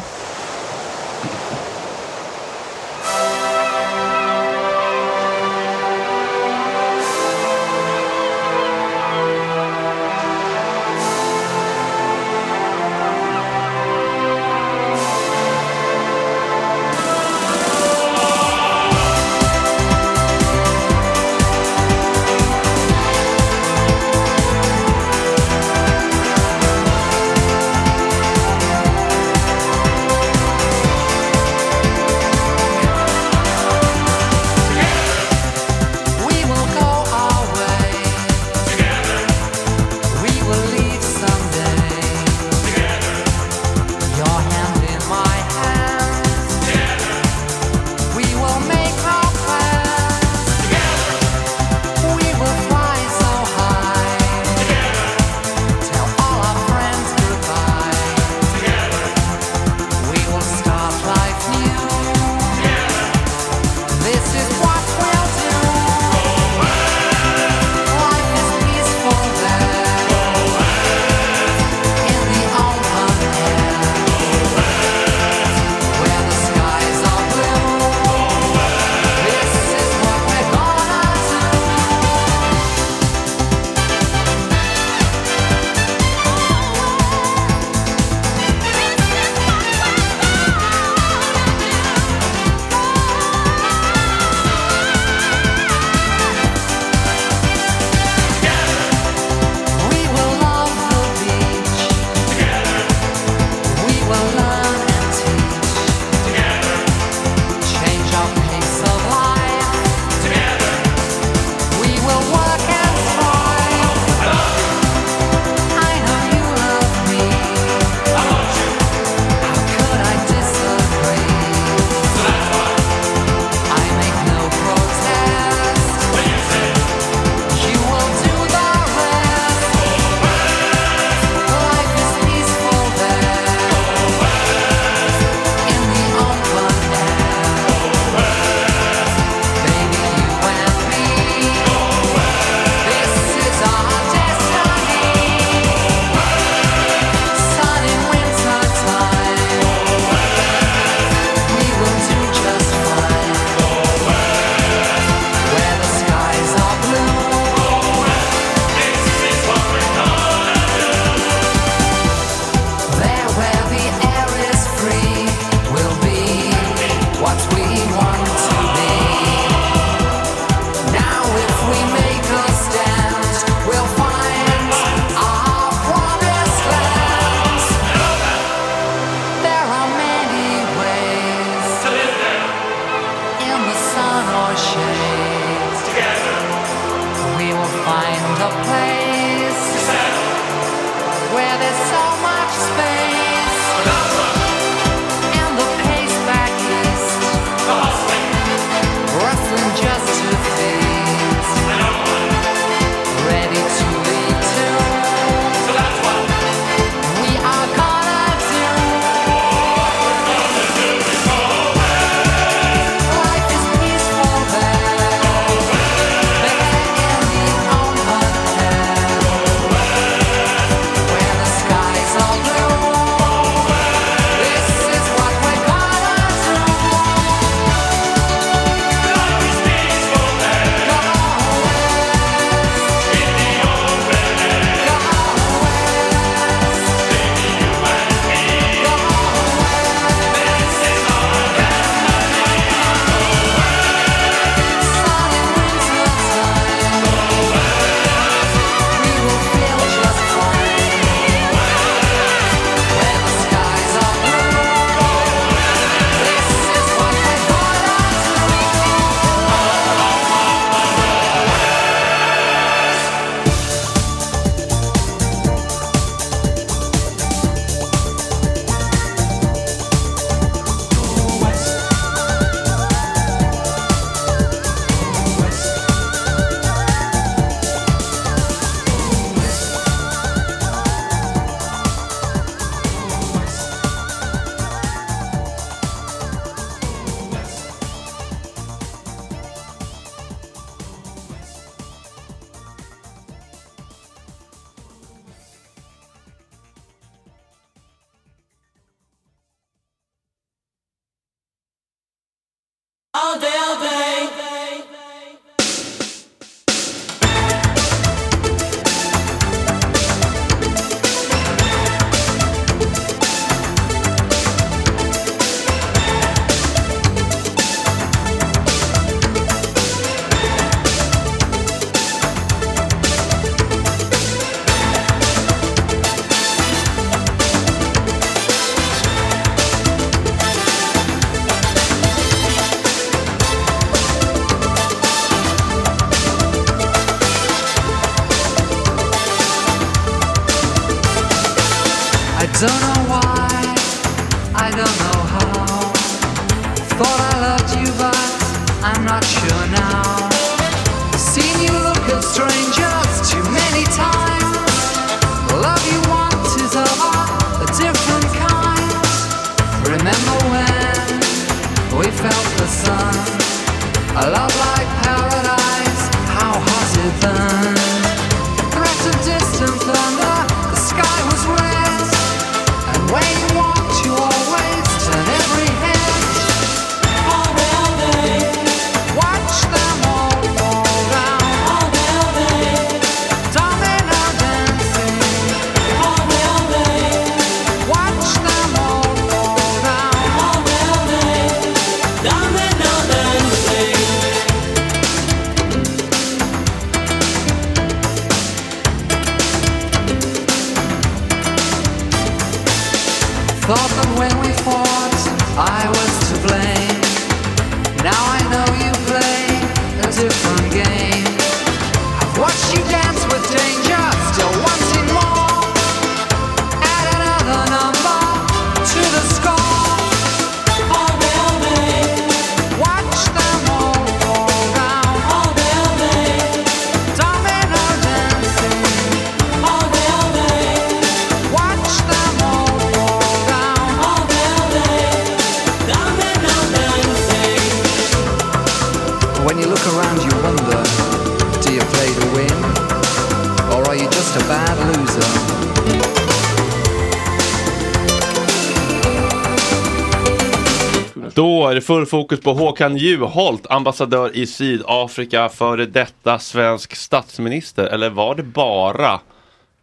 Det 451.76 451.80
full 451.82 452.06
fokus 452.06 452.40
på 452.40 452.52
Håkan 452.52 452.96
Juholt, 452.96 453.66
ambassadör 453.70 454.36
i 454.36 454.46
Sydafrika, 454.46 455.48
före 455.48 455.86
detta 455.86 456.38
svensk 456.38 456.96
statsminister. 456.96 457.86
Eller 457.86 458.10
var 458.10 458.34
det 458.34 458.42
bara 458.42 459.20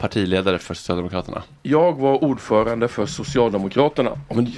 partiledare 0.07 0.59
för 0.59 0.73
Socialdemokraterna? 0.73 1.43
Jag 1.61 1.93
var 1.93 2.23
ordförande 2.23 2.88
för 2.88 3.05
Socialdemokraterna. 3.05 4.11
Men, 4.30 4.51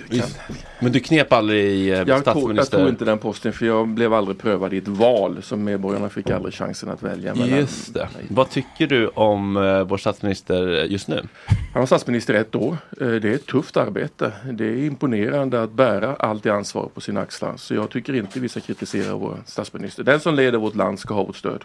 men 0.79 0.91
du 0.91 0.99
knep 0.99 1.33
aldrig 1.33 1.65
i 1.65 1.89
eh, 1.89 1.97
Jag 1.97 2.05
tog, 2.07 2.13
jag 2.15 2.21
statsminister? 2.21 2.77
tog 2.79 2.89
inte 2.89 3.05
den 3.05 3.17
posten 3.17 3.53
för 3.53 3.65
jag 3.65 3.87
blev 3.87 4.13
aldrig 4.13 4.37
prövad 4.37 4.73
i 4.73 4.77
ett 4.77 4.87
val 4.87 5.37
så 5.43 5.57
medborgarna 5.57 6.09
fick 6.09 6.29
aldrig 6.29 6.53
chansen 6.53 6.89
att 6.89 7.03
välja. 7.03 7.35
mellan- 7.35 7.59
Just 7.59 7.93
det. 7.93 8.07
Vad 8.29 8.49
tycker 8.49 8.87
du 8.87 9.07
om 9.07 9.57
eh, 9.57 9.83
vår 9.83 9.97
statsminister 9.97 10.83
just 10.83 11.07
nu? 11.07 11.27
Han 11.73 11.81
var 11.81 11.85
statsminister 11.85 12.33
i 12.33 12.37
ett 12.37 12.55
år. 12.55 12.77
Eh, 13.01 13.07
Det 13.07 13.29
är 13.29 13.35
ett 13.35 13.45
tufft 13.47 13.77
arbete. 13.77 14.31
Det 14.53 14.65
är 14.65 14.77
imponerande 14.85 15.63
att 15.63 15.71
bära 15.71 16.15
allt 16.15 16.43
det 16.43 16.49
ansvar 16.53 16.89
på 16.93 17.01
sina 17.01 17.21
axlar. 17.21 17.53
Så 17.57 17.73
jag 17.75 17.89
tycker 17.89 18.13
inte 18.15 18.39
vi 18.39 18.49
ska 18.49 18.59
kritisera 18.59 19.15
vår 19.15 19.37
statsminister. 19.45 20.03
Den 20.03 20.19
som 20.19 20.35
leder 20.35 20.57
vårt 20.57 20.75
land 20.75 20.99
ska 20.99 21.13
ha 21.13 21.23
vårt 21.23 21.35
stöd. 21.37 21.63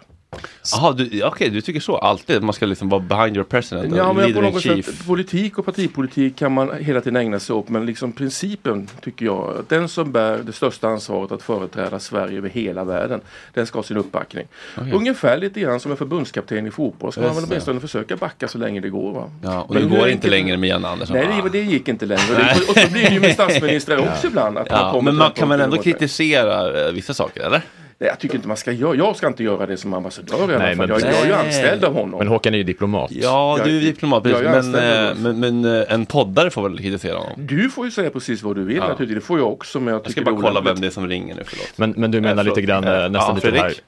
Jaha, 0.71 0.95
okej, 1.23 1.49
du 1.49 1.61
tycker 1.61 1.79
så 1.79 1.97
alltid? 1.97 2.43
Man 2.43 2.53
ska 2.53 2.65
liksom 2.65 2.89
vara 2.89 3.01
behind 3.01 3.35
your 3.37 3.43
president? 3.43 3.95
Ja, 3.95 4.13
men 4.13 4.33
på 4.33 4.41
något 4.41 4.61
chief. 4.63 4.85
sätt, 4.85 5.07
politik 5.07 5.57
och 5.59 5.65
partipolitik 5.65 6.35
kan 6.37 6.51
man 6.51 6.71
hela 6.79 7.01
tiden 7.01 7.15
ägna 7.15 7.39
sig 7.39 7.55
åt 7.55 7.69
men 7.69 7.85
liksom 7.85 8.11
principen 8.11 8.87
tycker 9.01 9.25
jag, 9.25 9.57
att 9.59 9.69
den 9.69 9.87
som 9.89 10.11
bär 10.11 10.37
det 10.37 10.53
största 10.53 10.87
ansvaret 10.87 11.31
att 11.31 11.43
företräda 11.43 11.99
Sverige 11.99 12.37
över 12.37 12.49
hela 12.49 12.83
världen, 12.83 13.21
den 13.53 13.65
ska 13.67 13.77
ha 13.79 13.83
sin 13.83 13.97
uppbackning. 13.97 14.47
Okej. 14.77 14.91
Ungefär 14.93 15.37
lite 15.37 15.59
grann 15.59 15.79
som 15.79 15.91
en 15.91 15.97
förbundskapten 15.97 16.67
i 16.67 16.71
fotboll, 16.71 17.11
ska 17.11 17.21
man 17.21 17.35
väl 17.35 17.43
åtminstone 17.47 17.79
försöka 17.79 18.15
backa 18.15 18.47
så 18.47 18.57
länge 18.57 18.79
det 18.79 18.89
går. 18.89 19.13
Va? 19.13 19.29
Ja, 19.43 19.61
och 19.61 19.73
Men 19.73 19.83
det 19.83 19.89
går 19.89 19.95
enkelt- 19.97 20.13
inte 20.15 20.27
längre 20.29 20.57
med 20.57 20.69
Jan 20.69 20.85
Andersson? 20.85 21.17
Nej, 21.17 21.41
det, 21.43 21.49
det 21.49 21.61
gick 21.61 21.87
inte 21.87 22.05
längre. 22.05 22.21
Och, 22.63 22.69
och 22.69 22.77
så 22.77 22.91
blir 22.91 23.03
det 23.03 23.13
ju 23.13 23.19
med 23.19 23.33
statsministrar 23.33 23.97
också 24.11 24.27
ibland. 24.27 24.57
Att 24.57 24.69
man 24.71 24.79
Ja, 24.79 24.91
kommer 24.91 25.11
men 25.11 25.17
man 25.17 25.31
kan 25.31 25.49
väl 25.49 25.59
punkten 25.59 25.79
ändå 25.79 25.83
kritisera 25.83 26.85
eh, 26.87 26.91
vissa 26.93 27.13
saker, 27.13 27.41
eller? 27.41 27.61
Nej, 28.01 28.09
jag 28.09 28.19
tycker 28.19 28.35
inte 28.35 28.47
man 28.47 28.57
ska 28.57 28.71
göra. 28.71 28.95
Jag 28.95 29.15
ska 29.15 29.27
inte 29.27 29.43
göra 29.43 29.65
det 29.65 29.77
som 29.77 29.93
ambassadör 29.93 30.37
i 30.37 30.41
alla 30.43 30.57
Nej, 30.57 30.75
fall. 30.75 30.87
men- 30.87 30.99
Jag, 30.99 31.13
jag 31.13 31.21
är 31.21 31.25
ju 31.25 31.33
anställd 31.33 31.83
av 31.85 31.93
honom. 31.93 32.17
Men 32.17 32.27
Håkan 32.27 32.53
är 32.53 32.57
ju 32.57 32.63
diplomat. 32.63 33.11
Ja, 33.11 33.57
Jag- 33.57 33.67
du 33.67 33.77
är 33.77 33.81
diplomat, 33.81 34.25
jag 34.25 34.39
precis. 34.39 34.75
är 34.75 34.81
Men, 34.81 35.07
eh, 35.07 35.15
men, 35.33 35.39
men 35.61 35.81
eh, 35.81 35.93
en 35.93 36.05
poddare 36.05 36.49
får 36.49 36.69
väl 36.69 36.77
kritisera 36.77 37.17
honom? 37.17 37.33
Du 37.47 37.69
får 37.69 37.85
ju 37.85 37.91
säga 37.91 38.09
precis 38.09 38.43
vad 38.43 38.55
du 38.55 38.63
vill 38.63 38.77
Ja. 38.77 38.87
naturligtvis. 38.87 39.15
Det 39.23 39.27
får 39.27 39.39
jag 39.39 39.51
också. 39.51 39.79
Men 39.79 39.93
jag, 39.93 40.01
Jag 40.05 40.11
ska 40.11 40.21
bara 40.21 40.31
är 40.31 40.35
kolla 40.35 40.49
olämpligt. 40.49 40.73
vem 40.75 40.81
det 40.81 40.87
är 40.87 40.91
som 40.91 41.07
ringer 41.07 41.35
nu, 41.35 41.41
förlåt. 41.45 41.77
Men, 41.77 41.91
men 41.97 42.11
du 42.11 42.21
menar 42.21 42.43
Eh, 42.43 42.49
lite 42.49 42.61
grann 42.61 42.83
eh, 42.83 42.89
nästan 43.09 43.11
Ja, 43.13 43.33
lite 43.35 43.47
här. 43.47 43.57
Fredrik? 43.57 43.81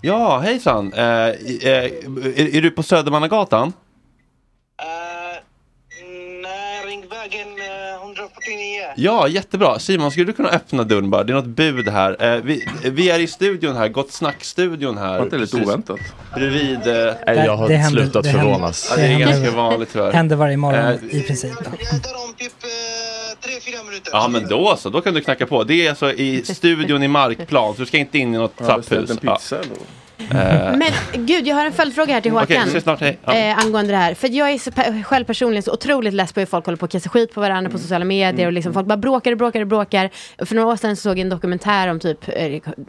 Ja, 0.00 0.38
hejsan. 0.38 0.92
Eh, 0.92 1.02
eh, 1.02 1.28
är, 1.64 2.56
är 2.56 2.62
du 2.62 2.70
på 2.70 2.82
Södermannagatan? 2.82 3.72
Ja, 8.96 9.28
jättebra. 9.28 9.78
Simon, 9.78 10.10
skulle 10.10 10.26
du 10.26 10.32
kunna 10.32 10.48
öppna 10.48 10.84
dörren 10.84 11.10
bara? 11.10 11.24
Det 11.24 11.32
är 11.32 11.34
något 11.34 11.44
bud 11.46 11.88
här. 11.88 12.34
Eh, 12.34 12.42
vi, 12.42 12.68
vi 12.84 13.10
är 13.10 13.18
i 13.18 13.26
studion 13.26 13.76
här, 13.76 13.88
Gott 13.88 14.12
Snack-studion 14.12 14.98
här. 14.98 15.16
Var 15.18 15.22
inte 15.24 15.36
det 15.36 15.40
lite 15.42 15.56
oväntat? 15.56 16.00
Bredvid... 16.34 16.74
Eh, 16.86 17.14
Nej, 17.26 17.36
jag 17.46 17.56
har 17.56 17.68
Det 17.68 17.74
händer- 17.76 18.02
slutat 18.02 18.22
det 18.24 18.28
händer- 18.28 18.44
förvånas. 18.44 18.86
ja, 18.90 18.96
det 18.96 19.02
är 19.02 19.08
det 19.08 19.20
ganska 19.20 19.34
händer- 19.36 19.50
vanligt 19.56 19.88
tyvärr. 19.92 20.12
Händer 20.12 20.36
varje 20.36 20.56
morgon 20.56 20.80
Eh, 21.10 21.16
i 21.18 21.22
princip. 21.22 21.52
Ja 24.12 24.28
men 24.28 24.48
då 24.48 24.76
så, 24.78 24.90
då 24.90 25.00
kan 25.00 25.14
du 25.14 25.20
knacka 25.20 25.46
på. 25.46 25.64
Det 25.64 25.86
är 25.86 25.90
alltså 25.90 26.12
i 26.12 26.42
studion 26.44 27.02
i 27.02 27.08
Markplan, 27.08 27.74
så 27.74 27.80
du 27.80 27.86
ska 27.86 27.98
inte 27.98 28.18
in 28.18 28.34
i 28.34 28.38
något 28.38 28.60
Har 28.60 28.68
jag 28.68 28.80
beställt 28.80 29.06
trapphus. 29.08 29.24
en 29.24 29.34
pizza 29.36 29.56
eller? 29.56 29.66
Eh, 29.72 29.78
Men 30.30 30.82
gud, 31.26 31.46
jag 31.46 31.56
har 31.56 31.66
en 31.66 31.72
följdfråga 31.72 32.14
här 32.14 32.20
till 32.20 32.32
Håkan. 32.32 32.62
Ses 32.68 32.82
snart, 32.82 33.00
hej. 33.00 33.18
Ja. 33.24 33.34
Eh, 33.34 33.58
angående 33.58 33.92
det 33.92 33.96
här. 33.96 34.14
För 34.14 34.28
jag 34.28 34.50
är 34.50 34.58
så, 34.58 34.70
pe- 34.70 35.02
själv 35.02 35.24
personligen 35.24 35.62
så 35.62 35.72
otroligt 35.72 36.14
less 36.14 36.32
på 36.32 36.40
hur 36.40 36.46
folk 36.46 36.64
håller 36.66 36.76
på 36.76 36.84
att 36.84 36.92
kasta 36.92 37.08
skit 37.10 37.34
på 37.34 37.40
varandra 37.40 37.58
Mm. 37.58 37.72
på 37.72 37.78
sociala 37.78 38.04
medier. 38.04 38.46
Och 38.46 38.52
liksom 38.52 38.72
folk 38.74 38.86
bara 38.86 38.96
bråkar 38.96 39.32
och 39.32 39.38
bråkar 39.38 39.60
och 39.60 39.66
bråkar. 39.66 40.10
För 40.46 40.54
några 40.54 40.68
år 40.68 40.76
sedan 40.76 40.96
så 40.96 41.02
såg 41.02 41.12
jag 41.12 41.20
en 41.20 41.28
dokumentär 41.28 41.88
om 41.88 42.00
typ 42.00 42.28
eh, 42.28 42.44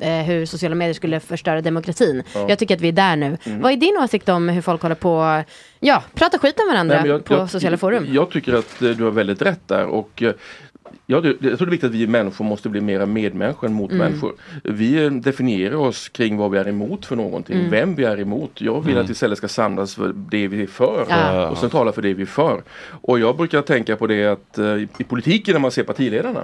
eh, 0.09 0.23
hur 0.25 0.45
sociala 0.45 0.75
medier 0.75 0.93
skulle 0.93 1.19
förstöra 1.19 1.61
demokratin. 1.61 2.23
Ja. 2.33 2.45
Jag 2.49 2.59
tycker 2.59 2.75
att 2.75 2.81
vi 2.81 2.87
är 2.87 2.91
där 2.91 3.15
nu. 3.15 3.37
Mm. 3.43 3.61
Vad 3.61 3.71
är 3.71 3.75
din 3.77 3.97
åsikt 4.03 4.29
om 4.29 4.49
hur 4.49 4.61
folk 4.61 4.81
håller 4.81 4.95
på 4.95 5.43
ja, 5.79 6.03
prata 6.15 6.37
skit 6.39 6.59
om 6.59 6.67
varandra 6.73 7.01
Nej, 7.01 7.09
jag- 7.11 7.25
på 7.25 7.33
jag- 7.33 7.49
sociala 7.49 7.77
forum? 7.77 8.07
Jag 8.11 8.29
tycker 8.31 8.53
att 8.53 8.81
eh, 8.81 8.89
du 8.89 9.03
har 9.03 9.11
väldigt 9.11 9.41
rätt 9.41 9.67
där. 9.67 9.85
Och, 9.85 10.23
eh, 10.23 10.31
Ja, 11.05 11.21
det, 11.21 11.27
jag 11.27 11.39
tror 11.39 11.57
det 11.57 11.63
är 11.63 11.65
viktigt 11.71 11.89
att 11.89 11.95
vi 11.95 12.07
människor 12.07 12.45
måste 12.45 12.69
bli 12.69 12.81
mera 12.81 13.05
medmänniskor 13.05 13.67
än 13.67 13.73
mot 13.73 13.91
Mm. 13.91 14.05
människor. 14.07 14.33
Vi 14.63 15.09
definierar 15.09 15.75
oss 15.75 16.09
kring 16.09 16.37
vad 16.37 16.51
vi 16.51 16.57
är 16.57 16.67
emot 16.67 17.05
för 17.05 17.15
någonting, 17.15 17.57
Mm. 17.59 17.71
vem 17.71 17.95
vi 17.95 18.03
är 18.03 18.19
emot. 18.19 18.61
Jag 18.61 18.81
vill 18.81 18.91
Mm. 18.91 19.03
att 19.03 19.09
vi 19.09 19.11
istället 19.11 19.37
ska 19.37 19.47
samlas 19.47 19.95
för 19.95 20.13
det 20.31 20.47
vi 20.47 20.61
är 20.63 20.67
för 20.67 21.05
Ja. 21.09 21.49
och 21.49 21.57
sen 21.57 21.69
tala 21.69 21.91
för 21.91 22.01
det 22.01 22.13
vi 22.13 22.21
är 22.21 22.25
för. 22.25 22.63
Och 23.01 23.19
jag 23.19 23.37
brukar 23.37 23.61
tänka 23.61 23.95
på 23.95 24.07
det 24.07 24.25
att 24.25 24.57
eh, 24.57 24.75
i 24.75 25.03
politiken 25.07 25.53
när 25.53 25.59
man 25.59 25.71
ser 25.71 25.83
partiledarna, 25.83 26.43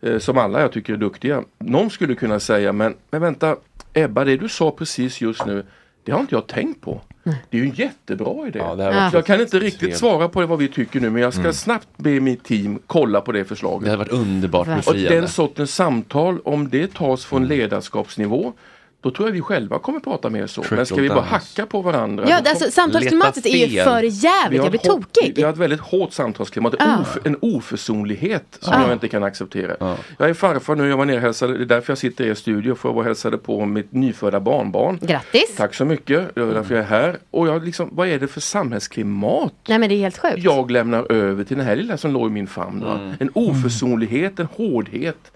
eh, 0.00 0.18
som 0.18 0.38
alla 0.38 0.60
jag 0.60 0.72
tycker 0.72 0.92
är 0.92 0.96
duktiga, 0.96 1.42
någon 1.58 1.90
skulle 1.90 2.14
kunna 2.14 2.40
säga 2.40 2.72
men, 2.72 2.94
men 3.10 3.20
vänta 3.22 3.56
Ebba, 3.92 4.24
det 4.24 4.36
du 4.36 4.48
sa 4.48 4.70
precis 4.70 5.20
just 5.20 5.46
nu, 5.46 5.64
det 6.04 6.12
har 6.12 6.20
inte 6.20 6.34
jag 6.34 6.46
tänkt 6.46 6.80
på. 6.80 7.00
Det 7.24 7.56
är 7.58 7.62
ju 7.62 7.64
en 7.64 7.74
jättebra 7.74 8.46
idé. 8.48 8.58
Ja, 8.58 9.10
Så 9.10 9.16
jag 9.16 9.26
kan 9.26 9.40
inte 9.40 9.58
riktigt 9.58 9.96
svara 9.96 10.28
på 10.28 10.46
vad 10.46 10.58
vi 10.58 10.68
tycker 10.68 11.00
nu 11.00 11.10
men 11.10 11.22
jag 11.22 11.32
ska 11.32 11.40
Mm. 11.40 11.52
snabbt 11.52 11.88
be 11.96 12.20
mitt 12.20 12.44
team 12.44 12.78
kolla 12.86 13.20
på 13.20 13.32
det 13.32 13.44
förslaget. 13.44 13.84
Det 13.84 13.90
hade 13.90 13.98
varit 14.04 14.12
underbart 14.12 14.66
Va? 14.68 14.72
Och 14.76 14.78
befriande. 14.94 15.20
den 15.20 15.28
sortens 15.28 15.74
samtal, 15.74 16.38
om 16.44 16.68
det 16.68 16.94
tas 16.94 17.24
från 17.24 17.46
ledarskapsnivå, 17.46 18.52
Då 19.02 19.10
tror 19.10 19.28
jag 19.28 19.32
vi 19.32 19.40
själva 19.40 19.78
kommer 19.78 20.00
prata 20.00 20.30
mer 20.30 20.46
så. 20.46 20.60
Trickle 20.62 20.76
Men 20.76 20.86
ska 20.86 20.94
vi 20.94 21.08
bara 21.08 21.20
hacka 21.20 21.66
på 21.66 21.82
varandra? 21.82 22.24
Ja, 22.28 22.40
alltså, 22.46 22.70
samtalsklimatet 22.70 23.46
är 23.46 23.66
ju 23.66 23.82
för 23.82 24.02
jävligt. 24.02 24.52
Vi 24.52 24.58
har 24.58 24.64
Jag 24.64 24.70
blir 24.70 24.80
tokig. 24.80 25.32
Vi 25.36 25.42
har 25.42 25.50
ett 25.52 25.58
väldigt 25.58 25.80
hårt 25.80 26.12
samtalsklimat. 26.12 26.74
Ja. 26.78 27.00
Of, 27.00 27.18
en 27.24 27.36
oförsonlighet 27.40 28.58
som 28.60 28.72
Ja. 28.72 28.82
jag 28.82 28.92
inte 28.92 29.08
kan 29.08 29.22
acceptera. 29.22 29.96
Jag 30.18 30.30
är 30.30 30.34
farfar 30.34 30.74
nu, 30.76 30.88
jag 30.88 30.96
var 30.96 31.04
nere 31.04 31.16
och 31.16 31.22
hälsade, 31.22 31.56
det 31.58 31.64
är 31.64 31.66
därför 31.66 31.90
jag 31.90 31.98
sitter 31.98 32.24
i 32.24 32.28
er 32.28 32.34
studio 32.34 32.74
för 32.74 32.88
att 32.88 32.94
vara 32.94 33.02
och 33.02 33.06
hälsade 33.06 33.38
på 33.38 33.64
mitt 33.66 33.92
nyfödda 33.92 34.40
barnbarn. 34.40 34.98
Grattis! 35.02 35.56
Tack 35.56 35.74
så 35.74 35.84
mycket, 35.84 36.34
det 36.34 36.40
är 36.40 36.46
därför 36.46 36.74
jag 36.74 36.84
är 36.84 36.88
här. 36.88 37.18
Och 37.30 37.48
jag 37.48 37.64
liksom, 37.64 37.88
vad 37.92 38.08
är 38.08 38.18
det 38.18 38.28
för 38.28 38.40
samhällsklimat 38.40 39.54
Nej 39.68 39.78
men 39.78 39.88
det 39.88 39.94
är 39.94 40.00
helt 40.00 40.18
sjukt. 40.18 40.38
jag 40.38 40.70
lämnar 40.70 41.12
över 41.12 41.44
till 41.44 41.56
den 41.56 41.66
här 41.66 41.76
lilla 41.76 41.96
som 41.96 42.12
låg 42.12 42.26
i 42.30 42.32
min 42.32 42.46
famn? 42.46 42.82
Mm. 42.82 43.14
En 43.20 43.30
oförsonlighet, 43.34 44.40
en 44.40 44.48
hårdhet 44.56 45.32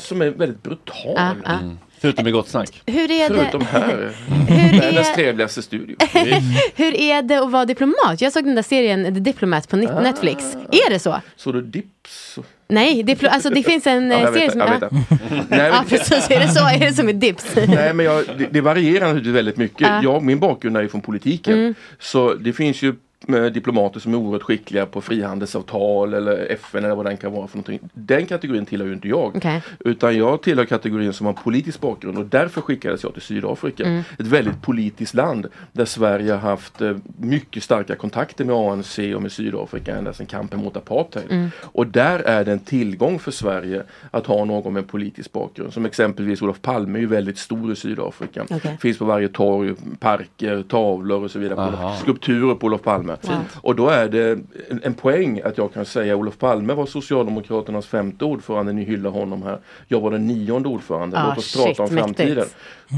som 0.00 0.22
är 0.22 0.30
väldigt 0.30 0.62
brutal. 0.62 1.16
Ja. 1.44 1.58
Förutom 2.00 2.26
i 2.26 2.30
Gott 2.30 2.48
Snack. 2.48 2.82
Hur 2.86 3.10
är 3.10 3.28
det, 3.28 3.34
Förutom 3.36 3.66
här, 3.66 4.10
Hur 4.48 4.80
världens 4.80 5.08
är- 5.08 5.14
trevligaste 5.14 5.62
studio. 5.62 5.96
hur 6.76 6.94
är 7.00 7.22
det 7.22 7.36
att 7.36 7.50
vara 7.50 7.64
diplomat? 7.64 8.20
Jag 8.20 8.32
såg 8.32 8.44
den 8.44 8.54
där 8.54 8.62
serien 8.62 9.04
The 9.14 9.20
Diplomat 9.20 9.68
på 9.68 9.76
Net- 9.76 10.02
Netflix. 10.02 10.56
Är 10.72 10.90
det 10.90 10.98
så? 10.98 11.20
Så 11.36 11.52
du 11.52 11.62
dips? 11.62 12.38
Nej, 12.68 13.02
diplo- 13.02 13.28
alltså 13.28 13.50
det 13.50 13.62
finns 13.62 13.86
en 13.86 14.10
Ja, 14.10 14.16
eh, 14.16 14.22
jag 14.22 14.32
vet 14.32 14.34
serie 14.34 14.46
det, 14.46 14.50
som... 14.52 14.60
jag 14.60 14.68
ja. 14.68 14.78
det. 14.78 14.88
Nej, 14.90 15.38
men- 15.48 15.58
Ja, 15.72 15.84
precis. 15.88 16.30
Är 16.30 16.40
det 16.40 16.48
så? 16.48 16.66
Är 16.68 16.78
det 16.78 16.92
som 16.92 17.06
med 17.06 17.14
dips? 17.16 17.44
Nej 17.68 17.92
men 17.94 18.06
jag, 18.06 18.24
det, 18.38 18.46
det 18.50 18.60
varierar 18.60 19.04
naturligtvis 19.06 19.34
väldigt 19.34 19.56
mycket. 19.56 19.80
Ja. 19.80 20.00
Jag, 20.02 20.22
min 20.22 20.38
bakgrund 20.38 20.76
är 20.76 20.82
ju 20.82 20.88
från 20.88 21.00
politiken. 21.00 21.54
Mm. 21.54 21.74
Så 21.98 22.34
det 22.34 22.52
finns 22.52 22.82
ju 22.82 22.94
eh, 23.28 23.44
diplomater 23.44 24.00
som 24.00 24.12
är 24.12 24.18
oerhört 24.18 24.42
skickliga 24.42 24.86
på 24.86 25.00
frihandelsavtal 25.00 26.14
eller 26.14 26.52
FN 26.52 26.84
eller 26.84 26.94
vad 26.94 27.06
den 27.06 27.16
kan 27.16 27.32
vara 27.32 27.46
för 27.46 27.56
någonting. 27.56 27.80
Den 27.94 28.26
kategorin 28.26 28.66
tillhör 28.66 28.86
ju 28.86 28.94
inte 28.94 29.08
jag. 29.08 29.36
Okej. 29.36 29.62
Utan 29.80 30.16
jag 30.16 30.42
tillhör 30.42 30.64
kategorin 30.64 31.12
som 31.12 31.26
har 31.26 31.32
politisk 31.32 31.80
bakgrund 31.80 32.18
och 32.18 32.26
därför 32.26 32.60
skickades 32.60 33.02
jag 33.02 33.12
till 33.12 33.22
Sydafrika. 33.22 33.84
Mm. 33.84 34.02
Ett 34.18 34.26
väldigt 34.26 34.62
politiskt 34.62 35.14
land 35.14 35.46
där 35.72 35.84
Sverige 35.84 36.32
har 36.32 36.50
haft 36.50 36.80
eh, 36.80 36.96
mycket 37.18 37.62
starka 37.62 37.96
kontakter 37.96 38.44
med 38.44 38.56
ANC 38.56 38.98
och 38.98 39.22
med 39.22 39.32
Sydafrika 39.32 39.96
ända 39.96 40.12
sedan 40.12 40.26
kampen 40.26 40.60
mot 40.60 40.76
apartheid. 40.76 41.26
Mm. 41.30 41.50
Och 41.62 41.86
där 41.86 42.18
är 42.18 42.44
det 42.44 42.52
en 42.52 42.58
tillgång 42.58 43.18
för 43.18 43.30
Sverige 43.30 43.82
att 44.10 44.26
ha 44.26 44.44
någon 44.44 44.72
med 44.72 44.80
en 44.80 44.88
politisk 44.88 45.32
bakgrund. 45.32 45.72
Som 45.72 45.86
exempelvis 45.86 46.42
Olof 46.42 46.62
Palme 46.62 46.98
är 46.98 47.00
ju 47.00 47.06
väldigt 47.06 47.38
stor 47.38 47.72
i 47.72 47.76
Sydafrika. 47.76 48.44
Okej. 48.50 48.78
Finns 48.80 48.98
på 48.98 49.04
varje 49.04 49.28
torg, 49.28 49.74
parker, 49.98 50.62
tavlor 50.68 51.24
och 51.24 51.30
så 51.30 51.38
vidare. 51.38 51.60
Aha. 51.60 51.96
Skulpturer 51.96 52.54
på 52.54 52.66
Olof 52.66 52.82
Palme. 52.82 53.05
Fint. 53.22 53.48
Och 53.62 53.76
då 53.76 53.88
är 53.88 54.08
det 54.08 54.30
en, 54.70 54.80
en 54.82 54.94
poäng 54.94 55.40
att 55.44 55.58
jag 55.58 55.72
kan 55.72 55.84
säga 55.84 56.16
Olof 56.16 56.38
Palme 56.38 56.74
var 56.74 56.86
Socialdemokraternas 56.86 57.86
femte 57.86 58.24
ordförande, 58.24 58.72
ni 58.72 58.84
hyllar 58.84 59.10
honom 59.10 59.42
här. 59.42 59.58
Jag 59.88 60.00
var 60.00 60.10
den 60.10 60.26
nionde 60.26 60.68
ordförande. 60.68 61.18
Ah, 61.18 61.28
Låt 61.28 61.38
oss 61.38 61.44
shit, 61.44 61.64
prata 61.64 61.82
om 61.82 61.94
mäktigt. 61.94 62.16
framtiden. 62.16 62.46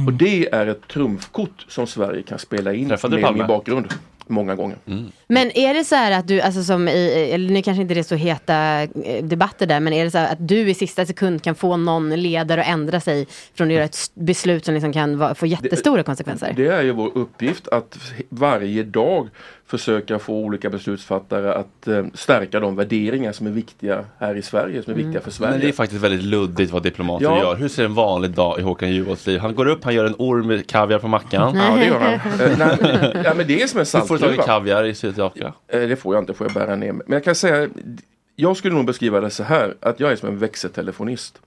Och 0.06 0.12
det 0.12 0.48
är 0.54 0.66
ett 0.66 0.88
trumfkort 0.88 1.64
som 1.68 1.86
Sverige 1.86 2.22
kan 2.22 2.38
spela 2.38 2.74
in 2.74 2.88
Träffade 2.88 3.14
med 3.14 3.24
Palme? 3.24 3.38
min 3.38 3.46
bakgrund. 3.46 3.86
Många 4.30 4.54
gånger. 4.54 4.76
Men 5.28 5.58
är 5.58 5.74
det 5.74 5.84
så 5.84 5.94
här 5.94 6.12
att 6.12 6.28
du, 6.28 6.40
alltså 6.40 6.62
som 6.64 6.88
i, 6.88 7.30
eller 7.32 7.50
nu 7.50 7.62
kanske 7.62 7.82
inte 7.82 7.94
det 7.94 8.00
är 8.00 8.04
så 8.04 8.14
heta 8.14 8.82
eh, 8.82 9.24
debatter 9.24 9.66
där, 9.66 9.80
men 9.80 9.92
är 9.92 10.04
det 10.04 10.10
så 10.10 10.18
här 10.18 10.32
att 10.32 10.48
du 10.48 10.70
i 10.70 10.74
sista 10.74 11.06
sekund 11.06 11.42
kan 11.42 11.54
få 11.54 11.76
någon 11.76 12.10
ledare 12.22 12.60
att 12.60 12.68
ändra 12.68 13.00
sig 13.00 13.26
från 13.54 13.66
att 13.68 13.74
göra 13.74 13.84
ett 13.84 14.10
beslut 14.14 14.64
som 14.64 14.74
liksom 14.74 14.92
kan 14.92 15.34
få 15.34 15.46
jättestora 15.46 16.02
konsekvenser? 16.02 16.52
Det 16.56 16.66
är 16.66 16.82
ju 16.82 16.92
vår 16.92 17.10
uppgift 17.18 17.68
att 17.68 17.98
varje 18.28 18.82
dag 18.82 19.28
försöka 19.66 20.18
få 20.18 20.34
olika 20.34 20.70
beslutsfattare 20.70 21.54
att 21.54 21.88
eh, 21.88 22.04
stärka 22.14 22.60
de 22.60 22.76
värderingar 22.76 23.32
som 23.32 23.46
är 23.46 23.50
viktiga 23.50 24.04
här 24.18 24.34
i 24.34 24.42
Sverige, 24.42 24.82
som 24.82 24.92
är 24.92 24.96
viktiga 24.96 25.20
för 25.20 25.30
Sverige. 25.30 25.52
Men 25.52 25.60
det 25.60 25.68
är 25.68 25.72
faktiskt 25.72 26.02
väldigt 26.02 26.22
luddigt 26.22 26.72
vad 26.72 26.82
diplomater 26.82 27.24
Ja. 27.24 27.38
gör. 27.38 27.56
Hur 27.56 27.68
ser 27.68 27.84
en 27.84 27.94
vanlig 27.94 28.30
dag 28.30 28.58
i 28.58 28.62
Håkan 28.62 28.90
Juholts 28.92 29.26
liv? 29.26 29.38
Han 29.40 29.54
går 29.54 29.66
upp, 29.66 29.77
han 29.84 29.94
gör 29.94 30.04
en 30.04 30.14
orm 30.18 30.46
med 30.46 30.66
kaviar 30.66 30.98
på 30.98 31.08
mackan. 31.08 31.56
Ja, 31.56 31.76
det 31.76 31.84
gör 31.84 31.98
han. 32.00 32.12
Eh, 32.40 32.58
nej, 32.58 33.22
ja, 33.24 33.34
men 33.34 33.46
det 33.46 33.62
är 33.62 33.66
som 33.66 33.80
en 33.80 33.86
Hur 33.92 34.00
får 34.00 34.14
du 34.14 34.20
tag 34.20 34.32
i 34.32 34.36
saltgruva. 34.36 34.42
kaviar 34.42 34.84
i 34.84 34.94
Sydafrika? 34.94 35.52
Eh, 35.68 35.80
Det 35.80 35.96
får 35.96 36.14
jag 36.14 36.22
inte, 36.22 36.34
får 36.34 36.46
jag 36.46 36.54
bära 36.54 36.76
ner 36.76 36.92
mig. 36.92 37.02
Men 37.06 37.12
jag 37.16 37.24
kan 37.24 37.34
säga, 37.34 37.68
jag 38.36 38.56
skulle 38.56 38.74
nog 38.74 38.86
beskriva 38.86 39.20
det 39.20 39.30
så 39.30 39.42
här, 39.42 39.74
att 39.80 40.00
jag 40.00 40.12
är 40.12 40.16
som 40.16 40.28
en 40.28 40.38
växeltelefonist. 40.38 41.40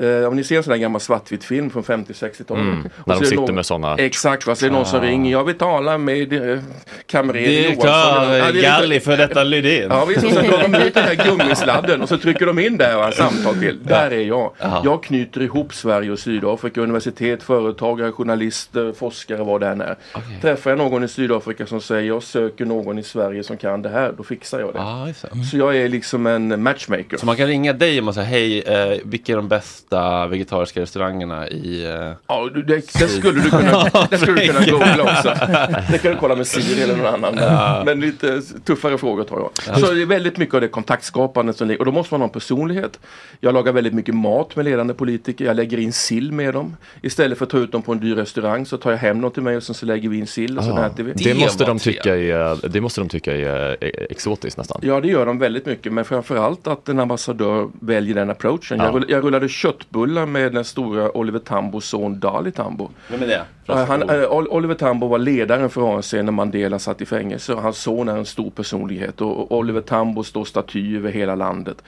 Eh, 0.00 0.28
om 0.28 0.36
ni 0.36 0.44
ser 0.44 0.56
en 0.56 0.62
sån 0.62 0.70
där 0.70 0.78
gammal 0.78 1.00
svartvit 1.00 1.44
film 1.44 1.70
från 1.70 1.82
50-60-talet. 1.82 2.62
Mm, 2.62 2.88
när 3.06 3.14
så 3.14 3.20
de 3.20 3.20
det 3.20 3.26
sitter 3.26 3.42
någon- 3.42 3.54
med 3.54 3.66
såna- 3.66 3.96
Exakt, 3.98 4.46
va, 4.46 4.54
så 4.54 4.66
är 4.66 4.70
det 4.70 4.76
någon 4.76 4.86
som 4.86 5.00
Ah. 5.00 5.02
ringer, 5.02 5.32
jag 5.32 5.44
vill 5.44 5.54
tala 5.58 5.98
med 5.98 6.32
eh, 6.52 6.58
kamrer 7.06 7.40
Johansson. 7.40 7.84
Ja, 7.90 8.52
det 8.52 8.58
är 8.58 8.62
Galli 8.62 9.00
för 9.00 9.16
detta 9.16 9.42
Lydén. 9.44 9.86
Ja 9.90 10.04
visst, 10.04 10.24
och 10.24 10.30
så 10.32 10.40
drar 10.40 10.62
de 10.68 10.74
ut 10.74 10.94
den 10.94 11.04
här 11.04 11.14
gummisladden 11.28 12.02
och 12.02 12.08
så 12.08 12.18
trycker 12.18 12.46
de 12.46 12.58
in 12.58 12.76
där 12.76 12.96
och 12.96 13.02
har 13.04 13.10
samtal 13.10 13.54
till. 13.56 13.78
Där 13.84 14.10
är 14.10 14.20
jag. 14.24 14.52
Jaha. 14.58 14.80
Jag 14.84 15.02
knyter 15.02 15.40
ihop 15.42 15.74
Sverige 15.74 16.10
och 16.10 16.18
Sydafrika, 16.18 16.80
universitet, 16.80 17.42
företagare, 17.42 18.12
journalister, 18.12 18.92
forskare, 18.92 19.42
vad 19.44 19.60
det 19.60 19.66
än 19.68 19.80
är. 19.80 19.96
Träffar 20.42 20.70
jag 20.70 20.78
någon 20.78 21.04
i 21.04 21.08
Sydafrika 21.08 21.66
som 21.66 21.80
säger 21.80 22.08
jag 22.08 22.22
söker 22.22 22.64
någon 22.64 22.98
i 22.98 23.02
Sverige 23.02 23.42
som 23.42 23.56
kan 23.56 23.82
det 23.82 23.88
här, 23.88 24.12
då 24.16 24.22
fixar 24.22 24.60
jag 24.60 24.68
det. 24.74 24.78
Ja, 24.78 25.08
just 25.08 25.22
det. 25.22 25.44
Så 25.50 25.56
jag 25.56 25.76
är 25.76 25.88
liksom 25.88 26.26
en 26.26 26.62
matchmaker. 26.62 27.16
Så 27.16 27.26
man 27.26 27.36
kan 27.36 27.46
ringa 27.46 27.72
dig 27.72 28.00
och 28.00 28.14
säga 28.14 28.26
hej, 28.26 28.60
eh, 28.60 28.98
vilka 29.04 29.32
är 29.32 29.36
de 29.36 29.48
bästa 29.48 29.89
vegetariska 30.30 30.80
restaurangerna 30.80 31.48
i... 31.48 31.84
Eh... 31.84 32.12
Ja, 32.26 32.50
du, 32.54 32.62
det, 32.62 32.74
det 32.98 33.08
skulle 33.08 33.40
du 33.40 33.50
kunna, 33.50 33.84
det 34.10 34.18
skulle 34.18 34.40
du 34.40 34.46
kunna 34.46 34.66
googla 34.66 35.02
också. 35.02 35.28
Det 35.90 35.98
kan 35.98 36.10
du 36.12 36.16
kolla 36.20 36.36
med 36.36 36.46
Siri 36.46 36.82
eller 36.82 36.96
någon 36.96 37.06
annan. 37.06 37.34
Ja. 37.36 37.82
Men 37.86 38.00
lite 38.00 38.42
tuffare 38.64 38.98
frågor 38.98 39.24
tror 39.24 39.50
jag. 39.64 39.78
Så 39.80 39.92
det 39.92 40.02
är 40.02 40.06
väldigt 40.06 40.36
mycket 40.36 40.54
av 40.54 40.60
det 40.60 40.68
kontaktskapande 40.68 41.52
som 41.52 41.68
ligger. 41.68 41.78
Och 41.80 41.86
då 41.86 41.92
måste 41.92 42.14
man 42.14 42.20
ha 42.20 42.26
en 42.28 42.32
personlighet. 42.32 43.00
Jag 43.40 43.54
lagar 43.54 43.72
väldigt 43.72 43.94
mycket 43.94 44.14
mat 44.14 44.56
med 44.56 44.64
ledande 44.64 44.94
politiker. 44.94 45.44
Jag 45.44 45.56
lägger 45.56 45.78
in 45.78 45.92
sill 45.92 46.32
med 46.32 46.54
dem. 46.54 46.76
Istället 47.02 47.38
för 47.38 47.44
att 47.44 47.50
ta 47.50 47.58
ut 47.58 47.72
dem 47.72 47.82
på 47.82 47.92
en 47.92 48.00
dyr 48.00 48.14
restaurang 48.14 48.66
så 48.66 48.76
tar 48.76 48.90
jag 48.90 48.98
hem 48.98 49.20
något 49.20 49.34
till 49.34 49.42
mig 49.42 49.56
och 49.56 49.62
sen 49.62 49.74
så 49.74 49.86
lägger 49.86 50.08
vi 50.08 50.18
in 50.18 50.26
sill 50.26 50.58
och 50.58 50.64
så 50.64 50.70
Ah, 50.70 50.86
äter 50.86 51.04
vi. 51.04 51.12
det, 51.12 51.34
måste 51.34 51.64
de 51.64 51.78
tycka 51.78 52.16
är, 52.16 52.68
det 52.68 52.80
måste 52.80 53.00
de 53.00 53.08
tycka 53.08 53.36
är 53.36 53.76
exotiskt 54.12 54.58
nästan. 54.58 54.80
Ja, 54.82 55.00
det 55.00 55.08
gör 55.08 55.26
de 55.26 55.38
väldigt 55.38 55.66
mycket. 55.66 55.92
Men 55.92 56.04
framförallt 56.04 56.66
att 56.66 56.88
en 56.88 57.00
ambassadör 57.00 57.68
väljer 57.80 58.14
den 58.14 58.30
approachen. 58.30 58.78
Ja. 58.78 58.84
Jag, 58.84 58.94
rull, 58.94 59.04
jag 59.08 59.24
rullade 59.24 59.48
köttbullar 59.84 60.26
med 60.26 60.52
den 60.52 60.64
stora 60.64 61.16
Oliver 61.16 61.38
Tambos 61.38 61.84
son 61.88 62.20
Dali 62.20 62.52
Tambo. 62.52 62.90
Vem 63.10 63.22
är 63.22 63.26
det? 63.26 63.44
Han, 63.66 64.02
eh, 64.02 64.32
Ol- 64.32 64.48
Oliver 64.50 64.74
Tambo 64.74 65.08
var 65.08 65.18
ledaren 65.18 65.70
för 65.70 65.94
ANC 65.96 66.12
när 66.12 66.32
Mandela 66.32 66.78
satt 66.78 67.00
i 67.00 67.06
fängelse. 67.06 67.54
Hans 67.54 67.78
son 67.78 68.08
är 68.08 68.16
en 68.16 68.26
stor 68.26 68.50
personlighet 68.50 69.20
och 69.20 69.52
Oliver 69.58 69.80
Tambo 69.80 70.22
står 70.24 70.44
staty 70.44 70.96
över 70.96 71.12
hela 71.12 71.34
landet. 71.34 71.82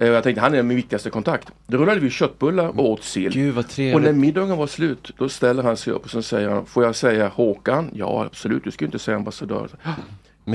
Eh, 0.00 0.08
Jag 0.08 0.22
tänkte 0.22 0.40
han 0.40 0.54
är 0.54 0.62
min 0.62 0.76
viktigaste 0.76 1.10
kontakt. 1.10 1.48
Då 1.66 1.78
rullade 1.78 2.00
vi 2.00 2.10
köttbullar 2.10 2.68
och 2.68 2.90
åt 2.90 3.04
sill. 3.04 3.32
Gud 3.32 3.54
vad 3.54 3.64
Och 3.94 4.02
när 4.02 4.12
middagen 4.12 4.56
var 4.56 4.66
slut 4.66 5.10
då 5.18 5.28
ställer 5.28 5.62
han 5.62 5.76
sig 5.76 5.92
upp 5.92 6.04
och 6.04 6.10
så 6.10 6.22
säger 6.22 6.48
han 6.48 6.66
Får 6.66 6.84
jag 6.84 6.96
säga 6.96 7.28
Håkan? 7.28 7.90
Ja 7.94 8.24
absolut, 8.26 8.64
du 8.64 8.70
ska 8.70 8.84
ju 8.84 8.86
inte 8.86 8.98
säga 8.98 9.16
ambassadör. 9.16 9.68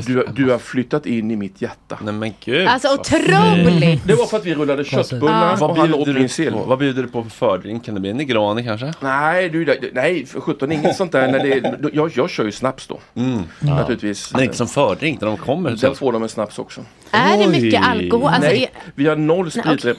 Du, 0.01 0.27
du 0.35 0.51
har 0.51 0.57
flyttat 0.59 1.05
in 1.05 1.31
i 1.31 1.35
mitt 1.35 1.61
hjärta. 1.61 1.97
Nej 2.03 2.13
men 2.13 2.33
gud. 2.45 2.67
Alltså 2.67 2.93
otroligt! 2.93 4.07
Det 4.07 4.15
var 4.15 4.25
för 4.25 4.37
att 4.37 4.45
vi 4.45 4.55
rullade 4.55 4.83
köttbullar 4.83 5.57
Vad 5.57 5.71
och 5.71 5.77
han 5.77 5.93
åt 5.93 6.05
bjuder, 6.05 6.13
min 6.13 6.23
du 6.23 6.29
sill. 6.29 6.53
på? 6.53 6.59
vad 6.63 6.79
bjuder 6.79 7.01
du 7.03 7.07
på 7.09 7.23
för 7.23 7.29
fördrink? 7.29 7.85
Kan 7.85 7.93
det 7.93 7.99
bli 8.01 8.09
en 8.09 8.17
Negroni 8.17 8.63
kanske? 8.63 8.93
Nej, 8.99 9.49
du, 9.49 9.79
nej 9.93 10.25
för 10.25 10.41
sjutton 10.41 10.71
inget 10.71 10.95
sånt 10.95 11.11
där. 11.11 11.31
När 11.31 11.39
det, 11.39 11.89
jag, 11.93 12.11
jag 12.15 12.29
kör 12.29 12.45
ju 12.45 12.51
snaps 12.51 12.87
då. 12.87 12.99
Naturligtvis. 13.59 14.33
Men 14.33 14.43
inte 14.43 14.57
som 14.57 14.67
fördrink 14.67 15.21
när 15.21 15.27
de 15.27 15.37
kommer. 15.37 15.75
Sen 15.75 15.95
får 15.95 16.11
de 16.11 16.23
en 16.23 16.29
snaps 16.29 16.59
också. 16.59 16.81
Är 17.11 17.37
det 17.37 17.47
mycket 17.61 17.83
alkohol? 17.87 18.27
Alltså, 18.27 18.49
Nej, 18.49 18.71
vi 18.95 19.07
har 19.07 19.15
noll, 19.15 19.49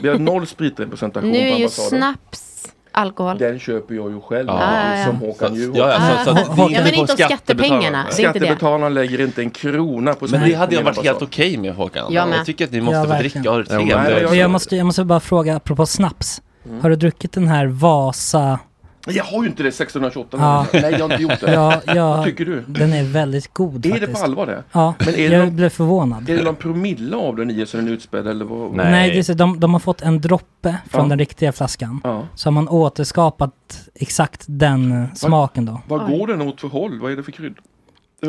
vi 0.00 0.08
har 0.08 0.18
noll 0.18 0.46
spritrepresentation 0.46 1.30
nu 1.30 1.38
på 1.38 1.44
är 1.44 1.48
ju 1.48 1.54
ambassaden. 1.54 1.88
snaps 2.00 2.53
alkohol. 2.94 3.38
Den 3.38 3.58
köper 3.58 3.94
jag 3.94 4.10
ju 4.10 4.20
själv 4.20 4.48
Ja, 4.48 5.04
som 5.06 5.16
Håkan 5.16 5.54
Juholt. 5.54 5.78
Ja, 5.78 5.90
ja, 5.90 6.24
så, 6.24 6.36
så. 6.36 6.68
Ja, 6.70 6.80
men 6.84 6.94
inte 6.94 7.00
om 7.12 7.18
skattepengarna. 7.18 8.06
Skattebetalarna 8.10 8.88
lägger 8.88 9.20
inte 9.20 9.42
en 9.42 9.50
krona 9.50 10.14
på 10.14 10.26
Men 10.30 10.48
det 10.48 10.54
hade 10.54 10.74
jag 10.74 10.82
varit 10.82 11.04
helt 11.04 11.22
okej 11.22 11.56
med 11.56 11.74
Håkan. 11.74 12.12
Jag 12.12 12.28
med. 12.28 12.38
Jag 12.38 12.46
tycker 12.46 12.64
att 12.64 12.72
ni 12.72 12.80
måste 12.80 12.96
Ja, 12.98 13.04
få 13.04 13.18
dricka 13.22 13.38
och 13.38 13.44
ha 13.46 13.58
det 13.58 13.64
trevligt. 13.64 14.50
måste, 14.50 14.76
jag 14.76 14.86
måste 14.86 15.04
bara 15.04 15.20
fråga, 15.20 15.56
apropå 15.56 15.86
snaps. 15.86 16.42
Mm. 16.66 16.80
Har 16.80 16.90
du 16.90 16.96
druckit 16.96 17.32
den 17.32 17.48
här 17.48 17.66
Vasa? 17.66 18.58
Jag 19.06 19.24
har 19.24 19.42
ju 19.42 19.48
inte 19.48 19.62
det 19.62 19.68
1628. 19.68 20.36
Ja. 20.40 20.66
Nej, 20.72 20.82
jag 20.92 20.98
har 20.98 21.04
inte 21.04 21.22
gjort 21.22 21.40
det. 21.40 21.52
Ja, 21.54 21.80
ja, 21.86 22.08
Vad 22.16 22.24
tycker 22.24 22.44
du? 22.44 22.64
Den 22.66 22.92
är 22.92 23.02
väldigt 23.04 23.54
god 23.54 23.86
Är 23.86 23.90
faktiskt. 23.90 24.12
det 24.12 24.18
på 24.18 24.24
allvar 24.24 24.46
det? 24.46 24.62
Ja, 24.72 24.94
Men 24.98 25.08
är 25.08 25.12
det 25.16 25.22
jag 25.36 25.44
någon- 25.46 25.56
blev 25.56 25.68
förvånad. 25.68 26.30
Är 26.30 26.36
det 26.36 26.42
någon 26.42 26.56
promille 26.56 27.16
av 27.16 27.36
den 27.36 27.50
i 27.50 27.66
så 27.66 27.76
den 27.76 27.88
är 27.88 27.92
utspädd 27.92 28.26
eller 28.26 28.44
vad? 28.44 28.74
Nej, 28.74 29.10
det 29.10 29.28
är 29.28 29.34
de, 29.34 29.60
de 29.60 29.72
har 29.72 29.80
fått 29.80 30.02
en 30.02 30.20
droppe 30.20 30.76
från 30.90 31.02
Ja. 31.02 31.08
den 31.08 31.18
riktiga 31.18 31.52
flaskan. 31.52 32.00
Ja. 32.04 32.22
Så 32.34 32.46
har 32.46 32.52
man 32.52 32.68
återskapat 32.68 33.52
exakt 33.94 34.44
den 34.46 34.92
eh, 35.02 35.14
smaken 35.14 35.64
då. 35.64 35.80
Vad 35.88 36.06
går 36.10 36.26
den 36.26 36.42
åt 36.42 36.60
för 36.60 36.68
håll? 36.68 37.00
Vad 37.00 37.12
är 37.12 37.16
det 37.16 37.22
för 37.22 37.32
krydd? 37.32 37.54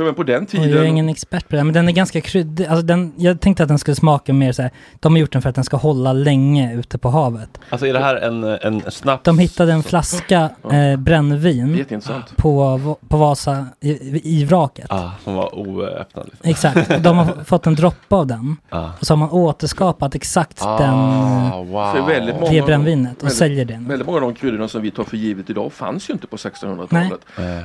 Men 0.03 0.13
på 0.15 0.23
den 0.23 0.43
Och 0.43 0.53
jag 0.53 0.63
är 0.63 0.67
tiden, 0.67 0.85
ingen 0.87 1.09
expert 1.09 1.49
på 1.49 1.55
det, 1.55 1.63
men 1.63 1.73
den 1.73 1.87
är 1.87 1.91
ganska 1.91 2.21
kryddig. 2.21 2.65
Alltså 2.65 2.85
den, 2.85 3.13
jag 3.17 3.39
tänkte 3.41 3.63
att 3.63 3.69
den 3.69 3.79
skulle 3.79 3.95
smaka 3.95 4.33
mer 4.33 4.51
så 4.51 4.61
här. 4.61 4.71
de 4.99 5.13
har 5.13 5.19
gjort 5.19 5.31
den 5.33 5.41
för 5.41 5.49
att 5.49 5.55
den 5.55 5.63
ska 5.63 5.77
hålla 5.77 6.13
länge 6.13 6.73
ute 6.75 6.97
på 6.97 7.09
havet. 7.09 7.49
Alltså 7.69 7.87
är 7.87 7.93
det 7.93 7.99
här 7.99 8.15
en, 8.15 8.43
en 8.43 8.91
snaps? 8.91 9.23
De 9.23 9.39
hittade 9.39 9.73
en 9.73 9.83
flaska 9.83 10.49
eh, 10.71 10.99
brännvin 10.99 11.85
på, 12.35 12.79
på 13.07 13.17
Vasa 13.17 13.65
i, 13.81 14.21
i 14.39 14.45
vraket. 14.45 14.85
Ah, 14.89 15.09
som 15.23 15.33
var 15.33 15.55
oöppnad. 15.59 16.25
Liksom. 16.31 16.49
Exakt, 16.49 17.03
de 17.03 17.17
har 17.17 17.27
fått 17.45 17.67
en 17.67 17.75
droppe 17.75 18.15
av 18.15 18.27
den. 18.27 18.57
Ah. 18.69 18.89
Och 18.99 19.05
så 19.07 19.13
har 19.13 19.17
man 19.17 19.29
återskapat 19.29 20.15
exakt 20.15 20.61
Ah, 20.61 20.77
den, 20.77 21.67
wow. 21.71 21.93
det 22.51 22.61
brännvinet 22.61 23.17
och 23.17 23.23
väldigt- 23.23 23.37
säljer 23.37 23.65
den. 23.65 23.87
Väldigt 23.87 24.05
många 24.07 24.17
av 24.17 24.21
de 24.21 24.33
kryddorna 24.35 24.67
som 24.67 24.81
vi 24.81 24.91
tar 24.91 25.03
för 25.03 25.17
givet 25.17 25.49
idag 25.49 25.73
fanns 25.73 26.09
ju 26.09 26.13
inte 26.13 26.27
på 26.27 26.35
1600-talet. 26.37 27.19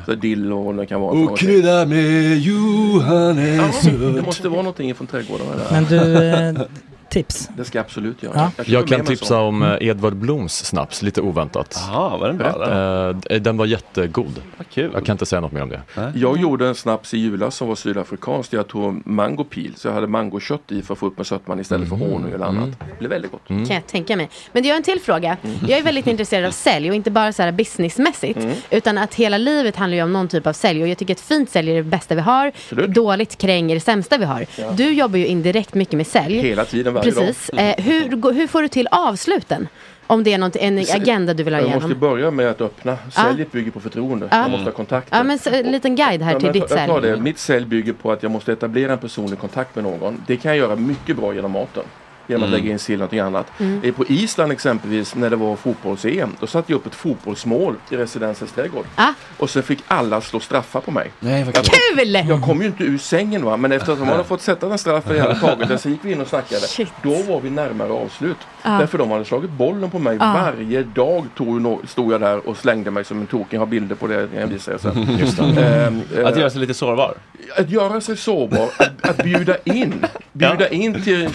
Så 0.07 0.15
dill 0.15 0.52
och 0.52 0.65
vad 0.65 0.77
det 0.77 0.86
kan 0.86 1.01
vara. 1.01 1.11
Och 1.12 1.39
krydda 1.39 1.86
med 1.86 1.98
Johannes 2.21 3.85
Ja, 3.85 3.91
det 3.93 4.23
måste 4.23 4.49
vara 4.49 4.63
någonting 4.63 4.95
från 4.95 5.07
trädgårdarna 5.07 5.51
där. 5.57 5.71
Men 5.71 5.85
du, 5.85 6.25
eh, 6.61 6.67
tips? 7.11 7.49
Det 7.57 7.65
ska 7.65 7.78
jag 7.78 7.85
absolut 7.85 8.23
göra. 8.23 8.51
Ja. 8.57 8.65
Jag 8.66 8.81
med 8.91 8.99
kan 8.99 9.07
tipsa 9.07 9.39
om 9.41 9.62
eh, 9.62 9.77
Edvard 9.81 10.16
Bloms 10.16 10.65
snaps, 10.65 11.03
lite 11.03 11.20
oväntat. 11.20 11.78
Jaha, 11.89 12.16
var 12.19 12.27
den 12.28 12.37
bra? 12.39 13.11
Eh, 13.31 13.41
Den 13.41 13.57
var 13.57 13.66
jättegod. 13.66 14.43
kul. 14.73 14.91
Jag 14.95 15.07
kan 15.07 15.15
inte 15.15 15.27
säga 15.27 15.41
något 15.41 15.53
mer 15.53 15.62
om 15.62 15.69
det. 15.69 15.81
Jag 16.15 16.39
gjorde 16.39 16.69
en 16.69 16.74
snaps 16.74 17.15
i 17.15 17.19
julas 17.19 17.57
som 17.57 17.69
var 17.69 17.74
sydafrikansk. 17.74 18.53
Jag 18.53 18.69
tog 18.69 19.07
mangopil 19.07 19.73
så 19.77 19.89
jag 19.89 19.95
hade 19.95 20.07
mangokött 20.07 20.73
i 20.73 20.82
för 20.82 20.95
att 20.95 20.99
få 20.99 21.07
upp 21.07 21.16
med 21.16 21.27
sötman 21.27 21.61
istället 21.61 21.89
för 21.89 21.97
honung 21.97 22.32
eller 22.32 22.47
annat. 22.47 22.69
Det 22.78 22.99
blev 22.99 23.11
väldigt 23.11 23.31
gott. 23.32 23.47
Kan 23.49 23.66
jag 23.69 23.87
tänka 23.87 24.16
mig. 24.16 24.28
Men 24.53 24.65
jag 24.65 24.70
har 24.73 24.77
en 24.77 24.82
till 24.82 25.01
fråga. 25.01 25.37
Jag 25.69 25.78
är 25.78 25.82
väldigt 25.82 26.07
intresserad 26.07 26.45
av 26.45 26.51
sälj 26.51 26.89
och 26.89 26.95
inte 26.97 27.11
bara 27.11 27.32
så 27.32 27.43
här 27.43 27.53
businessmässigt. 27.53 28.39
Mm. 28.39 28.55
Utan 28.70 28.99
att 28.99 29.15
hela 29.15 29.39
livet 29.39 29.77
handlar 29.77 29.97
ju 29.97 30.03
om 30.03 30.12
någon 30.12 30.28
typ 30.28 30.47
av 30.47 30.53
sälj. 30.53 30.82
Och 30.82 30.89
jag 30.89 30.99
tycker 30.99 31.15
att 31.15 31.20
fint 31.20 31.51
sälj 31.51 31.70
är 31.70 31.74
det 31.74 31.82
bästa 31.82 32.15
vi 32.15 32.20
har. 32.20 32.53
Dåligt 32.87 33.39
kräng 33.39 33.70
är 33.70 33.74
det 33.74 33.81
sämsta 33.81 34.19
vi 34.19 34.24
har. 34.24 34.47
Ja. 34.59 34.70
Du 34.73 34.93
jobbar 34.93 35.19
ju 35.19 35.27
indirekt 35.27 35.74
mycket 35.74 35.95
med 35.95 36.07
sälj. 36.07 36.39
Hela 36.39 36.65
tiden, 36.65 36.95
Precis. 37.02 37.51
Eh, 37.51 37.85
hur, 37.85 38.09
går- 38.16 38.32
hur 38.32 38.47
får 38.47 38.62
du 38.62 38.68
till 38.68 38.89
avsluten? 38.90 39.68
Om 40.06 40.24
det 40.24 40.32
är 40.32 40.39
något, 40.39 40.56
en 40.56 40.78
agenda 40.78 41.35
du 41.35 41.43
vill 41.43 41.55
ha 41.55 41.60
Jag 41.60 41.66
igenom. 41.68 41.82
måste 41.82 41.98
börja 42.01 42.31
med 42.31 42.47
att 42.51 42.60
öppna. 42.60 42.98
Ja. 43.16 43.22
Säljet 43.22 43.52
bygger 43.52 43.70
på 43.70 43.81
förtroende. 43.81 44.28
Ja. 44.31 44.40
Man 44.43 44.51
måste 44.51 44.64
ha 44.64 44.72
kontakter. 44.72 45.16
Ja, 45.16 45.22
men 45.22 45.39
så, 45.39 45.51
en 45.51 45.72
liten 45.72 45.97
guide 45.97 46.22
här 46.22 46.32
Ja, 46.32 46.39
till 46.39 46.47
jag, 46.47 46.55
ditt 46.55 46.60
jag 46.70 46.86
tar 46.86 47.01
sälj. 47.01 47.10
det. 47.16 47.22
Mitt 47.22 47.39
sälj 47.39 47.66
bygger 47.66 47.93
på 47.93 48.12
att 48.12 48.22
jag 48.22 48.32
måste 48.32 48.52
etablera 48.52 48.93
en 48.93 48.98
personlig 48.98 49.39
kontakt 49.39 49.74
med 49.74 49.85
någon. 49.85 50.22
Det 50.27 50.36
kan 50.36 50.48
jag 50.51 50.59
göra 50.59 50.77
mycket 50.77 51.16
bra 51.16 51.35
genom 51.35 51.51
maten. 51.51 51.82
Genom 52.31 52.43
att 52.43 52.48
Mm. 52.48 52.61
lägga 52.61 52.73
in 52.73 52.78
sill 52.78 52.94
och 52.94 52.98
någonting 52.98 53.19
annat. 53.20 53.47
Mm. 53.59 53.81
Eh, 53.85 53.94
På 53.94 54.05
Island 54.07 54.52
exempelvis 54.52 55.15
när 55.15 55.31
det 55.31 55.36
var 55.36 55.57
fotbolls-EM. 55.57 56.36
Då 56.40 56.47
satte 56.47 56.73
jag 56.73 56.77
upp 56.77 56.86
ett 56.86 56.94
fotbollsmål 56.94 57.74
i 57.90 57.97
residensens 57.97 58.52
trädgård. 58.52 58.85
Ah. 58.97 59.09
Och 59.39 59.51
sen 59.51 59.62
fick 59.62 59.78
alla 59.89 60.20
slå 60.20 60.40
straffar 60.40 60.81
på 60.81 60.90
mig. 60.90 61.11
Nej, 61.20 61.44
vad 61.44 61.55
Kul! 61.55 62.15
Jag 62.28 62.43
kom 62.43 62.61
ju 62.61 62.66
inte 62.66 62.85
ur 62.85 62.98
sängen 62.98 63.44
va. 63.44 63.57
Men 63.57 63.73
efter 63.73 63.93
att 63.93 63.98
man 63.98 64.09
hade 64.09 64.24
fått 64.24 64.40
sätta 64.43 64.69
den 64.69 64.78
straffen 64.78 65.16
jag 65.16 65.23
hade 65.24 65.40
tagit 65.40 65.69
den 65.69 65.78
så 65.78 65.89
gick 65.89 66.01
vi 66.02 66.12
in 66.12 66.20
och 66.20 66.27
snackade. 66.28 66.61
Då 67.02 67.32
var 67.32 67.40
vi 67.40 67.51
närmare 67.51 67.93
avslut. 67.93 68.36
Ah. 68.62 68.78
Därför 68.78 68.98
de 68.98 69.11
hade 69.11 69.24
slagit 69.24 69.51
bollen 69.51 69.90
på 69.90 69.98
mig 69.98 70.16
Ah. 70.20 70.32
varje 70.32 70.82
dag. 70.82 71.24
Tog, 71.36 71.78
stod 71.89 72.12
jag 72.12 72.20
där 72.20 72.48
och 72.48 72.57
slängde 72.57 72.90
mig 72.90 73.05
som 73.05 73.20
en 73.20 73.27
toking. 73.27 73.47
Jag 73.51 73.61
har 73.61 73.66
bilder 73.66 73.94
på 73.94 74.07
det 74.07 74.28
jag 74.36 74.47
visar 74.47 74.73
er 74.73 74.78
sen. 74.78 75.16
Just. 75.20 75.39
Ehm, 75.39 76.01
Att 76.24 76.39
göra 76.39 76.51
sig 76.51 76.61
lite 76.61 76.74
sårbar. 76.74 77.15
att 77.57 77.70
göra 77.70 78.01
sig 78.01 78.16
sårbar, 78.16 78.69
att, 78.78 79.09
att 79.11 79.24
bjuda 79.24 79.57
in. 79.65 80.05
Bjuda 80.32 80.69
in 80.69 81.02
till 81.02 81.23
en 81.24 81.32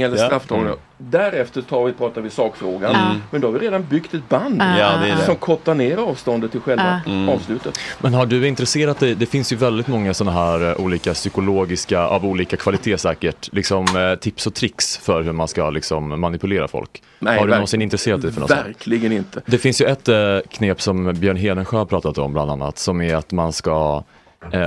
köttbullerullning 0.00 0.02
eller 0.02 0.16
Ja. 0.16 0.26
strafftagning. 0.26 0.66
Mm. 0.66 0.78
Därefter 0.98 1.62
tar 1.62 1.84
vi, 1.84 1.92
pratar 1.92 2.20
vi 2.20 2.30
sakfrågan. 2.30 2.94
Mm. 2.94 3.16
Men 3.30 3.40
då 3.40 3.48
har 3.48 3.52
vi 3.52 3.58
redan 3.66 3.84
byggt 3.84 4.14
ett 4.14 4.28
band 4.28 4.62
Ja, 4.78 4.96
det 4.96 5.06
det. 5.06 5.24
som 5.24 5.36
kortar 5.36 5.74
ner 5.74 5.96
avståndet 5.96 6.50
till 6.52 6.60
själva 6.60 7.00
Mm. 7.06 7.28
avslutet. 7.28 7.78
Men 8.00 8.14
har 8.14 8.26
du 8.26 8.48
intresserat 8.48 9.00
dig, 9.00 9.14
det 9.14 9.26
finns 9.26 9.52
ju 9.52 9.56
väldigt 9.56 9.88
många 9.88 10.14
sådana 10.14 10.36
här 10.36 10.70
eh, 10.70 10.84
olika 10.84 11.14
psykologiska, 11.14 12.00
av 12.06 12.26
olika 12.26 12.56
kvalitet 12.56 12.98
säkert, 12.98 13.48
liksom 13.52 13.84
eh, 13.96 14.14
tips 14.18 14.46
och 14.46 14.54
tricks 14.54 14.96
för 14.98 15.22
hur 15.22 15.32
man 15.32 15.48
ska 15.48 15.70
liksom 15.70 16.20
manipulera 16.20 16.68
folk. 16.68 17.02
Nej, 17.18 17.38
har 17.38 17.46
du 17.46 17.52
någonsin 17.52 17.82
intresserat 17.82 18.22
dig 18.22 18.32
för 18.32 18.40
något 18.40 18.50
sånt? 18.50 18.66
Verkligen 18.66 19.12
inte. 19.12 19.40
Det 19.46 19.58
finns 19.58 19.80
ju 19.80 19.86
ett 19.86 20.08
eh, 20.08 20.16
knep 20.50 20.82
som 20.82 21.14
Björn 21.14 21.36
Hedensjö 21.36 21.76
har 21.78 21.84
pratat 21.84 22.18
om 22.18 22.32
bland 22.32 22.50
annat, 22.50 22.78
som 22.78 23.00
är 23.00 23.14
att 23.14 23.32
man 23.32 23.52
ska, 23.52 24.02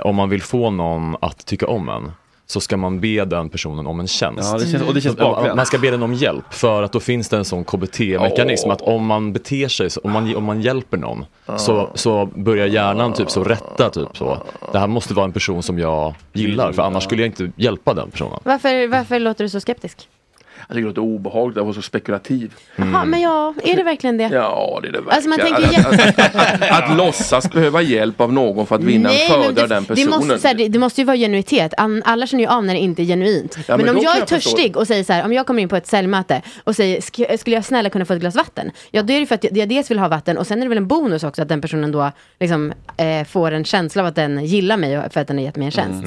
om 0.03 0.15
man 0.15 0.29
vill 0.29 0.41
få 0.41 0.69
någon 0.69 1.15
att 1.21 1.45
tycka 1.45 1.67
om 1.67 1.89
en, 1.89 2.11
så 2.51 2.59
ska 2.59 2.77
man 2.77 2.99
be 2.99 3.25
den 3.25 3.49
personen 3.49 3.87
om 3.87 3.99
en 3.99 4.07
tjänst. 4.07 4.49
Ja, 4.51 4.57
det 4.57 4.65
känns- 4.65 4.83
och 4.87 4.93
det 4.93 5.01
känns 5.01 5.17
bakvänt. 5.17 5.55
Man 5.55 5.65
ska 5.65 5.77
be 5.77 5.91
den 5.91 6.03
om 6.03 6.13
hjälp, 6.13 6.53
för 6.53 6.83
att 6.83 6.91
då 6.91 6.99
finns 6.99 7.29
det 7.29 7.37
en 7.37 7.45
sån 7.45 7.63
KBT-mekanism, 7.63 8.69
att 8.71 8.81
om 8.81 9.05
man 9.05 9.33
beter 9.33 9.67
sig, 9.67 9.89
om 10.03 10.11
man, 10.11 10.35
om 10.35 10.43
man 10.43 10.61
hjälper 10.61 10.97
någon, 10.97 11.25
så, 11.57 11.89
så 11.95 12.25
börjar 12.25 12.67
hjärnan 12.67 13.13
typ 13.13 13.31
så 13.31 13.43
rätta 13.43 13.89
typ 13.89 14.17
så. 14.17 14.37
Det 14.71 14.79
här 14.79 14.87
måste 14.87 15.13
vara 15.13 15.25
en 15.25 15.31
person 15.31 15.63
som 15.63 15.79
jag 15.79 16.13
gillar, 16.33 16.71
för 16.71 16.81
annars 16.83 17.03
skulle 17.03 17.21
jag 17.21 17.27
inte 17.27 17.51
hjälpa 17.55 17.93
den 17.93 18.11
personen. 18.11 18.39
Varför, 18.43 18.87
varför 18.87 19.19
låter 19.19 19.43
du 19.43 19.49
så 19.49 19.59
skeptisk? 19.59 20.07
Jag 20.71 20.75
tycker 20.75 20.81
det 20.89 20.89
låter 20.89 21.01
obehagligt 21.01 21.57
att 21.57 21.63
vara 21.63 21.73
så 21.73 21.81
spekulativ. 21.81 22.53
Jaha, 22.75 23.05
men 23.05 23.21
ja, 23.21 23.53
är 23.63 23.75
det 23.75 23.83
verkligen 23.83 24.17
det? 24.17 24.29
Ja, 24.33 24.79
det 24.81 24.87
är 24.87 24.91
det 24.91 25.01
verkligen. 25.01 25.15
Alltså, 25.15 25.29
man 25.29 25.39
tänker 25.39 25.79
att, 25.79 26.19
att, 26.19 26.61
att, 26.71 26.83
att 26.91 26.97
låtsas 26.97 27.51
behöva 27.51 27.81
hjälp 27.81 28.21
av 28.21 28.33
någon 28.33 28.67
för 28.67 28.75
att 28.75 28.83
vinna 28.83 29.13
en 29.13 29.29
fördel 29.31 29.55
det, 29.55 29.61
av 29.63 29.69
den 29.69 29.83
det, 29.83 29.87
personen. 29.87 30.09
måste, 30.09 30.39
så 30.39 30.47
här, 30.47 30.55
det, 30.55 30.67
det 30.67 30.79
måste 30.79 31.01
ju 31.01 31.05
vara 31.05 31.17
genuitet. 31.17 31.73
Alla 32.03 32.27
känner 32.27 32.43
ju 32.43 32.49
av 32.49 32.65
när 32.65 32.73
det 32.73 32.79
inte 32.79 33.01
är 33.01 33.05
genuint. 33.05 33.57
Ja, 33.67 33.77
men, 33.77 33.85
men 33.85 33.97
om 33.97 34.03
jag 34.03 34.15
är 34.15 34.19
jag 34.19 34.29
förstå. 34.29 34.49
törstig 34.49 34.77
och 34.77 34.87
säger 34.87 35.03
så 35.03 35.13
här, 35.13 35.25
om 35.25 35.33
jag 35.33 35.45
kommer 35.47 35.61
in 35.61 35.69
på 35.69 35.75
ett 35.75 35.87
säljmöte 35.87 36.41
och 36.63 36.75
säger, 36.75 36.99
"Sk- 37.01 37.37
skulle 37.37 37.55
jag 37.55 37.65
snälla 37.65 37.89
kunna 37.89 38.05
få 38.05 38.13
ett 38.13 38.19
glas 38.19 38.35
vatten? 38.35 38.71
Ja, 38.91 39.01
då 39.03 39.13
är 39.13 39.19
det 39.19 39.25
för 39.25 39.35
att 39.35 39.43
jag 39.57 39.69
dels 39.69 39.91
vill 39.91 39.99
ha 39.99 40.07
vatten 40.07 40.37
och 40.37 40.47
sen 40.47 40.57
är 40.59 40.65
det 40.65 40.69
väl 40.69 40.77
en 40.77 40.87
bonus 40.87 41.23
också 41.23 41.41
att 41.41 41.49
den 41.49 41.61
personen 41.61 41.91
då 41.91 42.11
liksom, 42.39 42.73
eh, 42.97 43.27
får 43.27 43.51
en 43.51 43.65
känsla 43.65 44.01
av 44.01 44.07
att 44.07 44.15
den 44.15 44.45
gillar 44.45 44.77
mig 44.77 45.01
för 45.11 45.21
att 45.21 45.27
den 45.27 45.37
har 45.37 45.43
gett 45.43 45.55
mig 45.55 45.65
en 45.65 45.71
tjänst. 45.71 46.03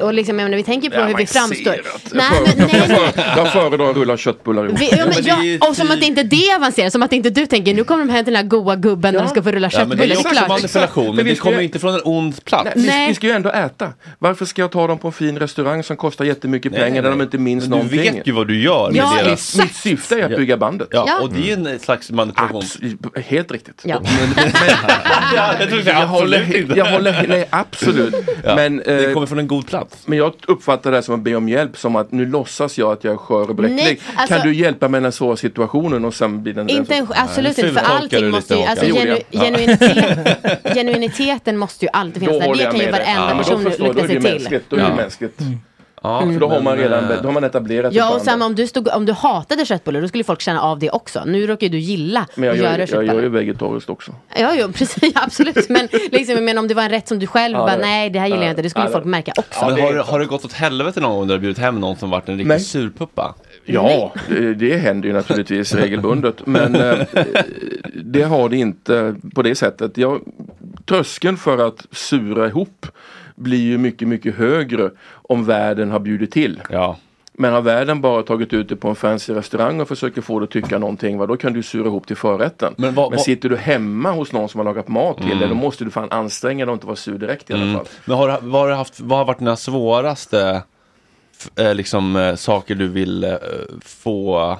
Och 0.00 0.14
liksom, 0.14 0.38
jag 0.38 0.44
menar, 0.44 0.56
vi 0.56 0.62
tänker 0.62 0.90
på 0.90 1.00
hur 1.00 1.14
vi 1.14 1.26
framstår. 1.26 1.76
Nej, 2.12 2.26
men, 2.56 2.66
nej, 2.72 2.84
nej. 2.88 3.26
Jag 3.36 3.52
föredrar 3.52 3.85
att 3.90 3.96
rulla 3.96 4.16
köttbullar 4.16 4.64
ihop. 4.64 4.80
Vi, 4.80 4.88
ja, 4.90 5.06
men, 5.06 5.24
ja, 5.60 5.68
och 5.68 5.76
som 5.76 5.90
att 5.90 6.02
inte 6.02 6.22
det 6.22 6.36
är 6.48 6.56
avancerat, 6.56 6.92
som 6.92 7.02
att 7.02 7.12
inte 7.12 7.30
du 7.30 7.46
tänker 7.46 7.74
nu 7.74 7.84
kommer 7.84 8.04
de 8.04 8.12
hem 8.12 8.24
till 8.24 8.34
den 8.34 8.42
här 8.42 8.48
goa 8.50 8.76
gubben 8.76 9.16
och 9.16 9.22
de 9.22 9.28
ska 9.28 9.42
få 9.42 9.50
rulla 9.50 9.70
Ja, 9.72 9.78
men 9.78 9.88
det 9.98 10.08
köttbullar. 10.08 10.14
är 10.14 10.18
också 10.18 10.28
klart. 10.34 10.48
manipulation, 10.48 11.06
men 11.06 11.16
Men 11.16 11.24
vi 11.24 11.30
det 11.30 11.36
kommer 11.36 11.58
ju- 11.58 11.64
inte 11.64 11.78
från 11.78 11.94
en 11.94 12.00
ond 12.04 12.44
plats. 12.44 12.70
Nej, 12.76 13.00
vi, 13.00 13.08
vi 13.08 13.14
ska 13.14 13.26
ju 13.26 13.32
ändå 13.32 13.50
äta. 13.50 13.92
Varför 14.18 14.44
ska 14.44 14.62
jag 14.62 14.70
ta 14.70 14.86
dem 14.86 14.98
på 14.98 15.06
en 15.08 15.12
fin 15.12 15.38
restaurang 15.38 15.82
som 15.82 15.96
kostar 15.96 16.24
jättemycket 16.24 16.72
Nej, 16.72 16.80
pengar 16.80 16.94
nej, 16.94 17.02
där 17.02 17.10
de 17.10 17.22
inte 17.22 17.38
minns 17.38 17.62
Men 17.64 17.70
du 17.70 17.76
någonting? 17.76 18.14
vet 18.16 18.26
ju 18.26 18.32
vad 18.32 18.48
du 18.48 18.60
gör 18.62 18.86
med 18.90 18.96
Ja, 18.96 19.14
deras... 19.24 19.32
exakt. 19.54 19.64
Mitt 19.68 19.76
syfte 19.76 20.14
är 20.20 20.24
att 20.24 20.30
Ja. 20.30 20.36
bygga 20.36 20.56
bandet. 20.56 20.88
Ja, 20.90 21.04
Ja. 21.08 21.20
och 21.22 21.32
det 21.32 21.38
är 21.40 21.46
ju 21.46 21.52
en 21.52 21.78
slags 21.78 22.10
manipulation. 22.10 22.62
Abs- 22.62 23.22
helt 23.22 23.52
riktigt. 23.52 23.82
Ja. 23.84 24.00
Ja, 25.34 25.54
jag 25.60 25.68
tror 25.68 25.78
inte 25.80 25.90
Jag 25.90 26.06
håller, 26.06 26.72
jag 26.76 26.84
håller, 26.86 27.24
nej 27.28 27.46
absolut. 27.50 28.14
Ja, 28.44 28.56
Men, 28.56 28.76
det 28.76 29.04
eh, 29.06 29.12
kommer 29.12 29.26
från 29.26 29.38
en 29.38 29.46
god 29.46 29.66
plats. 29.66 29.96
men 30.06 30.18
jag 30.18 30.32
uppfattar 30.46 30.90
det 30.90 30.96
här 30.96 31.02
som 31.02 31.14
att 31.14 31.20
be 31.20 31.34
om 31.36 31.48
hjälp, 31.48 31.78
som 31.78 31.96
att 31.96 32.12
nu 32.12 32.26
låtsas 32.26 32.78
jag 32.78 32.92
att 32.92 33.04
jag 33.04 33.12
är 33.12 33.16
skör 33.18 33.48
och 33.50 33.54
bräcklig. 33.54 33.75
Nej, 33.84 34.00
alltså- 34.16 34.34
kan 34.34 34.46
du 34.46 34.54
hjälpa 34.54 34.88
mig 34.88 34.98
i 34.98 35.02
den 35.02 35.12
svåra 35.12 35.36
situationen 35.36 36.04
och 36.04 36.14
sen 36.14 36.42
blir 36.42 36.52
den... 36.54 36.68
Inte 36.68 36.94
en, 36.94 37.06
absolut 37.14 37.58
inte, 37.58 37.72
för 37.72 37.80
allting 37.90 38.20
du 38.20 38.30
måste 38.30 38.54
ju, 38.54 38.62
alltså 38.62 38.84
genu, 38.86 39.18
genuinitet, 39.32 40.74
genuiniteten 40.74 41.56
måste 41.56 41.84
ju 41.84 41.88
alltid 41.92 42.22
finnas 42.22 42.38
där. 42.38 42.54
Det 42.54 42.62
jag 42.62 42.70
kan 42.72 42.80
ju 42.80 42.90
varenda 42.90 43.30
Ja, 43.30 43.38
person 43.38 43.62
jag, 43.78 43.80
lycka 43.88 44.06
sig 44.06 44.08
till. 44.08 44.22
mänskligt. 44.22 44.64
Då 44.70 44.76
är 44.76 44.80
det 44.80 44.86
Ja. 44.88 44.94
mänskligt. 44.94 45.40
Ja, 46.02 46.20
För 46.20 46.40
då 46.40 46.48
har 46.48 46.60
man 46.62 46.76
redan 46.76 47.04
eh, 47.10 47.22
då 47.22 47.28
har 47.28 47.32
man 47.32 47.44
etablerat 47.44 47.92
Ja, 47.94 48.14
och 48.14 48.20
sen 48.20 48.42
om 48.42 48.54
du, 48.54 48.66
stod, 48.66 48.88
om 48.88 49.06
du 49.06 49.12
hatade 49.12 49.66
köttbullar 49.66 50.00
då 50.00 50.08
skulle 50.08 50.24
folk 50.24 50.40
känna 50.40 50.60
av 50.60 50.78
det 50.78 50.90
också. 50.90 51.22
Nu 51.26 51.46
råkar 51.46 51.66
ju 51.66 51.68
du 51.68 51.78
gilla 51.78 52.26
Men 52.34 52.44
jag 52.44 52.52
att 52.52 52.58
gör, 52.58 52.64
göra 52.64 52.78
jag 52.78 52.88
köttbullar. 52.88 53.14
gör 53.14 53.22
ju 53.22 53.28
vegetariskt 53.28 53.90
också. 53.90 54.12
Ja, 54.38 54.52
jo, 54.58 54.72
precis, 54.74 55.12
absolut. 55.14 55.68
Men, 55.68 55.88
liksom, 56.12 56.44
men 56.44 56.58
om 56.58 56.68
det 56.68 56.74
var 56.74 56.82
en 56.82 56.90
rätt 56.90 57.08
som 57.08 57.18
du 57.18 57.26
själv 57.26 57.54
Ja, 57.56 57.66
bara, 57.66 57.76
nej 57.76 58.10
det 58.10 58.18
här 58.18 58.26
gillar 58.26 58.38
jag 58.38 58.46
ja, 58.46 58.50
inte, 58.50 58.62
det 58.62 58.70
skulle 58.70 58.84
ja, 58.84 58.90
folk 58.92 59.04
märka 59.04 59.32
också. 59.36 59.58
Ja, 59.60 59.68
men 59.68 59.80
har, 59.80 59.94
har 59.94 60.18
det 60.20 60.26
gått 60.26 60.44
åt 60.44 60.52
helvete 60.52 61.00
någon 61.00 61.10
gång 61.10 61.20
när 61.20 61.26
du 61.26 61.32
har 61.34 61.38
bjudit 61.38 61.58
hem 61.58 61.80
någon 61.80 61.96
som 61.96 62.10
varit 62.10 62.28
en 62.28 62.34
riktig 62.38 62.48
Nej. 62.48 62.60
surpuppa? 62.60 63.34
Ja, 63.66 64.12
det, 64.28 64.54
det 64.54 64.76
händer 64.76 65.08
ju 65.08 65.14
naturligtvis 65.14 65.74
regelbundet. 65.74 66.46
Men 66.46 66.74
eh, 66.74 66.98
det 68.04 68.22
har 68.22 68.48
det 68.48 68.56
inte 68.56 69.14
på 69.34 69.42
det 69.42 69.54
sättet. 69.54 69.98
Jag, 69.98 70.20
tröskeln 70.84 71.36
för 71.36 71.66
att 71.68 71.86
sura 71.90 72.46
ihop 72.46 72.86
blir 73.34 73.60
ju 73.60 73.78
mycket, 73.78 74.08
mycket 74.08 74.34
högre 74.34 74.90
om 75.12 75.44
världen 75.44 75.90
har 75.90 75.98
bjudit 76.00 76.30
till. 76.30 76.60
Ja. 76.70 76.96
Men 77.38 77.52
har 77.52 77.62
världen 77.62 78.00
bara 78.00 78.22
tagit 78.22 78.52
ut 78.52 78.68
det 78.68 78.76
på 78.76 78.88
en 78.88 78.94
fancy 78.94 79.34
restaurang 79.34 79.80
och 79.80 79.88
försöker 79.88 80.20
få 80.22 80.38
det 80.40 80.44
att 80.44 80.50
tycka 80.50 80.78
någonting, 80.78 81.18
va, 81.18 81.26
då 81.26 81.36
kan 81.36 81.52
du 81.52 81.62
sura 81.62 81.86
ihop 81.86 82.06
till 82.06 82.16
förrätten. 82.16 82.74
Men 82.76 82.94
vad- 82.94 83.10
vad- 83.10 83.20
sitter 83.20 83.48
du 83.48 83.56
hemma 83.56 84.10
hos 84.12 84.32
någon 84.32 84.48
som 84.48 84.58
har 84.58 84.64
lagat 84.64 84.88
mat 84.88 85.16
till 85.16 85.38
dig, 85.38 85.48
då 85.48 85.54
måste 85.54 85.84
du 85.84 85.90
fan 85.90 86.08
anstränga 86.10 86.64
dig 86.64 86.70
och 86.70 86.76
inte 86.76 86.86
vara 86.86 86.96
sur 86.96 87.18
direkt 87.18 87.50
i 87.50 87.52
alla 87.52 87.62
Mm. 87.62 87.74
fall. 87.74 87.86
Men 88.04 88.16
har, 88.16 88.28
du- 88.28 88.48
vad, 88.48 88.68
har 88.68 88.76
haft, 88.76 89.00
vad 89.00 89.18
har 89.18 89.24
varit 89.24 89.38
dina 89.38 89.56
svåraste 89.56 90.62
liksom, 91.74 92.16
eh, 92.16 92.34
saker 92.34 92.74
du 92.74 92.88
vill 92.88 93.24
eh, 93.24 93.36
få? 93.80 94.58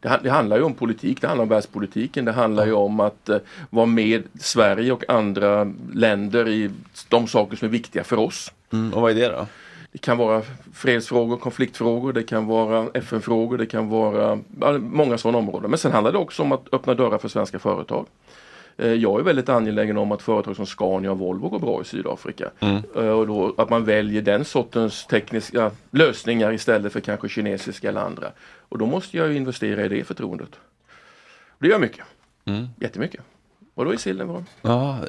Det, 0.00 0.20
det 0.22 0.30
handlar 0.30 0.56
ju 0.56 0.62
om 0.62 0.74
politik, 0.74 1.20
det 1.20 1.26
handlar 1.26 1.42
om 1.42 1.48
världspolitiken, 1.48 2.24
det 2.24 2.32
handlar 2.32 2.66
ju 2.66 2.72
om 2.72 3.00
att 3.00 3.28
eh, 3.28 3.38
vara 3.70 3.86
med 3.86 4.22
Sverige 4.40 4.92
och 4.92 5.10
andra 5.10 5.72
länder 5.92 6.48
i 6.48 6.70
de 7.08 7.26
saker 7.26 7.56
som 7.56 7.68
är 7.68 7.72
viktiga 7.72 8.04
för 8.04 8.16
oss. 8.16 8.52
Mm, 8.72 8.94
och 8.94 9.02
vad 9.02 9.10
är 9.10 9.14
det 9.14 9.28
då? 9.28 9.46
Det 9.92 9.98
kan 9.98 10.18
vara 10.18 10.42
fredsfrågor, 10.74 11.36
konfliktfrågor, 11.36 12.12
det 12.12 12.22
kan 12.22 12.46
vara 12.46 12.88
FN-frågor, 12.94 13.58
det 13.58 13.66
kan 13.66 13.88
vara 13.88 14.38
ja, 14.60 14.78
många 14.78 15.18
sådana 15.18 15.38
områden. 15.38 15.70
Men 15.70 15.78
sen 15.78 15.92
handlar 15.92 16.12
det 16.12 16.18
också 16.18 16.42
om 16.42 16.52
att 16.52 16.74
öppna 16.74 16.94
dörrar 16.94 17.18
för 17.18 17.28
svenska 17.28 17.58
företag. 17.58 18.06
Eh, 18.78 18.92
Jag 18.92 19.20
är 19.20 19.24
väldigt 19.24 19.48
angelägen 19.48 19.98
om 19.98 20.12
att 20.12 20.22
företag 20.22 20.56
som 20.56 20.66
Scania 20.66 21.10
och 21.10 21.18
Volvo 21.18 21.48
går 21.48 21.58
bra 21.58 21.80
i 21.82 21.84
Sydafrika. 21.84 22.50
Mm. 22.60 22.82
Eh, 22.96 23.08
Och 23.08 23.26
då, 23.26 23.54
att 23.58 23.70
man 23.70 23.84
väljer 23.84 24.22
den 24.22 24.44
sortens 24.44 25.06
tekniska 25.06 25.70
lösningar 25.90 26.52
istället 26.52 26.92
för 26.92 27.00
kanske 27.00 27.28
kinesiska 27.28 27.88
eller 27.88 28.00
andra. 28.00 28.26
Och 28.68 28.78
då 28.78 28.86
måste 28.86 29.16
jag 29.16 29.28
ju 29.28 29.36
investera 29.36 29.84
i 29.84 29.88
det 29.88 30.04
förtroendet. 30.04 30.50
Det 31.58 31.68
gör 31.68 31.78
mycket. 31.78 32.04
Mm. 32.44 32.66
Jättemycket. 32.80 33.20
Och 33.74 33.84
då 33.84 33.92
är 33.92 33.96
sillen 33.96 34.26
bra. 34.28 34.44
Ja, 34.62 34.98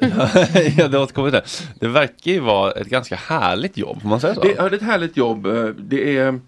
ja, 0.76 0.88
det 0.88 0.98
återkommer 0.98 1.30
till 1.30 1.40
det. 1.40 1.76
Det 1.80 1.88
verkar 1.88 2.30
ju 2.30 2.40
vara 2.40 2.72
ett 2.72 2.86
ganska 2.88 3.16
härligt 3.16 3.76
jobb, 3.76 4.02
får 4.02 4.08
man 4.08 4.20
säga 4.20 4.34
så? 4.34 4.40
Det, 4.40 4.54
ja, 4.56 4.62
det 4.62 4.74
är 4.74 4.76
ett 4.76 4.82
härligt 4.82 5.16
jobb. 5.16 5.46
Eh, 5.46 5.64
Det 5.64 6.16
är, 6.18 6.40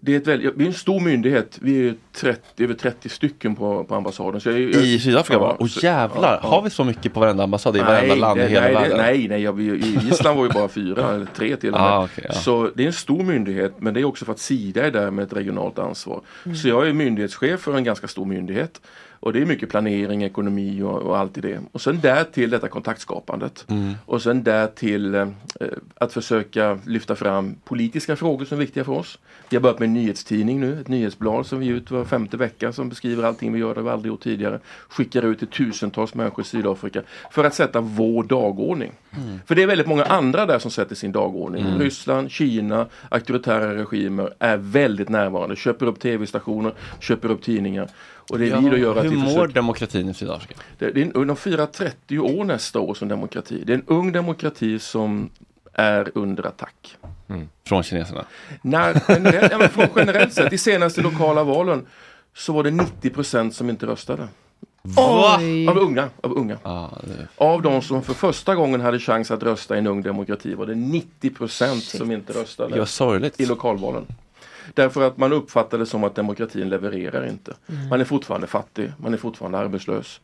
det 0.00 0.12
är, 0.14 0.16
ett 0.16 0.26
väl, 0.26 0.50
vi 0.56 0.64
är 0.64 0.68
en 0.68 0.74
stor 0.74 1.00
myndighet. 1.00 1.58
Vi 1.60 1.88
är 1.88 1.94
30, 2.12 2.64
över 2.64 2.74
30 2.74 3.08
stycken 3.08 3.54
på, 3.56 3.84
på 3.84 3.94
ambassaden. 3.94 4.40
Jag, 4.44 4.60
jag, 4.60 4.70
I 4.74 4.98
Sydafrika 4.98 5.38
bara? 5.38 5.56
Åh 5.58 5.66
så- 5.66 5.80
jävlar, 5.86 6.32
ja, 6.32 6.40
ja. 6.42 6.48
har 6.48 6.62
vi 6.62 6.70
så 6.70 6.84
mycket 6.84 7.14
på 7.14 7.20
varenda 7.20 7.44
ambassad 7.44 7.76
i 7.76 7.80
varenda 7.80 8.08
Nej, 8.14 8.18
land 8.20 8.40
i 8.40 8.42
det- 8.42 8.48
hela 8.48 8.60
nej, 8.62 8.72
det- 8.74 8.80
världen? 8.80 8.96
Nej, 8.96 9.28
nej, 9.28 9.42
jag, 9.42 9.52
vi- 9.52 9.64
i 9.64 9.98
Island 10.10 10.38
var 10.38 10.44
ju 10.46 10.50
bara 10.52 10.68
fyra 10.68 11.14
eller 11.14 11.26
tre 11.36 11.56
till 11.56 11.68
och 11.74 11.80
med. 11.80 11.90
Ah, 11.90 12.08
ja. 12.28 12.32
Så 12.32 12.70
det 12.74 12.82
är 12.82 12.86
en 12.86 12.92
stor 12.92 13.22
myndighet 13.22 13.72
men 13.78 13.94
det 13.94 14.00
är 14.00 14.04
också 14.04 14.24
för 14.24 14.32
att 14.32 14.38
Sida 14.38 14.86
är 14.86 14.90
där 14.90 15.10
med 15.10 15.22
ett 15.24 15.32
regionalt 15.32 15.78
ansvar. 15.78 16.20
Mm. 16.44 16.56
Så 16.56 16.68
jag 16.68 16.88
är 16.88 16.92
myndighetschef 16.92 17.60
för 17.60 17.76
en 17.76 17.84
ganska 17.84 18.08
stor 18.08 18.24
myndighet. 18.24 18.80
Och 19.20 19.32
det 19.32 19.40
är 19.40 19.46
mycket 19.46 19.68
planering, 19.68 20.22
ekonomi 20.22 20.82
och, 20.82 21.02
och 21.02 21.18
allt 21.18 21.38
i 21.38 21.40
det. 21.40 21.60
Och 21.72 21.80
sen 21.80 22.00
där 22.00 22.24
till 22.24 22.50
detta 22.50 22.68
kontaktskapandet. 22.68 23.64
Mm. 23.68 23.94
Och 24.06 24.22
sen 24.22 24.42
där 24.42 24.66
till 24.66 25.14
eh, 25.14 25.28
att 25.94 26.12
försöka 26.12 26.78
lyfta 26.86 27.16
fram 27.16 27.56
politiska 27.64 28.16
frågor 28.16 28.44
som 28.44 28.58
är 28.58 28.60
viktiga 28.60 28.84
för 28.84 28.92
oss. 28.92 29.18
Vi 29.50 29.56
har 29.56 29.62
börjat 29.62 29.78
med 29.78 29.86
en 29.86 29.94
nyhetstidning 29.94 30.60
nu, 30.60 30.80
ett 30.80 30.88
nyhetsblad 30.88 31.46
som 31.46 31.58
vi 31.58 31.66
ger 31.66 31.74
ut 31.74 31.90
var 31.90 32.04
femte 32.04 32.36
vecka 32.36 32.72
som 32.72 32.88
beskriver 32.88 33.24
allting 33.24 33.52
vi 33.52 33.58
gör, 33.58 33.74
det 33.74 33.80
har 33.80 33.84
vi 33.84 33.90
aldrig 33.90 34.10
gjort 34.10 34.22
tidigare. 34.22 34.60
Skickar 34.88 35.22
ut 35.22 35.38
till 35.38 35.48
tusentals 35.48 36.14
människor 36.14 36.44
i 36.44 36.44
Sydafrika 36.44 37.02
för 37.30 37.44
att 37.44 37.54
sätta 37.54 37.80
vår 37.80 38.22
dagordning. 38.24 38.92
Mm. 39.16 39.40
För 39.46 39.54
det 39.54 39.62
är 39.62 39.66
väldigt 39.66 39.86
många 39.86 40.04
andra 40.04 40.46
där 40.46 40.58
som 40.58 40.70
sätter 40.70 40.94
sin 40.94 41.12
dagordning. 41.12 41.66
Mm. 41.66 41.78
Ryssland, 41.78 42.30
Kina, 42.30 42.86
auktoritära 43.08 43.74
regimer 43.74 44.34
är 44.38 44.56
väldigt 44.56 45.08
närvarande, 45.08 45.56
köper 45.56 45.86
upp 45.86 46.00
tv-stationer, 46.00 46.74
köper 47.00 47.30
upp 47.30 47.42
tidningar. 47.42 47.88
Och 48.30 48.38
det 48.38 48.50
är 48.50 48.60
vi 48.60 48.68
då 48.68 48.76
gör 48.76 48.96
att 48.96 49.04
hur 49.04 49.10
vi 49.10 49.16
mår 49.16 49.24
försöker... 49.28 49.54
demokratin 49.54 50.08
i 50.08 50.14
Sydafrika? 50.14 50.54
Det, 50.78 50.90
det 50.90 51.00
är 51.02 51.16
en, 51.16 51.26
de 51.26 51.36
firar 51.36 51.66
30 51.66 52.18
år 52.18 52.44
nästa 52.44 52.80
år 52.80 52.94
som 52.94 53.08
demokrati. 53.08 53.62
Det 53.66 53.72
är 53.72 53.76
en 53.78 53.84
ung 53.86 54.12
demokrati 54.12 54.78
som 54.78 55.30
är 55.72 56.10
under 56.14 56.46
attack. 56.46 56.96
Från 57.66 57.82
kineserna? 57.82 58.24
När, 58.62 59.02
generellt, 59.08 59.52
ja, 59.52 59.68
från 59.68 59.86
generellt 59.96 60.32
sett, 60.32 60.52
i 60.52 60.58
senaste 60.58 61.00
lokala 61.00 61.44
valen 61.44 61.86
så 62.34 62.52
var 62.52 62.62
det 62.62 62.70
90% 62.70 63.50
som 63.50 63.70
inte 63.70 63.86
röstade. 63.86 64.28
Va? 64.82 65.34
Av 65.68 65.78
unga. 65.78 66.08
Av, 66.20 66.32
unga. 66.32 66.58
det- 67.02 67.28
av 67.36 67.62
de 67.62 67.82
som 67.82 68.02
för 68.02 68.14
första 68.14 68.54
gången 68.54 68.80
hade 68.80 68.98
chans 68.98 69.30
att 69.30 69.42
rösta 69.42 69.74
i 69.74 69.78
en 69.78 69.86
ung 69.86 70.02
demokrati 70.02 70.54
var 70.54 70.66
det 70.66 70.74
90% 70.74 71.80
som 71.96 72.12
inte 72.12 72.32
röstade. 72.32 72.78
Var 72.78 72.86
sorgligt. 72.86 73.40
I 73.40 73.46
lokalvalen. 73.46 74.06
Därför 74.74 75.02
att 75.06 75.16
man 75.18 75.32
uppfattade 75.32 75.82
det 75.82 75.86
som 75.86 76.04
att 76.04 76.14
demokratin 76.14 76.68
levererar 76.68 77.26
inte. 77.26 77.54
Mm. 77.68 77.88
Man 77.88 78.00
är 78.00 78.04
fortfarande 78.04 78.46
fattig, 78.46 78.92
man 78.98 79.12
är 79.14 79.18
fortfarande 79.18 79.58
arbetslös. 79.58 80.20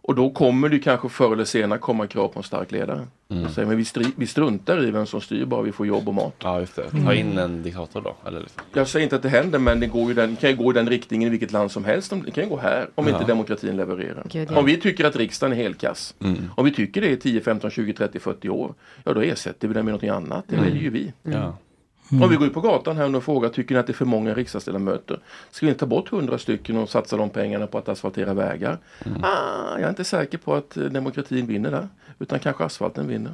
Och 0.00 0.14
då 0.14 0.30
kommer 0.30 0.68
det 0.68 0.78
kanske 0.78 1.08
förr 1.08 1.32
eller 1.32 1.44
senare 1.44 1.78
komma 1.78 2.06
krav 2.06 2.28
på 2.28 2.38
en 2.38 2.42
stark 2.42 2.72
ledare. 2.72 3.06
Mm. 3.28 3.48
Säger, 3.48 3.68
men 3.68 3.76
vi, 3.76 3.82
stri- 3.82 4.12
vi 4.16 4.26
struntar 4.26 4.84
i 4.84 4.90
vem 4.90 5.06
som 5.06 5.20
styr 5.20 5.44
bara 5.44 5.62
vi 5.62 5.72
får 5.72 5.86
jobb 5.86 6.08
och 6.08 6.14
mat. 6.14 6.34
Ja, 6.38 6.60
just 6.60 6.76
det. 6.76 6.82
Mm. 6.92 7.04
Ta 7.04 7.14
in 7.14 7.38
en 7.38 7.62
diktator 7.62 8.00
då? 8.00 8.14
Eller 8.26 8.40
liksom. 8.40 8.62
Jag 8.74 8.88
säger 8.88 9.04
inte 9.04 9.16
att 9.16 9.22
det 9.22 9.28
händer 9.28 9.58
men 9.58 9.80
det 9.80 9.86
går 9.86 10.08
ju 10.08 10.14
den, 10.14 10.36
kan 10.36 10.50
ju 10.50 10.56
gå 10.56 10.70
i 10.70 10.74
den 10.74 10.88
riktningen 10.88 11.26
i 11.26 11.30
vilket 11.30 11.52
land 11.52 11.70
som 11.70 11.84
helst. 11.84 12.12
Det 12.24 12.30
kan 12.30 12.44
ju 12.44 12.50
gå 12.50 12.56
här 12.58 12.88
om 12.94 13.06
Ja. 13.06 13.12
inte 13.12 13.24
demokratin 13.26 13.76
levererar. 13.76 14.26
Gud, 14.30 14.48
ja. 14.50 14.58
Om 14.58 14.64
vi 14.66 14.76
tycker 14.80 15.04
att 15.04 15.16
riksdagen 15.16 15.52
är 15.52 15.62
helkass. 15.62 16.14
Mm. 16.20 16.50
Om 16.54 16.64
vi 16.64 16.70
tycker 16.74 17.00
det 17.00 17.12
är 17.12 17.16
10, 17.16 17.40
15, 17.40 17.70
20, 17.70 17.92
30, 17.92 18.18
40 18.18 18.48
år. 18.48 18.74
Ja 19.04 19.12
då 19.12 19.20
ersätter 19.20 19.68
vi 19.68 19.74
den 19.74 19.84
med 19.84 19.94
något 19.94 20.04
annat. 20.04 20.44
Det 20.48 20.54
Mm. 20.56 20.66
väljer 20.68 20.82
ju 20.82 20.90
vi. 20.90 21.12
Ja. 21.22 21.56
Om 22.10 22.28
vi 22.30 22.36
går 22.36 22.46
ut 22.46 22.54
på 22.54 22.60
gatan 22.60 22.96
här 22.96 23.16
och 23.16 23.24
frågar, 23.24 23.48
tycker 23.48 23.74
ni 23.74 23.78
att 23.80 23.86
det 23.86 23.92
är 23.92 23.94
för 23.94 24.04
många 24.04 24.34
riksdagsledamöter? 24.34 25.20
Ska 25.50 25.66
vi 25.66 25.70
inte 25.70 25.80
ta 25.80 25.86
bort 25.86 26.12
100 26.12 26.38
stycken 26.38 26.76
och 26.76 26.88
satsa 26.88 27.16
de 27.16 27.30
pengarna 27.30 27.66
på 27.66 27.78
att 27.78 27.88
asfaltera 27.88 28.34
vägar? 28.34 28.78
Mm. 29.06 29.24
Ah, 29.24 29.72
jag 29.72 29.82
är 29.82 29.88
inte 29.88 30.04
säker 30.04 30.38
på 30.38 30.54
att 30.54 30.76
eh, 30.76 30.82
demokratin 30.84 31.46
vinner 31.46 31.70
där. 31.70 31.88
Utan 32.18 32.38
kanske 32.38 32.64
asfalten 32.64 33.08
vinner. 33.08 33.32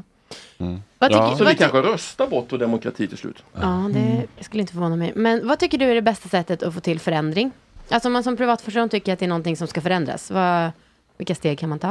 Vad 0.98 1.10
tycker- 1.10 1.36
Så 1.36 1.44
vi 1.44 1.54
kanske 1.54 1.78
röstar 1.78 2.26
bort 2.26 2.46
vår 2.52 2.58
demokrati 2.58 3.06
till 3.08 3.18
slut. 3.18 3.44
Ja, 3.60 3.90
det 3.92 4.44
skulle 4.44 4.60
inte 4.60 4.72
förvåna 4.72 4.96
mig. 4.96 5.12
Men 5.16 5.48
vad 5.48 5.58
tycker 5.58 5.78
du 5.78 5.84
är 5.84 5.94
det 5.94 6.02
bästa 6.02 6.28
sättet 6.28 6.62
att 6.62 6.74
få 6.74 6.80
till 6.80 7.00
förändring? 7.00 7.50
Alltså 7.88 8.08
om 8.08 8.12
man 8.12 8.22
som 8.24 8.36
privatperson 8.36 8.88
tycker 8.88 9.12
att 9.12 9.18
det 9.18 9.24
är 9.24 9.28
någonting 9.28 9.56
som 9.56 9.66
ska 9.66 9.80
förändras. 9.80 10.30
Vad, 10.30 10.70
vilka 11.18 11.34
steg 11.34 11.58
kan 11.58 11.68
man 11.68 11.78
ta? 11.78 11.90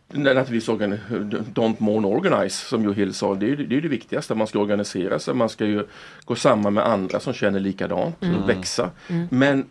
naturligtvis 0.13 0.69
don't 1.53 1.75
mourn 1.79 2.05
organize 2.05 2.65
som 2.65 2.83
Joe 2.83 2.93
Hill 2.93 3.13
sa. 3.13 3.35
Det 3.35 3.51
är, 3.51 3.55
det 3.55 3.77
är 3.77 3.81
det 3.81 3.87
viktigaste. 3.87 4.35
Man 4.35 4.47
ska 4.47 4.59
organisera 4.59 5.19
sig. 5.19 5.33
Man 5.33 5.49
ska 5.49 5.65
ju 5.65 5.87
gå 6.25 6.35
samman 6.35 6.73
med 6.73 6.87
andra 6.87 7.19
som 7.19 7.33
känner 7.33 7.59
likadant 7.59 8.23
Mm. 8.23 8.35
och 8.35 8.49
växa. 8.49 8.89
Mm. 9.07 9.27
Men 9.31 9.65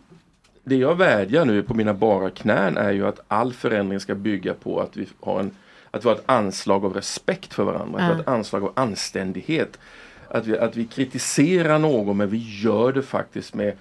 det 0.63 0.75
jag 0.75 0.95
vädjar 0.95 1.45
nu 1.45 1.63
på 1.63 1.73
mina 1.73 1.93
bara 1.93 2.29
knän 2.29 2.77
är 2.77 2.91
ju 2.91 3.07
att 3.07 3.19
all 3.27 3.53
förändring 3.53 3.99
ska 3.99 4.15
bygga 4.15 4.53
på 4.53 4.79
att 4.79 4.97
vi 4.97 5.07
har, 5.19 5.39
en, 5.39 5.51
att 5.91 6.05
vi 6.05 6.09
har 6.09 6.15
ett 6.15 6.23
anslag 6.25 6.85
av 6.85 6.93
respekt 6.93 7.53
för 7.53 7.63
varandra. 7.63 8.01
Har 8.01 8.15
ett 8.19 8.27
anslag 8.27 8.63
av 8.63 8.71
anständighet. 8.75 9.79
Att 10.27 10.47
vi, 10.47 10.57
att 10.57 10.75
vi 10.77 10.85
kritiserar 10.85 11.79
någon 11.79 12.17
men 12.17 12.29
vi 12.29 12.61
gör 12.61 12.93
det 12.93 13.01
faktiskt 13.01 13.53
med 13.53 13.73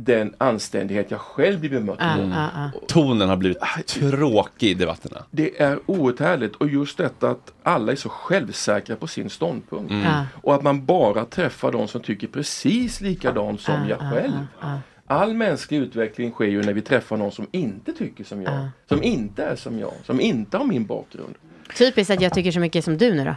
den 0.00 0.34
anständighet 0.38 1.10
jag 1.10 1.20
själv 1.20 1.60
blir 1.60 1.70
bemött 1.70 2.00
Mm. 2.00 2.28
med. 2.28 2.70
Tonen 2.88 3.28
har 3.28 3.36
blivit 3.36 3.58
tråkig 3.86 4.70
i 4.70 4.74
debatterna. 4.74 5.22
Det 5.30 5.60
är 5.62 5.78
oerhört 5.86 6.20
härligt 6.20 6.56
och 6.56 6.68
just 6.68 6.98
detta 6.98 7.30
att 7.30 7.52
alla 7.62 7.92
är 7.92 7.96
så 7.96 8.08
självsäkra 8.08 8.96
på 8.96 9.06
sin 9.06 9.30
ståndpunkt. 9.30 9.90
Mm. 9.90 10.24
Och 10.34 10.54
att 10.54 10.62
man 10.62 10.84
bara 10.84 11.24
träffar 11.24 11.72
de 11.72 11.88
som 11.88 12.00
tycker 12.00 12.26
precis 12.26 13.00
likadant 13.00 13.60
som 13.60 13.74
Ja, 13.74 13.88
jag 13.88 13.98
ja, 14.02 14.10
själv. 14.10 14.32
All 15.06 15.34
mänsklig 15.34 15.78
utveckling 15.78 16.30
sker 16.32 16.44
ju 16.44 16.62
när 16.62 16.72
vi 16.72 16.82
träffar 16.82 17.16
någon 17.16 17.32
som 17.32 17.46
inte 17.50 17.92
tycker 17.92 18.24
som 18.24 18.42
jag. 18.42 18.68
Som 18.88 19.02
inte 19.02 19.44
är 19.44 19.56
som 19.56 19.78
jag. 19.78 19.92
Som 20.04 20.20
inte 20.20 20.56
har 20.58 20.64
min 20.64 20.86
bakgrund. 20.86 21.34
Typiskt 21.76 22.10
att 22.10 22.20
jag 22.20 22.34
tycker 22.34 22.52
så 22.52 22.60
mycket 22.60 22.84
som 22.84 22.98
du 22.98 23.14
nu 23.14 23.24
då. 23.24 23.34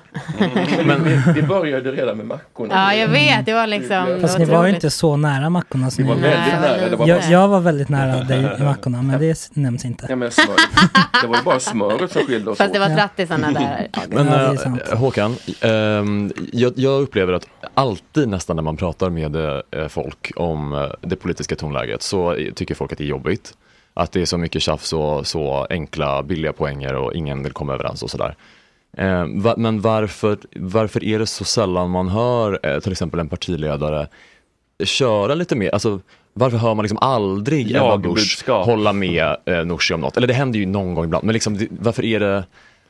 Men 0.86 1.04
vi, 1.04 1.22
vi 1.36 1.42
började 1.42 1.92
redan 1.92 2.18
med 2.18 2.26
mackorna. 2.26 2.74
Ja, 2.74 2.94
jag 2.96 3.08
vet. 3.08 3.46
Det 3.46 3.54
var 3.54 3.68
liksom... 3.68 4.18
Fast 4.22 4.34
det 4.38 4.40
ni 4.46 4.52
var 4.52 4.58
var 4.58 4.68
ju 4.68 4.74
inte 4.76 4.90
så 4.90 5.18
nära 5.18 5.50
mackorna. 5.50 5.92
som 5.92 6.04
Vi 6.04 6.10
var 6.10 6.16
ni- 6.16 6.22
väldigt 6.22 6.54
nära, 6.62 6.90
det 6.90 6.96
var 6.96 7.08
jag, 7.08 7.22
bara- 7.22 7.32
jag 7.32 7.48
var 7.48 7.60
väldigt 7.60 7.90
nära 7.90 8.24
dig 8.24 8.50
i 8.60 8.64
mackorna, 8.64 9.02
men 9.02 9.20
det 9.20 9.50
nämns 9.54 9.86
inte. 9.86 10.06
Ja, 10.10 10.16
men 10.16 10.32
smör. 10.32 10.56
Det 11.22 11.28
var 11.28 11.38
ju 11.38 11.44
bara 11.44 11.60
smöret 11.60 12.12
som 12.12 12.22
skilde 12.28 12.52
oss 12.52 12.58
Fast 12.58 12.74
det 12.74 12.80
var 12.80 12.90
åt. 12.90 12.96
trattisarna 12.98 13.52
där. 13.52 13.88
Men 14.10 14.28
Ja, 14.28 14.54
eh. 14.92 14.98
Håkan, 15.00 15.36
ehm, 15.62 16.32
jag, 16.54 16.74
jag 16.76 17.02
upplever 17.02 17.34
att 17.34 17.48
alltid 17.74 18.28
nästan 18.30 18.56
när 18.56 18.64
man 18.64 18.78
pratar 18.78 19.10
med 19.10 19.36
eh, 19.36 19.88
folk 19.90 20.32
om 20.36 20.74
eh, 20.74 20.86
det 21.02 21.16
politiska 21.16 21.56
tonläget 21.56 22.02
så 22.02 22.38
tycker 22.56 22.76
folk 22.76 22.92
att 22.92 22.98
det 22.98 23.04
är 23.04 23.08
jobbigt. 23.08 23.54
Att 24.02 24.12
det 24.12 24.22
är 24.22 24.26
så 24.26 24.38
mycket 24.38 24.62
tjafs 24.62 24.94
och 24.94 25.28
så 25.28 25.68
enkla 25.70 26.24
billiga 26.24 26.54
poänger 26.54 26.96
och 26.96 27.14
ingen 27.14 27.44
vill 27.44 27.54
komma 27.54 27.74
överens 27.74 28.04
och 28.04 28.10
sådär. 28.10 28.36
Eh, 28.98 29.26
va, 29.36 29.54
men 29.58 29.82
varför, 29.82 30.38
varför 30.56 31.04
är 31.04 31.20
det 31.20 31.26
så 31.26 31.44
sällan 31.44 31.90
man 31.90 32.10
hör 32.10 32.60
eh, 32.64 32.80
till 32.80 32.92
exempel 32.92 33.20
en 33.20 33.30
partiledare 33.30 34.08
köra 34.84 35.36
lite 35.36 35.56
mer, 35.56 35.70
alltså 35.70 36.00
varför 36.34 36.58
hör 36.58 36.76
man 36.76 36.84
liksom 36.84 36.98
aldrig 36.98 37.76
Ebba 37.76 37.98
Busch 37.98 38.50
hålla 38.50 38.94
med 38.94 39.36
eh, 39.46 39.66
Nooshi 39.66 39.94
om 39.94 40.02
något? 40.02 40.18
Eller 40.18 40.28
det 40.28 40.34
händer 40.34 40.60
ju 40.60 40.66
någon 40.66 40.96
gång 40.96 41.06
ibland, 41.06 41.24
men 41.24 41.34
liksom, 41.34 41.58
det, 41.58 41.68
varför 41.70 42.06
är 42.06 42.20
det 42.20 42.44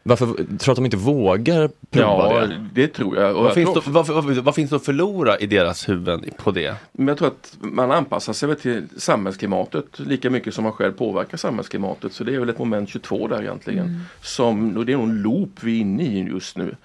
varför 0.04 0.26
tror 0.26 0.46
du 0.66 0.72
att 0.72 0.76
de 0.76 0.86
inte 0.86 0.98
vågar 0.98 1.70
prova 1.90 2.42
Ja, 2.42 2.48
det? 2.48 2.70
det 2.74 2.88
tror 2.88 3.18
jag. 3.18 3.34
Vad 3.34 3.46
jag 3.46 3.54
finns, 3.54 3.74
tror 3.74 3.84
det, 3.86 3.90
vad, 3.92 4.08
vad, 4.08 4.38
vad 4.38 4.56
finns 4.56 4.70
det 4.70 4.76
att 4.76 4.86
förlora 4.86 5.38
i 5.38 5.48
deras 5.48 5.90
huvuden 5.90 6.26
på 6.38 6.52
det? 6.52 6.76
Men 6.92 7.08
jag 7.08 7.18
tror 7.18 7.28
att 7.28 7.58
man 7.60 7.92
anpassar 7.92 8.34
sig 8.34 8.48
väl 8.50 8.58
till 8.58 8.88
samhällsklimatet 8.98 10.00
lika 10.00 10.30
mycket 10.30 10.54
som 10.54 10.64
man 10.64 10.74
själv 10.74 10.92
påverkar 10.92 11.38
samhällsklimatet. 11.38 12.14
Så 12.14 12.24
det 12.24 12.36
är 12.36 12.40
väl 12.40 12.50
ett 12.50 12.60
moment 12.60 12.90
22 12.90 13.28
där 13.28 13.42
egentligen. 13.42 13.86
Mm. 13.86 14.02
Som, 14.22 14.78
och 14.78 14.86
det 14.86 14.94
är 14.94 14.98
nog 14.98 15.10
en 15.10 15.22
loop 15.22 15.50
vi 15.62 15.78
är 15.78 15.82
inne 15.82 16.04
i 16.04 16.20
just 16.24 16.58
nu. 16.58 16.76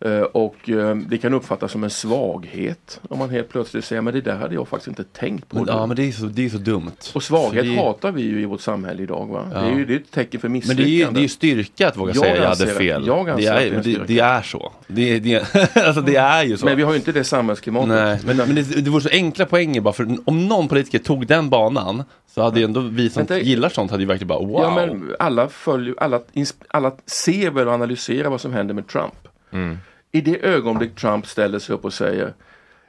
Eh, 0.00 0.20
och 0.20 0.68
eh, 0.70 0.96
det 0.96 1.18
kan 1.18 1.34
uppfattas 1.34 1.72
som 1.72 1.84
en 1.84 1.90
svaghet 1.90 3.00
om 3.08 3.18
man 3.18 3.30
helt 3.30 3.48
plötsligt 3.48 3.84
säger 3.84 4.02
men 4.02 4.14
det 4.14 4.20
där 4.20 4.36
hade 4.36 4.54
jag 4.54 4.68
faktiskt 4.68 4.88
inte 4.88 5.04
tänkt 5.04 5.48
på. 5.48 5.56
Men, 5.56 5.64
ja, 5.68 5.86
men 5.86 5.96
det 5.96 6.08
är 6.08 6.12
så, 6.12 6.24
det 6.26 6.44
är 6.44 6.48
så 6.48 6.58
dumt. 6.58 6.90
Och 7.14 7.22
svaghet 7.22 7.64
det- 7.64 7.76
hatar 7.76 8.12
vi 8.12 8.22
ju 8.22 8.40
i 8.40 8.44
vårt 8.44 8.60
samhälle 8.60 9.02
idag. 9.02 9.26
Va? 9.26 9.48
Ja. 9.54 9.60
Det 9.60 9.66
är 9.66 9.76
ju 9.76 9.84
det 9.84 9.94
är 9.94 9.96
ett 9.96 10.10
tecken 10.10 10.40
för 10.40 10.48
Men 10.48 10.52
misslyckande. 10.52 10.84
det 10.84 10.90
är 11.02 11.06
ju 11.06 11.12
det 11.12 11.20
är 11.20 11.22
ju 11.22 11.28
styrka 11.28 11.88
att 11.88 11.96
våga 11.96 12.12
Jag 12.14 12.22
säga 12.24 12.36
jag 12.36 12.48
hade 12.48 12.64
det. 12.64 12.70
fel. 12.70 13.06
Jag 13.06 13.26
det, 13.26 13.32
att 13.32 13.38
det 13.38 13.46
är 13.46 13.56
är, 13.72 13.82
det, 13.82 14.04
det 14.06 14.18
är 14.20 14.42
så. 14.42 14.72
Det, 14.86 15.18
det, 15.18 15.54
alltså 15.86 16.00
det 16.02 16.16
är 16.16 16.44
ju 16.44 16.56
så. 16.56 16.64
Men 16.66 16.76
vi 16.76 16.82
har 16.82 16.92
ju 16.92 16.96
inte 16.98 17.12
det 17.12 17.24
samhällsklimatet. 17.24 17.88
Nej, 17.88 18.18
men, 18.24 18.36
men 18.36 18.54
det, 18.54 18.62
det 18.80 18.90
vore 18.90 19.02
så 19.02 19.08
enkla 19.08 19.46
poänger 19.46 19.80
bara 19.80 19.94
för 19.94 20.16
om 20.24 20.48
någon 20.48 20.68
politiker 20.68 20.98
tog 20.98 21.26
den 21.26 21.50
banan 21.50 22.02
så 22.34 22.42
hade 22.42 22.58
ju 22.60 22.64
ändå 22.64 22.80
vi 22.80 23.10
som 23.10 23.20
Vänta. 23.20 23.38
gillar 23.38 23.68
sånt 23.68 23.90
hade 23.90 24.02
ju 24.02 24.06
verkligen 24.06 24.28
bara 24.28 24.38
wow. 24.38 24.60
Ja, 24.62 24.74
men 24.74 25.14
alla, 25.18 25.48
följer, 25.48 25.94
alla, 25.98 26.20
alla 26.68 26.92
ser 27.06 27.50
väl 27.50 27.68
och 27.68 27.74
analyserar 27.74 28.28
vad 28.30 28.40
som 28.40 28.52
händer 28.52 28.74
med 28.74 28.86
Trump. 28.88 29.14
Mm. 29.54 29.78
I 30.12 30.20
det 30.20 30.44
ögonblick 30.44 30.94
Trump 30.94 31.26
ställer 31.26 31.58
sig 31.58 31.74
upp 31.74 31.84
och 31.84 31.92
säger 31.92 32.32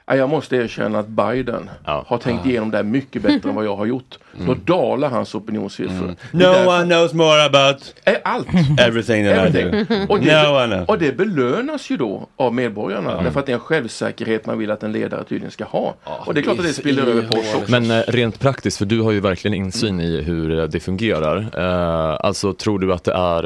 "Ja, 0.07 0.15
jag 0.15 0.29
måste 0.29 0.55
erkänna 0.55 0.99
att 0.99 1.07
Biden 1.07 1.69
har 1.83 2.17
tänkt 2.17 2.45
igenom 2.45 2.71
det 2.71 2.77
här 2.77 2.83
mycket 2.83 3.21
bättre 3.21 3.49
än 3.49 3.55
vad 3.55 3.65
jag 3.65 3.75
har 3.75 3.85
gjort. 3.85 4.17
Då 4.47 4.53
dalar 4.53 5.09
hans 5.09 5.35
opinionssiffror. 5.35 5.95
Mm. 6.03 6.15
No 6.31 6.39
därför- 6.39 6.67
one 6.67 6.85
knows 6.85 7.13
more 7.13 7.43
about 7.43 7.93
allt. 8.23 8.47
everything 8.79 9.25
that 9.25 9.49
I 9.49 9.51
do. 9.51 9.59
Everything. 9.67 10.01
Och, 10.09 10.19
No 10.19 10.25
det, 10.25 10.47
one 10.49 10.75
knows. 10.75 10.89
och 10.89 10.97
det 10.99 11.17
belönas 11.17 11.89
ju 11.89 11.97
då 11.97 12.27
av 12.35 12.53
medborgarna. 12.53 13.11
Mm. 13.11 13.23
Därför 13.23 13.39
att 13.39 13.45
det 13.45 13.51
är 13.51 13.53
en 13.53 13.59
självsäkerhet 13.59 14.45
man 14.45 14.57
vill 14.57 14.71
att 14.71 14.83
en 14.83 14.91
ledare 14.91 15.23
tydligen 15.23 15.51
ska 15.51 15.63
ha. 15.65 15.95
och 16.03 16.33
det 16.33 16.39
är 16.39 16.43
klart 16.43 16.59
att 16.59 16.65
det 16.65 16.73
spiller 16.73 17.03
över 17.07 17.21
på 17.21 17.39
oss 17.39 17.55
också. 17.55 17.71
Men 17.71 17.91
eh, 17.91 18.03
rent 18.07 18.39
praktiskt, 18.39 18.77
för 18.77 18.85
du 18.85 19.01
har 19.01 19.11
ju 19.11 19.19
verkligen 19.19 19.53
insyn 19.55 19.99
i 20.01 20.21
hur 20.21 20.59
eh, 20.59 20.63
det 20.65 20.79
fungerar. 20.79 21.37
Eh, 21.57 22.17
alltså 22.25 22.53
tror 22.53 22.79
du 22.79 22.93
att 22.93 23.03
det 23.03 23.13
är, 23.13 23.45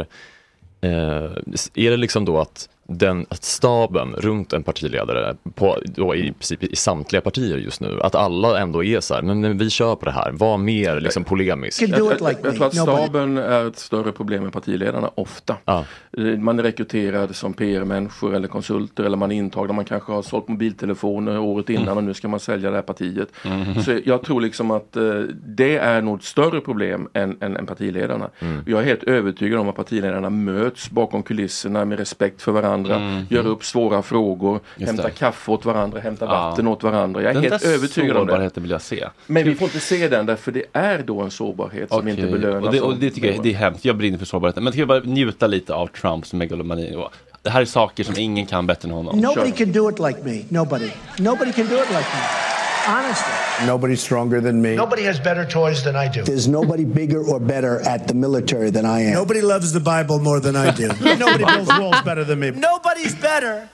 eh, 0.82 1.32
är 1.76 1.92
det 1.92 1.98
liksom 1.98 2.26
då 2.26 2.40
att 2.40 2.70
den 2.90 3.26
att 3.30 3.44
staben 3.44 4.16
runt 4.18 4.54
en 4.54 4.64
partiledare, 4.64 5.36
på, 5.56 5.78
då 5.86 6.16
i 6.16 6.32
princip 6.32 6.64
i 6.64 6.76
samtliga 6.76 7.22
partier 7.22 7.58
just 7.58 7.82
nu, 7.82 8.00
att 8.02 8.16
alla 8.16 8.60
ändå 8.60 8.84
är 8.84 9.00
så 9.00 9.14
här, 9.14 9.22
men, 9.22 9.42
men 9.42 9.58
vi 9.58 9.70
kör 9.70 9.96
på 9.96 10.06
det 10.06 10.12
här, 10.12 10.32
var 10.32 10.58
mer 10.58 11.00
liksom 11.00 11.24
polemisk. 11.24 11.82
Jag, 11.82 11.90
jag, 11.90 12.00
jag, 12.20 12.36
jag 12.44 12.56
tror 12.56 12.66
att 12.68 12.76
staben 12.76 13.38
är 13.38 13.68
ett 13.68 13.80
större 13.80 14.12
problem 14.12 14.46
än 14.46 14.52
partiledarna 14.52 15.12
ofta. 15.16 15.56
Ja. 15.66 15.86
Eh, 16.18 16.24
Man 16.24 16.60
är 16.60 16.64
rekryterad 16.64 17.36
som 17.36 17.54
PR-människor 17.54 18.36
eller 18.36 18.48
konsulter 18.48 19.04
eller 19.04 19.18
man 19.18 19.32
är 19.32 19.36
intagna. 19.36 19.74
Man 19.74 19.86
kanske 19.86 20.12
har 20.12 20.22
sålt 20.22 20.48
mobiltelefoner 20.48 21.40
året 21.40 21.70
innan 21.70 21.90
Mm. 21.90 21.98
och 21.98 22.04
nu 22.04 22.14
ska 22.14 22.28
man 22.28 22.40
sälja 22.40 22.70
det 22.70 22.76
här 22.76 22.82
partiet. 22.84 23.30
Mhm. 23.46 23.82
Så 23.84 24.00
jag 24.06 24.24
tror 24.24 24.42
liksom 24.42 24.72
att 24.72 24.96
eh, 24.96 25.04
det 25.46 25.78
är 25.78 26.02
nog 26.02 26.18
ett 26.18 26.24
större 26.24 26.62
problem 26.62 27.08
än, 27.14 27.38
än, 27.42 27.58
än 27.58 27.66
partiledarna. 27.66 28.30
Mm. 28.40 28.64
Jag 28.68 28.80
är 28.80 28.86
helt 28.86 29.04
övertygad 29.04 29.60
om 29.60 29.70
att 29.70 29.76
partiledarna 29.76 30.30
möts 30.30 30.90
bakom 30.92 31.24
kulisserna 31.24 31.86
med 31.86 31.98
respekt 32.00 32.42
för 32.42 32.52
varandra. 32.52 32.79
Mm. 32.86 33.26
Gör 33.30 33.48
upp 33.48 33.64
svåra 33.66 34.02
frågor, 34.02 34.60
Just 34.76 34.88
hämtar 34.88 35.04
det. 35.04 35.10
kaffe 35.12 35.52
åt 35.52 35.66
varandra, 35.66 36.00
hämtar 36.00 36.26
Ja. 36.26 36.32
vatten 36.50 36.68
åt 36.68 36.84
varandra. 36.84 37.22
Jag 37.22 37.30
är 37.30 37.34
Den 37.34 37.44
helt 37.52 37.66
övertygad 37.66 38.18
om 38.18 38.28
det. 38.28 38.52
vill 38.60 38.72
jag 38.72 38.82
se. 38.82 39.08
Men 39.28 39.44
vi 39.44 39.56
får 39.56 39.66
inte 39.66 39.80
se 39.80 40.08
den 40.08 40.26
därför 40.26 40.52
det 40.52 40.64
är 40.74 41.04
då 41.04 41.22
en 41.22 41.32
sårbarhet 41.32 41.90
som 41.90 42.00
Okej. 42.00 42.10
inte 42.12 42.26
belönas. 42.32 42.66
Och 42.66 42.72
det, 42.74 42.82
och 42.82 42.96
det 42.96 43.12
tycker 43.12 43.34
jag 43.34 43.44
det 43.44 43.50
är 43.50 43.56
hemskt. 43.58 43.86
Jag 43.86 43.96
brinner 43.98 44.18
för 44.18 44.26
sårbarheten. 44.26 44.64
Men 44.64 44.74
ska 44.74 44.82
vi 44.82 44.86
bara 44.86 45.00
njuta 45.00 45.48
lite 45.48 45.74
av 45.74 45.88
Trumps 45.88 46.34
megalomani. 46.34 46.98
Det 47.42 47.50
här 47.50 47.62
är 47.62 47.66
saker 47.66 48.04
som 48.04 48.16
ingen 48.18 48.46
kan 48.46 48.68
bättre 48.68 48.88
än 48.88 48.94
honom. 48.94 49.18
Nobody 49.20 49.52
can 49.52 49.72
do 49.72 49.90
it 49.90 50.00
like 50.00 50.20
me. 50.24 50.42
Nobody. 50.50 50.90
Nobody 51.20 51.54
can 51.54 51.68
do 51.68 51.76
it 51.76 51.90
like 51.90 51.94
me. 52.14 52.59
Honestly. 52.90 53.68
Nobody's 53.68 54.02
stronger 54.02 54.42
than 54.42 54.62
me. 54.62 54.76
Nobody 54.76 55.04
has 55.04 55.20
better 55.20 55.46
toys 55.46 55.84
than 55.84 55.96
I 55.96 56.08
do. 56.08 56.24
There's 56.24 56.48
nobody 56.48 56.86
bigger 56.86 57.24
or 57.24 57.40
better 57.40 57.82
at 57.82 58.08
the 58.08 58.16
military 58.16 58.72
than 58.72 58.86
I 58.86 59.02
am. 59.02 59.14
Nobody 59.14 59.42
loves 59.42 59.74
the 59.74 59.80
Bible 59.80 60.18
more 60.18 60.40
than 60.40 60.56
I 60.56 60.72
do. 60.72 60.88
Nobody 61.02 61.46
builds 61.46 61.70
walls 61.70 62.02
better 62.02 62.24
than 62.24 62.40
me. 62.40 62.50
Nobody's 62.52 63.14
better 63.14 63.70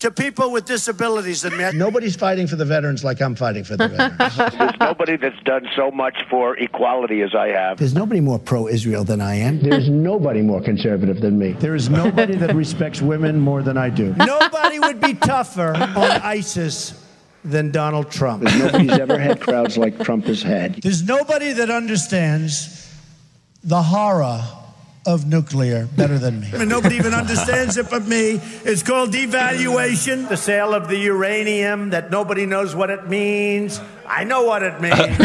to 0.00 0.10
people 0.10 0.50
with 0.50 0.64
disabilities 0.64 1.42
than 1.42 1.56
me. 1.56 1.70
Nobody's 1.72 2.16
fighting 2.16 2.48
for 2.48 2.56
the 2.56 2.64
veterans 2.64 3.04
like 3.04 3.22
I'm 3.22 3.36
fighting 3.36 3.62
for 3.62 3.76
the 3.76 3.86
veterans. 3.86 4.36
There's 4.58 4.80
nobody 4.80 5.16
that's 5.16 5.40
done 5.44 5.68
so 5.76 5.92
much 5.92 6.16
for 6.28 6.56
equality 6.56 7.22
as 7.22 7.36
I 7.36 7.50
have. 7.50 7.78
There's 7.78 7.94
nobody 7.94 8.20
more 8.20 8.40
pro-Israel 8.40 9.04
than 9.04 9.20
I 9.20 9.36
am. 9.36 9.60
There's 9.60 9.88
nobody 9.88 10.42
more 10.42 10.60
conservative 10.60 11.20
than 11.20 11.38
me. 11.38 11.52
There 11.52 11.76
is 11.76 11.88
nobody 11.88 12.34
that 12.34 12.56
respects 12.56 13.00
women 13.00 13.38
more 13.38 13.62
than 13.62 13.76
I 13.76 13.90
do. 13.90 14.12
Nobody 14.14 14.80
would 14.80 15.00
be 15.00 15.14
tougher 15.14 15.76
on 15.76 16.10
ISIS 16.22 17.01
than 17.44 17.70
Donald 17.70 18.10
Trump. 18.10 18.42
Nobody's 18.42 18.98
ever 18.98 19.18
had 19.18 19.40
crowds 19.40 19.76
like 19.76 19.98
Trump 20.04 20.26
has 20.26 20.42
had. 20.42 20.74
There's 20.82 21.02
nobody 21.02 21.52
that 21.52 21.70
understands 21.70 22.90
the 23.64 23.82
horror 23.82 24.42
of 25.04 25.26
nuclear 25.26 25.86
better 25.96 26.18
than 26.18 26.40
me. 26.40 26.48
And 26.54 26.68
nobody 26.68 26.96
even 26.96 27.12
understands 27.12 27.76
it 27.76 27.90
but 27.90 28.06
me. 28.06 28.40
It's 28.64 28.82
called 28.82 29.10
devaluation, 29.12 30.28
the 30.28 30.36
sale 30.36 30.74
of 30.74 30.88
the 30.88 30.96
uranium 30.96 31.90
that 31.90 32.10
nobody 32.10 32.46
knows 32.46 32.74
what 32.76 32.90
it 32.90 33.08
means. 33.08 33.80
I 34.06 34.24
know 34.24 34.44
what 34.44 34.62
it 34.62 34.80
means. 34.80 34.96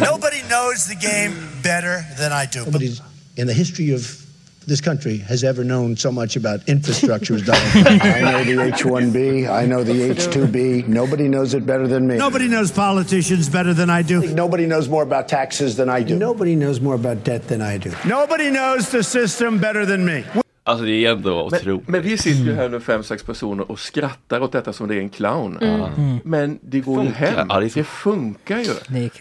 nobody 0.00 0.42
knows 0.48 0.86
the 0.86 0.96
game 0.98 1.48
better 1.62 2.04
than 2.18 2.32
I 2.32 2.46
do. 2.46 2.64
Nobody's 2.64 3.02
in 3.36 3.46
the 3.46 3.54
history 3.54 3.92
of 3.92 4.21
this 4.66 4.80
country 4.80 5.18
has 5.18 5.44
ever 5.44 5.64
known 5.64 5.96
so 5.96 6.10
much 6.12 6.36
about 6.36 6.60
infrastructure 6.68 7.34
as 7.36 7.42
Donald 7.42 7.70
Trump. 7.72 8.04
I 8.04 8.20
know 8.20 8.44
the 8.44 8.62
H-1B. 8.74 9.48
I 9.62 9.66
know 9.66 9.84
the 9.84 10.10
H-2B. 10.10 10.86
Nobody 10.88 11.28
knows 11.28 11.54
it 11.54 11.64
better 11.66 11.86
than 11.88 12.06
me. 12.06 12.16
Nobody 12.16 12.48
knows 12.48 12.72
politicians 12.72 13.48
better 13.50 13.74
than 13.74 13.90
I 13.90 14.02
do. 14.02 14.20
Nobody 14.34 14.66
knows 14.66 14.88
more 14.88 15.02
about 15.02 15.28
taxes 15.28 15.76
than 15.76 15.88
I 15.98 16.04
do. 16.04 16.16
Nobody 16.18 16.54
knows 16.56 16.80
more 16.80 16.94
about 16.94 17.24
debt 17.24 17.48
than 17.48 17.60
I 17.74 17.78
do. 17.78 17.90
Nobody 18.04 18.50
knows 18.50 18.88
the 18.90 19.02
system 19.02 19.58
better 19.58 19.86
than 19.86 20.04
me. 20.04 20.22
Alltså 20.64 20.84
det 20.84 21.04
är 21.06 21.12
ändå 21.12 21.46
otroligt. 21.46 21.88
Men 21.88 22.02
vi 22.02 22.18
sitter 22.18 22.44
ju 22.44 22.54
här 22.54 22.68
nu 22.68 22.80
fem, 22.80 23.02
sex 23.02 23.22
personer 23.22 23.70
och 23.70 23.78
skrattar 23.80 24.40
åt 24.40 24.52
detta 24.52 24.72
som 24.72 24.88
det 24.88 24.94
är 24.94 24.98
en 25.00 25.08
clown. 25.10 25.58
Mm. 25.58 26.18
Men 26.24 26.58
det 26.62 26.80
går 26.80 27.04
ju 27.04 27.10
Funkar. 27.10 27.26
hem. 27.36 27.46
Ja, 27.50 27.60
det 27.60 27.74
det 27.74 27.84
funkar 27.84 28.58
ju. 28.58 28.70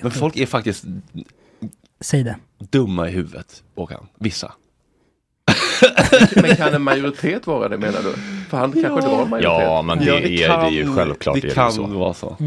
Men 0.02 0.12
folk 0.12 0.38
är 0.38 0.46
faktiskt 0.46 0.84
Säg 2.02 2.24
det. 2.24 2.36
dumma 2.72 3.10
i 3.10 3.12
huvudet, 3.12 3.64
Håkan. 3.76 4.08
Vissa. 4.20 4.52
Men 6.36 6.56
kan 6.56 6.74
en 6.74 6.82
majoritet 6.82 7.48
vara 7.48 7.68
det 7.70 7.78
menar 7.78 8.00
du? 8.02 8.14
Han 8.58 8.72
kanske 8.72 9.10
drar 9.10 9.22
en 9.22 9.30
majoritet. 9.30 9.62
Ja, 9.68 9.82
men 9.82 10.00
det, 10.00 10.10
är, 10.10 10.22
det 10.22 10.46
är 10.46 10.70
ju 10.70 10.96
självklart. 10.96 11.42
det 11.42 11.48
ju 11.48 11.54
kan 11.54 11.72
så. 11.72 11.84
vara 11.84 12.14
så. 12.14 12.38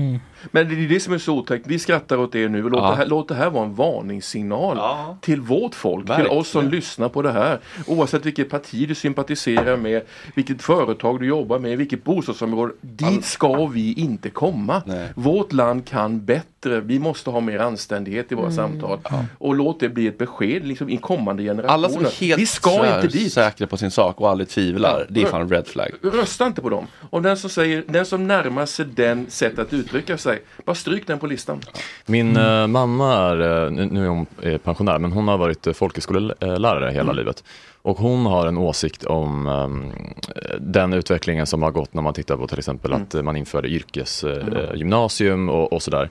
Men 0.50 0.68
det 0.68 0.74
är 0.84 0.88
det 0.88 1.00
som 1.00 1.12
är 1.14 1.18
så 1.18 1.34
otäckt. 1.34 1.66
Vi 1.66 1.78
skrattar 1.78 2.16
åt 2.16 2.32
det 2.32 2.48
nu 2.48 2.64
och 2.64 2.70
låt, 2.70 2.82
Ja. 2.82 2.90
det, 2.90 2.96
här, 2.96 3.06
låt 3.06 3.28
det 3.28 3.34
här 3.34 3.50
vara 3.50 3.64
en 3.64 3.74
varningssignal 3.74 4.78
till 5.20 5.40
vårt 5.40 5.74
folk, 5.74 6.16
till 6.16 6.26
oss 6.26 6.48
som 6.48 6.60
Verkligen. 6.60 6.76
lyssnar 6.80 7.08
på 7.08 7.22
det 7.22 7.32
här. 7.32 7.58
Oavsett 7.86 8.26
vilket 8.26 8.50
parti 8.50 8.88
du 8.88 8.94
sympatiserar 8.94 9.76
med, 9.76 10.02
vilket 10.34 10.62
företag 10.62 11.20
du 11.20 11.26
jobbar 11.26 11.58
med, 11.58 11.78
vilket 11.78 12.04
bostadsområde. 12.04 12.72
Dit 12.80 13.24
ska 13.24 13.66
vi 13.66 13.92
inte 13.92 14.30
komma. 14.30 14.82
Vårt 15.14 15.52
land 15.52 15.86
kan 15.86 16.24
bättre. 16.24 16.80
Vi 16.80 16.98
måste 16.98 17.30
ha 17.30 17.40
mer 17.40 17.58
anständighet 17.58 18.32
i 18.32 18.34
våra 18.34 18.50
samtal. 18.50 18.98
Och 19.38 19.54
låt 19.54 19.80
det 19.80 19.88
bli 19.88 20.06
ett 20.06 20.18
besked 20.18 20.66
liksom, 20.66 20.88
i 20.88 20.96
kommande 20.96 21.42
generationer. 21.42 21.74
Alla 21.74 21.88
som 21.88 22.04
är 22.04 22.20
helt 22.20 22.40
vi 22.40 22.46
ska 22.46 22.96
inte 22.96 23.06
dit. 23.08 23.32
säkra 23.32 23.66
på 23.66 23.76
sin 23.76 23.90
sak 23.90 24.20
och 24.20 24.30
aldrig 24.30 24.48
tvivlar, 24.48 25.06
det 25.10 25.22
är 25.22 25.26
fan 25.26 25.48
red 25.48 25.66
flag. 25.66 25.90
Rösta 26.02 26.46
inte 26.46 26.62
på 26.62 26.68
dem. 26.68 26.86
Och 27.10 27.22
den 27.22 27.36
som, 27.36 27.50
säger, 27.50 27.84
den 27.88 28.06
som 28.06 28.26
närmar 28.26 28.66
sig 28.66 28.84
den 28.86 29.30
sätt 29.30 29.58
att 29.58 29.72
uttrycka 29.72 30.18
sig, 30.18 30.42
bara 30.64 30.74
stryk 30.74 31.06
den 31.06 31.18
på 31.18 31.26
listan. 31.26 31.60
Min 32.06 32.36
eh, 32.36 32.66
mamma 32.66 33.14
är, 33.14 33.64
eh, 33.66 33.70
nu 33.70 34.04
är 34.04 34.08
hon 34.08 34.26
eh, 34.42 34.58
pensionär, 34.58 34.98
men 34.98 35.12
hon 35.12 35.28
har 35.28 35.38
varit 35.38 35.66
eh, 35.66 35.72
folkhögskolelärare 35.72 36.90
hela 36.90 37.02
Mm. 37.02 37.16
livet. 37.16 37.44
Och 37.82 37.98
hon 37.98 38.26
har 38.26 38.46
en 38.46 38.58
åsikt 38.58 39.04
om 39.04 39.46
ehm, 39.46 39.92
den 40.60 40.92
utvecklingen 40.92 41.46
som 41.46 41.62
har 41.62 41.70
gått 41.70 41.94
när 41.94 42.02
man 42.02 42.14
tittar 42.14 42.36
på 42.36 42.46
till 42.46 42.58
exempel 42.58 42.90
Mm. 42.92 43.02
att 43.02 43.14
eh, 43.14 43.22
man 43.22 43.36
införde 43.36 43.68
yrkesgymnasium 43.68 45.48
och, 45.48 45.72
och 45.72 45.82
sådär. 45.82 46.10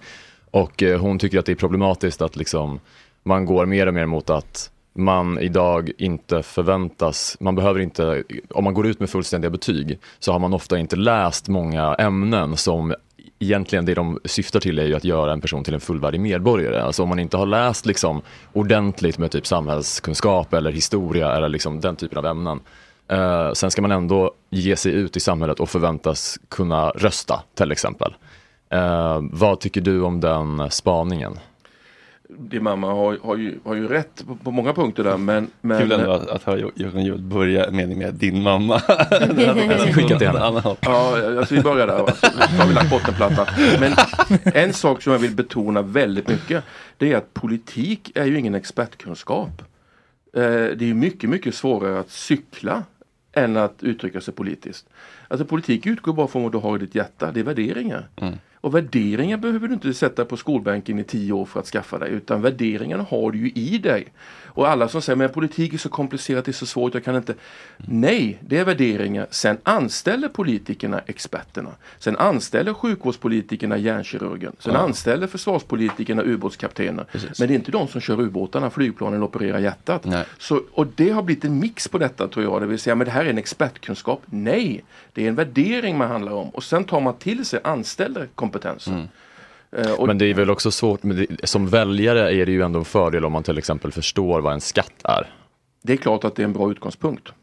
Och 0.51 0.83
eh, 0.83 0.99
hon 0.99 1.19
tycker 1.19 1.39
att 1.39 1.45
det 1.45 1.51
är 1.51 1.55
problematiskt 1.55 2.21
att 2.21 2.35
liksom 2.35 2.79
man 3.23 3.45
går 3.45 3.65
mer 3.65 3.87
och 3.87 3.93
mer 3.93 4.05
mot 4.05 4.29
att 4.29 4.69
man 4.93 5.39
idag 5.39 5.91
inte 5.97 6.43
förväntas, 6.43 7.37
man 7.39 7.55
behöver 7.55 7.79
inte, 7.79 8.23
om 8.49 8.63
man 8.63 8.73
går 8.73 8.87
ut 8.87 8.99
med 8.99 9.09
fullständiga 9.09 9.49
betyg 9.49 9.99
så 10.19 10.31
har 10.31 10.39
man 10.39 10.53
ofta 10.53 10.77
inte 10.77 10.95
läst 10.95 11.47
många 11.47 11.95
ämnen 11.95 12.57
som 12.57 12.93
egentligen 13.39 13.85
det 13.85 13.93
de 13.93 14.19
syftar 14.25 14.59
till 14.59 14.79
är 14.79 14.85
ju 14.85 14.95
att 14.95 15.03
göra 15.03 15.33
en 15.33 15.41
person 15.41 15.63
till 15.63 15.73
en 15.73 15.79
fullvärdig 15.79 16.19
medborgare. 16.19 16.81
Alltså 16.81 17.03
om 17.03 17.09
man 17.09 17.19
inte 17.19 17.37
har 17.37 17.45
läst 17.45 17.85
liksom 17.85 18.21
ordentligt 18.53 19.17
med 19.17 19.31
typ 19.31 19.47
samhällskunskap 19.47 20.53
eller 20.53 20.71
historia 20.71 21.35
eller 21.35 21.49
liksom 21.49 21.79
den 21.79 21.95
typen 21.95 22.17
av 22.17 22.25
ämnen. 22.25 22.59
Eh, 23.07 23.51
sen 23.51 23.71
ska 23.71 23.81
man 23.81 23.91
ändå 23.91 24.31
ge 24.49 24.75
sig 24.75 24.91
ut 24.91 25.17
i 25.17 25.19
samhället 25.19 25.59
och 25.59 25.69
förväntas 25.69 26.39
kunna 26.49 26.89
rösta 26.89 27.43
till 27.55 27.71
exempel. 27.71 28.15
Eh, 28.69 29.19
vad 29.21 29.59
tycker 29.59 29.81
du 29.81 30.01
om 30.01 30.19
den 30.19 30.71
spaningen? 30.71 31.39
Din 32.37 32.63
mamma 32.63 32.87
har, 32.93 33.17
har, 33.23 33.37
ju, 33.37 33.59
har 33.65 33.75
ju 33.75 33.87
rätt 33.87 34.23
på, 34.27 34.35
på 34.35 34.51
många 34.51 34.73
punkter 34.73 35.03
där 35.03 35.17
men... 35.17 35.47
men 35.61 35.81
Kul 35.81 35.91
ändå 35.91 36.11
att, 36.11 36.27
att 36.29 36.43
höra 36.43 36.57
Jörgen 36.75 37.05
Juhl 37.05 37.21
börja 37.21 37.71
meningen 37.71 37.97
med 37.99 38.13
din 38.13 38.43
mamma. 38.43 38.79
Skicka 39.93 40.17
till 40.17 40.27
henne. 40.27 40.61
Ja, 40.81 41.17
alltså 41.37 41.55
vi 41.55 41.61
börjar 41.61 41.87
där. 41.87 41.97
va. 41.97 42.11
Så 42.21 42.27
har 42.57 42.67
vi 42.67 42.73
lagt 42.73 42.89
bottenplattan. 42.89 43.45
Men 43.79 43.93
en 44.53 44.73
sak 44.73 45.01
som 45.01 45.11
jag 45.11 45.19
vill 45.19 45.35
betona 45.35 45.81
väldigt 45.81 46.27
mycket. 46.27 46.63
Det 46.97 47.13
är 47.13 47.17
att 47.17 47.33
politik 47.33 48.11
är 48.15 48.25
ju 48.25 48.39
ingen 48.39 48.55
expertkunskap. 48.55 49.61
Eh, 50.35 50.41
Det 50.43 50.89
är 50.89 50.93
mycket, 50.93 51.29
mycket 51.29 51.55
svårare 51.55 51.99
att 51.99 52.09
cykla 52.11 52.83
än 53.35 53.57
att 53.57 53.83
uttrycka 53.83 54.21
sig 54.21 54.33
politiskt. 54.33 54.85
Alltså 55.27 55.45
politik 55.45 55.85
utgår 55.85 56.13
bara 56.13 56.27
från 56.27 56.43
vad 56.43 56.51
du 56.51 56.57
har 56.57 56.75
i 56.75 56.79
ditt 56.79 56.95
hjärta. 56.95 57.31
Det 57.31 57.39
är 57.39 57.43
värderingar. 57.43 58.07
Och 58.63 58.75
värderingar 58.75 59.37
behöver 59.37 59.67
du 59.67 59.73
inte 59.73 59.93
sätta 59.93 60.25
på 60.25 60.37
skolbänken 60.37 60.99
i 60.99 61.03
tio 61.03 61.33
år 61.33 61.45
för 61.45 61.59
att 61.59 61.65
skaffa 61.65 61.99
dig. 61.99 62.11
Utan 62.11 62.41
värderingarna 62.41 63.03
har 63.09 63.31
du 63.31 63.37
ju 63.37 63.49
i 63.55 63.77
dig. 63.77 64.07
Och 64.55 64.67
alla 64.69 64.87
som 64.87 65.01
säger 65.01 65.17
men 65.17 65.29
politik 65.29 65.73
är 65.73 65.77
så 65.77 65.89
komplicerat, 65.89 66.45
det 66.45 66.51
är 66.51 66.53
så 66.53 66.65
svårt, 66.65 66.93
jag 66.93 67.03
kan 67.03 67.15
inte. 67.15 67.33
Nej, 67.77 68.37
det 68.41 68.57
är 68.57 68.65
värderingar. 68.65 69.27
Sen 69.31 69.57
anställer 69.63 70.27
politikerna 70.27 70.99
experterna. 71.05 71.69
Sen 71.99 72.17
anställer 72.17 72.73
sjukvårdspolitikerna 72.73 73.77
hjärnkirurgen. 73.77 74.51
Sen 74.59 74.73
Ja. 74.73 74.79
anställer 74.79 75.27
försvarspolitikerna 75.27 76.23
ubåtskaptener. 76.23 77.05
Men 77.39 77.47
det 77.47 77.53
är 77.53 77.55
inte 77.55 77.71
de 77.71 77.87
som 77.87 78.01
kör 78.01 78.21
ubåtarna, 78.21 78.69
flygplanen 78.69 79.13
eller 79.15 79.25
opererar 79.25 79.59
hjärtat. 79.59 80.05
Så, 80.37 80.61
och 80.71 80.87
det 80.95 81.09
har 81.09 81.23
blivit 81.23 81.45
en 81.45 81.59
mix 81.59 81.87
på 81.87 81.97
detta 81.97 82.27
tror 82.27 82.45
jag. 82.45 82.61
Det 82.61 82.67
vill 82.67 82.79
säga, 82.79 82.95
men 82.95 83.05
det 83.05 83.11
här 83.11 83.25
är 83.25 83.29
en 83.29 83.37
expertkunskap. 83.37 84.21
Nej, 84.25 84.83
det 85.13 85.23
är 85.23 85.27
en 85.27 85.35
värdering 85.35 85.97
man 85.97 86.07
handlar 86.11 86.31
om. 86.33 86.49
Och 86.49 86.63
sen 86.63 86.83
tar 86.83 86.99
man 87.01 87.13
till 87.15 87.45
sig, 87.45 87.59
anställer 87.63 88.27
kompetensen. 88.53 89.09
Eh, 89.77 89.91
och- 89.91 90.07
Men 90.07 90.17
det 90.17 90.25
är 90.25 90.33
väl 90.33 90.49
också 90.49 90.71
svårt, 90.71 91.03
men 91.03 91.17
det, 91.17 91.47
som 91.47 91.67
väljare 91.67 92.35
är 92.35 92.45
det 92.45 92.51
ju 92.51 92.61
ändå 92.61 92.79
en 92.79 92.85
fördel 92.85 93.25
om 93.25 93.31
man 93.31 93.43
till 93.43 93.57
exempel 93.57 93.91
förstår 93.91 94.41
vad 94.41 94.53
en 94.53 94.61
skatt 94.61 94.93
är. 95.03 95.33
Det 95.83 95.93
är 95.93 95.97
klart 95.97 96.23
att 96.23 96.35
det 96.35 96.41
är 96.41 96.45
en 96.45 96.53
bra 96.53 96.71
utgångspunkt. 96.71 97.33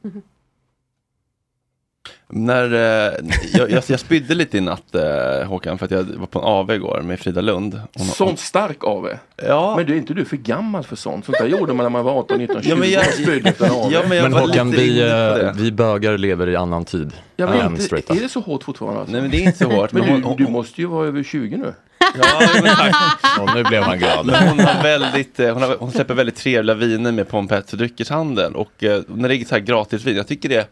När, 2.32 2.72
eh, 2.74 3.12
jag, 3.52 3.70
jag, 3.70 3.82
jag 3.86 4.00
spydde 4.00 4.34
lite 4.34 4.58
i 4.58 4.60
natt 4.60 4.94
eh, 4.94 5.48
Håkan 5.48 5.78
för 5.78 5.84
att 5.84 5.90
jag 5.90 6.02
var 6.02 6.26
på 6.26 6.38
en 6.38 6.44
AV 6.44 6.70
igår 6.70 7.00
med 7.02 7.20
Frida 7.20 7.40
Lund. 7.40 7.80
Hon, 7.96 8.06
Sånt 8.06 8.38
stark 8.40 8.84
av. 8.84 9.10
Ja. 9.46 9.74
Men 9.76 9.86
du 9.86 9.92
är 9.92 9.96
inte 9.96 10.14
du 10.14 10.24
för 10.24 10.36
gammal 10.36 10.84
för 10.84 10.96
sånt? 10.96 11.24
Sånt 11.24 11.38
där 11.38 11.46
gjorde 11.46 11.72
man 11.74 11.84
när 11.84 11.90
man 11.90 12.04
var 12.04 12.12
18, 12.18 12.38
19, 12.38 12.62
20 12.62 12.70
Ja, 12.70 12.76
men 12.76 12.90
jag- 12.90 13.06
och 13.06 13.12
spydde 13.12 13.48
efter 13.48 13.64
en 13.66 13.70
AW. 13.72 13.94
Ja, 13.94 14.02
men 14.08 14.16
jag 14.16 14.22
Men 14.22 14.32
var 14.32 14.40
Håkan, 14.40 14.70
lite 14.70 14.82
vi, 14.82 15.00
eh, 15.46 15.52
vi 15.56 15.72
bögar 15.72 16.18
lever 16.18 16.48
i 16.48 16.56
annan 16.56 16.84
tid 16.84 17.12
Ja, 17.36 17.46
men 17.46 17.60
än 17.60 17.72
inte, 17.80 17.96
är 17.96 18.20
det 18.20 18.28
så 18.28 18.40
hårt 18.40 18.62
fortfarande? 18.64 19.00
Alltså? 19.00 19.12
Nej 19.12 19.22
men 19.22 19.30
det 19.30 19.36
är 19.36 19.42
inte 19.46 19.58
så 19.58 19.70
hårt. 19.70 19.92
Men 19.92 20.04
men 20.06 20.20
du, 20.20 20.26
hon, 20.26 20.36
du 20.36 20.48
måste 20.48 20.80
ju 20.80 20.86
vara 20.86 21.06
över 21.06 21.22
20 21.22 21.56
nu. 21.56 21.74
Ja, 21.98 22.40
men 22.62 22.76
tack. 22.76 22.94
Och 23.40 23.54
nu 23.54 23.64
blev 23.64 23.82
han 23.82 23.98
glad. 23.98 24.26
Men 24.26 24.48
hon, 24.48 24.60
har 24.60 24.82
väldigt, 24.82 25.40
eh, 25.40 25.52
hon, 25.52 25.62
har, 25.62 25.76
hon 25.78 25.90
släpper 25.90 26.14
väldigt 26.14 26.36
trevliga 26.36 26.76
viner 26.76 27.12
med 27.12 27.28
Pompett 27.28 27.72
och 27.72 27.78
dryckeshandel. 27.78 28.54
Och 28.54 28.72
när 29.06 29.28
det 29.28 29.34
är 29.36 29.44
så 29.44 29.54
här 29.54 29.62
gratisvin, 29.62 30.16
jag 30.16 30.26
tycker 30.28 30.48
det 30.48 30.66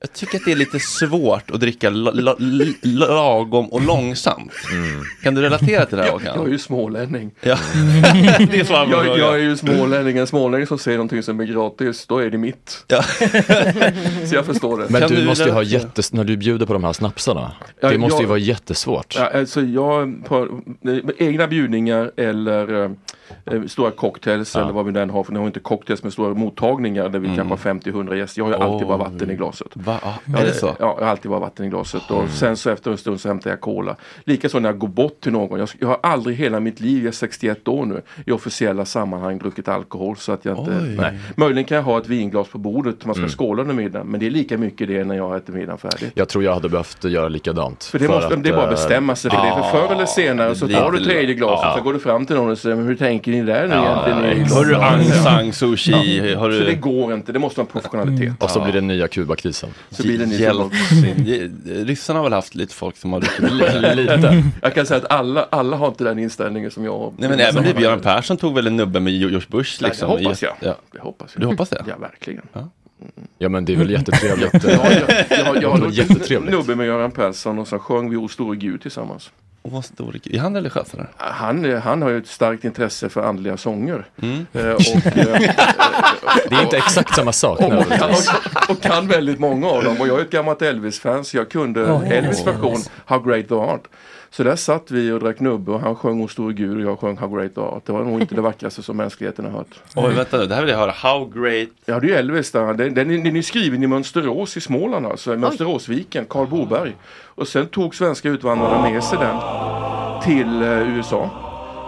jag 0.00 0.12
tycker 0.12 0.38
att 0.38 0.44
det 0.44 0.52
är 0.52 0.56
lite 0.56 0.78
svårt 0.80 1.50
att 1.50 1.60
dricka 1.60 1.90
la, 1.90 2.10
la, 2.10 2.36
l- 2.40 2.74
lagom 2.82 3.66
och 3.72 3.82
långsamt. 3.82 4.52
Kan 5.22 5.34
du 5.34 5.42
relatera 5.42 5.86
till 5.86 5.96
det 5.98 6.04
här 6.04 6.10
Håkan? 6.10 6.32
Jag 6.36 6.46
är 6.46 6.50
ju 6.50 6.58
smålänning. 6.58 7.30
Ja. 7.40 7.58
det 8.50 8.60
är 8.70 8.90
jag, 8.90 9.18
jag 9.18 9.34
är 9.34 9.38
ju 9.38 9.56
smålänning. 9.56 10.18
En 10.18 10.26
smålänning 10.26 10.66
som 10.66 10.78
säger 10.78 10.98
någonting 10.98 11.22
som 11.22 11.40
är 11.40 11.44
gratis, 11.44 12.06
då 12.06 12.18
är 12.18 12.30
det 12.30 12.38
mitt. 12.38 12.84
Ja. 12.88 13.02
så 14.28 14.34
jag 14.34 14.46
förstår 14.46 14.78
det. 14.78 14.86
Men 14.88 15.08
du 15.10 15.24
måste 15.26 15.44
ju 15.44 15.50
ha 15.50 15.62
jättes... 15.62 16.12
när 16.12 16.24
du 16.24 16.36
bjuder 16.36 16.66
på 16.66 16.72
de 16.72 16.84
här 16.84 16.92
snapsarna, 16.92 17.52
Ja, 17.80 17.88
det 17.90 17.98
måste 17.98 18.16
ju 18.16 18.22
jag- 18.22 18.28
vara 18.28 18.38
jättesvårt. 18.38 19.14
Ja, 19.18 19.30
alltså 19.34 19.60
jag, 19.60 20.24
på, 20.26 20.62
eh, 20.84 21.26
egna 21.28 21.46
bjudningar 21.46 22.10
eller 22.16 22.90
eh, 23.46 23.54
eh, 23.54 23.62
stora 23.66 23.90
cocktails 23.90 24.56
eller 24.56 24.72
vad 24.72 24.86
vi 24.86 24.92
den 24.92 25.10
har, 25.10 25.24
för 25.24 25.32
ni 25.32 25.38
har 25.38 25.46
inte 25.46 25.60
cocktails 25.60 26.02
med 26.02 26.12
stora 26.12 26.34
mottagningar 26.34 27.08
där 27.08 27.18
vi 27.18 27.26
Mm. 27.30 27.36
kanske 27.48 27.68
har 27.68 27.74
50-100 27.74 28.14
gäster. 28.14 28.40
Jag 28.40 28.46
har 28.46 28.52
ju 28.52 28.60
alltid 28.72 28.86
bara 28.88 28.96
vatten 28.96 29.30
i 29.30 29.34
glaset. 29.34 29.66
Va? 29.74 29.98
Ah, 30.02 30.12
Ja, 30.32 30.38
är 30.38 30.44
det 30.44 30.52
så? 30.52 30.66
Ja, 30.66 30.74
jag 30.98 31.04
har 31.04 31.10
alltid 31.10 31.30
bara 31.30 31.40
vatten 31.40 31.66
i 31.66 31.68
glaset 31.68 32.10
och 32.10 32.16
Mm. 32.18 32.30
sen 32.30 32.56
så 32.56 32.70
efter 32.70 32.90
en 32.90 32.98
stund 32.98 33.20
så 33.20 33.28
hämtar 33.28 33.50
jag 33.50 33.60
cola. 33.60 33.96
Likaså 34.24 34.58
när 34.58 34.68
jag 34.68 34.78
går 34.78 34.88
bort 34.88 35.20
till 35.20 35.32
någon. 35.32 35.58
Jag, 35.58 35.68
jag 35.78 35.88
har 35.88 35.98
aldrig 36.02 36.36
hela 36.36 36.60
mitt 36.60 36.80
liv, 36.80 36.98
jag 37.04 37.08
är 37.08 37.12
61 37.12 37.68
år 37.68 37.84
nu, 37.84 38.02
i 38.26 38.30
officiella 38.32 38.84
sammanhang 38.84 39.38
druckit 39.38 39.68
alkohol 39.68 40.16
så 40.16 40.32
att 40.32 40.44
jag 40.44 40.58
inte... 40.58 40.70
Oj. 40.70 40.96
Nej. 40.96 41.18
Möjligen 41.36 41.64
kan 41.64 41.76
jag 41.76 41.82
ha 41.82 41.98
ett 41.98 42.08
vinglas 42.08 42.48
på 42.48 42.58
bordet, 42.58 43.04
man 43.06 43.14
ska 43.14 43.20
Mm. 43.20 43.30
skåla 43.30 43.62
under 43.62 43.74
middagen. 43.74 44.06
Men 44.06 44.20
det 44.20 44.26
är 44.26 44.30
lika 44.30 44.58
mycket 44.58 44.88
det 44.88 45.04
när 45.04 45.14
jag 45.16 45.36
äter 45.36 45.52
middagen 45.52 45.78
färdig. 45.78 46.10
Jag 46.14 46.28
tror 46.28 46.44
jag 46.44 46.54
hade 46.54 46.68
behövt 46.68 47.04
göra 47.04 47.28
likadant. 47.28 47.84
För 47.84 47.98
det, 47.98 48.08
måste, 48.08 48.36
det 48.36 48.48
är 48.48 48.52
bara 48.52 48.62
att 48.62 48.66
eh, 48.66 48.70
bestämma 48.70 49.16
sig 49.16 49.30
för 49.30 49.38
det. 49.46 49.52
För 49.54 49.78
förr 49.86 49.94
eller 49.94 50.06
senare 50.06 50.54
så 50.54 50.68
tar 50.68 50.90
du 50.90 51.04
tredje 51.04 51.34
glaset 51.34 51.64
Ja. 51.64 51.74
så 51.78 51.82
går 51.84 51.92
du 51.92 51.98
fram 51.98 52.26
till 52.26 52.36
någon 52.36 52.50
och 52.50 52.58
säger 52.58 52.76
hur 52.76 52.96
tänker 52.96 53.19
ni 53.26 53.42
där 53.42 53.66
nu 53.68 53.74
Ja, 53.74 54.06
egentligen? 54.08 54.52
Har 54.52 54.64
du 54.64 54.76
Aung 54.76 55.04
San 55.04 55.52
Suu 55.52 55.76
Kyi? 55.76 56.34
Så 56.34 56.48
det 56.48 56.74
går 56.74 57.14
inte, 57.14 57.32
det 57.32 57.38
måste 57.38 57.60
vara 57.60 57.68
professionalitet. 57.72 58.42
Och 58.42 58.50
så 58.50 58.60
blir 58.60 58.72
det 58.72 58.80
nya 58.80 59.08
Kubakrisen. 59.08 59.70
Så 59.90 60.02
blir 60.02 60.18
det 60.18 60.26
ny 60.26 60.36
Jeltsin. 60.36 61.84
Ryssarna 61.86 62.18
har 62.18 62.24
väl 62.24 62.32
haft 62.32 62.54
lite 62.54 62.74
folk 62.74 62.96
som 62.96 63.12
har 63.12 63.20
druckit 63.20 63.96
Lite. 63.96 64.44
Jag 64.62 64.74
kan 64.74 64.86
säga 64.86 64.98
att 64.98 65.10
alla, 65.12 65.46
alla 65.50 65.76
har 65.76 65.88
inte 65.88 66.04
den 66.04 66.18
inställningen 66.18 66.70
som 66.70 66.84
jag. 66.84 67.14
Nej 67.16 67.28
men 67.28 67.40
även 67.40 67.76
Björn 67.76 68.00
Persson 68.00 68.36
tog 68.36 68.54
väl 68.54 68.66
en 68.66 68.76
nubbe 68.76 69.00
med 69.00 69.12
George 69.12 69.40
Bush 69.48 69.78
Nej, 69.82 69.88
liksom. 69.90 70.08
det 70.08 70.24
hoppas 70.24 70.42
jag. 70.42 70.52
Ja. 70.60 70.76
Det 70.92 70.98
hoppas 71.00 71.30
jag. 71.34 71.42
Du 71.42 71.46
hoppas 71.46 71.68
det? 71.68 71.84
Ja, 71.88 71.96
verkligen. 71.98 72.42
Ja 72.52 72.68
men 73.48 73.64
det 73.64 73.72
är 73.72 73.76
väl 73.76 73.90
jättetrevligt. 73.90 74.52
Ja, 74.64 74.92
jag, 74.92 75.10
jag, 75.30 75.46
jag, 75.46 75.62
jag 75.62 75.70
har 75.70 75.90
Jättetrevligt. 75.90 76.52
nubbe 76.54 76.74
med 76.76 76.86
Göran 76.86 77.10
Persson 77.10 77.58
och 77.58 77.68
så 77.68 77.78
sjöng 77.78 78.10
vi 78.10 78.16
O 78.16 78.28
store 78.28 78.56
Gud 78.56 78.82
tillsammans. 78.82 79.30
Och 79.62 79.70
vad 79.70 79.84
stor, 79.84 80.16
är 80.24 80.38
han 80.38 80.54
religiös 80.54 80.94
eller? 80.94 81.08
Han, 81.16 81.72
han 81.82 82.02
har 82.02 82.08
ju 82.10 82.18
ett 82.18 82.26
starkt 82.26 82.64
intresse 82.64 83.08
för 83.08 83.22
andliga 83.22 83.56
sånger. 83.56 84.06
Mm. 84.22 84.46
Eh, 84.52 84.70
och, 84.70 85.06
eh, 85.06 85.54
Det 86.48 86.54
är 86.54 86.62
inte 86.62 86.76
exakt 86.76 87.14
samma 87.14 87.32
sak. 87.32 87.58
och, 87.58 87.64
och, 87.64 87.72
nödvändigtvis. 87.72 88.30
och, 88.68 88.70
och 88.70 88.82
kan 88.82 89.08
väldigt 89.08 89.38
många 89.38 89.66
av 89.66 89.84
dem. 89.84 90.00
Och 90.00 90.08
jag 90.08 90.18
är 90.18 90.22
ett 90.22 90.30
gammalt 90.30 90.62
Elvis-fan 90.62 91.24
så 91.24 91.36
jag 91.36 91.50
kunde 91.50 91.80
Elvis 91.86 92.12
Elvis. 92.12 92.46
version 92.46 92.76
How 93.04 93.18
Great 93.18 93.48
Thou 93.48 93.58
Art. 93.60 93.82
Så 94.32 94.42
där 94.42 94.56
satt 94.56 94.90
vi 94.90 95.12
och 95.12 95.20
drack 95.20 95.40
nubbe 95.40 95.72
och 95.72 95.80
han 95.80 95.96
sjöng 95.96 96.22
O 96.22 96.28
store 96.28 96.52
Gud 96.52 96.76
och 96.76 96.82
jag 96.92 96.98
sjöng 97.00 97.16
How 97.16 97.28
Great 97.28 97.58
Art. 97.58 97.82
Det 97.86 97.92
var 97.92 98.04
nog 98.04 98.20
inte 98.20 98.34
det 98.34 98.40
vackraste 98.40 98.82
som 98.82 98.96
mänskligheten 98.96 99.44
har 99.44 99.52
hört. 99.52 99.80
Oj 99.96 100.14
vänta 100.14 100.36
nu, 100.38 100.46
det 100.46 100.54
här 100.54 100.62
vill 100.62 100.70
jag 100.70 100.78
höra. 100.78 100.90
How 100.90 101.24
great. 101.34 101.68
Ja, 101.86 102.00
det 102.00 102.06
är 102.06 102.08
ju 102.08 102.14
Elvis 102.14 102.52
där. 102.52 102.74
Den, 102.74 102.94
den, 102.94 103.10
är- 103.10 103.24
den 103.24 103.36
är 103.36 103.42
skriven 103.42 103.82
i 103.82 103.86
Mönsterås 103.86 104.56
i 104.56 104.60
Småland 104.60 105.06
alltså, 105.06 105.34
i 105.34 105.36
Mönsteråsviken, 105.36 106.24
Karl 106.28 106.46
Boberg. 106.46 106.96
Och 107.24 107.48
sen 107.48 107.66
tog 107.66 107.94
svenska 107.94 108.28
utvandrare 108.28 108.92
med 108.92 109.04
sig 109.04 109.18
den 109.18 109.36
till 110.22 110.62
eh, 110.62 110.96
USA. 110.96 111.30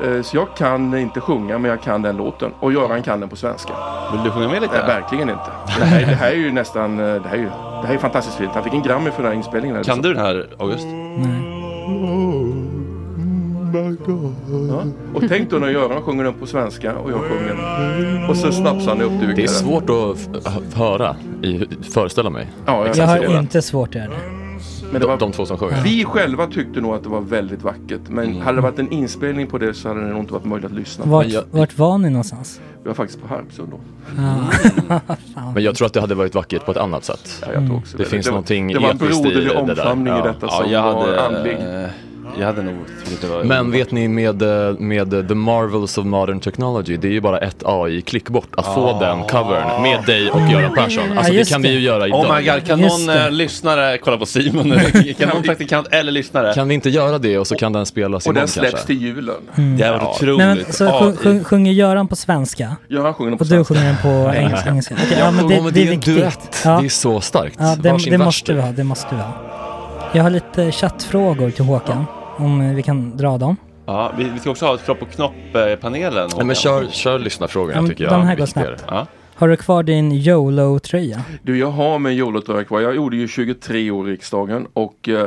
Eh, 0.04 0.22
så 0.22 0.36
jag 0.36 0.56
kan 0.56 0.98
inte 0.98 1.20
sjunga, 1.20 1.58
men 1.58 1.70
jag 1.70 1.82
kan 1.82 2.02
den 2.02 2.16
låten. 2.16 2.50
Och 2.60 2.72
Göran 2.72 3.02
kan 3.02 3.20
den 3.20 3.28
på 3.28 3.36
svenska. 3.36 3.72
Vill 4.12 4.24
du 4.24 4.30
sjunga 4.30 4.48
med 4.48 4.62
lite? 4.62 4.74
Nej, 4.78 4.86
verkligen 4.86 5.28
inte. 5.30 5.50
Det 5.78 5.84
här, 5.84 6.00
det 6.00 6.06
här 6.14 6.30
är 6.30 6.36
ju 6.36 6.52
nästan, 6.52 6.98
eh, 7.00 7.22
det 7.22 7.28
här 7.28 7.36
är 7.36 7.40
ju, 7.40 7.44
det 7.82 7.86
här 7.86 7.94
är 7.94 7.98
fantastiskt 7.98 8.36
fint. 8.38 8.50
Han 8.54 8.64
fick 8.64 8.74
en 8.74 8.82
Grammy 8.82 9.10
för 9.10 9.22
den 9.22 9.26
här 9.32 9.36
inspelningen. 9.38 9.84
Kan 9.84 10.02
du 10.02 10.14
den 10.14 10.24
här 10.24 10.46
August? 10.58 10.86
Ja. 14.68 14.84
Och 15.14 15.22
tänk 15.28 15.50
då 15.50 15.56
när 15.56 15.68
Göran 15.68 16.02
sjunger 16.02 16.24
den 16.24 16.34
på 16.34 16.46
svenska 16.46 16.96
och 16.96 17.10
jag 17.10 17.20
sjunger 17.20 17.48
den. 17.48 18.30
Och 18.30 18.36
så 18.36 18.52
snapsar 18.52 18.88
han 18.88 19.00
uppdukade. 19.02 19.32
Det 19.34 19.42
är 19.42 19.46
svårt 19.48 19.90
att 19.90 20.74
höra, 20.74 21.16
i, 21.42 21.66
föreställa 21.92 22.30
mig. 22.30 22.50
Ja, 22.66 22.86
jag, 22.86 22.96
Jag 22.96 23.30
har 23.30 23.38
inte 23.38 23.62
svårt 23.62 23.92
det. 23.92 24.10
Men 24.92 25.00
det 25.00 25.06
var, 25.06 25.16
de 25.16 25.32
två 25.32 25.46
som 25.46 25.58
sjunger. 25.58 25.82
Vi 25.84 26.04
själva 26.04 26.46
tyckte 26.46 26.80
nog 26.80 26.94
att 26.94 27.02
det 27.02 27.08
var 27.08 27.20
väldigt 27.20 27.62
vackert. 27.62 28.00
Men 28.08 28.24
Mm. 28.24 28.40
hade 28.40 28.56
det 28.58 28.62
varit 28.62 28.78
en 28.78 28.92
inspelning 28.92 29.46
på 29.46 29.58
det 29.58 29.74
så 29.74 29.88
hade 29.88 30.00
det 30.00 30.06
nog 30.06 30.18
inte 30.20 30.32
varit 30.32 30.44
möjligt 30.44 30.70
att 30.70 30.76
lyssna. 30.76 31.04
Vart, 31.04 31.26
jag, 31.26 31.42
vart 31.50 31.78
var 31.78 31.98
ni 31.98 32.10
någonstans? 32.10 32.60
vi 32.82 32.88
var 32.88 32.94
faktiskt 32.94 33.22
på 33.22 33.28
Harpsund 33.28 33.68
då. 33.70 33.80
Fan. 35.34 35.52
Men 35.54 35.62
jag 35.62 35.74
tror 35.74 35.86
att 35.86 35.92
det 35.92 36.00
hade 36.00 36.14
varit 36.14 36.34
vackert 36.34 36.64
på 36.64 36.70
ett 36.70 36.76
annat 36.76 37.04
sätt. 37.04 37.38
Ja, 37.40 37.48
jag 37.54 37.66
tror 37.66 37.76
också 37.76 37.96
det. 37.96 38.02
det. 38.04 38.08
finns 38.10 38.24
Det 38.26 38.30
var- 38.30 38.36
någonting 38.36 38.68
det 38.72 38.78
var 38.78 38.90
en 38.90 38.96
episkt 38.96 39.18
i 39.18 39.22
broderlig 39.22 39.56
omfamning 39.56 40.14
i 40.18 40.22
detta 40.22 40.48
som 40.48 40.70
jag 40.70 40.82
var 40.82 41.00
hade, 41.06 41.22
andlig. 41.38 41.56
Jag 42.38 42.46
hade 42.46 42.62
nog 42.62 42.74
tyckt 43.08 43.20
det 43.22 43.26
var 43.28 43.44
Men 43.44 43.70
vet 43.70 43.90
ni 43.90 44.08
med, 44.08 44.42
eh, 44.42 44.74
med 44.78 45.28
The 45.28 45.34
Marvels 45.34 45.98
of 45.98 46.04
Modern 46.06 46.40
Technology, 46.40 46.96
det 46.96 47.08
är 47.08 47.12
ju 47.12 47.20
bara 47.20 47.38
ett 47.38 47.62
AI-klick 47.66 48.28
bort 48.28 48.48
att 48.56 48.64
få 48.74 48.88
Ah. 48.88 48.98
den 49.00 49.22
covern 49.22 49.82
med 49.82 50.04
dig 50.06 50.30
och 50.30 50.40
Göran 50.40 50.74
Persson. 50.74 51.18
Alltså 51.18 51.32
det 51.32 51.48
kan 51.48 51.62
vi 51.62 51.72
ju 51.72 51.80
göra 51.80 52.06
idag. 52.06 52.20
Oh 52.20 52.36
my 52.36 52.44
god, 52.44 52.66
kan 52.66 52.80
Just 52.80 52.98
någon 52.98 53.16
det. 53.16 53.24
eh, 53.24 53.30
lyssnare 53.30 53.98
kolla 53.98 54.18
på 54.18 54.26
Simon 54.26 54.68
nu? 54.68 55.14
Kan 55.18 55.28
någon 55.28 55.42
praktikant 55.42 55.88
eller 55.90 56.12
lyssnare? 56.12 56.54
Kan 56.54 56.68
vi 56.68 56.74
inte 56.74 56.90
göra 56.90 57.18
det 57.18 57.38
och 57.38 57.46
så 57.46 57.54
kan 57.54 57.72
den 57.72 57.86
spelas 57.86 58.26
Och 58.26 58.30
imorgon 58.30 58.40
den 58.40 58.48
släpps 58.48 58.70
kanske? 58.70 58.86
till 58.86 59.02
julen. 59.02 59.34
Mm. 59.54 59.76
Det 59.76 59.90
var 59.90 59.98
Ja. 59.98 60.10
otroligt. 60.16 60.36
Men, 60.38 60.56
men, 60.58 60.72
så 60.72 60.90
sjung, 60.98 61.16
sjung, 61.16 61.44
sjunger 61.44 61.72
Göran 61.72 62.08
på 62.08 62.16
svenska? 62.16 62.76
Göran 62.88 63.14
sjunger 63.14 63.30
den 63.30 63.38
på 63.38 63.42
Och 63.42 63.48
du 63.48 63.54
svenska. 63.54 63.74
sjunger 63.74 63.86
den 63.86 63.96
på 64.02 64.34
engelska? 64.38 64.68
engelska. 64.70 64.94
Okej, 64.94 65.16
ja, 65.18 65.24
Ja, 65.24 65.30
men 65.30 65.48
det, 65.48 65.54
det 65.54 65.60
är 65.60 65.72
det 65.72 65.88
är 65.88 65.92
en 65.92 66.00
duett. 66.00 66.62
Ja. 66.64 66.78
Det 66.80 66.86
är 66.86 66.88
så 66.88 67.20
starkt. 67.20 67.56
Ja, 67.58 67.76
det, 67.82 68.10
det 68.10 68.18
måste 68.18 68.52
vi 68.54 68.60
ha, 68.60 68.72
det 68.72 68.84
måste 68.84 69.06
vi 69.14 69.16
ha. 69.20 69.32
Jag 70.14 70.22
har 70.22 70.30
lite 70.30 70.72
chattfrågor 70.72 71.50
till 71.50 71.64
Håkan, 71.64 72.04
om 72.36 72.60
eh, 72.60 72.74
vi 72.74 72.82
kan 72.82 73.16
dra 73.16 73.38
dem. 73.38 73.56
Ja, 73.86 74.12
vi, 74.18 74.24
vi 74.24 74.38
ska 74.38 74.50
också 74.50 74.66
ha 74.66 74.74
ett 74.74 74.84
kropp 74.84 75.02
och 75.02 75.10
knopp-panelen. 75.10 76.30
Nej, 76.36 76.46
men 76.46 76.56
kör, 76.56 76.86
kör 76.90 77.18
lyssnarfrågorna 77.18 77.80
Ja, 77.82 77.86
tycker 77.88 78.04
jag. 78.04 78.12
de 78.12 78.22
här 78.22 78.36
går 78.36 78.46
snabbt. 78.46 78.84
Ja. 78.88 79.06
Har 79.34 79.48
du 79.48 79.56
kvar 79.56 79.82
din 79.82 80.12
YOLO-tröja? 80.12 81.20
Du, 81.42 81.58
jag 81.58 81.70
har 81.70 81.98
min 81.98 82.12
YOLO-tröja 82.12 82.64
kvar. 82.64 82.80
Jag 82.80 82.94
gjorde 82.94 83.16
ju 83.16 83.28
23 83.28 83.90
år 83.90 84.08
i 84.08 84.12
riksdagen 84.12 84.66
och 84.72 85.08
eh, 85.08 85.26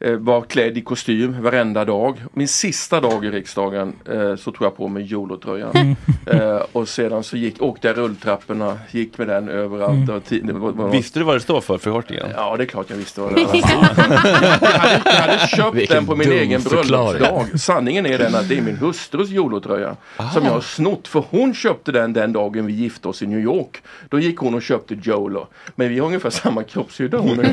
var 0.00 0.42
klädd 0.42 0.78
i 0.78 0.80
kostym 0.80 1.42
varenda 1.42 1.84
dag. 1.84 2.24
Min 2.32 2.48
sista 2.48 3.00
dag 3.00 3.24
i 3.24 3.30
riksdagen 3.30 3.92
eh, 4.12 4.36
så 4.36 4.52
tog 4.52 4.66
jag 4.66 4.76
på 4.76 4.88
mig 4.88 5.12
YOLO-tröjan. 5.12 5.70
Mm. 5.74 5.96
eh, 6.56 6.62
och 6.72 6.88
sedan 6.88 7.24
så 7.24 7.36
gick, 7.36 7.62
åkte 7.62 7.88
jag 7.88 7.98
rulltrapporna, 7.98 8.78
gick 8.90 9.18
med 9.18 9.28
den 9.28 9.48
överallt. 9.48 9.92
Mm. 9.92 10.06
Det 10.06 10.12
var 10.12 10.20
ti- 10.20 10.46
det 10.46 10.52
var, 10.52 10.72
var, 10.72 10.88
Visste 10.88 11.18
du 11.18 11.24
vad 11.24 11.36
det 11.36 11.40
står 11.40 11.60
för, 11.60 11.78
förkortningen? 11.78 12.26
Ja, 12.36 12.56
det 12.56 12.64
är 12.64 12.66
klart 12.66 12.86
jag 12.90 12.96
visste 12.96 13.20
vad 13.20 13.34
det 13.34 13.44
var. 13.44 13.56
jag, 13.56 13.62
hade, 14.78 15.02
jag 15.04 15.12
hade 15.12 15.46
köpt 15.48 15.74
Vilken 15.76 15.96
den 15.96 16.06
på 16.06 16.16
min 16.16 16.32
egen 16.32 16.62
bröllopsdag. 16.62 17.60
Sanningen 17.60 18.06
är 18.06 18.18
den 18.18 18.34
att 18.34 18.48
det 18.48 18.58
är 18.58 18.62
min 18.62 18.76
hustrus 18.76 19.30
YOLO-tröja. 19.30 19.96
Som 20.34 20.44
jag 20.44 20.52
har 20.52 20.60
snott. 20.60 21.08
För 21.08 21.24
hon 21.30 21.54
köpte 21.54 21.92
den 21.92 22.12
den 22.12 22.32
dagen 22.32 22.66
vi 22.66 22.72
gifte 22.72 23.08
oss 23.08 23.22
i 23.22 23.26
New 23.26 23.40
York. 23.40 23.82
Då 24.08 24.18
gick 24.18 24.38
hon 24.38 24.54
och 24.54 24.62
köpte 24.62 24.94
YOLO. 24.94 25.46
Men 25.74 25.88
vi 25.88 25.98
har 25.98 26.06
ungefär 26.06 26.30
samma 26.30 26.62
kroppshydda 26.62 27.18
hon 27.18 27.38
och. 27.38 27.44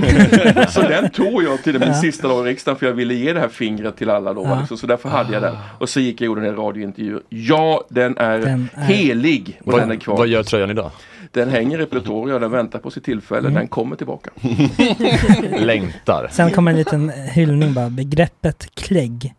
Så 0.70 0.82
den 0.82 1.10
tog 1.10 1.44
jag 1.44 1.64
till 1.64 1.80
min 1.80 1.96
sista 1.96 2.28
dag 2.28 2.35
riksdagen 2.44 2.80
för 2.80 2.86
jag 2.86 2.94
ville 2.94 3.14
ge 3.14 3.34
det 3.34 3.40
här 3.40 3.48
fingret 3.48 3.98
till 3.98 4.10
alla 4.10 4.34
då. 4.34 4.44
Ja. 4.44 4.60
Liksom. 4.60 4.78
Så 4.78 4.88
därför 4.88 5.10
hade 5.10 5.34
jag 5.34 5.42
den. 5.42 5.56
Och 5.80 5.90
så 5.90 6.00
gick 6.00 6.22
jag 6.22 6.32
och 6.32 6.38
gjorde 6.38 6.50
en 6.50 6.56
radiointervju. 6.56 7.20
Ja, 7.30 7.84
den 7.90 8.18
är, 8.18 8.40
Den 8.40 8.70
är- 8.74 8.82
helig. 8.82 9.60
Och 9.66 9.72
Vad- 9.74 9.82
den 9.82 9.92
är 9.92 9.96
kvar. 9.96 10.18
vad 10.18 10.28
gör 10.28 10.44
tröjan 10.44 10.70
idag? 10.70 10.92
Den 11.32 11.50
hänger 11.50 11.82
i 11.82 11.86
Pretoria, 11.86 12.40
den 12.40 12.52
väntar 12.52 12.80
på 12.80 12.92
sitt 12.92 13.04
tillfälle, 13.04 13.40
Mm. 13.48 13.54
den 13.54 13.68
kommer 13.68 13.96
tillbaka. 13.96 14.30
Längtar. 15.60 16.28
Sen 16.32 16.52
kommer 16.52 16.72
en 16.72 16.78
liten 16.78 17.10
hyllning 17.10 17.74
bara. 17.74 17.90
Begreppet 17.90 18.76
klägg 18.76 19.34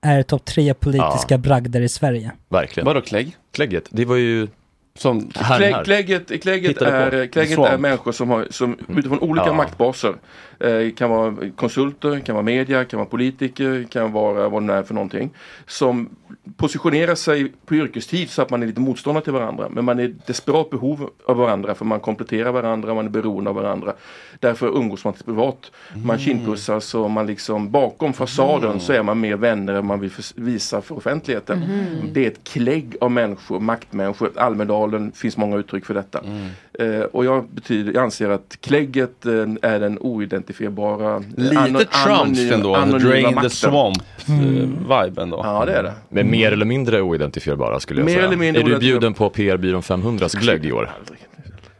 är 0.00 0.22
topp 0.22 0.44
tre 0.44 0.74
politiska 0.74 1.34
Ja. 1.34 1.38
bragder 1.38 1.80
i 1.80 1.88
Sverige. 1.88 2.30
Verkligen. 2.48 2.84
Vadå 2.86 3.00
klägg? 3.00 3.36
Klägget, 3.52 3.84
det 3.90 4.04
var 4.04 4.16
ju... 4.16 4.48
Som 5.00 5.30
Här, 5.34 5.56
Klägg, 5.58 5.74
här. 5.74 5.84
klägget 5.84 6.42
klägget, 6.42 6.82
är, 6.82 7.26
klägget 7.26 7.58
är 7.58 7.78
människor 7.78 8.12
som, 8.12 8.30
har, 8.30 8.46
som 8.50 8.76
utifrån 8.88 9.18
olika 9.18 9.46
Ja. 9.46 9.52
maktbaser 9.52 10.14
eh, 10.60 10.90
kan 10.96 11.10
vara 11.10 11.34
konsulter, 11.56 12.20
kan 12.20 12.34
vara 12.34 12.42
media, 12.44 12.84
kan 12.84 12.98
vara 12.98 13.08
politiker, 13.08 13.86
kan 13.90 14.12
vara 14.12 14.48
vad 14.48 14.66
det 14.66 14.74
är 14.74 14.82
för 14.82 14.94
någonting. 14.94 15.30
Som 15.66 16.08
positionerar 16.56 17.14
sig 17.14 17.52
på 17.66 17.74
yrkestid 17.74 18.30
så 18.30 18.42
att 18.42 18.50
man 18.50 18.62
är 18.62 18.66
lite 18.66 18.80
motståndare 18.80 19.24
till 19.24 19.32
varandra. 19.32 19.68
Men 19.70 19.84
man 19.84 19.98
är 20.00 20.14
desperat 20.26 20.70
behov 20.70 21.10
av 21.26 21.36
varandra 21.36 21.74
för 21.74 21.84
man 21.84 22.00
kompletterar 22.00 22.52
varandra, 22.52 22.94
man 22.94 23.06
är 23.06 23.10
beroende 23.10 23.50
av 23.50 23.56
varandra. 23.56 23.92
Därför 24.40 24.66
umgås 24.76 25.04
man 25.04 25.12
privat. 25.24 25.70
Man 26.04 26.18
kindpussas 26.18 26.94
och 26.94 27.10
man 27.10 27.26
liksom 27.26 27.70
bakom 27.70 28.12
fasaden 28.12 28.80
så 28.80 28.92
är 28.92 29.02
man 29.02 29.20
mer 29.20 29.36
vänner 29.36 29.74
än 29.74 29.86
man 29.86 30.00
vill 30.00 30.10
visa 30.34 30.82
för 30.82 30.96
offentligheten. 30.96 31.58
Mhm. 31.58 32.08
Det 32.12 32.24
är 32.26 32.30
ett 32.30 32.44
klägg 32.44 32.96
av 33.00 33.10
människor, 33.10 33.60
maktmänniskor. 33.60 34.30
Almedalen 34.36 34.89
finns 35.14 35.36
många 35.36 35.56
uttryck 35.56 35.86
för 35.86 35.94
detta. 35.94 36.20
Eh, 36.78 37.00
och 37.00 37.24
jag, 37.24 37.48
betyder, 37.50 37.92
jag 37.92 38.02
anser 38.04 38.28
att 38.30 38.56
klägget 38.60 39.26
eh, 39.26 39.32
är 39.62 39.80
den 39.80 39.98
oidentifierbara 39.98 41.16
eh, 41.16 41.22
Lite 41.36 41.56
ano- 41.56 41.84
Trumps 42.04 42.40
ändå, 42.52 42.74
anonyma 42.74 43.08
Drain 43.10 43.36
the. 43.42 43.50
Swamp-viben 43.50 45.30
då. 45.30 45.40
Ja, 45.44 45.64
det 45.66 45.72
är 45.72 45.82
det. 45.82 45.92
Men 46.08 46.30
mer 46.30 46.52
eller 46.52 46.64
mindre 46.66 47.02
oidentifierbara 47.02 47.80
skulle 47.80 48.00
jag 48.00 48.04
Mer 48.06 48.12
säga. 48.14 48.26
eller 48.26 48.36
mindre 48.36 48.62
är 48.62 48.66
du 48.66 48.78
bjuden 48.78 49.14
på 49.14 49.30
PR-byrån 49.30 49.82
500s 49.82 50.38
glögg 50.40 50.64
i 50.66 50.72
år? 50.72 50.90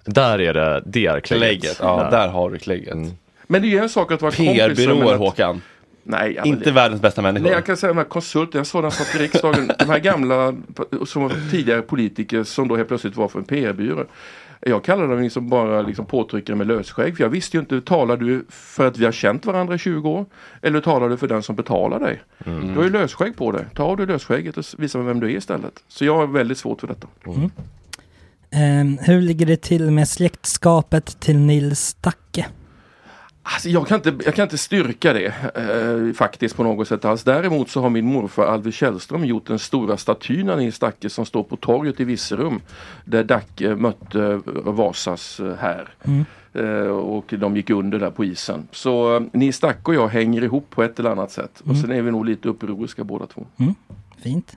Där 0.04 0.40
är 0.40 0.54
det, 0.54 0.82
det 0.86 1.06
är 1.06 1.20
klägget. 1.20 1.60
Klägget, 1.60 1.78
ja, 1.82 2.08
där 2.10 2.28
har 2.28 2.50
du 2.50 2.58
klägget. 2.58 2.96
Men 3.46 3.62
det 3.62 3.68
är 3.68 3.70
ju 3.70 3.78
en 3.78 3.88
sak 3.88 4.12
att 4.12 4.22
vara 4.22 4.32
kompisar 4.32 4.68
med 4.68 4.76
PR-byråer 4.76 5.12
att- 5.14 5.18
Håkan. 5.18 5.62
Nej, 6.10 6.32
ja, 6.36 6.42
men 6.42 6.52
Inte 6.52 6.64
det- 6.64 6.72
världens 6.72 7.02
bästa 7.02 7.22
människor. 7.22 7.44
Nej, 7.44 7.52
jag 7.52 7.66
kan 7.66 7.76
säga 7.76 7.88
de 7.92 7.98
här 7.98 8.04
konsulter, 8.04 8.58
jag 8.58 8.66
såg 8.66 8.82
den 8.84 8.90
satt 8.90 9.14
i 9.14 9.18
riksdagen, 9.18 9.70
de 9.78 9.84
här 9.84 9.98
gamla 9.98 10.54
som 11.06 11.22
var 11.22 11.50
tidigare 11.50 11.82
politiker 11.82 12.44
som 12.44 12.68
då 12.68 12.76
helt 12.76 12.88
plötsligt 12.88 13.16
var 13.16 13.28
för 13.28 13.38
en 13.38 13.44
PR-byrå. 13.44 14.04
Jag 14.62 14.84
kallar 14.84 15.08
dem 15.08 15.20
liksom 15.22 15.48
bara 15.48 15.82
liksom 15.82 16.06
påtryckare 16.06 16.56
med 16.56 16.66
lösskägg. 16.66 17.16
För 17.16 17.24
jag 17.24 17.30
visste 17.30 17.56
ju 17.56 17.60
inte, 17.60 17.80
talar 17.80 18.16
du 18.16 18.44
för 18.48 18.86
att 18.86 18.98
vi 18.98 19.04
har 19.04 19.12
känt 19.12 19.46
varandra 19.46 19.74
i 19.74 19.78
20 19.78 20.08
år? 20.10 20.26
Eller 20.62 20.80
talar 20.80 21.08
du 21.08 21.16
för 21.16 21.28
den 21.28 21.42
som 21.42 21.56
betalar 21.56 22.00
dig? 22.00 22.22
Du 22.44 22.74
har 22.76 22.84
ju 22.84 22.90
lösskägg 22.90 23.36
på 23.36 23.52
dig. 23.52 23.64
Ta 23.74 23.82
av 23.82 23.96
dig 23.96 24.06
lösskägget 24.06 24.56
och 24.56 24.64
visa 24.78 24.98
mig 24.98 25.06
vem 25.06 25.20
du 25.20 25.26
är 25.32 25.36
istället. 25.36 25.72
Så 25.88 26.04
jag 26.04 26.16
har 26.16 26.26
väldigt 26.26 26.58
svårt 26.58 26.80
för 26.80 26.86
detta. 26.86 27.06
Mm. 27.26 27.50
Ehm, 28.50 28.98
hur 28.98 29.20
ligger 29.20 29.46
det 29.46 29.62
till 29.62 29.90
med 29.90 30.08
släktskapet 30.08 31.20
till 31.20 31.38
Nils 31.38 31.80
Stacke? 31.80 32.46
Alltså, 33.52 33.68
jag, 33.68 33.86
kan 33.88 33.96
inte, 33.96 34.14
jag 34.24 34.34
kan 34.34 34.42
inte 34.42 34.58
styrka 34.58 35.12
det 35.12 35.26
eh, 35.54 36.14
faktiskt 36.14 36.56
på 36.56 36.62
något 36.62 36.88
sätt 36.88 37.04
alls. 37.04 37.24
Däremot 37.24 37.70
så 37.70 37.80
har 37.80 37.90
min 37.90 38.04
morfar 38.04 38.46
Alve 38.46 38.72
Källström 38.72 39.24
gjort 39.24 39.46
den 39.46 39.58
stora 39.58 39.96
statyn 39.96 40.50
av 40.50 40.58
Nils 40.58 40.78
Dacke 40.78 41.10
som 41.10 41.26
står 41.26 41.42
på 41.42 41.56
torget 41.56 42.00
i 42.00 42.04
Virserum. 42.04 42.60
Där 43.04 43.24
Dacke 43.24 43.74
mötte 43.74 44.22
eh, 44.22 44.72
Vasas 44.72 45.40
eh, 45.40 45.54
här. 45.60 45.88
Mm. 46.04 46.24
Eh, 46.52 46.90
och 46.90 47.34
de 47.38 47.56
gick 47.56 47.70
under 47.70 47.98
där 47.98 48.10
på 48.10 48.24
isen. 48.24 48.68
Så 48.72 49.16
eh, 49.16 49.22
Nils 49.32 49.60
Dacke 49.60 49.82
och 49.84 49.94
jag 49.94 50.08
hänger 50.08 50.42
ihop 50.44 50.66
på 50.70 50.82
ett 50.82 50.98
eller 50.98 51.10
annat 51.10 51.30
sätt. 51.30 51.60
Och 51.60 51.66
Mm. 51.70 51.82
sen 51.82 51.90
är 51.92 52.02
vi 52.02 52.10
nog 52.10 52.24
lite 52.26 52.48
upproriska 52.48 53.04
båda 53.04 53.26
två. 53.26 53.46
Mm, 53.56 53.74
fint. 54.22 54.56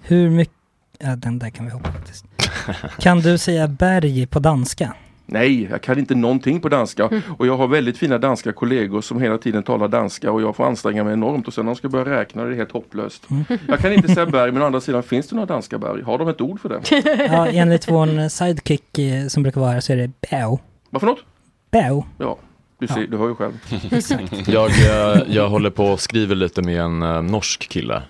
Hur 0.00 0.30
mycket... 0.30 0.54
Ja, 0.98 1.16
den 1.16 1.38
där 1.38 1.50
kan 1.50 1.64
vi 1.64 1.70
hoppa 1.72 1.92
faktiskt. 1.92 2.24
Kan 2.98 3.20
du 3.20 3.38
säga 3.38 3.68
berg 3.68 4.26
på 4.26 4.38
danska? 4.38 4.94
Nej, 5.26 5.68
jag 5.70 5.82
kan 5.82 5.98
inte 5.98 6.14
någonting 6.14 6.60
på 6.60 6.68
danska. 6.68 7.04
Mm. 7.04 7.22
Och 7.38 7.46
jag 7.46 7.56
har 7.56 7.68
väldigt 7.68 7.98
fina 7.98 8.18
danska 8.18 8.52
kollegor 8.52 9.00
som 9.00 9.20
hela 9.20 9.38
tiden 9.38 9.62
talar 9.62 9.88
danska 9.88 10.32
och 10.32 10.42
jag 10.42 10.56
får 10.56 10.66
anstränga 10.66 11.04
mig 11.04 11.12
enormt 11.12 11.48
och 11.48 11.54
sen 11.54 11.64
när 11.64 11.72
de 11.72 11.76
ska 11.78 11.88
börja 11.88 12.18
räkna 12.18 12.44
det 12.44 12.52
är 12.52 12.56
helt 12.56 12.72
hopplöst. 12.72 13.30
Mm. 13.30 13.44
Jag 13.68 13.78
kan 13.78 13.92
inte 13.92 14.08
säga 14.08 14.26
berg 14.26 14.52
men 14.52 14.62
å 14.62 14.66
andra 14.66 14.80
sidan 14.80 15.02
finns 15.02 15.28
det 15.28 15.36
några 15.36 15.46
danska 15.46 15.78
berg? 15.78 16.02
Har 16.02 16.18
de 16.18 16.28
ett 16.28 16.40
ord 16.40 16.60
för 16.60 16.68
det? 16.68 16.80
Ja, 17.32 17.46
enligt 17.46 17.88
vår 17.88 18.28
sidekick 18.28 18.98
eh, 18.98 19.26
som 19.26 19.42
brukar 19.42 19.60
vara 19.60 19.80
så 19.80 19.92
är 19.92 19.96
det 19.96 20.10
bäu. 20.30 20.56
Vad 20.90 21.00
för 21.00 21.06
något? 21.06 21.24
Bäu. 21.70 22.02
Ja, 22.18 22.38
du, 22.78 22.86
ser, 22.86 23.06
du 23.06 23.16
hör 23.16 23.28
ju 23.28 23.34
själv. 23.34 23.52
Exakt. 23.92 24.48
Jag, 24.48 24.70
eh, 24.70 25.22
jag 25.28 25.48
håller 25.48 25.70
på 25.70 25.84
och 25.84 26.00
skriver 26.00 26.34
lite 26.34 26.62
med 26.62 26.80
en 26.80 27.02
eh, 27.02 27.22
norsk 27.22 27.68
kille. 27.68 28.02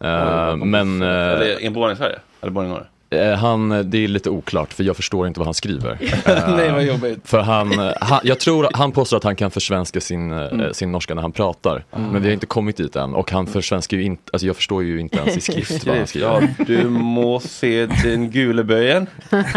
Eh, 0.00 0.56
men... 0.56 1.02
Eller 1.02 1.64
en 1.64 1.72
born 1.72 1.92
i 1.92 1.96
Sverige? 1.96 2.18
Eller 2.40 2.52
born 2.52 2.66
i 2.66 2.68
Norge? 2.68 2.86
Eh, 3.14 3.34
Han, 3.38 3.68
det 3.90 4.04
är 4.04 4.08
lite 4.08 4.30
oklart 4.30 4.72
för 4.72 4.84
jag 4.84 4.96
förstår 4.96 5.26
inte 5.26 5.40
vad 5.40 5.46
han 5.46 5.54
skriver. 5.54 5.98
Eh, 6.26 6.34
Nej, 6.56 6.72
vad 6.72 6.84
jobbigt. 6.84 7.18
För 7.24 7.40
han, 7.40 7.78
eh, 7.80 7.92
han, 8.00 8.20
jag 8.22 8.40
tror 8.40 8.68
han 8.72 8.92
påstår 8.92 9.16
att 9.16 9.24
han 9.24 9.36
kan 9.36 9.50
försvenska 9.50 10.00
sin, 10.00 10.32
eh, 10.32 10.44
Mm. 10.44 10.74
sin 10.74 10.92
norska 10.92 11.14
när 11.14 11.22
han 11.22 11.32
pratar. 11.32 11.84
Mm. 11.96 12.08
Men 12.10 12.22
vi 12.22 12.28
har 12.28 12.34
inte 12.34 12.46
kommit 12.46 12.76
dit 12.76 12.96
än 12.96 13.14
och 13.14 13.30
han 13.30 13.46
försvenskar 13.46 13.96
ju 13.96 14.02
inte, 14.02 14.22
alltså 14.32 14.46
jag 14.46 14.56
förstår 14.56 14.82
ju 14.82 15.00
inte 15.00 15.18
ens 15.18 15.36
i 15.36 15.40
skrift 15.40 15.86
vad 15.86 15.96
han 15.96 16.06
skriver. 16.06 16.26
Ja, 16.58 16.64
du 16.66 16.88
må 16.88 17.40
se 17.40 17.86
den 17.86 18.30
guleböjen. 18.30 19.06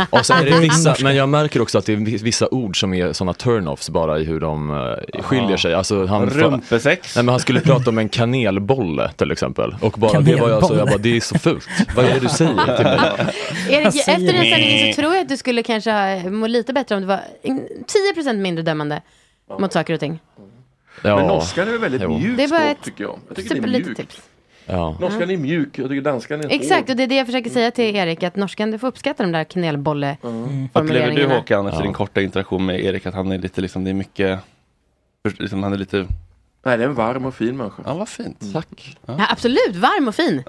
Och 0.10 0.26
så 0.26 0.34
är 0.34 0.46
det 0.46 0.60
vissa, 0.62 0.96
men 1.04 1.16
jag 1.16 1.30
märker 1.30 1.62
också 1.62 1.78
att 1.78 1.86
det 1.86 1.94
är 1.94 1.98
vissa 2.24 2.48
ord 2.52 2.80
som 2.80 2.94
är 2.94 3.14
sådana 3.14 3.32
turn-offs 3.34 3.92
bara 3.92 4.20
i 4.20 4.24
hur 4.24 4.40
de 4.40 4.72
eh, 5.16 5.22
skiljer 5.24 5.58
sig. 5.58 5.74
Alltså 5.74 6.06
han, 6.06 6.30
Rumpesex. 6.30 7.16
Nej 7.16 7.26
men 7.26 7.32
han 7.34 7.40
skulle 7.40 7.60
prata 7.60 7.90
om 7.90 7.98
en 7.98 8.10
kanelbolle 8.10 9.10
till 9.16 9.32
exempel. 9.32 9.76
Och 9.82 9.96
bara 9.98 10.20
det 10.22 10.36
var 10.36 10.50
jag 10.50 10.66
så, 10.66 10.76
jag 10.76 10.88
bara 10.88 10.98
det 10.98 11.16
är 11.18 11.22
så 11.22 11.40
fult. 11.40 11.68
Vad 11.96 12.06
är 12.06 12.14
det 12.14 12.20
du 12.20 12.30
säger 12.30 12.76
till 12.76 12.86
mig? 12.86 13.00
Erik, 13.70 13.86
efter 13.88 14.34
den 14.34 14.44
sändningen 14.52 14.94
så 14.94 15.02
tror 15.02 15.14
jag 15.16 15.22
att 15.22 15.30
du 15.30 15.38
skulle 15.38 15.64
kanske 15.64 15.92
ha- 15.92 16.30
må 16.30 16.48
lite 16.48 16.74
bättre 16.74 16.96
om 16.96 17.02
du 17.02 17.08
var 17.08 17.20
mm, 17.44 17.64
10% 18.16 18.34
mindre 18.38 18.64
dömande 18.64 19.02
mot 19.60 19.74
saker 19.74 19.94
och 19.94 20.00
ting. 20.00 20.20
Men 21.02 21.28
norskan 21.28 21.68
är 21.68 21.72
väl 21.72 21.82
väldigt 21.82 22.02
jo. 22.02 22.10
bara 22.38 22.48
språk 22.48 22.62
ett 22.62 22.84
tycker 22.84 23.04
jag. 23.04 23.20
Jag 23.28 23.36
tycker 23.38 23.56
det 23.56 23.68
är 23.68 23.68
mjukt. 23.72 23.96
tips. 23.98 24.22
Ja. 24.66 24.98
Norskan 25.02 25.30
är 25.30 25.38
mjuk, 25.38 25.80
jag 25.80 25.90
tycker 25.90 26.02
danskan 26.02 26.40
är 26.42 26.52
Exakt, 26.52 26.80
hård. 26.82 26.90
och 26.90 26.96
det 26.96 27.04
är 27.04 27.08
det 27.08 27.16
jag 27.16 27.26
försöker 27.26 27.50
säga 27.50 27.72
till 27.72 27.96
Erik, 27.96 28.24
att 28.24 28.36
norskan, 28.36 28.72
du 28.72 28.78
får 28.80 28.88
uppskatta 28.88 29.24
de 29.24 29.32
där 29.32 29.44
kanelbolle 29.44 30.18
Upplever 30.22 30.68
formuleringarna. 30.74 31.30
du 31.30 31.36
Håkan 31.36 31.68
efter 31.68 31.80
Ja. 31.80 31.84
din 31.84 31.94
korta 31.94 32.22
interaktion 32.22 32.66
med 32.66 32.80
Erik 32.86 33.06
att 33.06 33.14
han 33.14 33.32
är 33.32 33.38
lite 33.38 33.62
liksom, 33.62 33.84
det 33.84 33.90
är 33.90 33.94
mycket, 33.94 34.40
liksom, 35.40 35.64
han 35.64 35.74
är 35.74 35.78
lite 35.78 36.08
Nej, 36.66 36.78
det 36.78 36.84
är 36.84 36.88
en 36.88 36.96
varm 36.96 37.26
och 37.26 37.36
fin 37.36 37.58
människa. 37.58 37.84
Ja, 37.86 37.94
vad 37.94 38.10
fint. 38.10 38.54
Tack. 38.54 38.98
Ja, 39.06 39.28
absolut, 39.30 39.76
varm 39.76 40.08
och 40.08 40.16
fin. 40.16 40.44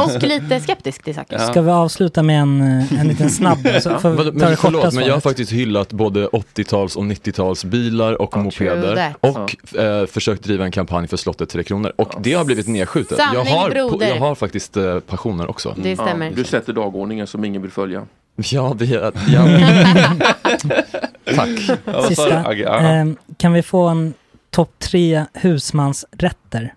Och 0.00 0.22
lite 0.22 0.60
skeptisk 0.60 1.02
till 1.02 1.14
saker. 1.14 1.38
Ska 1.38 1.62
vi 1.62 1.70
avsluta 1.70 2.22
med 2.22 2.40
en, 2.40 2.60
eh, 2.60 3.00
en 3.00 3.08
liten 3.08 3.30
snabb? 3.30 3.58
Så 3.82 3.88
det 3.88 4.02
Men, 4.02 4.40
korta 4.40 4.56
förlåt, 4.56 4.94
men 4.94 5.04
jag 5.04 5.14
har 5.14 5.20
faktiskt 5.20 5.52
hyllat 5.52 5.92
både 5.92 6.26
80-tals 6.26 6.96
och 6.96 7.04
90-tals 7.04 7.64
bilar 7.64 8.22
och 8.22 8.36
mopeder 8.36 8.96
that. 8.96 9.36
och 9.36 9.78
eh, 9.80 10.06
försökt 10.06 10.44
driva 10.44 10.64
en 10.64 10.72
kampanj 10.72 11.08
för 11.08 11.16
slottet 11.16 11.48
Tre 11.48 11.62
Kronor 11.62 11.92
och 11.96 12.14
det 12.20 12.32
har 12.32 12.44
blivit 12.44 12.68
nedskjutet. 12.68 13.18
Jag 13.18 13.34
Sanning, 13.34 13.54
har, 13.54 13.70
broder. 13.70 14.08
jag 14.08 14.16
har 14.16 14.34
faktiskt 14.34 14.76
eh, 14.76 15.00
passioner 15.00 15.50
också. 15.50 15.74
Det 15.82 15.96
stämmer. 15.96 16.26
Ja, 16.26 16.32
du 16.36 16.44
sätter 16.44 16.72
dagordningen 16.72 17.26
som 17.26 17.44
ingen 17.44 17.62
vill 17.62 17.70
följa. 17.70 18.06
Ja, 18.36 18.74
det 18.78 18.94
är... 18.94 19.12
Ja. 19.28 19.46
Tack. 21.36 21.78
Sista. 22.08 22.52
Eh, 22.52 23.06
kan 23.36 23.52
vi 23.52 23.62
få 23.62 23.88
en 23.88 24.14
topp 24.54 24.78
tre 24.78 25.26
husmansrätter? 25.32 26.74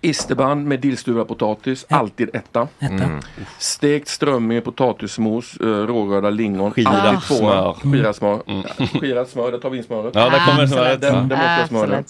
Isterband 0.00 0.66
med 0.66 0.80
dillstuvad 0.80 1.28
potatis, 1.28 1.86
alltid 1.88 2.28
etta. 2.36 2.68
Etta. 2.78 2.94
Mm. 3.04 3.20
Stekt 3.58 4.08
strömming, 4.08 4.62
potatismos, 4.62 5.56
uh, 5.60 5.66
rårörda 5.86 6.30
lingon, 6.30 6.70
Skirat 6.72 7.24
tvåa. 7.24 7.38
smör. 7.38 7.74
Skirat 7.92 8.16
smör. 8.16 8.42
Skirat 9.00 9.28
smör, 9.30 9.52
där 9.52 9.58
tar 9.58 9.70
vi 9.70 9.78
in 9.78 9.84
smöret. 9.84 10.14
Ja, 10.14 10.30
där 10.30 10.46
kommer 10.46 10.66
smöret. 10.66 11.00
Den, 11.00 11.28
den 11.28 11.38
måste 11.38 11.44
jag 11.60 11.68
smöra. 11.68 12.02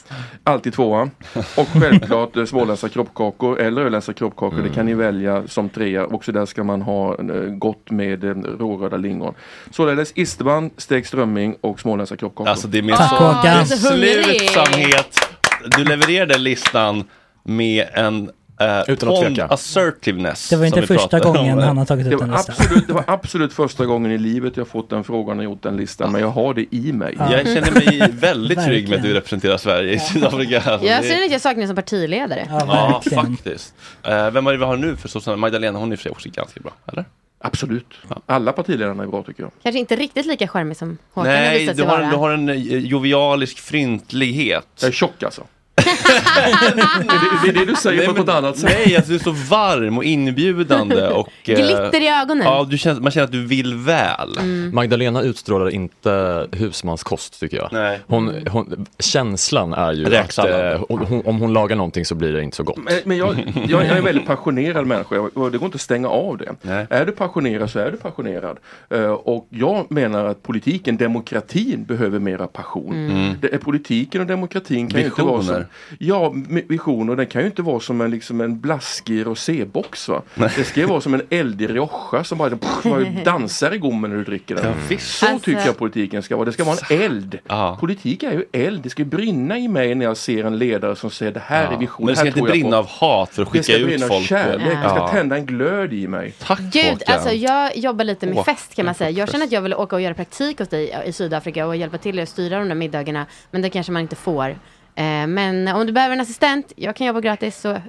Alltid 0.45 0.73
tvåa. 0.73 1.11
Och 1.57 1.69
självklart 1.81 2.37
eh, 2.37 2.45
småländska 2.45 2.89
kroppkakor 2.89 3.61
eller 3.61 3.83
öländska 3.83 4.13
kroppkakor. 4.13 4.63
Det 4.63 4.69
kan 4.75 4.87
ni 4.87 4.95
välja 4.95 5.43
som 5.47 5.69
trea. 5.69 6.07
Också 6.07 6.33
där 6.33 6.47
ska 6.47 6.65
man 6.65 6.83
ha 6.83 7.15
eh, 7.19 7.35
gott 7.41 7.91
med 7.91 8.25
eh, 8.25 8.35
rårörda 8.59 8.97
lingon. 8.97 9.35
Således 9.71 10.13
isterband, 10.15 10.71
stekt 10.77 11.09
strömming 11.09 11.57
och 11.61 11.81
småländska 11.81 12.17
kroppkakor. 12.17 12.49
Alltså 12.51 12.69
det 12.69 12.79
är 12.79 12.83
med 12.83 12.97
Tack, 12.97 13.09
så 13.09 13.15
Håkan. 13.17 13.45
Jag 13.45 13.61
är 13.61 13.65
så 13.65 13.89
hungrig. 13.93 14.17
beslutsamhet. 14.17 15.34
Du 15.77 15.85
levererade 15.85 16.39
listan 16.39 17.05
med 17.45 17.87
en 17.95 18.31
eh, 18.61 18.81
Utan 18.89 19.09
att 19.09 19.21
tveka. 19.21 19.45
assertiveness. 19.47 20.49
Det 20.49 20.57
var 20.57 20.67
inte 20.67 20.83
första 20.83 21.21
gången 21.21 21.59
han 21.59 21.79
har 21.79 21.85
tagit 21.85 22.09
Det 22.11 22.15
ut 22.15 22.21
en 22.23 22.31
lista. 22.31 22.53
absolut, 22.53 22.87
det 22.87 22.93
var 22.93 23.05
absolut 23.07 23.53
första 23.53 23.87
gången 23.87 24.13
i 24.13 24.19
livet 24.19 24.57
jag 24.57 24.69
fått 24.69 24.91
den 24.91 25.05
frågan 25.05 25.39
och 25.39 25.45
gjort 25.45 25.63
den 25.63 25.77
listan. 25.77 26.13
Men 26.13 26.21
jag 26.21 26.29
har 26.29 26.55
det 26.55 26.75
i 26.75 26.93
mig. 26.93 27.17
Jag 27.19 27.31
känner 27.47 27.73
mig 28.01 28.11
väldigt 28.13 28.65
trygg 28.65 28.89
med 28.89 28.97
att 28.97 29.03
du 29.05 29.15
representerar 29.15 29.57
Sverige 29.57 29.93
i 29.95 29.99
Sydafrika. 29.99 30.57
Alltså, 30.57 30.87
Jag 30.87 31.03
det- 31.03 31.09
känner 31.09 31.25
att 31.25 31.33
jag 31.33 31.41
saknar 31.41 31.67
som 31.67 31.77
partiledare. 31.77 32.47
Ja, 32.51 33.01
Ja, 33.05 33.11
faktiskt. 33.15 33.75
Eh, 34.03 34.31
vem 34.31 34.47
är 34.47 34.53
det 34.53 34.59
vi 34.59 34.65
har 34.65 34.77
nu 34.77 34.97
för 34.97 35.09
sossarna? 35.09 35.37
Magdalena, 35.37 35.79
hon 35.79 35.93
är 35.93 35.97
för 35.97 36.03
sig 36.03 36.13
också 36.13 36.29
ganska 36.33 36.61
bra, 36.61 36.73
eller? 36.93 37.05
Absolut. 37.47 37.87
Alla 38.27 38.53
partiledarna 38.53 39.03
är 39.03 39.07
bra 39.07 39.23
tycker 39.23 39.43
jag. 39.43 39.53
Kanske 39.63 39.79
inte 39.79 39.97
riktigt 39.97 40.27
lika 40.27 40.49
charmig 40.49 40.77
som 40.77 40.99
Håkan 41.13 41.33
har 41.33 41.39
Nej, 41.41 41.59
visat 41.59 41.77
du 41.77 41.83
har, 41.83 41.99
vara. 41.99 42.11
du 42.11 42.17
har 42.17 42.31
en 42.31 42.49
eh, 42.49 42.57
jovialisk 42.79 43.59
fryntlighet. 43.59 44.67
Jag 44.81 44.89
är 44.89 44.93
tjock 44.93 45.23
alltså. 45.23 45.43
Är 45.77 46.77
det, 46.77 47.53
det 47.53 47.61
är 47.61 47.65
det 47.67 47.73
du 47.73 47.77
säger 47.77 47.99
Nej, 47.99 48.07
på 48.15 48.21
ett 48.21 48.27
men- 48.27 48.37
annat 48.37 48.59
sätt? 48.59 48.71
Nej, 48.87 48.97
alltså, 48.97 49.11
du 49.11 49.19
är 49.19 49.23
så 49.23 49.31
varm 49.31 49.99
och 49.99 50.05
inbjudande. 50.05 51.09
Och, 51.15 51.29
eh, 51.45 51.55
Glitter 51.57 52.01
i 52.01 52.09
ögonen. 52.09 52.45
Ja, 52.47 52.67
du 52.71 52.79
känner, 52.79 53.01
man 53.01 53.13
känner 53.13 53.25
att 53.25 53.33
du 53.33 53.47
vill 53.47 53.75
väl. 53.75 54.39
Mm. 54.39 54.75
Magdalena 54.75 55.23
utstrålar 55.23 55.71
inte 55.71 56.47
husmanskost 56.53 57.41
tycker 57.41 57.57
jag. 57.57 57.69
Nej. 57.73 58.01
Hon, 58.07 58.33
hon, 58.51 58.87
känslan 58.99 59.73
är 59.73 59.93
ju 59.93 60.07
att 60.07 60.13
Räksallad. 60.13 60.73
eh, 60.73 60.83
hon, 60.89 61.23
om 61.25 61.41
hon 61.41 61.53
lagar 61.53 61.77
någonting 61.77 62.05
så 62.05 62.15
blir 62.15 62.33
det 62.33 62.43
inte 62.43 62.57
så 62.57 62.63
gott. 62.63 62.77
Men, 62.77 62.95
men 63.05 63.17
jag, 63.17 63.53
jag, 63.55 63.71
jag 63.83 63.83
är 63.87 63.97
en 63.97 64.05
väldigt 64.05 64.27
passionerad 64.27 64.87
människa 64.87 65.21
och 65.21 65.51
det 65.53 65.59
går 65.59 65.67
inte 65.67 65.77
att 65.77 65.81
stänga 65.81 66.09
av 66.09 66.39
det. 66.39 66.53
Nej. 66.63 66.87
Är 66.91 67.07
du 67.07 67.13
passionerad 67.13 67.71
så 67.71 67.79
är 67.79 67.91
du 67.91 67.97
passionerad. 67.97 68.59
Eh, 68.91 69.05
och 69.05 69.47
jag 69.51 69.91
menar 69.91 70.25
att 70.25 70.43
politiken, 70.43 70.97
demokratin 70.97 71.85
behöver 71.85 72.19
mera 72.19 72.47
passion. 72.47 72.95
Mm. 73.11 73.35
Det 73.41 73.55
är 73.55 73.59
politiken 73.59 74.21
och 74.21 74.27
demokratin 74.27 74.91
kan 74.91 75.01
ju 75.01 75.07
inte 75.07 75.23
vara 75.23 75.43
som, 75.43 75.64
Ja, 75.99 76.27
m- 76.35 76.61
visioner. 76.69 77.17
Den 77.17 77.27
kan 77.27 77.41
ju 77.41 77.47
inte 77.47 77.63
vara 77.63 77.81
som 77.81 78.01
en, 78.01 78.11
liksom 78.11 78.41
en 78.41 78.61
blaskig 78.61 79.27
rosébox. 79.27 80.09
Va? 80.09 80.23
Det 80.35 80.65
ska 80.65 80.81
ju 80.81 80.87
vara 80.87 81.01
som 81.01 81.15
en 81.15 81.23
eldig 81.31 81.71
Rioja 81.71 82.25
som 82.25 82.39
bara 82.39 82.51
pff, 82.51 82.83
bara 82.83 83.05
dansar 83.25 83.75
i 83.75 83.79
gommen 83.79 84.11
när 84.11 84.17
du 84.19 84.25
dricker 84.25 84.55
den. 84.55 84.65
Ja, 84.67 84.73
visst. 84.89 85.19
Så 85.19 85.27
Alltså- 85.27 85.45
tycker 85.45 85.67
jag 85.67 85.79
politiken 85.79 86.23
ska 86.23 86.37
vara. 86.37 86.45
Det 86.47 86.53
ska 86.53 86.65
vara 86.65 86.77
en 86.91 87.01
eld. 87.01 87.39
Ja. 87.49 87.77
Politik 87.81 88.23
är 88.23 88.33
ju 88.33 88.45
eld. 88.53 88.83
Det 88.83 88.91
ska 88.91 89.03
ju 89.03 89.09
brinna 89.09 89.59
i 89.59 89.69
mig 89.69 89.95
när 89.95 90.05
jag 90.05 90.17
ser 90.17 90.45
en 90.45 90.59
ledare 90.59 90.97
som 90.97 91.11
säger 91.11 91.33
det 91.33 91.43
här 91.45 91.67
är 91.67 91.73
Ja. 91.73 91.79
vision. 91.79 92.07
Men 92.07 92.13
det 92.15 92.19
ska 92.19 92.27
inte 92.27 92.39
tror 92.39 92.49
jag 92.49 92.55
på." 92.55 92.61
brinna 92.61 92.79
av 92.79 92.87
hat 92.89 93.31
för 93.35 93.43
att 93.43 93.49
Det 93.49 93.53
skicka 93.53 93.63
ska 93.63 93.77
ut 93.77 93.87
brinna 93.87 94.05
av 94.05 94.09
folk. 94.09 94.27
kärlek. 94.27 94.67
Det 94.67 94.71
ska 94.89 94.97
Ja. 94.97 95.09
tända 95.09 95.37
en 95.37 95.47
glöd 95.47 95.93
i 95.93 96.09
mig. 96.09 96.35
Tack 96.39 96.59
Gud, 96.61 96.85
Håkan. 96.85 97.15
alltså 97.15 97.31
jag 97.33 97.77
jobbar 97.77 98.05
lite 98.05 98.27
med 98.27 98.35
Håkan 98.35 98.55
fest 98.55 98.75
kan 98.75 98.85
man 98.87 98.95
säga. 98.95 99.11
Jag 99.11 99.31
känner 99.31 99.47
att 99.47 99.53
jag 99.53 99.61
vill 99.63 99.75
åka 99.75 99.97
och 99.97 100.03
göra 100.03 100.15
praktik 100.15 100.59
hos 100.59 100.69
dig 100.69 100.95
i 101.07 101.13
Sydafrika 101.13 101.67
och 101.67 101.77
hjälpa 101.77 101.99
till 101.99 102.21
att 102.21 102.29
styra 102.29 102.59
de 102.59 102.69
där 102.69 102.75
middagarna. 102.75 103.27
Men 103.51 103.63
det 103.63 103.71
kanske 103.71 103.93
man 103.93 104.03
inte 104.03 104.17
får. 104.17 104.57
Eh, 104.97 105.27
men 105.27 105.69
om 105.69 105.87
du 105.87 105.93
behöver 105.93 106.15
en 106.15 106.21
assistent, 106.21 106.73
jag 106.77 106.97
kan 106.97 107.07
jobba 107.07 107.21
gratis 107.21 107.61
så 107.61 107.81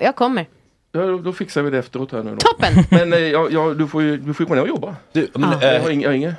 jag 0.00 0.16
kommer. 0.16 0.48
Ja, 0.96 1.20
då, 1.24 1.32
fixar 1.32 1.62
vi 1.62 1.70
det 1.70 1.78
efteråt 1.78 2.12
här 2.12 2.22
nu 2.22 2.30
då. 2.30 2.36
Toppen! 2.36 2.84
Men 2.90 3.12
eh, 3.12 3.18
ja, 3.18 3.48
ja, 3.50 3.74
du 3.74 3.86
får 3.86 4.02
ju 4.02 4.16
du 4.16 4.34
får 4.34 4.44
ju 4.44 4.46
komma 4.46 4.54
ner 4.54 4.62
och 4.62 4.68
jobba. 4.68 4.96
Du, 5.12 5.28
men, 5.34 5.50
Ja. 5.50 5.58
Jag 5.62 5.76
eh, 5.76 5.82
har 5.82 5.90
inget, 5.90 6.02
jag 6.02 6.10
har 6.10 6.16
inget. 6.16 6.34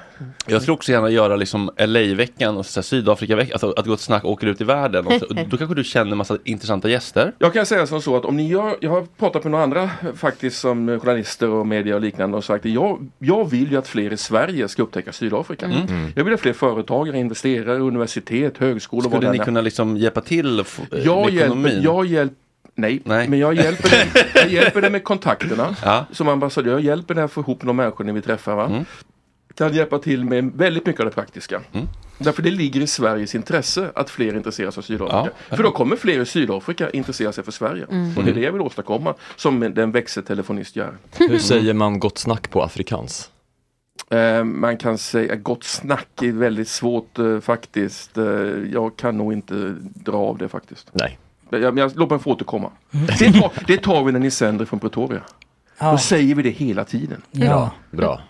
Jag 0.48 0.62
skulle 0.62 0.74
också 0.74 0.92
gärna 0.92 1.10
göra 1.10 1.36
liksom 1.36 1.70
LA-veckan 1.78 2.58
och 2.58 2.66
så 2.66 2.80
här 2.80 2.84
Sydafrika-veckan, 2.84 3.54
alltså 3.54 3.74
att 3.78 3.86
gå 3.86 3.94
ett 3.94 4.00
snack 4.00 4.24
och 4.24 4.32
åka 4.32 4.48
ut 4.48 4.62
i 4.62 4.64
världen. 4.64 5.08
Och 5.08 5.14
så, 5.14 5.26
och 5.26 5.36
då 5.50 5.58
kanske 5.58 5.76
du 5.76 5.84
känner 5.84 6.16
massa 6.16 6.38
intressanta 6.44 6.90
gäster. 6.90 7.32
Jag 7.40 7.54
kan 7.54 7.66
säga 7.66 7.88
som 7.88 8.02
så 8.02 8.18
att 8.18 8.26
om 8.26 8.38
ni 8.38 8.48
gör, 8.48 8.76
jag 8.82 8.90
har 8.92 9.08
pratat 9.20 9.44
med 9.44 9.52
några 9.52 9.64
andra 9.64 9.84
eh, 9.84 9.90
faktiskt 10.16 10.60
som 10.60 11.00
journalister 11.00 11.50
och 11.50 11.68
media 11.68 11.96
och 11.96 12.02
liknande 12.02 12.38
och 12.38 12.44
sagt 12.44 12.66
att 12.66 12.72
jag, 12.72 13.10
jag 13.20 13.50
vill 13.50 13.72
ju 13.72 13.78
att 13.78 13.88
fler 13.88 14.14
i 14.14 14.18
Sverige 14.18 14.68
ska 14.68 14.84
upptäcka 14.84 15.12
Sydafrika. 15.12 15.66
Mm. 15.66 16.12
Jag 16.16 16.24
vill 16.24 16.34
att 16.34 16.40
fler 16.40 16.54
företagare, 16.54 17.18
investerare, 17.18 17.78
universitet, 17.80 18.58
högskolor, 18.58 19.04
vad 19.04 19.12
Skulle 19.12 19.28
det 19.28 19.32
ni 19.32 19.38
än 19.38 19.42
är. 19.42 19.46
kunna 19.46 19.62
liksom 19.62 19.98
hjälpa 19.98 20.22
till 20.22 20.64
Jag 20.90 21.26
med 21.26 21.34
hjälper, 21.34 21.46
ekonomin? 21.46 21.82
jag 21.84 22.06
hjälper 22.06 22.45
Nej, 22.76 23.02
Nej. 23.06 23.28
men 23.30 23.40
jag 23.40 23.54
hjälper, 23.54 23.90
den, 23.90 24.26
jag 24.36 24.50
hjälper 24.50 24.82
den 24.82 24.92
med 24.92 25.04
kontakterna. 25.04 25.76
Ja. 25.84 26.06
Som 26.12 26.28
ambassadör, 26.28 26.72
jag 26.72 26.82
hjälper 26.82 27.14
den 27.14 27.26
att 27.26 27.32
få 27.32 27.42
ihop 27.42 27.62
de 27.62 27.76
människor 27.76 28.04
ni 28.04 28.12
vill 28.12 28.24
träffa. 28.24 28.56
Va? 28.56 28.66
Mm. 28.66 28.86
Kan 29.58 29.74
hjälpa 29.74 30.00
till 30.00 30.26
med 30.26 30.52
väldigt 30.56 30.86
mycket 30.86 31.00
av 31.00 31.06
det 31.06 31.12
praktiska. 31.12 31.62
Mm. 31.74 31.88
Därför 32.18 32.44
det 32.44 32.52
ligger 32.52 32.82
i 32.82 32.88
Sveriges 32.88 33.36
intresse 33.36 33.92
att 33.96 34.10
fler 34.10 34.36
intresserar 34.36 34.72
sig 34.72 34.80
av 34.80 34.84
Sydafrika. 34.84 35.30
Ja. 35.50 35.56
För 35.56 35.64
då 35.64 35.72
kommer 35.72 35.96
fler 35.96 36.20
i 36.22 36.26
Sydafrika 36.26 36.90
intressera 36.90 37.32
sig 37.32 37.44
för 37.44 37.52
Sverige. 37.52 37.86
Mm. 37.92 38.18
Och 38.18 38.24
det 38.24 38.32
är 38.32 38.36
det 38.36 38.42
jag 38.42 38.52
vill 38.52 38.62
åstadkomma 38.62 39.14
som 39.36 39.60
den 39.60 39.92
växeltelefonist 39.92 40.76
jag 40.76 40.88
är. 40.88 40.94
Hur 41.30 41.40
säger 41.40 41.74
man 41.74 42.00
gott 42.00 42.18
snack 42.18 42.50
på 42.50 42.64
afrikans? 42.64 43.32
Eh, 44.10 44.44
man 44.44 44.78
kan 44.78 44.98
säga 44.98 45.36
gott 45.36 45.64
snack 45.64 46.22
är 46.22 46.32
väldigt 46.32 46.68
svårt 46.68 47.20
eh, 47.20 47.40
faktiskt. 47.40 48.18
Eh, 48.18 48.24
jag 48.74 48.96
kan 48.98 49.18
nog 49.18 49.34
inte 49.34 49.76
dra 49.80 50.18
av 50.18 50.38
det 50.38 50.50
faktiskt. 50.50 50.90
Nej. 50.92 51.18
Jag, 51.50 51.80
jag, 51.80 51.92
låt 51.96 52.10
mig 52.10 52.20
få 52.20 52.32
återkomma. 52.32 52.72
Det 53.20 53.32
tar, 53.34 53.52
det 53.68 53.78
tar 53.78 54.04
vi 54.04 54.12
när 54.12 54.20
ni 54.20 54.32
sänder 54.32 54.66
från 54.66 54.80
Pretoria. 54.80 55.20
Då 55.80 55.86
Ja. 55.86 55.98
säger 55.98 56.36
vi 56.36 56.44
det 56.44 56.50
hela 56.50 56.84
tiden. 56.86 57.22
ja. 57.32 57.72
Bra. 57.92 58.22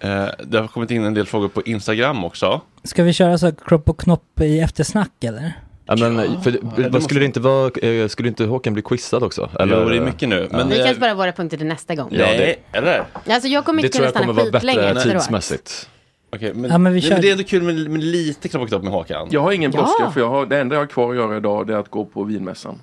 Eh, 0.00 0.26
det 0.44 0.58
har 0.58 0.66
kommit 0.68 0.90
in 0.90 1.04
en 1.04 1.14
del 1.14 1.26
frågor 1.26 1.48
på 1.48 1.62
Instagram 1.62 2.24
också. 2.24 2.60
Ska 2.84 3.02
vi 3.02 3.12
köra 3.12 3.38
så 3.38 3.52
kropp 3.52 3.88
och 3.88 4.00
knopp 4.00 4.40
i 4.40 4.60
eftersnack 4.60 5.24
eller? 5.24 5.52
Ja, 5.86 5.96
men, 5.96 6.42
för, 6.42 6.50
det 6.50 6.58
vad 6.62 6.84
måste- 6.92 7.00
skulle 7.00 7.20
det 7.20 7.26
inte 7.26 7.40
vara, 7.40 7.70
eh, 7.82 8.08
skulle 8.08 8.28
inte 8.28 8.44
Håkan 8.44 8.72
bli 8.72 8.82
quizad 8.82 9.22
också? 9.22 9.50
Eller? 9.60 9.82
Jo, 9.82 9.88
det 9.88 9.96
är 9.96 10.00
mycket 10.00 10.28
nu. 10.28 10.48
Men, 10.50 10.68
Vi 10.68 10.76
kan 10.84 10.94
spara 10.94 11.14
våra 11.14 11.32
punkter 11.32 11.56
till 11.56 11.66
nästa 11.66 11.94
gång. 11.94 12.08
Ja, 12.10 12.18
det- 12.26 12.38
Nej, 12.38 12.58
eller? 12.72 13.04
Alltså 13.30 13.48
jag 13.48 13.64
kommer 13.64 13.82
Det 13.82 13.86
inte 13.86 13.98
tror 13.98 14.06
kunna 14.06 14.06
jag 14.06 14.10
stanna 14.10 14.26
kommer 14.26 14.72
vara 14.74 14.92
bättre 15.02 15.12
tidsmässigt. 15.12 15.88
Okej, 16.36 16.52
men, 16.54 16.70
Ja, 16.70 16.78
men 16.78 16.92
vi 16.92 17.00
nej, 17.00 17.08
kör- 17.08 17.14
men 17.14 17.22
det 17.22 17.28
är 17.28 17.32
ändå 17.32 17.44
kul 17.44 17.62
med, 17.62 17.90
med 17.90 18.04
lite 18.04 18.48
kropp 18.48 18.62
och 18.62 18.68
knopp 18.68 18.82
med 18.82 18.92
Håkan. 18.92 19.28
Jag 19.30 19.40
har 19.40 19.52
ingen 19.52 19.70
Ja. 19.72 19.78
brådska 19.78 20.10
för 20.10 20.20
jag 20.20 20.28
har, 20.28 20.46
det 20.46 20.58
enda 20.60 20.74
jag 20.74 20.80
har 20.82 20.86
kvar 20.86 21.10
att 21.10 21.16
göra 21.16 21.36
idag 21.36 21.66
det 21.66 21.74
är 21.74 21.78
att 21.78 21.90
gå 21.90 22.04
på 22.04 22.24
vinmässan. 22.24 22.80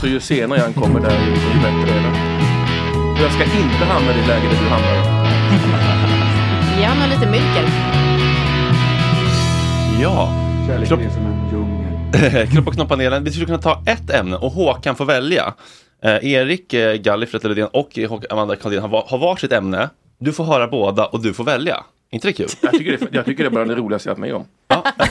Så 0.00 0.06
ju 0.06 0.20
senare 0.20 0.58
jag 0.58 0.74
kommer 0.74 1.00
där 1.00 1.10
ju 1.10 1.60
bättre 1.62 1.96
är 1.98 2.02
det. 2.02 2.08
Och 3.12 3.18
jag 3.24 3.32
ska 3.32 3.44
inte 3.44 3.84
hamna 3.84 4.10
i 4.10 4.14
det 4.20 4.26
läge 4.28 4.42
där 4.42 4.64
du 4.64 4.68
hamnar. 4.70 5.22
Ge 6.80 6.86
honom 6.86 7.08
lite 7.10 7.30
myrkel. 7.30 7.64
Ja. 10.02 10.28
Kärleken 10.68 10.86
Kropp- 10.98 11.06
är 11.06 11.10
som 11.10 11.26
en 11.26 11.48
djungel. 11.52 12.46
Kropp 12.52 12.66
och 12.66 12.74
knopp-panelen. 12.74 13.24
Vi 13.24 13.30
skulle 13.30 13.46
kunna 13.46 13.58
ta 13.58 13.82
ett 13.86 14.10
ämne 14.10 14.36
och 14.36 14.52
Håkan 14.52 14.96
får 14.96 15.04
välja. 15.04 15.54
Eh, 16.04 16.32
Erik 16.32 16.72
eh, 16.74 16.94
Galli, 16.94 17.26
Frette 17.26 17.48
Lidén 17.48 17.68
och 17.72 17.90
Håkan- 17.96 18.26
Amanda 18.30 18.56
Kaldén 18.56 18.82
har, 18.82 18.88
va- 18.88 19.04
har 19.08 19.18
varsitt 19.18 19.52
ämne. 19.52 19.88
Du 20.18 20.32
får 20.32 20.44
höra 20.44 20.68
båda 20.68 21.06
och 21.06 21.22
du 21.22 21.34
får 21.34 21.44
välja. 21.44 21.76
Inte 22.12 22.28
det 22.28 22.32
kul? 22.32 22.48
Jag 22.60 22.72
tycker 22.72 22.98
det, 22.98 23.06
jag 23.12 23.24
tycker 23.24 23.42
det 23.44 23.48
är 23.48 23.50
bland 23.50 23.70
det 23.70 23.74
roligaste 23.76 24.08
jag 24.08 24.14
varit 24.14 24.20
med 24.20 24.34
om. 24.34 24.44
ja, 24.68 24.84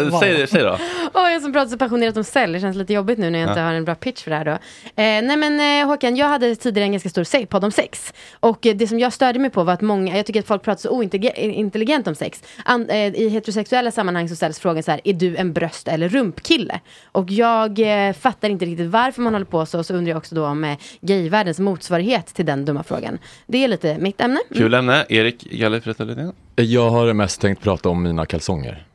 eh, 0.00 0.20
säg, 0.20 0.32
det- 0.38 0.46
säg 0.46 0.62
då. 0.62 0.78
Åh, 1.14 1.32
jag 1.32 1.42
som 1.42 1.52
pratar 1.52 1.70
så 1.70 1.78
passionerat 1.78 2.16
om 2.16 2.24
cell, 2.24 2.52
det 2.52 2.60
känns 2.60 2.76
lite 2.76 2.92
jobbigt 2.92 3.18
nu 3.18 3.30
när 3.30 3.38
jag 3.38 3.48
inte 3.50 3.60
Ja. 3.60 3.66
har 3.66 3.72
en 3.74 3.84
bra 3.84 3.94
pitch 3.94 4.22
för 4.22 4.30
det 4.30 4.36
här 4.36 4.44
då. 4.44 4.50
Eh, 4.50 4.58
nej 4.96 5.36
men 5.36 5.80
eh, 5.82 5.86
Håkan, 5.88 6.16
jag 6.16 6.26
hade 6.28 6.56
tidigare 6.56 6.86
en 6.86 6.92
ganska 6.92 7.08
stor 7.08 7.46
podd 7.46 7.64
om 7.64 7.70
sex. 7.70 8.12
Och 8.40 8.66
eh, 8.66 8.76
det 8.76 8.86
som 8.86 8.98
jag 8.98 9.12
störde 9.12 9.38
mig 9.38 9.50
på 9.50 9.62
var 9.64 9.72
att 9.72 9.80
många, 9.80 10.16
jag 10.16 10.26
tycker 10.26 10.40
att 10.40 10.46
folk 10.46 10.62
pratar 10.62 10.80
så 10.80 10.90
ointelligent 10.90 12.06
om 12.06 12.14
sex. 12.14 12.42
An, 12.64 12.90
eh, 12.90 12.96
I 13.14 13.28
heterosexuella 13.28 13.90
sammanhang 13.90 14.28
så 14.28 14.36
ställs 14.36 14.58
frågan 14.58 14.82
så 14.82 14.90
här, 14.90 15.00
är 15.04 15.12
du 15.12 15.36
en 15.36 15.52
bröst 15.52 15.88
eller 15.88 16.08
rumpkille? 16.08 16.80
Och 17.12 17.30
jag 17.30 17.78
eh, 18.08 18.12
fattar 18.12 18.48
inte 18.48 18.64
riktigt 18.64 18.90
varför 18.90 19.22
man 19.22 19.32
håller 19.32 19.46
på 19.46 19.66
så, 19.66 19.78
och 19.78 19.86
så 19.86 19.94
undrar 19.94 20.10
jag 20.10 20.18
också 20.18 20.34
då 20.34 20.46
om 20.46 20.64
eh, 20.64 20.76
gayvärldens 21.00 21.58
motsvarighet 21.58 22.26
till 22.26 22.46
den 22.46 22.64
dumma 22.64 22.82
frågan. 22.82 23.18
Det 23.46 23.64
är 23.64 23.68
lite 23.68 23.98
mitt 23.98 24.20
ämne. 24.20 24.40
Mm. 24.50 24.62
Kul 24.62 24.74
ämne. 24.74 25.04
Erik 25.08 25.40
Galli, 25.50 25.80
Frette 25.80 26.04
Lidén. 26.04 26.23
Jag 26.56 26.90
har 26.90 27.12
mest 27.12 27.40
tänkt 27.40 27.62
prata 27.62 27.88
om 27.88 28.02
mina 28.02 28.26
kalsonger. 28.26 28.86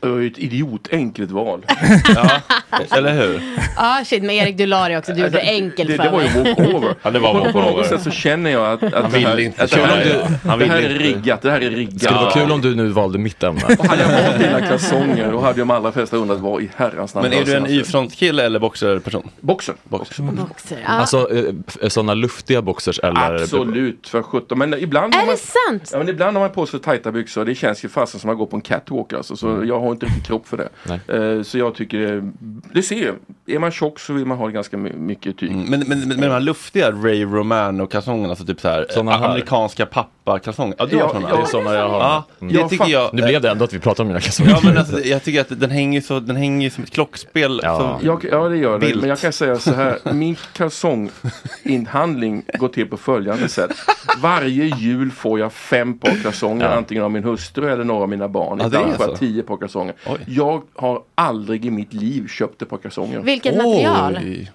Det 0.00 0.08
var 0.08 0.18
ju 0.18 0.26
ett 0.26 0.38
idiotenkelt 0.38 1.30
val. 1.30 1.64
ja, 2.14 2.30
eller 2.90 3.12
hur? 3.14 3.42
Ah 3.76 4.04
shit, 4.04 4.22
men 4.22 4.30
Erik 4.30 4.58
du 4.58 4.66
la 4.66 4.88
det 4.88 4.98
också, 4.98 5.12
du 5.12 5.20
gjorde 5.20 5.30
det 5.32 5.42
enkelt 5.42 5.88
Det, 5.90 5.96
för 5.96 6.04
det 6.04 6.10
var 6.10 6.22
ju 6.22 6.28
walkover. 6.28 6.94
Ja, 7.02 7.10
det 7.10 7.18
var 7.18 7.32
på, 7.34 7.38
på 7.40 7.44
walkover. 7.44 7.76
något 7.76 7.86
sätt 7.86 8.02
så 8.02 8.10
känner 8.10 8.50
jag 8.50 8.72
att, 8.72 8.82
att 8.82 9.02
Han 9.02 9.12
det 9.12 9.18
här, 9.18 9.40
inte 9.40 9.64
att 9.64 9.70
det 9.70 9.80
här, 9.80 10.04
det. 10.04 10.48
Han 10.48 10.58
det 10.58 10.64
här 10.66 10.78
är 10.82 10.88
riggat. 10.88 11.42
Det 11.42 11.50
här 11.50 11.60
är 11.60 11.70
riggat. 11.70 12.02
Skulle 12.02 12.20
vara 12.20 12.30
kul 12.30 12.50
om 12.52 12.60
du 12.60 12.74
nu 12.74 12.88
valde 12.88 13.18
mitt 13.18 13.42
ämne. 13.42 13.60
Och 13.78 13.86
hade 13.86 14.02
jag 14.02 14.22
valt 14.22 14.38
dina 14.38 14.60
kalsonger 14.60 15.32
då 15.32 15.40
hade 15.40 15.58
de 15.58 15.70
allra 15.70 15.92
flesta 15.92 16.16
undrat 16.16 16.38
vad 16.38 16.62
i 16.62 16.70
herrans 16.76 17.14
namn 17.14 17.28
Men 17.28 17.38
är 17.38 17.44
du 17.44 17.52
en 17.54 17.62
jag 17.62 17.70
ser. 17.70 17.78
Y-front-kille 17.80 18.44
eller 18.44 18.58
boxerperson? 18.58 19.30
Boxer. 19.40 19.74
Boxer. 19.84 20.22
Boxer, 20.22 20.78
ja. 20.84 20.88
Alltså 20.88 21.28
eh, 21.82 21.88
sådana 21.88 22.14
luftiga 22.14 22.62
boxers 22.62 22.98
eller? 22.98 23.34
Absolut, 23.42 24.08
för 24.08 24.22
sjutton. 24.22 24.58
Men 24.58 24.74
ibland 24.74 25.14
har 25.14 25.22
Är 25.22 25.26
man, 25.26 25.34
det 25.34 25.40
sant? 25.40 25.90
ja, 25.92 25.98
men 25.98 26.08
ibland 26.08 26.36
har 26.36 26.44
man 26.44 26.50
på 26.54 26.66
sig 26.66 26.80
tajta 26.80 27.12
byxor. 27.12 27.44
Det 27.44 27.54
känns 27.54 27.84
ju 27.84 27.88
fasen 27.88 28.20
som 28.20 28.30
att 28.30 28.38
gå 28.38 28.46
på 28.46 28.56
en 28.56 28.62
catwalk 28.62 29.12
alltså. 29.12 29.36
Så 29.36 29.64
jag 29.64 29.80
har 29.80 29.89
inte 29.92 30.06
riktigt 30.06 30.26
kropp 30.26 30.46
för 30.48 30.56
det. 30.56 30.68
Nej. 30.88 31.00
Eh, 31.08 31.42
så 31.42 31.58
jag 31.58 31.74
tycker 31.74 31.98
det, 31.98 32.30
det 32.74 32.82
ser 32.82 33.14
Är 33.46 33.58
man 33.58 33.70
tjock 33.70 34.00
så 34.00 34.12
vill 34.12 34.26
man 34.26 34.38
ha 34.38 34.48
ganska 34.48 34.76
my- 34.76 34.92
mycket 34.92 35.36
tyg. 35.38 35.50
Men, 35.50 35.66
men, 35.70 35.88
men, 35.88 36.08
men 36.08 36.20
de 36.20 36.26
här 36.28 36.40
luftiga 36.40 36.90
Ray 36.92 37.24
Romano 37.24 37.86
kalsongerna, 37.86 38.28
alltså 38.30 38.44
typ 38.44 38.60
så 38.60 38.68
här, 38.68 38.86
Såna 38.90 39.12
eh, 39.12 39.18
här. 39.20 39.28
amerikanska 39.28 39.86
pappa-kalsonger. 40.32 40.74
Ja, 40.78 40.86
du 40.86 40.96
har 40.96 41.02
ja, 41.22 41.36
Det 41.36 41.42
är 41.42 41.46
sådana 41.46 41.74
jag 41.74 41.88
har. 41.88 42.00
Ja, 42.00 42.24
Mm. 42.40 42.54
det 42.54 42.68
tycker 42.68 42.86
jag. 42.86 43.14
Nu 43.14 43.22
blev 43.22 43.40
det 43.40 43.50
ändå 43.50 43.64
att 43.64 43.72
vi 43.72 43.78
pratar 43.78 44.04
om 44.04 44.08
mina 44.08 44.20
kalsonger. 44.20 44.50
Ja 44.50 44.58
men 44.64 44.78
alltså, 44.78 45.00
jag 45.00 45.22
tycker 45.22 45.40
att 45.40 45.60
den 45.60 45.70
hänger 45.70 46.00
så, 46.00 46.20
den 46.20 46.36
hänger 46.36 46.70
som 46.70 46.84
ett 46.84 46.90
klockspel. 46.90 47.60
Ja. 47.62 47.98
Jag, 48.02 48.24
ja 48.30 48.48
det 48.48 48.56
gör 48.56 48.78
det, 48.78 48.86
Vilt. 48.86 49.00
men 49.00 49.08
jag 49.08 49.18
kan 49.18 49.32
säga 49.32 49.56
så 49.58 49.72
här. 49.74 49.98
Min 50.12 50.36
kalsonginhandling 50.52 52.42
går 52.58 52.68
till 52.68 52.86
på 52.86 52.96
följande 52.96 53.48
sätt. 53.48 53.70
Varje 54.22 54.64
jul 54.78 55.10
får 55.10 55.38
jag 55.38 55.52
fem 55.52 55.98
par 55.98 56.22
kalsonger, 56.22 56.64
Ja. 56.64 56.70
antingen 56.76 57.04
av 57.04 57.10
min 57.10 57.24
hustru 57.24 57.70
eller 57.72 57.84
några 57.84 58.02
av 58.02 58.08
mina 58.08 58.28
barn. 58.28 58.60
Ibland 58.66 58.92
är 58.92 58.96
får 58.96 59.06
jag 59.08 59.18
tio 59.18 59.42
par 59.42 59.56
kalsonger. 59.56 59.94
Oj. 60.06 60.18
Jag 60.26 60.62
har 60.74 61.02
aldrig 61.14 61.66
i 61.66 61.70
mitt 61.70 61.92
liv 61.92 62.28
köpt 62.28 62.62
ett 62.62 62.70
par 62.70 62.76
kalsonger. 62.78 63.20
Vilket 63.20 63.56
material? 63.56 64.18
Oj. 64.22 64.50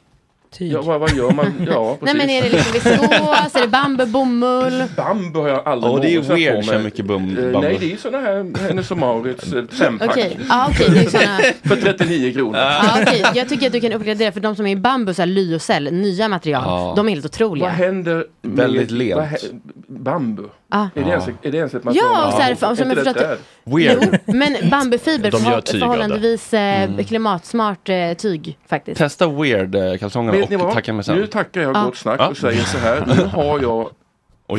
Tyg. 0.57 0.71
Ja, 0.71 0.81
vad, 0.81 0.99
vad 0.99 1.13
gör 1.15 1.31
man? 1.31 1.45
Ja, 1.67 1.87
Nej 1.89 1.97
precis. 1.99 2.17
men 2.17 2.29
är 2.29 2.41
det 2.41 2.49
liksom 2.49 2.73
viskos, 2.73 3.55
är 3.55 3.61
det 3.61 3.67
bambu, 3.67 4.05
bomull? 4.05 4.83
Bambu 4.97 5.39
har 5.39 5.47
jag 5.49 5.67
aldrig 5.67 5.93
Åh, 5.93 6.01
det 6.01 6.15
är 6.15 6.21
weird, 6.21 6.65
så 6.65 6.79
mycket 6.79 7.05
bum- 7.05 7.37
Eh, 7.47 7.51
bambu. 7.53 7.67
Nej, 7.67 7.77
det 7.79 7.91
är 7.93 7.97
sådana 7.97 8.27
här 8.27 8.67
Hennes 8.67 8.91
och 8.91 8.97
Mauritz 8.97 9.53
eh, 9.53 9.63
fempack. 9.67 10.09
Okej, 10.09 10.37
det 10.93 10.99
är 10.99 11.09
såna... 11.09 11.37
För 11.75 11.75
39 11.75 12.33
kronor. 12.33 12.57
Ja, 12.59 12.97
okej. 13.01 13.25
Jag 13.35 13.49
tycker 13.49 13.67
att 13.67 13.73
du 13.73 13.79
kan 13.81 13.93
uppgradera 13.93 14.31
för 14.31 14.39
de 14.39 14.55
som 14.55 14.65
är 14.67 14.71
i 14.71 14.75
bambu, 14.75 15.13
så 15.13 15.21
här 15.21 15.27
lyocell, 15.27 15.89
nya 15.93 16.27
material, 16.27 16.63
Ja. 16.65 16.93
de 16.95 17.05
är 17.07 17.11
helt 17.11 17.23
Vad 17.25 17.31
otroliga. 17.31 17.69
händer 17.69 18.25
med 18.41 18.57
Väldigt 18.57 18.91
lent. 18.91 19.17
vad 19.87 20.03
bambu? 20.03 20.43
Ah. 20.77 20.87
Är, 20.95 21.03
det 21.03 21.09
ens, 21.09 21.27
är 21.27 21.51
det 21.51 21.57
ens 21.57 21.73
ett 21.73 21.83
material? 21.83 22.09
Ja, 22.13 22.25
och 22.27 22.33
så 22.33 22.39
här, 22.39 22.55
för- 22.55 22.75
som 22.75 22.87
jag 22.87 22.97
det 22.97 23.03
förstått 23.03 23.23
där? 23.23 23.37
Weird. 23.63 23.97
Jo, 24.25 24.33
men 24.33 24.69
bambufiber, 24.69 25.31
De 25.31 25.43
gör 25.43 25.61
tyg 25.61 25.75
det. 25.75 25.79
förhållandevis 25.79 26.53
eh, 26.53 26.83
Mm. 26.83 27.03
klimatsmart 27.03 27.89
eh, 27.89 28.13
tyg 28.13 28.57
faktiskt. 28.67 28.97
Testa 28.97 29.27
weird-kalsongerna 29.27 30.45
ni 30.49 30.55
och 30.55 30.59
vad? 30.61 30.73
tacka 30.73 30.93
mig 30.93 31.03
sen. 31.05 31.17
Nu 31.17 31.27
tackar 31.27 31.61
jag 31.61 31.75
Ja. 31.75 31.83
gott 31.83 31.97
snack 31.97 32.29
och 32.29 32.37
säger 32.37 32.63
så 32.63 32.77
här. 32.77 33.03
Nu 33.07 33.23
har 33.25 33.59
jag 33.61 33.89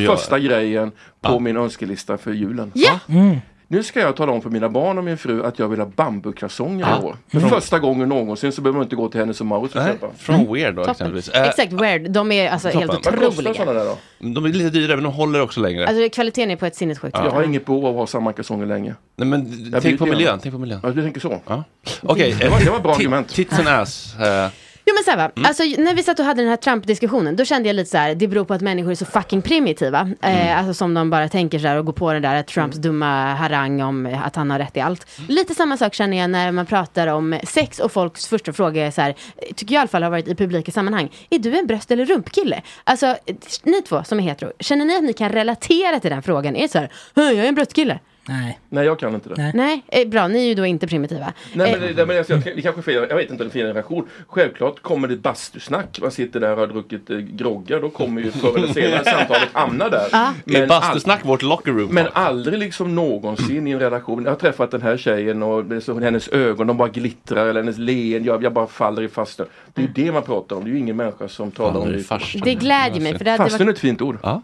första 0.17 0.39
grejen 0.39 0.91
på 0.91 0.97
Ja. 1.33 1.39
min 1.39 1.57
önskelista 1.57 2.17
för 2.19 2.33
julen. 2.33 2.73
Ja! 2.75 2.99
Mm. 3.09 3.37
Nu 3.69 3.83
ska 3.83 4.01
jag 4.01 4.17
tala 4.17 4.33
om 4.33 4.43
för 4.43 4.51
mina 4.51 4.69
barn 4.69 4.99
och 4.99 5.05
min 5.05 5.19
fru 5.19 5.45
att 5.45 5.59
jag 5.59 5.69
vill 5.69 5.79
ha 5.81 5.87
bambukalsonger 5.87 6.87
Ja. 6.91 7.01
i 7.03 7.05
år. 7.05 7.17
För 7.29 7.41
första 7.41 7.79
gången 7.79 8.09
någonsin 8.09 8.53
så 8.53 8.61
behöver 8.63 8.77
man 8.79 8.85
inte 8.85 8.97
gå 8.97 9.09
till 9.09 9.21
Hennes 9.21 9.41
och 9.41 9.47
Mauritz 9.47 9.75
och 9.77 9.83
köpa. 9.83 10.07
från 10.19 10.53
Weird 10.55 10.75
då 10.75 10.81
Toppen. 10.85 10.91
exempelvis. 10.93 11.29
Eh, 11.29 11.43
Exakt, 11.49 11.73
weird. 11.73 12.11
De 12.11 12.33
är 12.33 12.51
alltså 12.51 12.69
Toppen. 12.69 12.81
helt 12.81 12.93
Vad 13.05 13.15
kostar 13.15 13.29
otroliga. 13.29 13.55
sådana 13.55 13.73
där 13.73 13.85
då? 13.87 13.99
De 14.19 14.45
är 14.45 14.49
lite 14.49 14.71
dyrare 14.71 14.97
men 14.97 15.05
de 15.05 15.13
håller 15.13 15.41
också 15.43 15.61
längre. 15.61 15.87
Alltså 15.87 16.09
kvaliteten 16.09 16.51
är 16.51 16.57
på 16.57 16.67
ett 16.67 16.77
sinnessjukt 16.77 17.17
Jag 17.19 17.31
har 17.31 17.43
inget 17.43 17.67
behov 17.67 17.87
av 17.87 17.91
att 17.93 17.97
ha 17.99 18.07
samma 18.07 18.33
kalsonger 18.33 18.67
länge. 18.67 18.95
Nej, 19.17 19.29
men 19.29 19.73
tänk 19.83 19.99
på 19.99 20.07
miljön, 20.07 20.39
tänk 20.43 20.53
på 20.55 20.59
miljön. 20.59 20.81
Ja, 20.83 20.91
du 20.91 21.03
tänker 21.03 21.21
så? 21.21 21.41
Ja. 21.47 21.65
Okej, 22.03 22.37
Det 22.41 22.49
var- 22.49 22.61
det 22.61 22.71
var 22.71 22.77
ett 22.77 22.83
bra 22.83 22.93
tit- 22.95 22.99
argument. 23.01 23.29
Tits 23.29 23.59
and 23.59 23.69
ass. 23.69 24.15
eh, 24.21 24.49
Jo 24.89 24.95
men 24.95 25.05
såhär 25.05 25.17
va, 25.17 25.31
Mm. 25.37 25.47
alltså 25.47 25.63
när 25.79 25.95
vi 25.95 26.03
satt 26.03 26.19
och 26.19 26.25
hade 26.25 26.43
den 26.43 26.49
här 26.51 26.57
Trump-diskussionen, 26.57 27.37
då 27.37 27.45
kände 27.45 27.69
jag 27.69 27.77
lite 27.77 27.91
så 27.91 27.97
här: 27.99 28.15
det 28.15 28.29
beror 28.29 28.45
på 28.45 28.55
att 28.55 28.61
människor 28.61 28.91
är 28.91 28.95
så 28.95 29.05
fucking 29.07 29.43
primitiva. 29.43 30.01
Mm. 30.01 30.49
Eh, 30.49 30.59
alltså 30.59 30.75
som 30.75 30.95
de 30.95 31.11
bara 31.11 31.29
tänker 31.29 31.59
så 31.59 31.67
här 31.69 31.77
och 31.77 31.85
går 31.87 31.93
på 31.93 32.13
den 32.13 32.23
där 32.23 32.43
Trumps 32.43 32.77
dumma 32.77 33.35
harang 33.35 33.83
om 33.83 34.07
eh, 34.07 34.27
att 34.27 34.37
han 34.37 34.51
har 34.51 34.59
rätt 34.59 34.77
i 34.77 34.81
allt. 34.81 35.07
Lite 35.29 35.55
samma 35.55 35.77
sak 35.77 35.95
känner 35.95 36.17
jag 36.17 36.31
när 36.31 36.53
man 36.53 36.67
pratar 36.67 37.07
om 37.07 37.39
sex 37.45 37.79
och 37.79 37.93
folks 37.93 38.27
första 38.27 38.53
fråga 38.53 38.87
är 38.87 38.91
så 38.91 39.01
här, 39.01 39.11
eh, 39.37 39.55
tycker 39.55 39.75
jag 39.75 39.79
i 39.79 39.83
alla 39.83 39.89
fall 39.89 40.03
har 40.03 40.11
varit 40.11 40.29
i 40.29 40.35
publika 40.35 40.73
sammanhang, 40.73 41.11
är 41.31 41.39
du 41.39 41.59
en 41.59 41.67
bröst 41.67 41.91
eller 41.91 42.05
rumpkille? 42.07 42.63
Alltså, 42.85 43.07
eh, 43.07 43.17
ni 43.63 43.83
två 43.83 44.05
som 44.05 44.19
är 44.19 44.23
hetero, 44.23 44.53
känner 44.61 44.85
ni 44.85 44.97
att 44.97 45.05
ni 45.05 45.13
kan 45.13 45.29
relatera 45.33 46.01
till 46.01 46.11
den 46.11 46.23
frågan? 46.23 46.57
Är 46.57 46.63
det 46.63 46.69
så 46.69 46.79
här, 46.79 46.91
"Hö, 47.15 47.23
jag 47.23 47.45
är 47.45 47.49
en 47.49 47.55
bröstkille? 47.55 47.99
Nej. 48.29 48.59
Nej, 48.69 48.85
jag 48.87 48.99
kan 48.99 49.15
inte 49.15 49.29
det. 49.29 49.35
Nej. 49.39 49.53
Nej, 49.55 50.03
eh, 50.03 50.09
bra, 50.09 50.29
ni 50.29 50.39
är 50.45 50.49
ju 50.49 50.55
då 50.55 50.67
inte 50.67 50.87
primitiva. 50.87 51.33
Nej, 51.53 51.73
Eh, 51.75 51.81
men, 51.81 51.97
det, 51.97 52.07
men 52.07 52.19
alltså, 52.19 52.33
jag, 52.33 52.43
det 52.57 52.63
kanske 52.63 52.81
är 52.81 52.83
fel, 52.83 53.07
jag 53.09 53.17
vet 53.17 53.31
inte 53.31 53.45
om 53.45 53.49
det 53.49 53.59
är 53.59 53.61
fel 53.61 53.67
generation. 53.67 54.09
Självklart 54.29 54.83
kommer 54.83 55.09
det 55.09 55.17
bastusnack. 55.17 55.99
Man 56.03 56.11
sitter 56.11 56.41
där 56.41 56.53
och 56.53 56.59
har 56.59 56.67
druckit 56.67 57.11
eh, 57.11 57.17
groggar. 57.17 57.81
Då 57.81 57.91
kommer 57.91 58.23
ju 58.23 58.31
förr 58.31 58.57
eller 58.57 58.69
senare 58.69 59.05
samtalet 59.19 59.49
hamna 59.53 59.89
där. 59.89 60.09
Ja. 60.13 60.33
Är 60.47 60.67
bastusnack 60.67 61.25
vårt 61.25 61.43
locker 61.43 61.73
room? 61.73 61.95
Men 61.95 62.07
aldrig 62.13 62.59
liksom 62.59 62.95
någonsin 62.95 63.67
i 63.67 63.71
en 63.71 63.81
relation. 63.81 64.25
Jag 64.25 64.31
har 64.31 64.37
träffat 64.37 64.71
den 64.71 64.83
här 64.83 64.97
tjejen 64.97 65.43
och 65.43 65.65
det 65.65 65.81
så, 65.81 66.01
hennes 66.01 66.29
ögon 66.29 66.67
de 66.67 66.77
bara 66.77 66.89
glittrar 66.89 67.47
eller 67.47 67.61
hennes 67.61 67.79
leende. 67.79 68.29
Jag, 68.29 68.45
jag 68.45 68.53
bara 68.53 68.67
faller 68.67 69.03
i 69.03 69.09
fastun. 69.09 69.47
Det 69.75 69.83
är 69.83 69.87
ju 69.87 69.93
det 69.93 70.13
man 70.13 70.23
pratar 70.23 70.57
om. 70.57 70.65
Det 70.65 70.71
är 70.71 70.73
ju 70.73 70.79
ingen 70.79 70.97
människa 70.97 71.29
som 71.29 71.51
talar 71.51 71.81
om 71.81 71.93
det. 71.93 72.05
det 72.45 72.55
glädjer 72.55 73.03
mig, 73.03 73.19
för 73.19 73.25
det 73.25 73.31
hade 73.31 73.51
Fastun 73.51 73.69
är 73.69 73.73
ett 73.73 73.79
fint 73.79 74.03
ord. 74.03 74.19
Ja. 74.23 74.43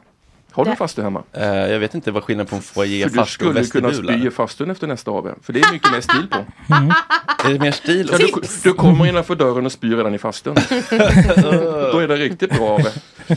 Har 0.53 0.65
du 0.65 0.71
en 0.71 0.77
fastu 0.77 1.03
hemma? 1.03 1.23
Eh, 1.33 1.47
jag 1.47 1.79
vet 1.79 1.95
inte 1.95 2.11
vad 2.11 2.25
skillnaden 2.25 2.47
på 2.47 2.57
en 2.57 2.63
foyer, 2.63 3.03
För 3.09 3.11
du 3.11 3.17
farstu 3.17 3.47
och 3.59 3.67
skulle 3.67 3.91
kunna 3.91 4.15
spy 4.15 4.27
i 4.27 4.31
fastun 4.31 4.71
efter 4.71 4.87
nästa 4.87 5.11
AW. 5.11 5.35
För 5.43 5.53
det 5.53 5.61
är 5.61 5.73
mycket 5.73 5.93
mer 5.93 6.01
stil 6.01 6.27
på. 6.31 6.39
Är 7.49 7.53
det 7.53 7.59
mer 7.59 7.71
stil? 7.73 8.09
Ja, 8.13 8.19
du, 8.19 8.29
du 8.65 8.73
kommer 8.73 9.07
innanför 9.07 9.35
dörren 9.35 9.67
och 9.67 9.73
spyr 9.73 9.97
redan 9.97 10.15
i 10.15 10.19
fastun. 10.19 10.55
Då 11.93 11.99
är 11.99 12.09
det 12.09 12.17
riktigt 12.17 12.51
bra 12.59 12.75
AW. 12.75 12.85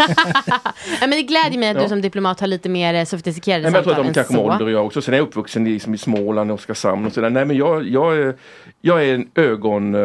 Ja, 1.01 1.07
men 1.07 1.09
det 1.11 1.21
glädjer 1.21 1.59
mig 1.59 1.69
att 1.69 1.75
Ja. 1.75 1.83
du 1.83 1.89
som 1.89 2.01
diplomat 2.01 2.39
har 2.39 2.47
lite 2.47 2.69
mer 2.69 2.93
eh, 2.93 3.05
sofistikerade 3.05 3.63
Nej, 3.63 3.71
men 3.71 3.75
jag 3.75 3.83
tror 3.83 3.93
samtal 3.93 4.09
att 4.09 4.13
de 4.13 4.19
kanske 4.19 4.33
så. 4.33 4.39
ålder 4.51 4.65
och 4.65 4.71
jag 4.71 4.85
också. 4.85 5.01
Sen 5.01 5.13
är 5.13 5.17
jag 5.17 5.27
uppvuxen 5.27 5.67
i, 5.67 5.79
som 5.79 5.93
i 5.93 5.97
Småland 5.97 6.51
och 6.51 6.55
Oskarshamn 6.55 7.05
och 7.05 7.13
sådär. 7.13 7.29
Nej 7.29 7.45
men 7.45 7.57
jag, 7.57 7.89
jag, 7.89 8.17
är, 8.17 8.35
jag 8.81 9.05
är 9.05 9.13
en 9.15 9.27
ögon... 9.35 9.95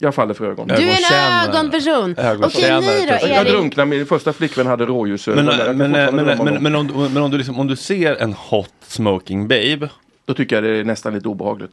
Jag 0.00 0.14
faller 0.14 0.34
för 0.34 0.44
ögon. 0.50 0.68
Du 0.68 0.74
är 0.74 0.98
en 1.12 1.48
ögonperson. 1.48 2.14
Okej, 2.42 2.80
ni 2.80 3.00
då? 3.00 3.06
kanske. 3.08 3.28
Jag 3.28 3.40
Erik? 3.40 3.52
drunknade, 3.52 3.90
min 3.90 4.06
första 4.06 4.32
flickvän 4.32 4.66
hade 4.66 4.86
rådjursögon. 4.86 5.44
Men, 5.44 5.78
men, 5.78 5.90
men, 5.90 6.14
men, 6.14 6.62
men, 6.62 6.74
om 6.76 7.08
men, 7.12 7.22
om, 7.22 7.30
du 7.30 7.36
liksom, 7.36 7.60
om 7.60 7.66
du 7.66 7.76
ser 7.76 8.16
en 8.16 8.32
hot 8.32 8.74
smoking 8.82 9.48
babe. 9.48 9.88
Då 10.24 10.34
tycker 10.34 10.56
jag 10.56 10.64
det 10.64 10.70
är 10.70 10.84
nästan 10.84 11.14
lite 11.14 11.28
obehagligt. 11.28 11.72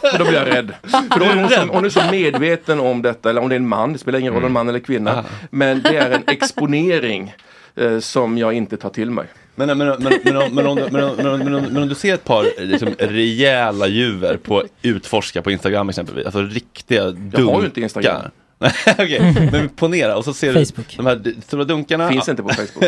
För 0.00 0.18
då 0.18 0.24
blir 0.24 0.34
jag 0.34 0.48
rädd. 0.48 0.72
För 0.82 1.18
då 1.18 1.24
är 1.24 1.36
hon, 1.36 1.48
så, 1.48 1.60
hon 1.60 1.84
är 1.84 1.88
så 1.88 2.00
medveten 2.10 2.80
om 2.80 3.02
detta, 3.02 3.30
eller 3.30 3.40
om 3.40 3.48
det 3.48 3.54
är 3.54 3.60
en 3.60 3.68
man, 3.68 3.92
det 3.92 3.98
spelar 3.98 4.18
ingen 4.18 4.32
roll 4.32 4.36
om 4.36 4.42
det 4.42 4.46
är 4.46 4.48
en 4.48 4.52
man 4.52 4.68
eller 4.68 4.78
kvinna. 4.78 5.24
Men 5.50 5.82
det 5.82 5.96
är 5.96 6.10
en 6.10 6.22
exponering 6.26 7.34
eh, 7.76 7.98
som 7.98 8.38
jag 8.38 8.52
inte 8.52 8.76
tar 8.76 8.90
till 8.90 9.10
mig. 9.10 9.26
Men, 9.54 9.78
men, 9.78 9.78
men, 9.78 9.98
men, 10.24 10.54
men, 10.54 10.66
om- 10.66 11.88
du- 11.88 11.94
ser 11.94 12.14
ett 12.14 12.24
par 12.24 12.62
liksom, 12.66 12.88
rejäla 12.98 13.86
djur 13.86 14.36
på 14.42 14.62
Utforska 14.82 15.42
på 15.42 15.50
Instagram 15.50 15.88
exempelvis, 15.88 16.24
alltså 16.26 16.42
riktiga 16.42 17.04
dunkar. 17.04 17.40
Jag 17.40 17.46
har 17.46 17.60
ju 17.60 17.66
inte 17.66 17.80
Instagram. 17.80 18.22
Okej, 18.98 19.48
men 19.52 19.68
ponera 19.68 20.16
och 20.16 20.24
så 20.24 20.32
ser 20.34 20.54
du 20.54 20.66
Facebook. 20.66 20.94
de 20.96 21.06
här 21.06 21.22
stora 21.46 21.64
dunkarna. 21.64 22.08
Finns 22.08 22.28
inte 22.28 22.42
på 22.42 22.48
Facebook. 22.48 22.84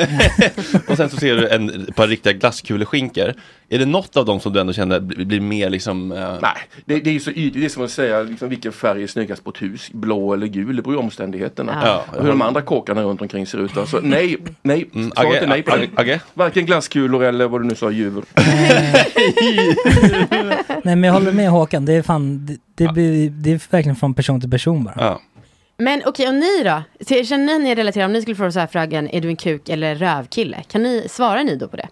och 0.89 0.97
sen 0.97 1.11
så 1.11 1.17
ser 1.17 1.37
du 1.37 1.49
en, 1.49 1.89
ett 1.89 1.97
par 1.97 2.07
riktiga 2.09 2.33
glasskuleskinkor. 2.33 3.35
Är 3.69 3.79
det 3.79 3.87
något 3.87 4.17
av 4.17 4.25
dem 4.25 4.41
som 4.41 4.53
du 4.53 4.61
ändå 4.61 4.73
känner 4.73 5.01
blir, 5.01 5.25
blir 5.25 5.41
mer 5.41 5.71
liksom... 5.71 6.13
eh, 6.13 6.35
Nej, 6.43 6.53
det, 6.85 7.01
det 7.01 7.11
är 7.11 7.15
ju 7.15 7.21
så 7.21 7.31
ytligt. 7.31 7.55
Det 7.55 7.65
är 7.65 7.69
som 7.69 7.85
att 7.85 7.91
säga 7.91 8.23
liksom, 8.23 8.49
vilken 8.49 8.73
färg 8.73 9.03
är 9.03 9.07
snyggast 9.07 9.45
på 9.45 9.51
ett 9.51 9.63
hus. 9.63 9.89
Blå 9.93 10.33
eller 10.35 10.47
gul, 10.47 10.77
det 10.77 10.83
beror 10.83 10.95
ju 10.95 10.99
på 10.99 11.05
omständigheterna. 11.05 11.83
Ja. 11.85 12.05
Och 12.17 12.23
hur 12.23 12.29
de 12.29 12.43
andra 12.43 12.63
kåkarna 12.63 13.03
runt 13.03 13.21
omkring 13.23 13.47
ser 13.47 13.59
ut. 13.59 13.77
Alltså, 13.77 14.01
nej, 14.03 14.37
nej. 14.63 14.89
Mm, 14.95 15.11
Svaret 15.11 15.31
Agge, 15.31 15.39
är 15.39 15.47
nej 15.47 15.63
på 15.63 15.73
Agge, 15.73 16.13
det. 16.13 16.21
Varken 16.35 16.67
glasskulor 16.67 17.25
eller 17.25 17.49
vad 17.49 17.61
du 17.61 17.67
nu 17.69 17.75
sa, 17.75 17.91
djur. 17.91 18.25
Nej 20.85 20.97
men 20.97 21.05
jag 21.05 21.13
håller 21.13 21.33
med 21.33 21.51
Håkan, 21.51 21.85
det 21.85 21.93
är 21.93 22.03
fan, 22.03 22.47
det, 22.47 22.57
det, 22.75 22.93
blir, 22.93 23.31
det 23.31 23.53
är 23.53 23.61
verkligen 23.71 23.97
från 23.97 24.15
person 24.15 24.41
till 24.41 24.51
person 24.51 24.85
bara. 24.85 24.95
Ja. 24.99 25.21
Men 25.77 26.03
okej, 26.07 26.29
och 26.29 26.35
ni 26.35 26.63
då? 26.65 26.83
Känner 27.25 27.47
ni 27.47 27.55
att 27.55 27.61
ni 27.61 27.75
relaterar, 27.75 28.05
om 28.05 28.13
ni 28.13 28.23
skulle 28.23 28.37
få 28.37 28.53
så 28.53 28.61
här 28.61 28.67
frågan, 28.67 29.09
är 29.09 29.21
du 29.21 29.29
en 29.29 29.37
kuk 29.37 29.69
eller 29.69 29.95
rövkille? 29.95 30.63
Kan 30.69 30.83
ni, 30.83 31.07
svara 31.09 31.43
ni 31.43 31.57
då 31.57 31.69
på 31.69 31.77
det? 31.77 31.89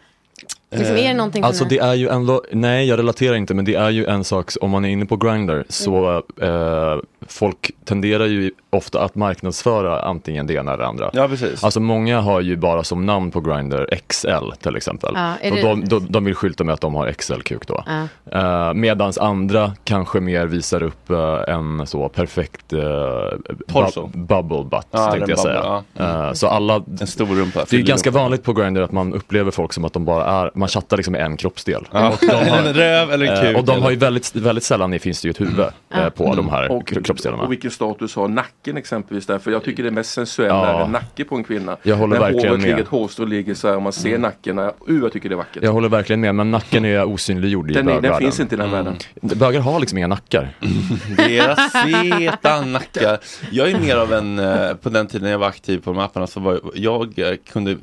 Liksom, 0.72 0.96
är 0.96 1.08
det 1.08 1.14
någonting 1.14 1.44
Alltså 1.44 1.58
som 1.58 1.68
det 1.68 1.78
är 1.78 1.94
ju 1.94 2.08
ändå, 2.08 2.42
nej 2.52 2.88
jag 2.88 2.98
relaterar 2.98 3.34
inte 3.34 3.54
men 3.54 3.64
det 3.64 3.74
är 3.74 3.90
ju 3.90 4.06
en 4.06 4.24
sak, 4.24 4.52
om 4.60 4.70
man 4.70 4.84
är 4.84 4.88
inne 4.88 5.06
på 5.06 5.16
Grindr 5.16 5.64
så 5.68 6.22
eh, 6.42 6.98
folk 7.32 7.70
tenderar 7.84 8.26
ju 8.26 8.50
ofta 8.70 9.00
att 9.04 9.14
marknadsföra 9.14 10.00
antingen 10.02 10.46
det 10.46 10.54
ena 10.54 10.72
eller 10.72 10.82
det 10.82 10.88
andra. 10.88 11.10
Ja, 11.12 11.28
precis. 11.28 11.64
Alltså 11.64 11.80
många 11.80 12.20
har 12.20 12.40
ju 12.40 12.56
bara 12.56 12.84
som 12.84 13.06
namn 13.06 13.30
på 13.30 13.40
Grindr 13.40 13.86
XL 14.08 14.50
till 14.62 14.76
exempel. 14.76 15.12
Ja, 15.14 15.34
är 15.40 15.50
det- 15.50 15.62
de, 15.62 15.84
de, 15.84 16.06
de 16.12 16.24
vill 16.24 16.34
skylta 16.34 16.64
med 16.64 16.72
att 16.72 16.80
de 16.80 16.94
har 16.94 17.12
XL-kuk 17.12 17.66
då. 17.66 17.84
Ja. 17.86 18.68
Uh, 18.68 18.74
medans 18.74 19.18
andra 19.18 19.72
kanske 19.84 20.20
mer 20.20 20.46
visar 20.46 20.82
upp 20.82 21.10
eh, 21.10 21.38
en 21.54 21.86
så 21.86 22.08
perfekt 22.08 22.72
uh, 22.72 22.80
Torso. 23.68 24.06
bubble 24.14 24.64
butt 24.64 24.86
Ja, 24.90 25.10
tänkte 25.12 25.30
jag 25.30 25.38
säga. 25.38 25.54
bubble, 25.62 25.82
ja. 26.04 26.26
Eh, 26.26 26.32
så 26.32 26.46
alla, 26.46 26.82
En 27.00 27.06
stor 27.06 27.26
rumpa. 27.26 27.64
det 27.70 27.76
är 27.76 27.82
ganska 27.82 28.10
rumpa. 28.10 28.20
vanligt 28.20 28.42
på 28.42 28.52
Grindr 28.52 28.80
att 28.80 28.92
man 28.92 29.14
upplever 29.14 29.50
folk 29.50 29.72
som 29.72 29.84
att 29.84 29.92
de 29.92 30.04
bara 30.04 30.24
är, 30.24 30.50
man 30.54 30.68
chattar 30.68 30.96
liksom 30.96 31.12
med 31.12 31.22
en 31.22 31.36
kroppsdel. 31.36 31.88
Ja. 31.92 32.08
Och 32.08 32.18
de 32.20 32.26
En 32.60 32.74
röv 32.74 33.10
eller 33.12 33.26
en 33.26 33.36
eh, 33.36 33.42
kuk 33.42 33.56
Och 33.58 33.64
de 33.64 33.82
har 33.82 33.90
ju 33.90 33.96
väldigt, 33.96 34.36
väldigt 34.36 34.64
sällan 34.64 34.98
finns 34.98 35.22
det 35.22 35.28
ju 35.28 35.30
ett 35.30 35.40
huvud 35.40 35.66
eh, 35.94 36.08
på 36.08 36.34
de 36.34 36.48
här 36.48 36.70
Och, 36.70 36.92
kroppsdelarna. 37.22 37.42
och 37.42 37.52
vilken 37.52 37.70
status 37.70 38.14
har 38.16 38.28
nacken 38.28 38.76
exempelvis 38.76 39.26
där? 39.26 39.38
För 39.38 39.50
jag 39.50 39.64
tycker 39.64 39.82
det 39.82 39.90
mest 39.90 40.10
sensuella 40.12 40.54
Ja. 40.72 40.84
är 40.84 40.88
nacke 40.88 41.24
på 41.24 41.36
en 41.36 41.44
kvinna. 41.44 41.76
Jag 41.82 41.96
håller 41.96 42.14
När 42.14 42.20
verkligen 42.20 42.48
håret 42.48 42.60
med. 42.60 42.64
Mm. 42.64 42.76
ligger, 42.76 42.82
ett 42.82 42.88
hårstrå 42.88 43.24
ligger 43.24 43.54
så 43.54 43.68
här 43.68 43.76
och 43.76 43.82
man 43.82 43.92
ser 43.92 44.18
nacken. 44.18 44.58
Uh, 44.58 44.70
jag 44.86 45.12
tycker 45.12 45.28
det 45.28 45.34
är 45.34 45.36
vackert. 45.36 45.62
Jag 45.62 45.72
håller 45.72 45.88
verkligen 45.88 46.20
med, 46.20 46.34
men 46.34 46.50
nacken 46.50 46.84
är 46.84 47.04
osynliggjord 47.04 47.70
i 47.70 47.74
Den 47.74 47.88
är- 47.88 47.92
den 47.92 48.02
bögvärlden. 48.02 48.26
finns 48.28 48.40
inte 48.40 48.54
i 48.54 48.58
den 48.58 48.70
världen. 48.70 48.96
Bögar 49.20 49.60
har 49.60 49.80
liksom 49.80 49.98
inga 49.98 50.06
nackar. 50.06 50.48
Deras 51.16 51.72
feta 51.72 52.60
nackar. 52.60 53.18
Jag 53.50 53.70
är 53.70 53.80
mer 53.80 53.96
av 53.96 54.12
en, 54.12 54.38
eh, 54.38 54.74
på 54.74 54.88
den 54.88 55.06
tiden 55.06 55.30
jag 55.30 55.38
var 55.38 55.48
aktiv 55.48 55.78
på 55.78 55.90
de 55.92 55.98
apparna 55.98 56.26
så 56.26 56.40
var 56.40 56.60
jag, 56.74 57.12
jag 57.16 57.38
kunde 57.52 57.70
eh, 57.70 57.76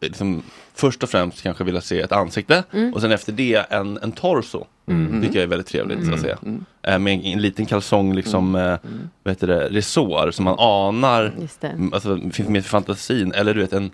liksom, 0.00 0.42
först 0.80 1.02
och 1.02 1.08
främst 1.10 1.42
kanske 1.42 1.64
vilja 1.64 1.80
se 1.80 2.00
ett 2.00 2.12
ansikte 2.12 2.64
Mm. 2.72 2.94
och 2.94 3.00
sen 3.00 3.12
efter 3.12 3.32
det 3.32 3.54
en, 3.70 3.98
en 4.02 4.12
torso. 4.12 4.64
Mm. 4.88 5.22
tycker 5.22 5.34
jag 5.34 5.42
är 5.42 5.46
väldigt 5.48 5.66
trevligt 5.68 5.98
Mm. 5.98 6.14
att 6.14 6.20
se. 6.20 6.34
Eh, 6.82 6.98
Med 6.98 7.14
en, 7.14 7.20
en 7.24 7.42
liten 7.42 7.66
kalsong, 7.66 8.14
liksom, 8.14 8.54
eh, 8.54 8.76
vad 9.22 9.32
heter 9.34 9.46
det, 9.46 9.68
resår 9.68 10.30
som 10.30 10.44
man 10.44 10.56
anar, 10.58 11.32
Just 11.40 11.60
det. 11.60 11.68
mm, 11.68 11.92
alltså 11.92 12.16
det 12.16 12.30
finns 12.30 12.48
mer 12.48 12.60
för 12.60 12.68
fantasin, 12.68 13.32
eller 13.32 13.54
du 13.54 13.60
vet 13.60 13.72
en 13.72 13.90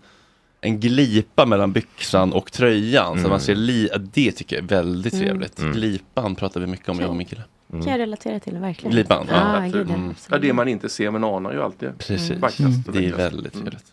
en 0.60 0.80
glipa 0.80 1.46
mellan 1.46 1.72
byxan 1.72 2.32
och 2.32 2.52
tröjan 2.52 3.22
så 3.22 3.28
man 3.28 3.40
ser 3.40 3.54
li 3.54 3.88
det 4.14 4.32
tycker 4.32 4.56
jag 4.56 4.62
är 4.64 4.68
väldigt 4.68 5.12
Mm. 5.14 5.26
trevligt. 5.26 5.58
Mm. 5.58 5.72
Glipan 5.72 6.34
pratar 6.34 6.60
vi 6.60 6.66
mycket 6.66 6.88
om 6.88 7.00
jag 7.00 7.10
och 7.10 7.16
min 7.16 7.26
kille. 7.26 7.42
Kan 7.70 7.86
jag 7.86 7.98
relatera 7.98 8.40
till, 8.40 8.58
verkligen. 8.58 8.92
Glipan, 8.92 9.26
ja, 9.30 9.56
ah, 9.56 9.66
gud, 9.66 9.88
ja, 9.90 9.94
Mm. 9.94 10.14
Ja, 10.30 10.38
det 10.38 10.52
man 10.52 10.68
inte 10.68 10.88
ser 10.88 11.10
men 11.10 11.24
anar 11.24 11.52
ju 11.52 11.62
alltid. 11.62 11.98
Precis, 11.98 12.30
Vackrast 12.30 12.88
och 12.88 12.92
det 12.92 13.06
är 13.06 13.12
väldigt 13.12 13.52
trevligt. 13.52 13.92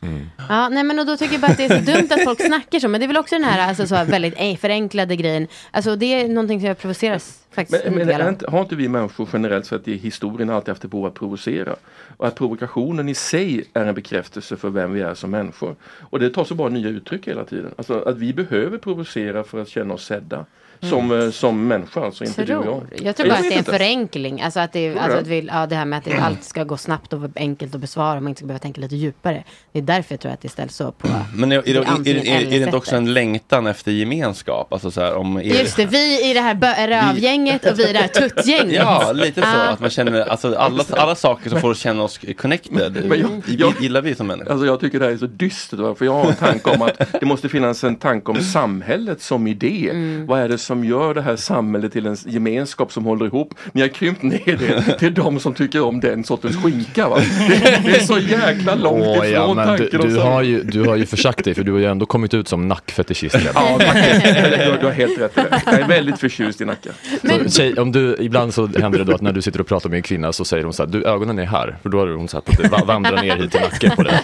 Ja, 0.50 0.70
nej 0.70 0.84
men 0.84 1.00
och 1.00 1.06
då 1.06 1.18
tycker 1.18 1.34
jag 1.34 1.42
bara 1.42 1.52
att 1.52 1.58
det 1.58 1.66
är 1.66 1.80
så 1.80 1.92
dumt 1.92 2.08
att 2.12 2.24
folk 2.24 2.42
snackar 2.42 2.80
så. 2.80 2.88
Men 2.88 3.02
det 3.02 3.06
är 3.06 3.08
väl 3.08 3.18
också 3.18 3.36
den 3.36 3.44
här 3.44 3.68
alltså, 3.68 3.88
så 3.88 3.96
här 3.96 4.06
väldigt 4.06 4.60
förenklade 4.60 5.16
grejen. 5.16 5.48
Alltså 5.72 5.96
det 5.96 6.06
är 6.06 6.28
någonting 6.28 6.60
som 6.60 6.68
jag 6.68 6.78
provoceras 6.78 7.44
faktiskt 7.52 7.86
Men, 7.86 8.08
men 8.08 8.28
inte, 8.30 8.52
har 8.52 8.62
inte 8.62 8.76
vi 8.76 8.88
människor 8.88 9.30
generellt 9.34 9.66
sett 9.66 9.88
i 9.88 9.98
historien 9.98 10.50
alltid 10.50 10.70
haft 10.70 10.84
ett 10.84 10.92
behov 10.92 11.06
att 11.06 11.14
provocera? 11.14 11.76
Och 12.18 12.28
att 12.28 12.36
provokationen 12.36 13.10
i 13.10 13.16
sig 13.16 13.66
är 13.74 13.86
en 13.86 13.96
bekräftelse 13.96 14.58
för 14.58 14.70
vem 14.70 14.94
vi 14.94 15.02
är 15.02 15.14
som 15.14 15.32
människor. 15.32 15.76
Och 16.10 16.20
det 16.20 16.30
tar 16.30 16.44
så 16.44 16.56
bara 16.56 16.70
nya 16.70 16.90
uttryck 16.90 17.28
hela 17.28 17.46
tiden. 17.46 17.72
Alltså 17.78 18.00
att 18.00 18.18
vi 18.18 18.34
behöver 18.34 18.78
provocera 18.78 19.44
för 19.44 19.62
att 19.62 19.70
känna 19.70 19.94
oss 19.94 20.06
sedda. 20.06 20.46
Som, 20.90 21.12
Mm. 21.12 21.26
eh, 21.26 21.32
som 21.32 21.68
människa 21.68 22.06
alltså, 22.06 22.24
inte 22.24 22.46
du 22.46 22.56
och 22.56 22.64
Tror. 22.64 22.88
jag. 22.92 23.08
Jag 23.08 23.16
tror 23.16 23.28
bara 23.28 23.34
att 23.34 23.40
vet 23.40 23.50
det 23.50 23.54
är 23.54 23.58
en 23.58 23.60
inte. 23.60 23.72
förenkling. 23.72 24.42
Alltså 24.42 24.60
att 24.60 24.74
det, 24.74 24.92
Tror 24.92 25.02
alltså 25.04 25.18
att 25.20 25.28
vi, 25.28 25.42
ja, 25.52 25.66
det 25.66 25.76
här 25.76 25.86
med 25.86 25.98
att 26.00 26.06
det, 26.06 26.18
allt 26.18 26.44
ska 26.44 26.64
gå 26.64 26.78
snabbt 26.78 27.14
och 27.14 27.22
enkelt 27.36 27.76
att 27.76 27.82
besvara. 27.82 28.20
Man 28.20 28.28
inte 28.28 28.40
ska 28.40 28.48
behöva 28.48 28.60
tänka 28.60 28.82
lite 28.82 28.96
djupare. 28.96 29.44
Det 29.72 29.80
är 29.80 29.84
därför 29.84 30.14
jag 30.14 30.20
tror 30.20 30.32
att 30.32 30.42
det 30.42 30.50
ställs 30.50 30.76
så 30.76 30.92
på 30.92 31.08
Men 31.36 31.52
är, 31.52 31.56
är, 31.58 31.76
är, 31.76 31.82
är, 31.82 31.86
antingen 31.88 32.26
är, 32.28 32.42
är 32.46 32.50
det 32.50 32.56
inte 32.66 32.78
också 32.78 32.96
en 32.96 33.14
längtan 33.14 33.68
efter 33.68 33.92
gemenskap? 33.92 34.74
Alltså 34.74 34.92
så 34.92 35.02
här, 35.02 35.16
om 35.16 35.38
er... 35.38 35.44
Just 35.44 35.76
det, 35.76 35.86
vi 35.86 36.30
i 36.32 36.34
det 36.34 36.42
här 36.42 36.88
rövgänget 36.88 37.66
och 37.72 37.80
vi 37.80 37.90
i 37.90 37.94
det 37.94 38.00
här 38.00 38.08
tuttgänget. 38.08 38.74
Ja, 38.76 39.12
lite 39.14 39.42
så. 39.42 39.48
Ja. 39.48 39.68
Att 39.70 39.80
man 39.80 39.90
känner, 39.90 40.22
alltså 40.22 40.56
alla, 40.56 40.84
alla 40.92 41.16
saker 41.16 41.50
som 41.50 41.62
får 41.62 41.70
oss 41.70 41.80
känna 41.80 42.04
oss 42.04 42.20
connected 42.38 43.06
Men 43.06 43.20
jag- 43.20 43.42
jag- 43.48 43.74
gillar 43.82 44.02
vi 44.02 44.16
som 44.16 44.28
människor. 44.28 44.52
Alltså 44.52 44.66
jag 44.66 44.80
tycker 44.80 45.00
det 45.00 45.06
här 45.06 45.12
är 45.12 45.18
så 45.18 45.26
dystert. 45.28 45.98
För 45.98 46.06
jag 46.06 46.14
har 46.14 46.26
en 46.30 46.36
tanke 46.36 46.70
om 46.70 46.82
att 46.82 47.02
det 47.20 47.26
måste 47.26 47.50
finnas 47.50 47.84
en 47.84 47.96
tanke 47.96 48.32
om 48.32 48.42
samhället 48.42 49.22
som 49.22 49.48
idé. 49.48 49.90
Mm. 49.90 50.26
Vad 50.28 50.40
är 50.40 50.50
det 50.50 50.58
som 50.58 50.73
gör 50.84 51.14
det 51.14 51.22
här 51.22 51.36
samhället 51.36 51.92
till 51.94 52.06
en 52.06 52.18
gemenskap 52.26 52.92
som 52.92 53.06
håller 53.06 53.26
ihop? 53.26 53.54
Ni 53.72 53.82
har 53.82 53.88
krympt 53.88 54.24
ner 54.24 54.58
det 54.60 54.98
till 55.00 55.14
de 55.14 55.40
som 55.40 55.54
tycker 55.54 55.82
om 55.82 56.00
den 56.00 56.24
sortens 56.24 56.56
skinka. 56.64 57.10
Va? 57.10 57.18
Det, 57.50 57.82
det 57.86 57.96
är 57.96 58.00
så 58.00 58.18
jäkla 58.20 58.76
långt 58.76 59.04
Åh, 59.06 59.16
ifrån 59.30 59.32
ja, 59.32 59.54
men 59.54 59.68
du, 59.72 59.78
tanken 59.78 59.90
du, 60.02 60.08
samhället. 60.08 60.24
har 60.24 60.42
ju, 60.42 60.64
du 60.64 60.84
har 60.84 60.96
ju 60.96 61.06
försagt 61.06 61.46
dig 61.46 61.54
för 61.54 61.64
du 61.64 61.72
har 61.72 61.80
ju 61.80 61.86
ändå 61.86 62.06
kommit 62.06 62.34
ut 62.34 62.48
som 62.48 62.68
nackfetischist. 62.68 63.36
Ja, 63.56 63.80
faktiskt. 63.80 64.24
du, 64.24 64.40
har- 64.72 64.78
du 64.80 64.86
har 64.86 64.92
helt 64.94 65.20
rätt 65.22 65.38
i 65.38 65.42
det. 65.42 65.62
Jag 65.66 65.80
är 65.80 65.88
väldigt 65.88 66.20
förtjust 66.20 66.62
i 66.62 66.66
nacken. 66.66 66.94
Så, 67.24 67.50
tjej, 67.50 67.74
om 67.80 67.92
du, 67.92 68.16
ibland 68.20 68.54
så 68.54 68.68
händer 68.68 69.00
det 69.00 69.06
då 69.06 69.14
att 69.16 69.22
när 69.22 69.32
du 69.34 69.42
sitter 69.42 69.60
och 69.62 69.68
pratar 69.68 69.90
med 69.90 69.98
en 69.98 70.04
kvinna 70.04 70.34
så 70.34 70.46
säger 70.46 70.64
hon 70.64 70.74
så 70.74 70.84
här, 70.84 70.90
du 70.92 71.06
ögonen 71.06 71.40
är 71.40 71.46
här. 71.46 71.78
För 71.82 71.90
då 71.90 72.00
har 72.00 72.08
hon 72.08 72.28
sagt 72.28 72.50
att 72.50 72.58
det 72.58 72.68
va- 72.68 72.82
vandrar 72.86 73.22
ner 73.22 73.36
hit 73.36 73.52
till 73.52 73.62
nacken 73.62 73.92
på 73.96 74.04
dig. 74.04 74.20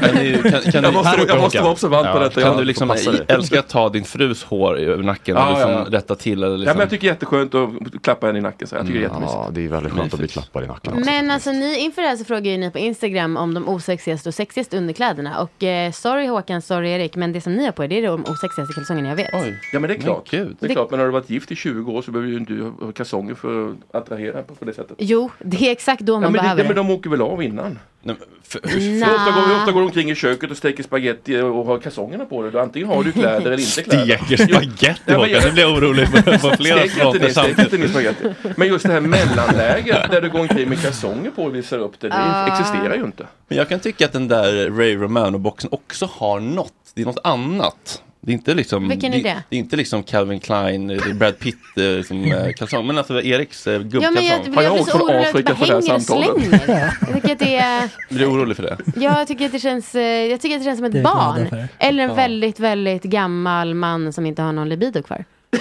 Kan 0.00 0.14
du, 0.16 0.42
kan, 0.42 0.50
kan 0.50 0.60
Jag 0.72 0.84
du, 0.84 0.90
måste- 0.92 1.24
jag 1.28 1.40
måste 1.40 1.60
vara 1.60 1.72
observant 1.72 2.12
på 2.12 2.18
detta. 2.18 2.40
Kan 2.40 2.50
Jag 2.50 2.58
du 2.60 2.64
liksom 2.64 2.90
älska 3.28 3.58
att 3.60 3.68
ta 3.68 3.88
din 3.88 4.04
frus 4.30 4.44
hår 4.44 4.78
över 4.78 5.02
nacken 5.02 5.36
Ja, 5.36 5.46
och 5.46 5.52
liksom 5.52 5.70
ja, 5.70 5.86
ja. 5.90 5.98
rätta 5.98 6.14
till? 6.14 6.38
Eller 6.42 6.48
Ja, 6.52 6.56
liksom... 6.56 6.76
men 6.76 6.80
jag 6.80 6.90
tycker 6.90 7.06
det 7.06 7.10
är 7.10 7.14
jätteskönt 7.14 7.54
att 7.54 8.02
klappa 8.02 8.26
henne 8.26 8.38
i 8.38 8.42
nacken. 8.42 8.68
Så 8.68 8.76
jag 8.76 8.86
tycker 8.86 8.98
det 8.98 9.04
är 9.04 9.08
jättemysigt. 9.08 9.38
Ja, 9.44 9.50
det 9.52 9.64
är 9.64 9.68
väldigt 9.68 9.92
skönt 9.92 10.12
att 10.14 10.18
bli 10.18 10.28
klappad 10.28 10.64
i 10.64 10.66
nacken 10.66 10.92
också. 10.92 11.04
Men 11.10 11.30
alltså 11.30 11.52
ni, 11.52 11.78
inför 11.78 12.02
det 12.02 12.08
här 12.08 12.16
så 12.16 12.24
frågar 12.24 12.50
ju 12.52 12.56
ni 12.58 12.70
på 12.70 12.78
Instagram 12.78 13.36
om 13.36 13.54
de 13.54 13.68
osexigaste 13.68 14.28
och 14.28 14.34
sexigaste 14.34 14.78
underkläderna. 14.78 15.40
Och 15.40 15.62
eh, 15.62 15.92
sorry 15.92 16.26
Håkan, 16.26 16.62
sorry 16.62 16.90
Erik, 16.90 17.16
men 17.16 17.32
det 17.32 17.40
som 17.40 17.54
ni 17.54 17.64
har 17.64 17.72
på 17.72 17.84
er 17.84 17.88
det 17.88 17.98
är 17.98 18.02
de 18.06 18.24
osexigaste 18.24 18.74
kalsongerna 18.74 19.08
jag 19.08 19.16
vet. 19.16 19.30
Ja 19.72 19.80
men 19.80 19.82
det 19.82 19.94
är 19.94 19.98
klart. 20.00 20.32
Men. 20.32 20.56
Det 20.60 20.66
är 20.66 20.72
klart. 20.74 20.90
Men 20.90 20.98
har 21.00 21.06
du 21.06 21.12
varit 21.12 21.30
gift 21.30 21.52
i 21.52 21.56
20 21.56 21.92
år 21.92 22.02
så 22.02 22.10
behöver 22.10 22.30
ju 22.32 22.36
inte 22.38 22.52
du 22.52 22.62
ha 22.62 22.92
kalsonger 22.92 23.34
för 23.34 23.70
att 23.70 23.94
attrahera 24.02 24.42
på, 24.42 24.54
på 24.54 24.64
det 24.64 24.72
sättet. 24.74 24.96
Jo, 24.98 25.30
det 25.38 25.68
är 25.68 25.72
exakt 25.72 26.00
då 26.02 26.12
Ja, 26.12 26.20
man 26.20 26.22
men, 26.22 26.32
det, 26.32 26.38
behöver 26.38 26.62
ja, 26.62 26.68
men 26.68 26.76
det. 26.76 26.82
de 26.82 26.90
åker 26.90 27.10
väl 27.10 27.22
av 27.22 27.42
innan? 27.42 27.78
Nej, 28.02 28.16
men 28.18 28.28
för, 28.48 28.60
Hur 28.68 29.02
ofta, 29.02 29.30
går, 29.30 29.46
hur 29.48 29.56
ofta 29.56 29.72
går 29.72 29.80
du 29.80 29.86
omkring 29.86 30.10
i 30.10 30.14
köket 30.14 30.50
och 30.50 30.56
steker 30.56 30.82
spaghetti 30.82 31.40
och 31.40 31.66
har 31.66 31.78
kalsongerna 31.78 32.24
på 32.24 32.42
dig? 32.42 32.52
Du, 32.52 32.60
antingen 32.60 32.88
har 32.88 33.04
du 33.04 33.12
kläder 33.12 33.36
eller 33.52 33.60
inte 33.60 33.82
kläder. 33.82 34.16
Steker 34.24 34.36
spagetti, 34.46 35.00
Ja, 35.06 35.16
Håkan. 35.16 35.40
Nu 35.44 35.50
blir 35.52 35.62
jag 35.62 35.72
orolig 35.72 36.06
på 36.12 36.50
flera 36.56 36.88
samtidigt. 36.88 37.90
spagetti. 37.90 38.34
Men 38.56 38.68
just 38.68 38.86
det 38.86 38.92
här 38.92 39.00
mellanläget 39.00 40.10
där 40.10 40.20
du 40.20 40.30
går 40.30 40.40
omkring 40.40 40.68
med 40.68 40.82
kalsonger 40.82 41.30
på 41.30 41.42
och 41.44 41.54
visar 41.54 41.78
upp 41.78 42.00
det, 42.00 42.08
det 42.08 42.14
Ah. 42.16 42.46
existerar 42.60 42.94
ju 42.96 43.04
inte. 43.04 43.26
Men 43.48 43.58
jag 43.58 43.68
kan 43.68 43.80
tycka 43.80 44.04
att 44.04 44.12
den 44.12 44.28
där 44.28 44.70
Ray 44.70 44.96
Romano-boxen 44.96 45.68
också 45.72 46.08
har 46.12 46.40
något. 46.40 46.72
Det 46.94 47.02
är 47.02 47.06
något 47.06 47.18
annat. 47.24 48.02
Det 48.22 48.32
är 48.32 48.34
inte 48.34 48.54
liksom, 48.54 48.88
Vilken 48.88 49.14
är 49.14 49.22
det? 49.22 49.42
Det 49.48 49.56
är 49.56 49.60
inte 49.60 49.76
liksom 49.76 50.02
Calvin 50.02 50.40
Klein, 50.40 50.90
eh, 50.90 51.14
Brad 51.14 51.38
Pitt 51.38 51.56
eh, 51.76 52.06
som 52.06 52.24
eh, 52.24 52.52
kalsong. 52.52 52.86
Men 52.86 52.98
alltså 52.98 53.22
Eriks 53.22 53.66
eh, 53.66 53.72
Ja, 53.72 53.78
men 54.10 54.24
jag, 54.24 54.44
gubbkalsong. 54.44 54.64
jag 54.64 54.72
blir 54.74 54.84
så 54.84 54.98
orolig 54.98 55.26
att 55.26 55.34
det 55.34 55.42
bara 55.54 55.80
hänger 55.80 55.94
och 55.94 56.02
slänger. 56.02 56.92
Jag 57.12 57.14
tycker 57.14 57.32
att 57.32 57.38
det 57.38 57.56
är... 57.56 57.88
Blir 58.08 58.18
du 58.18 58.26
orolig 58.26 58.56
för 58.56 58.62
det? 58.62 58.76
Ja, 58.96 59.18
jag 59.18 59.28
tycker 59.28 59.46
att 59.46 59.52
det 59.52 59.58
känns, 59.60 59.94
eh, 59.94 60.02
jag 60.02 60.40
tycker 60.40 60.56
att 60.56 60.60
det 60.60 60.64
känns 60.64 60.78
som 60.78 60.84
ett 60.84 61.02
barn. 61.04 61.48
för. 61.48 61.68
Eller 61.78 62.02
en 62.02 62.08
Ja. 62.10 62.14
väldigt, 62.16 62.60
väldigt 62.60 63.02
gammal 63.02 63.74
man 63.74 64.12
som 64.12 64.26
inte 64.26 64.42
har 64.42 64.52
någon 64.52 64.68
libido 64.68 65.02
kvar. 65.02 65.24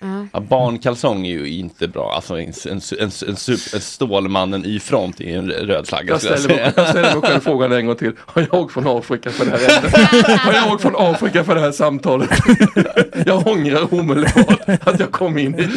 Ja. 0.00 0.26
Ja, 0.32 0.40
barnkalsong 0.40 1.26
är 1.26 1.30
ju 1.30 1.48
inte 1.48 1.88
bra. 1.88 2.12
Alltså 2.14 2.34
en, 2.34 2.52
en, 2.68 2.80
en, 3.00 3.10
en, 3.28 3.80
Stålmannen 3.80 4.64
Y-front 4.66 5.20
är 5.20 5.24
ju 5.24 5.34
en 5.34 5.50
röd 5.50 5.88
flagga. 5.88 6.12
Jag 6.12 6.20
ställer, 6.20 6.48
mig, 6.48 6.56
säga. 6.56 6.72
jag 6.76 6.88
ställer 6.88 7.20
mig 7.20 7.30
själv 7.30 7.40
frågan 7.40 7.72
en 7.72 7.86
gång 7.86 7.96
till. 7.96 8.12
Har 8.26 8.42
jag 8.50 8.54
åkt 8.60 8.74
från 8.74 8.98
Afrika 8.98 9.30
för 9.30 9.44
det 9.44 9.50
här 9.50 9.78
ämnet? 9.78 10.40
Har 10.40 10.52
jag 10.52 10.72
åkt 10.72 10.82
från 10.82 10.94
Afrika 10.96 11.44
för 11.44 11.54
det 11.54 11.60
här 11.60 11.72
samtalet? 11.72 12.30
Jag 13.26 13.46
ångrar 13.46 13.94
omedelbart 13.94 14.68
att 14.80 15.00
jag 15.00 15.12
kom 15.12 15.38
in 15.38 15.54
hit. 15.54 15.70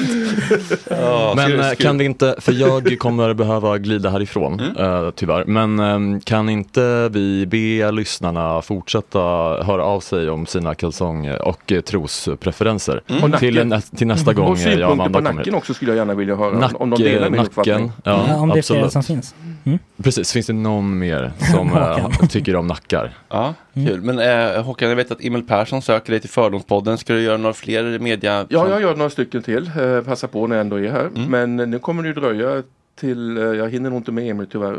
Men 1.36 1.60
eh, 1.60 1.72
kan 1.72 1.98
det 1.98 2.04
inte, 2.04 2.36
för 2.40 2.52
jag 2.52 3.00
kommer 3.00 3.34
behöva 3.34 3.78
glida 3.78 4.10
härifrån 4.10 4.60
eh, 4.80 5.10
tyvärr. 5.16 5.46
Men 5.46 5.80
eh, 5.80 6.20
kan 6.24 6.50
inte 6.50 7.10
vi 7.10 7.46
be 7.46 7.92
lyssnarna 7.92 8.62
fortsätta 8.62 9.20
höra 9.64 9.84
av 9.84 10.00
sig 10.00 10.30
om 10.30 10.46
sina 10.46 10.76
kalsong 10.76 11.32
och 11.32 11.72
eh, 11.72 11.82
trospreferenser 11.82 13.02
Mm. 13.08 13.24
Och 13.24 13.40
till, 13.40 13.82
till 13.96 14.08
nästa 14.14 14.34
gång 14.34 14.46
Och 14.46 14.52
eh, 14.52 14.56
synpunkter 14.58 14.92
Amanda 14.92 15.20
på 15.20 15.34
nacken 15.36 15.56
också 15.56 15.74
skulle 15.74 15.92
jag 15.92 15.98
gärna 15.98 16.14
vilja 16.14 16.36
höra. 16.36 16.60
Nack, 16.60 16.74
om 16.82 16.90
de 16.90 17.04
delar 17.04 17.30
min 17.30 17.38
nacken, 17.38 17.46
uppfattning. 17.46 17.92
ja, 18.04 18.26
Ja, 18.28 18.36
om 18.40 18.50
det 18.50 18.58
är 18.58 18.62
flera 18.62 18.86
absolut. 18.86 18.92
som 18.92 19.04
finns. 19.04 19.36
Mm. 19.66 19.80
Precis, 20.04 20.32
finns 20.34 20.48
det 20.48 20.54
någon 20.54 21.00
mer 21.00 21.32
som 21.52 21.74
eh, 21.78 22.28
tycker 22.30 22.56
om 22.56 22.68
nackar? 22.68 23.14
Ja, 23.30 23.54
kul. 23.74 24.02
Men 24.02 24.20
eh, 24.20 24.64
Håkan, 24.64 24.90
jag 24.90 24.96
vet 24.96 25.12
att 25.12 25.24
Emil 25.24 25.44
Persson 25.44 25.82
söker 25.82 26.12
dig 26.12 26.20
till 26.20 26.30
Fördomspodden. 26.30 26.98
Ska 26.98 27.14
du 27.14 27.22
göra 27.22 27.38
några 27.38 27.54
fler 27.54 28.00
media? 28.00 28.46
Ja, 28.50 28.70
jag 28.70 28.82
gör 28.82 28.96
några 28.96 29.10
stycken 29.10 29.42
till. 29.44 29.72
Eh, 29.80 30.02
passa 30.02 30.28
på 30.28 30.48
när 30.48 30.56
jag 30.56 30.62
ändå 30.62 30.80
är 30.80 30.92
här. 30.92 31.10
Men 31.28 31.60
eh, 31.60 31.68
nu 31.68 31.80
kommer 31.80 32.04
det 32.04 32.08
ju 32.10 32.14
dröja 32.16 32.64
till, 33.00 33.38
jag 33.38 33.70
hinner 33.70 33.90
nog 33.90 34.00
inte 34.00 34.12
med 34.12 34.30
Emil 34.30 34.48
tyvärr. 34.52 34.78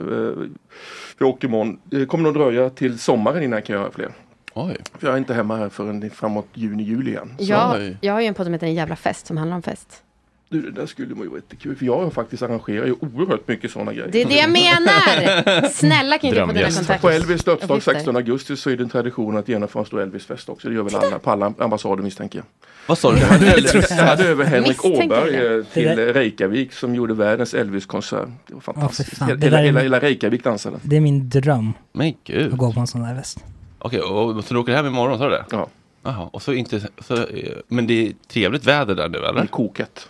Vi 1.19 1.25
åker 1.27 1.49
imorgon. 1.49 1.79
Det 1.85 2.07
kommer 2.07 2.25
nog 2.25 2.35
dröja 2.35 2.71
till 2.71 2.99
sommaren 2.99 3.43
innan 3.43 3.57
jag 3.57 3.65
kan 3.67 3.77
göra 3.77 3.91
fler. 3.91 4.09
Oj. 4.55 4.77
För 4.99 5.07
jag 5.07 5.15
är 5.15 5.19
inte 5.19 5.35
hemma 5.35 5.57
här 5.57 5.69
förrän 5.69 6.11
framåt 6.11 6.47
juni, 6.55 6.83
juli 6.83 7.11
igen. 7.11 7.35
Jag, 7.39 7.97
jag 8.01 8.13
har 8.13 8.21
ju 8.21 8.27
en 8.27 8.35
podd 8.35 8.47
som 8.47 8.53
heter 8.53 8.67
En 8.67 8.75
jävla 8.75 8.97
fest 8.97 9.27
som 9.27 9.37
handlar 9.37 9.57
om 9.57 9.63
fest. 9.63 10.03
Du, 10.49 10.63
det 10.63 10.71
där 10.71 10.87
skulle 10.87 11.15
man 11.15 11.23
ju 11.23 11.29
vara 11.29 11.39
jättekul. 11.39 11.77
För 11.77 11.87
jag 11.87 11.99
har 12.03 12.11
faktiskt 12.11 12.43
arrangerat 12.43 12.89
ju 12.89 12.93
oerhört 13.01 13.49
mycket 13.49 13.71
sådana 13.71 13.93
grejer. 13.93 14.09
Det 14.13 14.23
är 14.23 14.27
det 14.27 14.35
jag 14.35 14.51
menar! 14.51 15.69
Snälla 15.69 16.19
kan 16.19 16.29
inte 16.29 16.41
du 16.41 16.47
få 16.47 16.53
dina 16.53 16.71
kontakter? 16.71 16.99
På 16.99 17.11
Elvis 17.11 17.45
dödsdag 17.45 17.71
Uppgifter. 17.71 17.93
16 17.95 18.17
augusti 18.17 18.57
så 18.57 18.71
är 18.71 18.77
det 18.77 18.83
en 18.83 18.89
tradition 18.89 19.37
att 19.37 19.49
genomföra 19.49 19.81
en 19.81 19.87
stor 19.87 20.01
Elvis-fest 20.03 20.49
också. 20.49 20.69
Det 20.69 20.75
gör 20.75 20.83
väl 20.83 20.95
alla 20.95 21.19
på 21.19 21.31
alla 21.31 21.55
ambassader 21.59 22.03
misstänker 22.03 22.39
jag. 22.39 22.47
Vad 22.87 22.99
sa 22.99 23.13
du? 23.13 23.19
Jag 23.19 23.27
hade, 23.27 23.47
jag 23.91 23.97
hade 23.97 24.25
över 24.25 24.45
Henrik 24.45 24.85
Åberg 24.85 25.59
eh, 25.59 25.65
till 25.65 25.89
Reykjavik 26.13 26.73
som 26.73 26.95
gjorde 26.95 27.15
världens 27.15 27.55
Elvis-konsert. 27.55 28.29
Det 28.47 28.55
var 28.55 28.61
fantastiskt. 28.61 29.19
fan, 29.19 29.29
det 29.29 29.47
hela, 29.47 29.59
hela, 29.59 29.81
hela 29.81 29.99
Reykjavik 30.01 30.45
dansade. 30.45 30.77
Det 30.83 30.97
är 30.97 31.01
min 31.01 31.29
dröm 31.29 31.73
Men 31.93 32.15
gud. 32.25 32.53
att 32.53 32.59
gå 32.59 32.73
på 32.73 32.81
en 32.81 32.87
sån 32.87 33.03
där 33.03 33.17
fest. 33.17 33.45
Okej, 33.85 34.01
och 34.01 34.45
så 34.45 34.55
du 34.55 34.61
åker 34.61 34.75
hem 34.75 34.87
imorgon, 34.87 35.19
sa 35.19 35.25
du 35.25 35.31
det? 35.31 35.45
Ja. 35.51 35.67
Jaha, 36.03 36.29
och 36.33 36.43
så 36.43 36.53
inte, 36.53 36.81
så, 36.99 37.15
eh, 37.15 37.23
men 37.69 37.87
det 37.87 38.07
är 38.07 38.13
trevligt 38.33 38.65
väder 38.67 38.95
där 38.95 39.09
nu 39.09 39.19
eller? 39.19 39.33
Det 39.35 39.41
är 39.41 39.47
koket. 39.47 40.09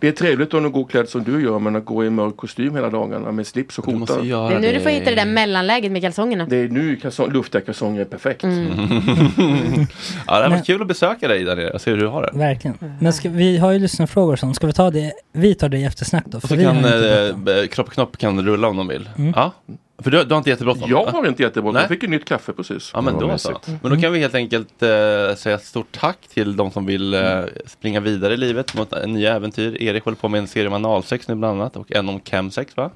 Det 0.00 0.08
är 0.08 0.12
trevligt 0.12 0.54
om 0.54 0.62
du 0.62 0.70
går 0.70 0.84
klädd 0.84 1.08
som 1.08 1.24
du 1.24 1.42
gör 1.42 1.58
men 1.58 1.76
att 1.76 1.84
gå 1.84 2.04
i 2.04 2.10
mörk 2.10 2.36
kostym 2.36 2.74
hela 2.74 2.90
dagarna 2.90 3.32
med 3.32 3.46
slips 3.46 3.78
och 3.78 3.84
skjorta. 3.84 4.22
Det 4.22 4.30
är 4.30 4.60
nu 4.60 4.72
du 4.72 4.80
får 4.80 4.90
hitta 4.90 5.10
det 5.10 5.16
där 5.16 5.26
mellanläget 5.26 5.92
med 5.92 6.02
kalsongerna. 6.02 6.46
Det 6.46 6.56
är 6.56 6.68
nu 6.68 6.96
kalsong, 6.96 7.32
luftäckalsonger 7.32 8.00
är 8.00 8.04
perfekt. 8.04 8.44
Mm. 8.44 8.66
ja, 10.26 10.36
det 10.38 10.42
har 10.42 10.48
Men- 10.50 10.62
kul 10.62 10.82
att 10.82 10.88
besöka 10.88 11.28
dig 11.28 11.44
där 11.44 11.56
nere 11.56 11.70
och 11.70 11.80
se 11.80 11.90
hur 11.90 11.98
du 11.98 12.06
har 12.06 12.22
det. 12.22 12.38
Verkligen. 12.38 12.78
Men 13.00 13.12
ska, 13.12 13.28
vi 13.28 13.58
har 13.58 13.72
ju 13.72 13.78
lyssnarfrågor 13.78 14.32
och 14.32 14.38
sånt. 14.38 14.56
Ska 14.56 14.66
vi 14.66 14.72
ta 14.72 14.90
det? 14.90 15.12
Vi 15.32 15.54
tar 15.54 15.68
det 15.68 15.78
i 15.78 15.84
eftersnack 15.84 16.24
då. 16.26 16.36
Och 16.36 16.42
för 16.42 16.48
så 16.48 16.54
vi 16.56 16.64
har 16.64 16.74
kan 16.74 16.82
pratat. 16.82 17.62
eh, 17.62 17.66
Kropp 17.68 17.86
och 17.86 17.92
Knopp 17.92 18.16
kan 18.18 18.44
rulla 18.46 18.68
om 18.68 18.76
de 18.76 18.88
vill. 18.88 19.08
Mm. 19.18 19.32
Ja. 19.36 19.52
För 19.98 20.10
du, 20.10 20.24
du 20.24 20.34
har 20.34 20.38
inte 20.38 20.50
jättebråttom? 20.50 20.90
Jag 20.90 21.06
har 21.06 21.26
inte 21.26 21.42
jättebråttom. 21.42 21.80
Jag 21.80 21.88
fick 21.88 22.02
ju 22.02 22.08
nytt 22.08 22.24
kaffe 22.24 22.52
precis. 22.52 22.90
Ja 22.94 23.00
men 23.00 23.18
då 23.18 23.38
så. 23.38 23.60
Men 23.82 23.92
då 23.92 24.00
kan 24.00 24.12
vi 24.12 24.18
helt 24.18 24.34
enkelt 24.34 24.82
eh, 24.82 24.88
säga 25.36 25.54
ett 25.54 25.64
stort 25.64 25.98
tack 26.00 26.18
till 26.28 26.56
de 26.56 26.70
som 26.70 26.86
vill 26.86 27.14
eh, 27.14 27.40
springa 27.66 28.00
vidare 28.00 28.34
i 28.34 28.36
livet 28.36 28.74
mot 28.74 28.92
eh, 28.92 29.06
nya 29.06 29.34
äventyr. 29.34 29.82
Erik 29.82 30.04
håller 30.04 30.16
på 30.16 30.28
med 30.28 30.38
en 30.38 30.46
serie 30.48 30.66
om 30.66 30.72
analsex 30.72 31.28
nu 31.28 31.34
bland 31.34 31.60
annat 31.60 31.76
och 31.76 31.92
en 31.92 32.08
om 32.08 32.20
chemsex 32.20 32.76
va? 32.76 32.90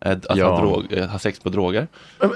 Eh, 0.00 0.12
Att 0.12 0.36
Ja. 0.36 0.48
ha, 0.48 0.60
drog, 0.60 0.92
eh, 0.92 1.06
ha 1.08 1.18
sex 1.18 1.40
på 1.40 1.48
droger. 1.48 1.86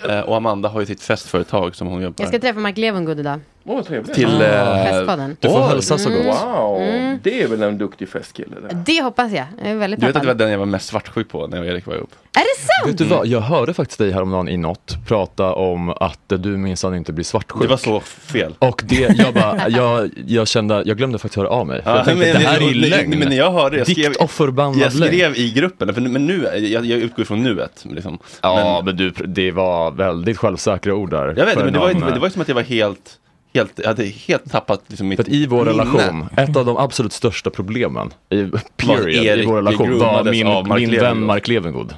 Eh, 0.08 0.20
och 0.20 0.36
Amanda 0.36 0.68
har 0.68 0.80
ju 0.80 0.86
sitt 0.86 1.02
festföretag 1.02 1.76
som 1.76 1.88
hon 1.88 2.02
jobbar 2.02 2.16
Jag 2.18 2.28
ska 2.28 2.38
träffa 2.38 2.60
Mark 2.60 2.76
Levengood 2.78 3.20
idag. 3.20 3.40
Vad 3.62 3.86
trevligt. 3.86 4.14
till... 4.14 4.42
eh, 4.42 4.84
Festpodden. 4.84 5.36
Du 5.40 5.48
får 5.48 5.60
Oj. 5.62 5.68
hälsa 5.68 5.98
så 5.98 6.10
gott. 6.10 6.26
Wow, 6.26 6.80
Mm. 6.80 7.18
det 7.22 7.42
är 7.42 7.48
väl 7.48 7.62
en 7.62 7.78
duktig 7.78 8.08
festkille 8.08 8.56
där. 8.68 8.82
Det 8.86 9.02
hoppas 9.02 9.32
jag. 9.32 9.44
Jag 9.62 9.70
är 9.70 9.76
väldigt 9.76 10.00
Du 10.00 10.06
vet 10.06 10.16
att 10.16 10.22
det 10.22 10.26
var 10.28 10.34
den 10.34 10.50
jag 10.50 10.58
var 10.58 10.66
mest 10.66 10.86
svartsjuk 10.86 11.28
på 11.28 11.46
när 11.46 11.56
jag 11.56 11.66
och 11.66 11.72
Erik 11.72 11.86
var 11.86 11.94
ihop? 11.94 12.10
Är 12.36 12.40
det 12.40 12.60
sant? 12.66 12.88
Vet 12.92 12.98
du 12.98 13.04
vad, 13.04 13.26
jag 13.26 13.40
hörde 13.40 13.74
faktiskt 13.74 13.98
dig 13.98 14.12
häromdagen 14.12 14.48
i 14.48 14.56
något 14.56 14.96
prata 15.06 15.52
om 15.54 15.88
att 15.90 16.18
du 16.28 16.48
minsann 16.56 16.94
inte 16.94 17.12
blir 17.12 17.24
svartsjuk. 17.24 17.62
Det 17.62 17.68
var 17.68 17.76
så 17.76 18.00
fel. 18.00 18.54
Och 18.58 18.82
det, 18.86 19.18
jag 19.18 19.34
bara, 19.34 19.68
jag, 19.68 20.10
jag 20.26 20.48
kände, 20.48 20.82
jag 20.86 20.96
glömde 20.96 21.18
faktiskt 21.18 21.36
höra 21.36 21.48
av 21.48 21.66
mig. 21.66 21.82
För 21.82 21.90
Ja, 21.90 21.96
jag 21.96 22.04
tänkte, 22.06 22.26
men- 22.32 22.42
det 22.42 22.48
här 22.48 22.56
är 22.56 22.60
ju 22.72 22.80
men- 22.80 22.90
lögn. 22.90 23.18
Men 23.18 23.36
jag 23.36 23.52
hörde 23.52 23.70
det, 23.76 23.78
jag 23.78 23.90
skrev, 23.90 24.12
och 24.20 24.30
förbannad 24.30 24.76
jag 24.76 24.92
skrev 24.92 25.36
i 25.36 25.50
gruppen, 25.52 25.94
för, 25.94 26.00
men 26.00 26.26
nu, 26.26 26.42
jag, 26.58 26.84
jag 26.84 26.98
utgår 26.98 27.24
från 27.24 27.42
nuet. 27.42 27.84
Liksom. 27.90 28.18
Ja, 28.42 28.82
men, 28.84 28.96
du, 28.96 29.10
det 29.10 29.50
var 29.52 29.90
väldigt 29.90 30.38
självsäkra 30.38 30.94
ord 30.94 31.10
där. 31.10 31.34
Jag 31.36 31.46
vet, 31.46 31.56
men 31.58 31.72
det 31.72 31.78
var, 31.78 31.94
det 31.94 32.18
var 32.20 32.26
ju 32.26 32.30
som 32.30 32.42
att 32.42 32.48
jag 32.48 32.54
var 32.54 32.62
helt, 32.62 33.16
helt 33.54 33.78
jag 33.78 33.86
hade 33.86 34.04
helt 34.04 34.50
tappat 34.50 34.82
liksom 34.86 35.08
mitt 35.08 35.16
För 35.24 35.32
i 35.32 35.46
vår 35.46 35.64
minne. 35.64 35.70
relation, 35.70 36.28
ett 36.36 36.56
av 36.56 36.64
de 36.66 36.76
absolut 36.76 37.12
största 37.12 37.50
problemen, 37.50 38.12
i, 38.28 38.50
period, 38.76 39.38
i 39.38 39.44
vår 39.46 39.56
relation 39.56 39.98
var 39.98 40.24
min, 40.24 40.46
min 40.46 40.90
Levengood. 40.90 41.00
vän 41.00 41.26
Mark 41.26 41.48
Levengood. 41.48 41.94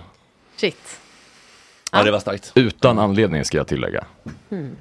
Shit. 0.57 0.99
Ja, 1.93 2.03
det 2.03 2.11
var 2.11 2.19
starkt. 2.21 2.53
Utan 2.55 2.99
anledning 2.99 3.45
ska 3.45 3.57
jag 3.57 3.67
tillägga. 3.67 4.05
Hmm. 4.51 4.77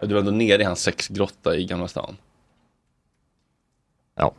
Du 0.00 0.14
var 0.14 0.20
ändå 0.20 0.30
nere 0.32 0.62
i 0.62 0.64
hans 0.64 0.82
sexgrotta 0.82 1.56
i 1.56 1.64
Gamla 1.64 1.88
stan. 1.88 2.16
Ja. 4.16 4.32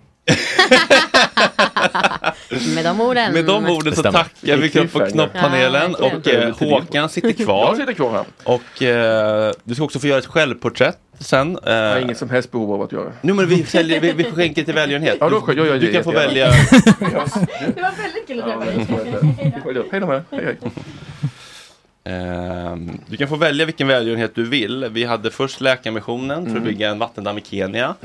Med 2.76 2.86
de 2.86 3.02
orden. 3.02 3.34
Med 3.34 3.46
de 3.46 3.66
orden 3.70 3.96
så 3.96 4.04
tackar 4.04 4.58
vi 4.58 4.70
och 4.94 5.12
Knopp-panelen 5.12 5.96
Ja, 6.00 6.06
och 6.16 6.28
eh, 6.28 6.56
Håkan 6.60 7.10
sitter 7.10 7.32
kvar. 7.34 7.66
Jag 7.68 7.78
sitter 7.78 7.94
kvar 7.94 8.12
här. 8.12 8.26
Och 8.44 8.82
eh, 8.84 9.52
du 9.64 9.76
ska 9.76 9.84
också 9.84 10.00
få 10.00 10.08
göra 10.08 10.20
ett 10.20 10.26
självporträtt 10.26 10.98
sen. 11.20 11.58
Eh, 11.66 11.74
Jag 11.74 11.92
har 11.94 12.00
inget 12.00 12.18
som 12.18 12.30
helst 12.30 12.52
behov 12.52 12.74
av 12.74 12.82
att 12.82 12.92
göra. 12.92 13.12
Nu 13.22 13.34
men 13.34 13.48
vi, 13.48 13.64
säljer, 13.66 14.02
vi, 14.02 14.12
vi 14.12 14.24
skänker 14.24 14.64
till 14.64 14.74
välgörenhet. 14.74 15.18
Ja, 15.20 15.30
då 15.30 15.42
jag 15.58 15.68
gör 15.68 15.80
du 15.80 15.94
kan 15.94 16.04
få 16.04 16.12
välja. 16.12 16.52
Det 16.52 16.56
var 17.82 18.02
väldigt 18.02 18.28
kul 18.28 18.40
att 18.40 18.46
träffa 18.46 18.66
dig. 18.66 18.86
Hej 19.92 20.00
då 20.00 20.06
med 20.08 20.24
Hej 20.32 20.46
hej. 20.46 20.58
Ehm, 22.06 23.00
du 23.08 23.18
kan 23.18 23.28
få 23.28 23.36
välja 23.36 23.66
vilken 23.66 23.88
välgörenhet 23.88 24.36
du 24.36 24.44
vill. 24.50 24.86
Vi 24.92 25.04
hade 25.04 25.32
först 25.32 25.62
Läkarmissionen 25.62 26.36
för 26.44 26.52
att 26.52 26.58
Mm. 26.58 26.64
bygga 26.64 26.90
en 26.90 27.00
vattendamm 27.00 27.38
i 27.38 27.42
Kenya. 27.42 27.96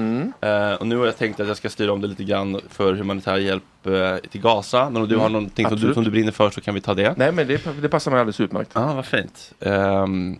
Eh, 0.40 0.72
och 0.72 0.86
nu 0.86 0.96
har 0.96 1.06
jag 1.06 1.16
tänkt 1.18 1.40
att 1.40 1.48
jag 1.48 1.56
ska 1.56 1.68
styra 1.68 1.92
om 1.92 2.00
det 2.00 2.06
lite 2.08 2.24
grann 2.24 2.60
för 2.70 2.94
humanitär 2.94 3.36
hjälp 3.36 3.62
eh, 3.86 4.16
till 4.30 4.40
Gaza. 4.40 4.90
Men 4.90 5.02
om 5.02 5.08
du 5.08 5.14
har 5.16 5.22
Mm. 5.22 5.32
någonting 5.32 5.68
som 5.68 5.80
du, 5.80 5.94
som 5.94 6.04
du 6.04 6.10
brinner 6.10 6.32
för 6.32 6.50
så 6.50 6.60
kan 6.60 6.74
vi 6.74 6.80
ta 6.80 6.94
det. 6.94 7.14
Nej 7.16 7.32
men 7.32 7.46
det, 7.46 7.80
det 7.82 7.88
passar 7.88 8.10
mig 8.10 8.20
alldeles 8.20 8.40
utmärkt. 8.40 8.70
Ja, 8.74 8.94
vad 8.94 9.06
fint. 9.06 9.52
Ehm, 9.60 10.36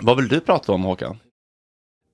vad 0.00 0.16
vill 0.16 0.28
du 0.28 0.40
prata 0.40 0.72
om 0.72 0.82
Håkan? 0.82 1.18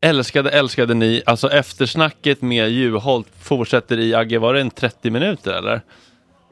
Älskade, 0.02 0.50
älskade 0.50 0.94
ni. 0.94 1.22
Alltså 1.26 1.50
eftersnacket 1.50 2.42
med 2.42 2.70
Juholt 2.70 3.28
fortsätter 3.40 3.98
i 3.98 4.14
Agge, 4.14 4.38
var 4.38 4.54
det 4.54 4.60
en 4.60 4.70
30 4.70 5.10
minuter 5.10 5.52
eller? 5.52 5.80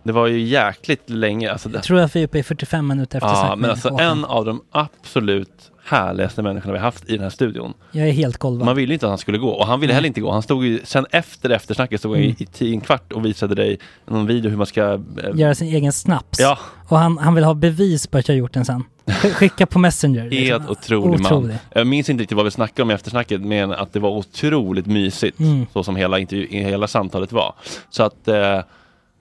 Det 0.08 0.12
var 0.12 0.26
ju 0.26 0.40
jäkligt 0.40 1.10
länge. 1.10 1.52
Alltså, 1.52 1.68
det... 1.68 1.74
Jag 1.76 1.82
tror 1.84 1.98
att 2.00 2.16
vi 2.16 2.20
är 2.20 2.24
uppe 2.24 2.38
i 2.38 2.42
45 2.42 2.86
minuter 2.86 3.16
efter 3.18 3.28
Ja, 3.28 3.56
men 3.56 3.70
alltså 3.70 3.88
en 3.88 4.24
av 4.24 4.44
de 4.44 4.62
absolut 4.72 5.70
härligaste 5.84 6.42
människorna 6.42 6.72
vi 6.72 6.78
haft 6.78 7.08
i 7.08 7.12
den 7.12 7.22
här 7.22 7.30
studion. 7.30 7.72
Jag 7.92 8.08
är 8.08 8.12
helt 8.12 8.38
golvad. 8.38 8.64
Man 8.66 8.76
ville 8.76 8.94
inte 8.94 9.06
att 9.06 9.10
han 9.10 9.18
skulle 9.18 9.38
gå 9.38 9.48
och 9.50 9.66
han 9.66 9.80
ville 9.80 9.90
Nej. 9.90 9.94
heller 9.94 10.06
inte 10.06 10.20
gå. 10.20 10.30
Han 10.30 10.42
stod 10.42 10.64
ju, 10.64 10.80
sen 10.84 11.06
efter 11.10 11.50
eftersnacket 11.50 12.00
stod 12.00 12.12
han 12.12 12.22
Mm. 12.22 12.36
i, 12.38 12.46
tio, 12.46 12.74
en 12.74 12.80
kvart 12.80 13.12
och 13.12 13.24
visade 13.24 13.54
dig 13.54 13.78
någon 14.06 14.26
video 14.26 14.50
hur 14.50 14.56
man 14.56 14.66
ska... 14.66 14.82
eh, 14.92 15.00
Göra 15.34 15.54
sin 15.54 15.68
egen 15.68 15.92
snaps. 15.92 16.38
Ja. 16.40 16.58
Och 16.88 16.98
han, 16.98 17.18
han 17.18 17.34
vill 17.34 17.44
ha 17.44 17.54
bevis 17.54 18.06
på 18.06 18.18
att 18.18 18.28
jag 18.28 18.36
gjort 18.36 18.52
den 18.52 18.64
sen. 18.64 18.84
Sk- 19.06 19.30
Skicka 19.32 19.66
på 19.66 19.78
Messenger. 19.78 20.22
Helt 20.22 20.32
liksom. 20.32 20.66
otrolig 20.70 21.20
man. 21.20 21.32
Otrolig. 21.32 21.56
Jag 21.74 21.86
minns 21.86 22.08
inte 22.10 22.22
riktigt 22.22 22.36
vad 22.36 22.44
vi 22.44 22.50
snackade 22.50 22.82
om 22.82 22.90
i 22.90 22.94
eftersnacket 22.94 23.40
men 23.40 23.72
att 23.72 23.92
det 23.92 24.00
var 24.00 24.10
otroligt 24.10 24.86
mysigt. 24.86 25.40
Mm. 25.40 25.66
Så 25.72 25.82
som 25.84 25.96
hela, 25.96 26.18
intervju, 26.18 26.46
hela 26.50 26.86
samtalet 26.86 27.32
var. 27.32 27.54
Så 27.90 28.02
att 28.02 28.28
eh, 28.28 28.60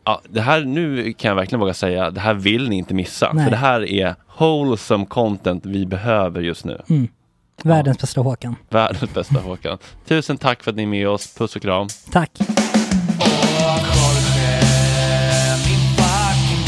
ja, 0.08 0.22
det 0.30 0.42
här 0.42 0.62
nu 0.62 1.14
kan 1.14 1.30
jag 1.30 1.36
verkligen 1.36 1.60
våga 1.60 1.74
säga, 1.74 2.12
det 2.12 2.20
här 2.20 2.34
vill 2.34 2.70
ni 2.70 2.76
inte 2.76 2.94
missa. 2.94 3.32
Nej. 3.34 3.44
För 3.44 3.52
det 3.52 3.58
här 3.58 3.90
är 3.90 4.16
wholesome 4.38 5.06
content 5.06 5.66
vi 5.66 5.86
behöver 5.86 6.42
just 6.42 6.66
nu. 6.66 6.82
Mm. 6.90 7.08
Världens 7.64 7.98
bästa 7.98 8.22
Håkan. 8.22 8.56
Världens 8.70 9.14
bästa 9.14 9.40
Håkan. 9.40 9.78
Tusen 10.08 10.38
tack 10.38 10.64
för 10.64 10.72
att 10.72 10.78
ni 10.78 10.84
är 10.84 10.88
med 10.88 11.10
oss. 11.10 11.36
Puss 11.38 11.56
och 11.56 11.62
kram. 11.62 11.88
Tack. 12.12 12.32
Min 12.40 12.48
fucking 15.98 16.68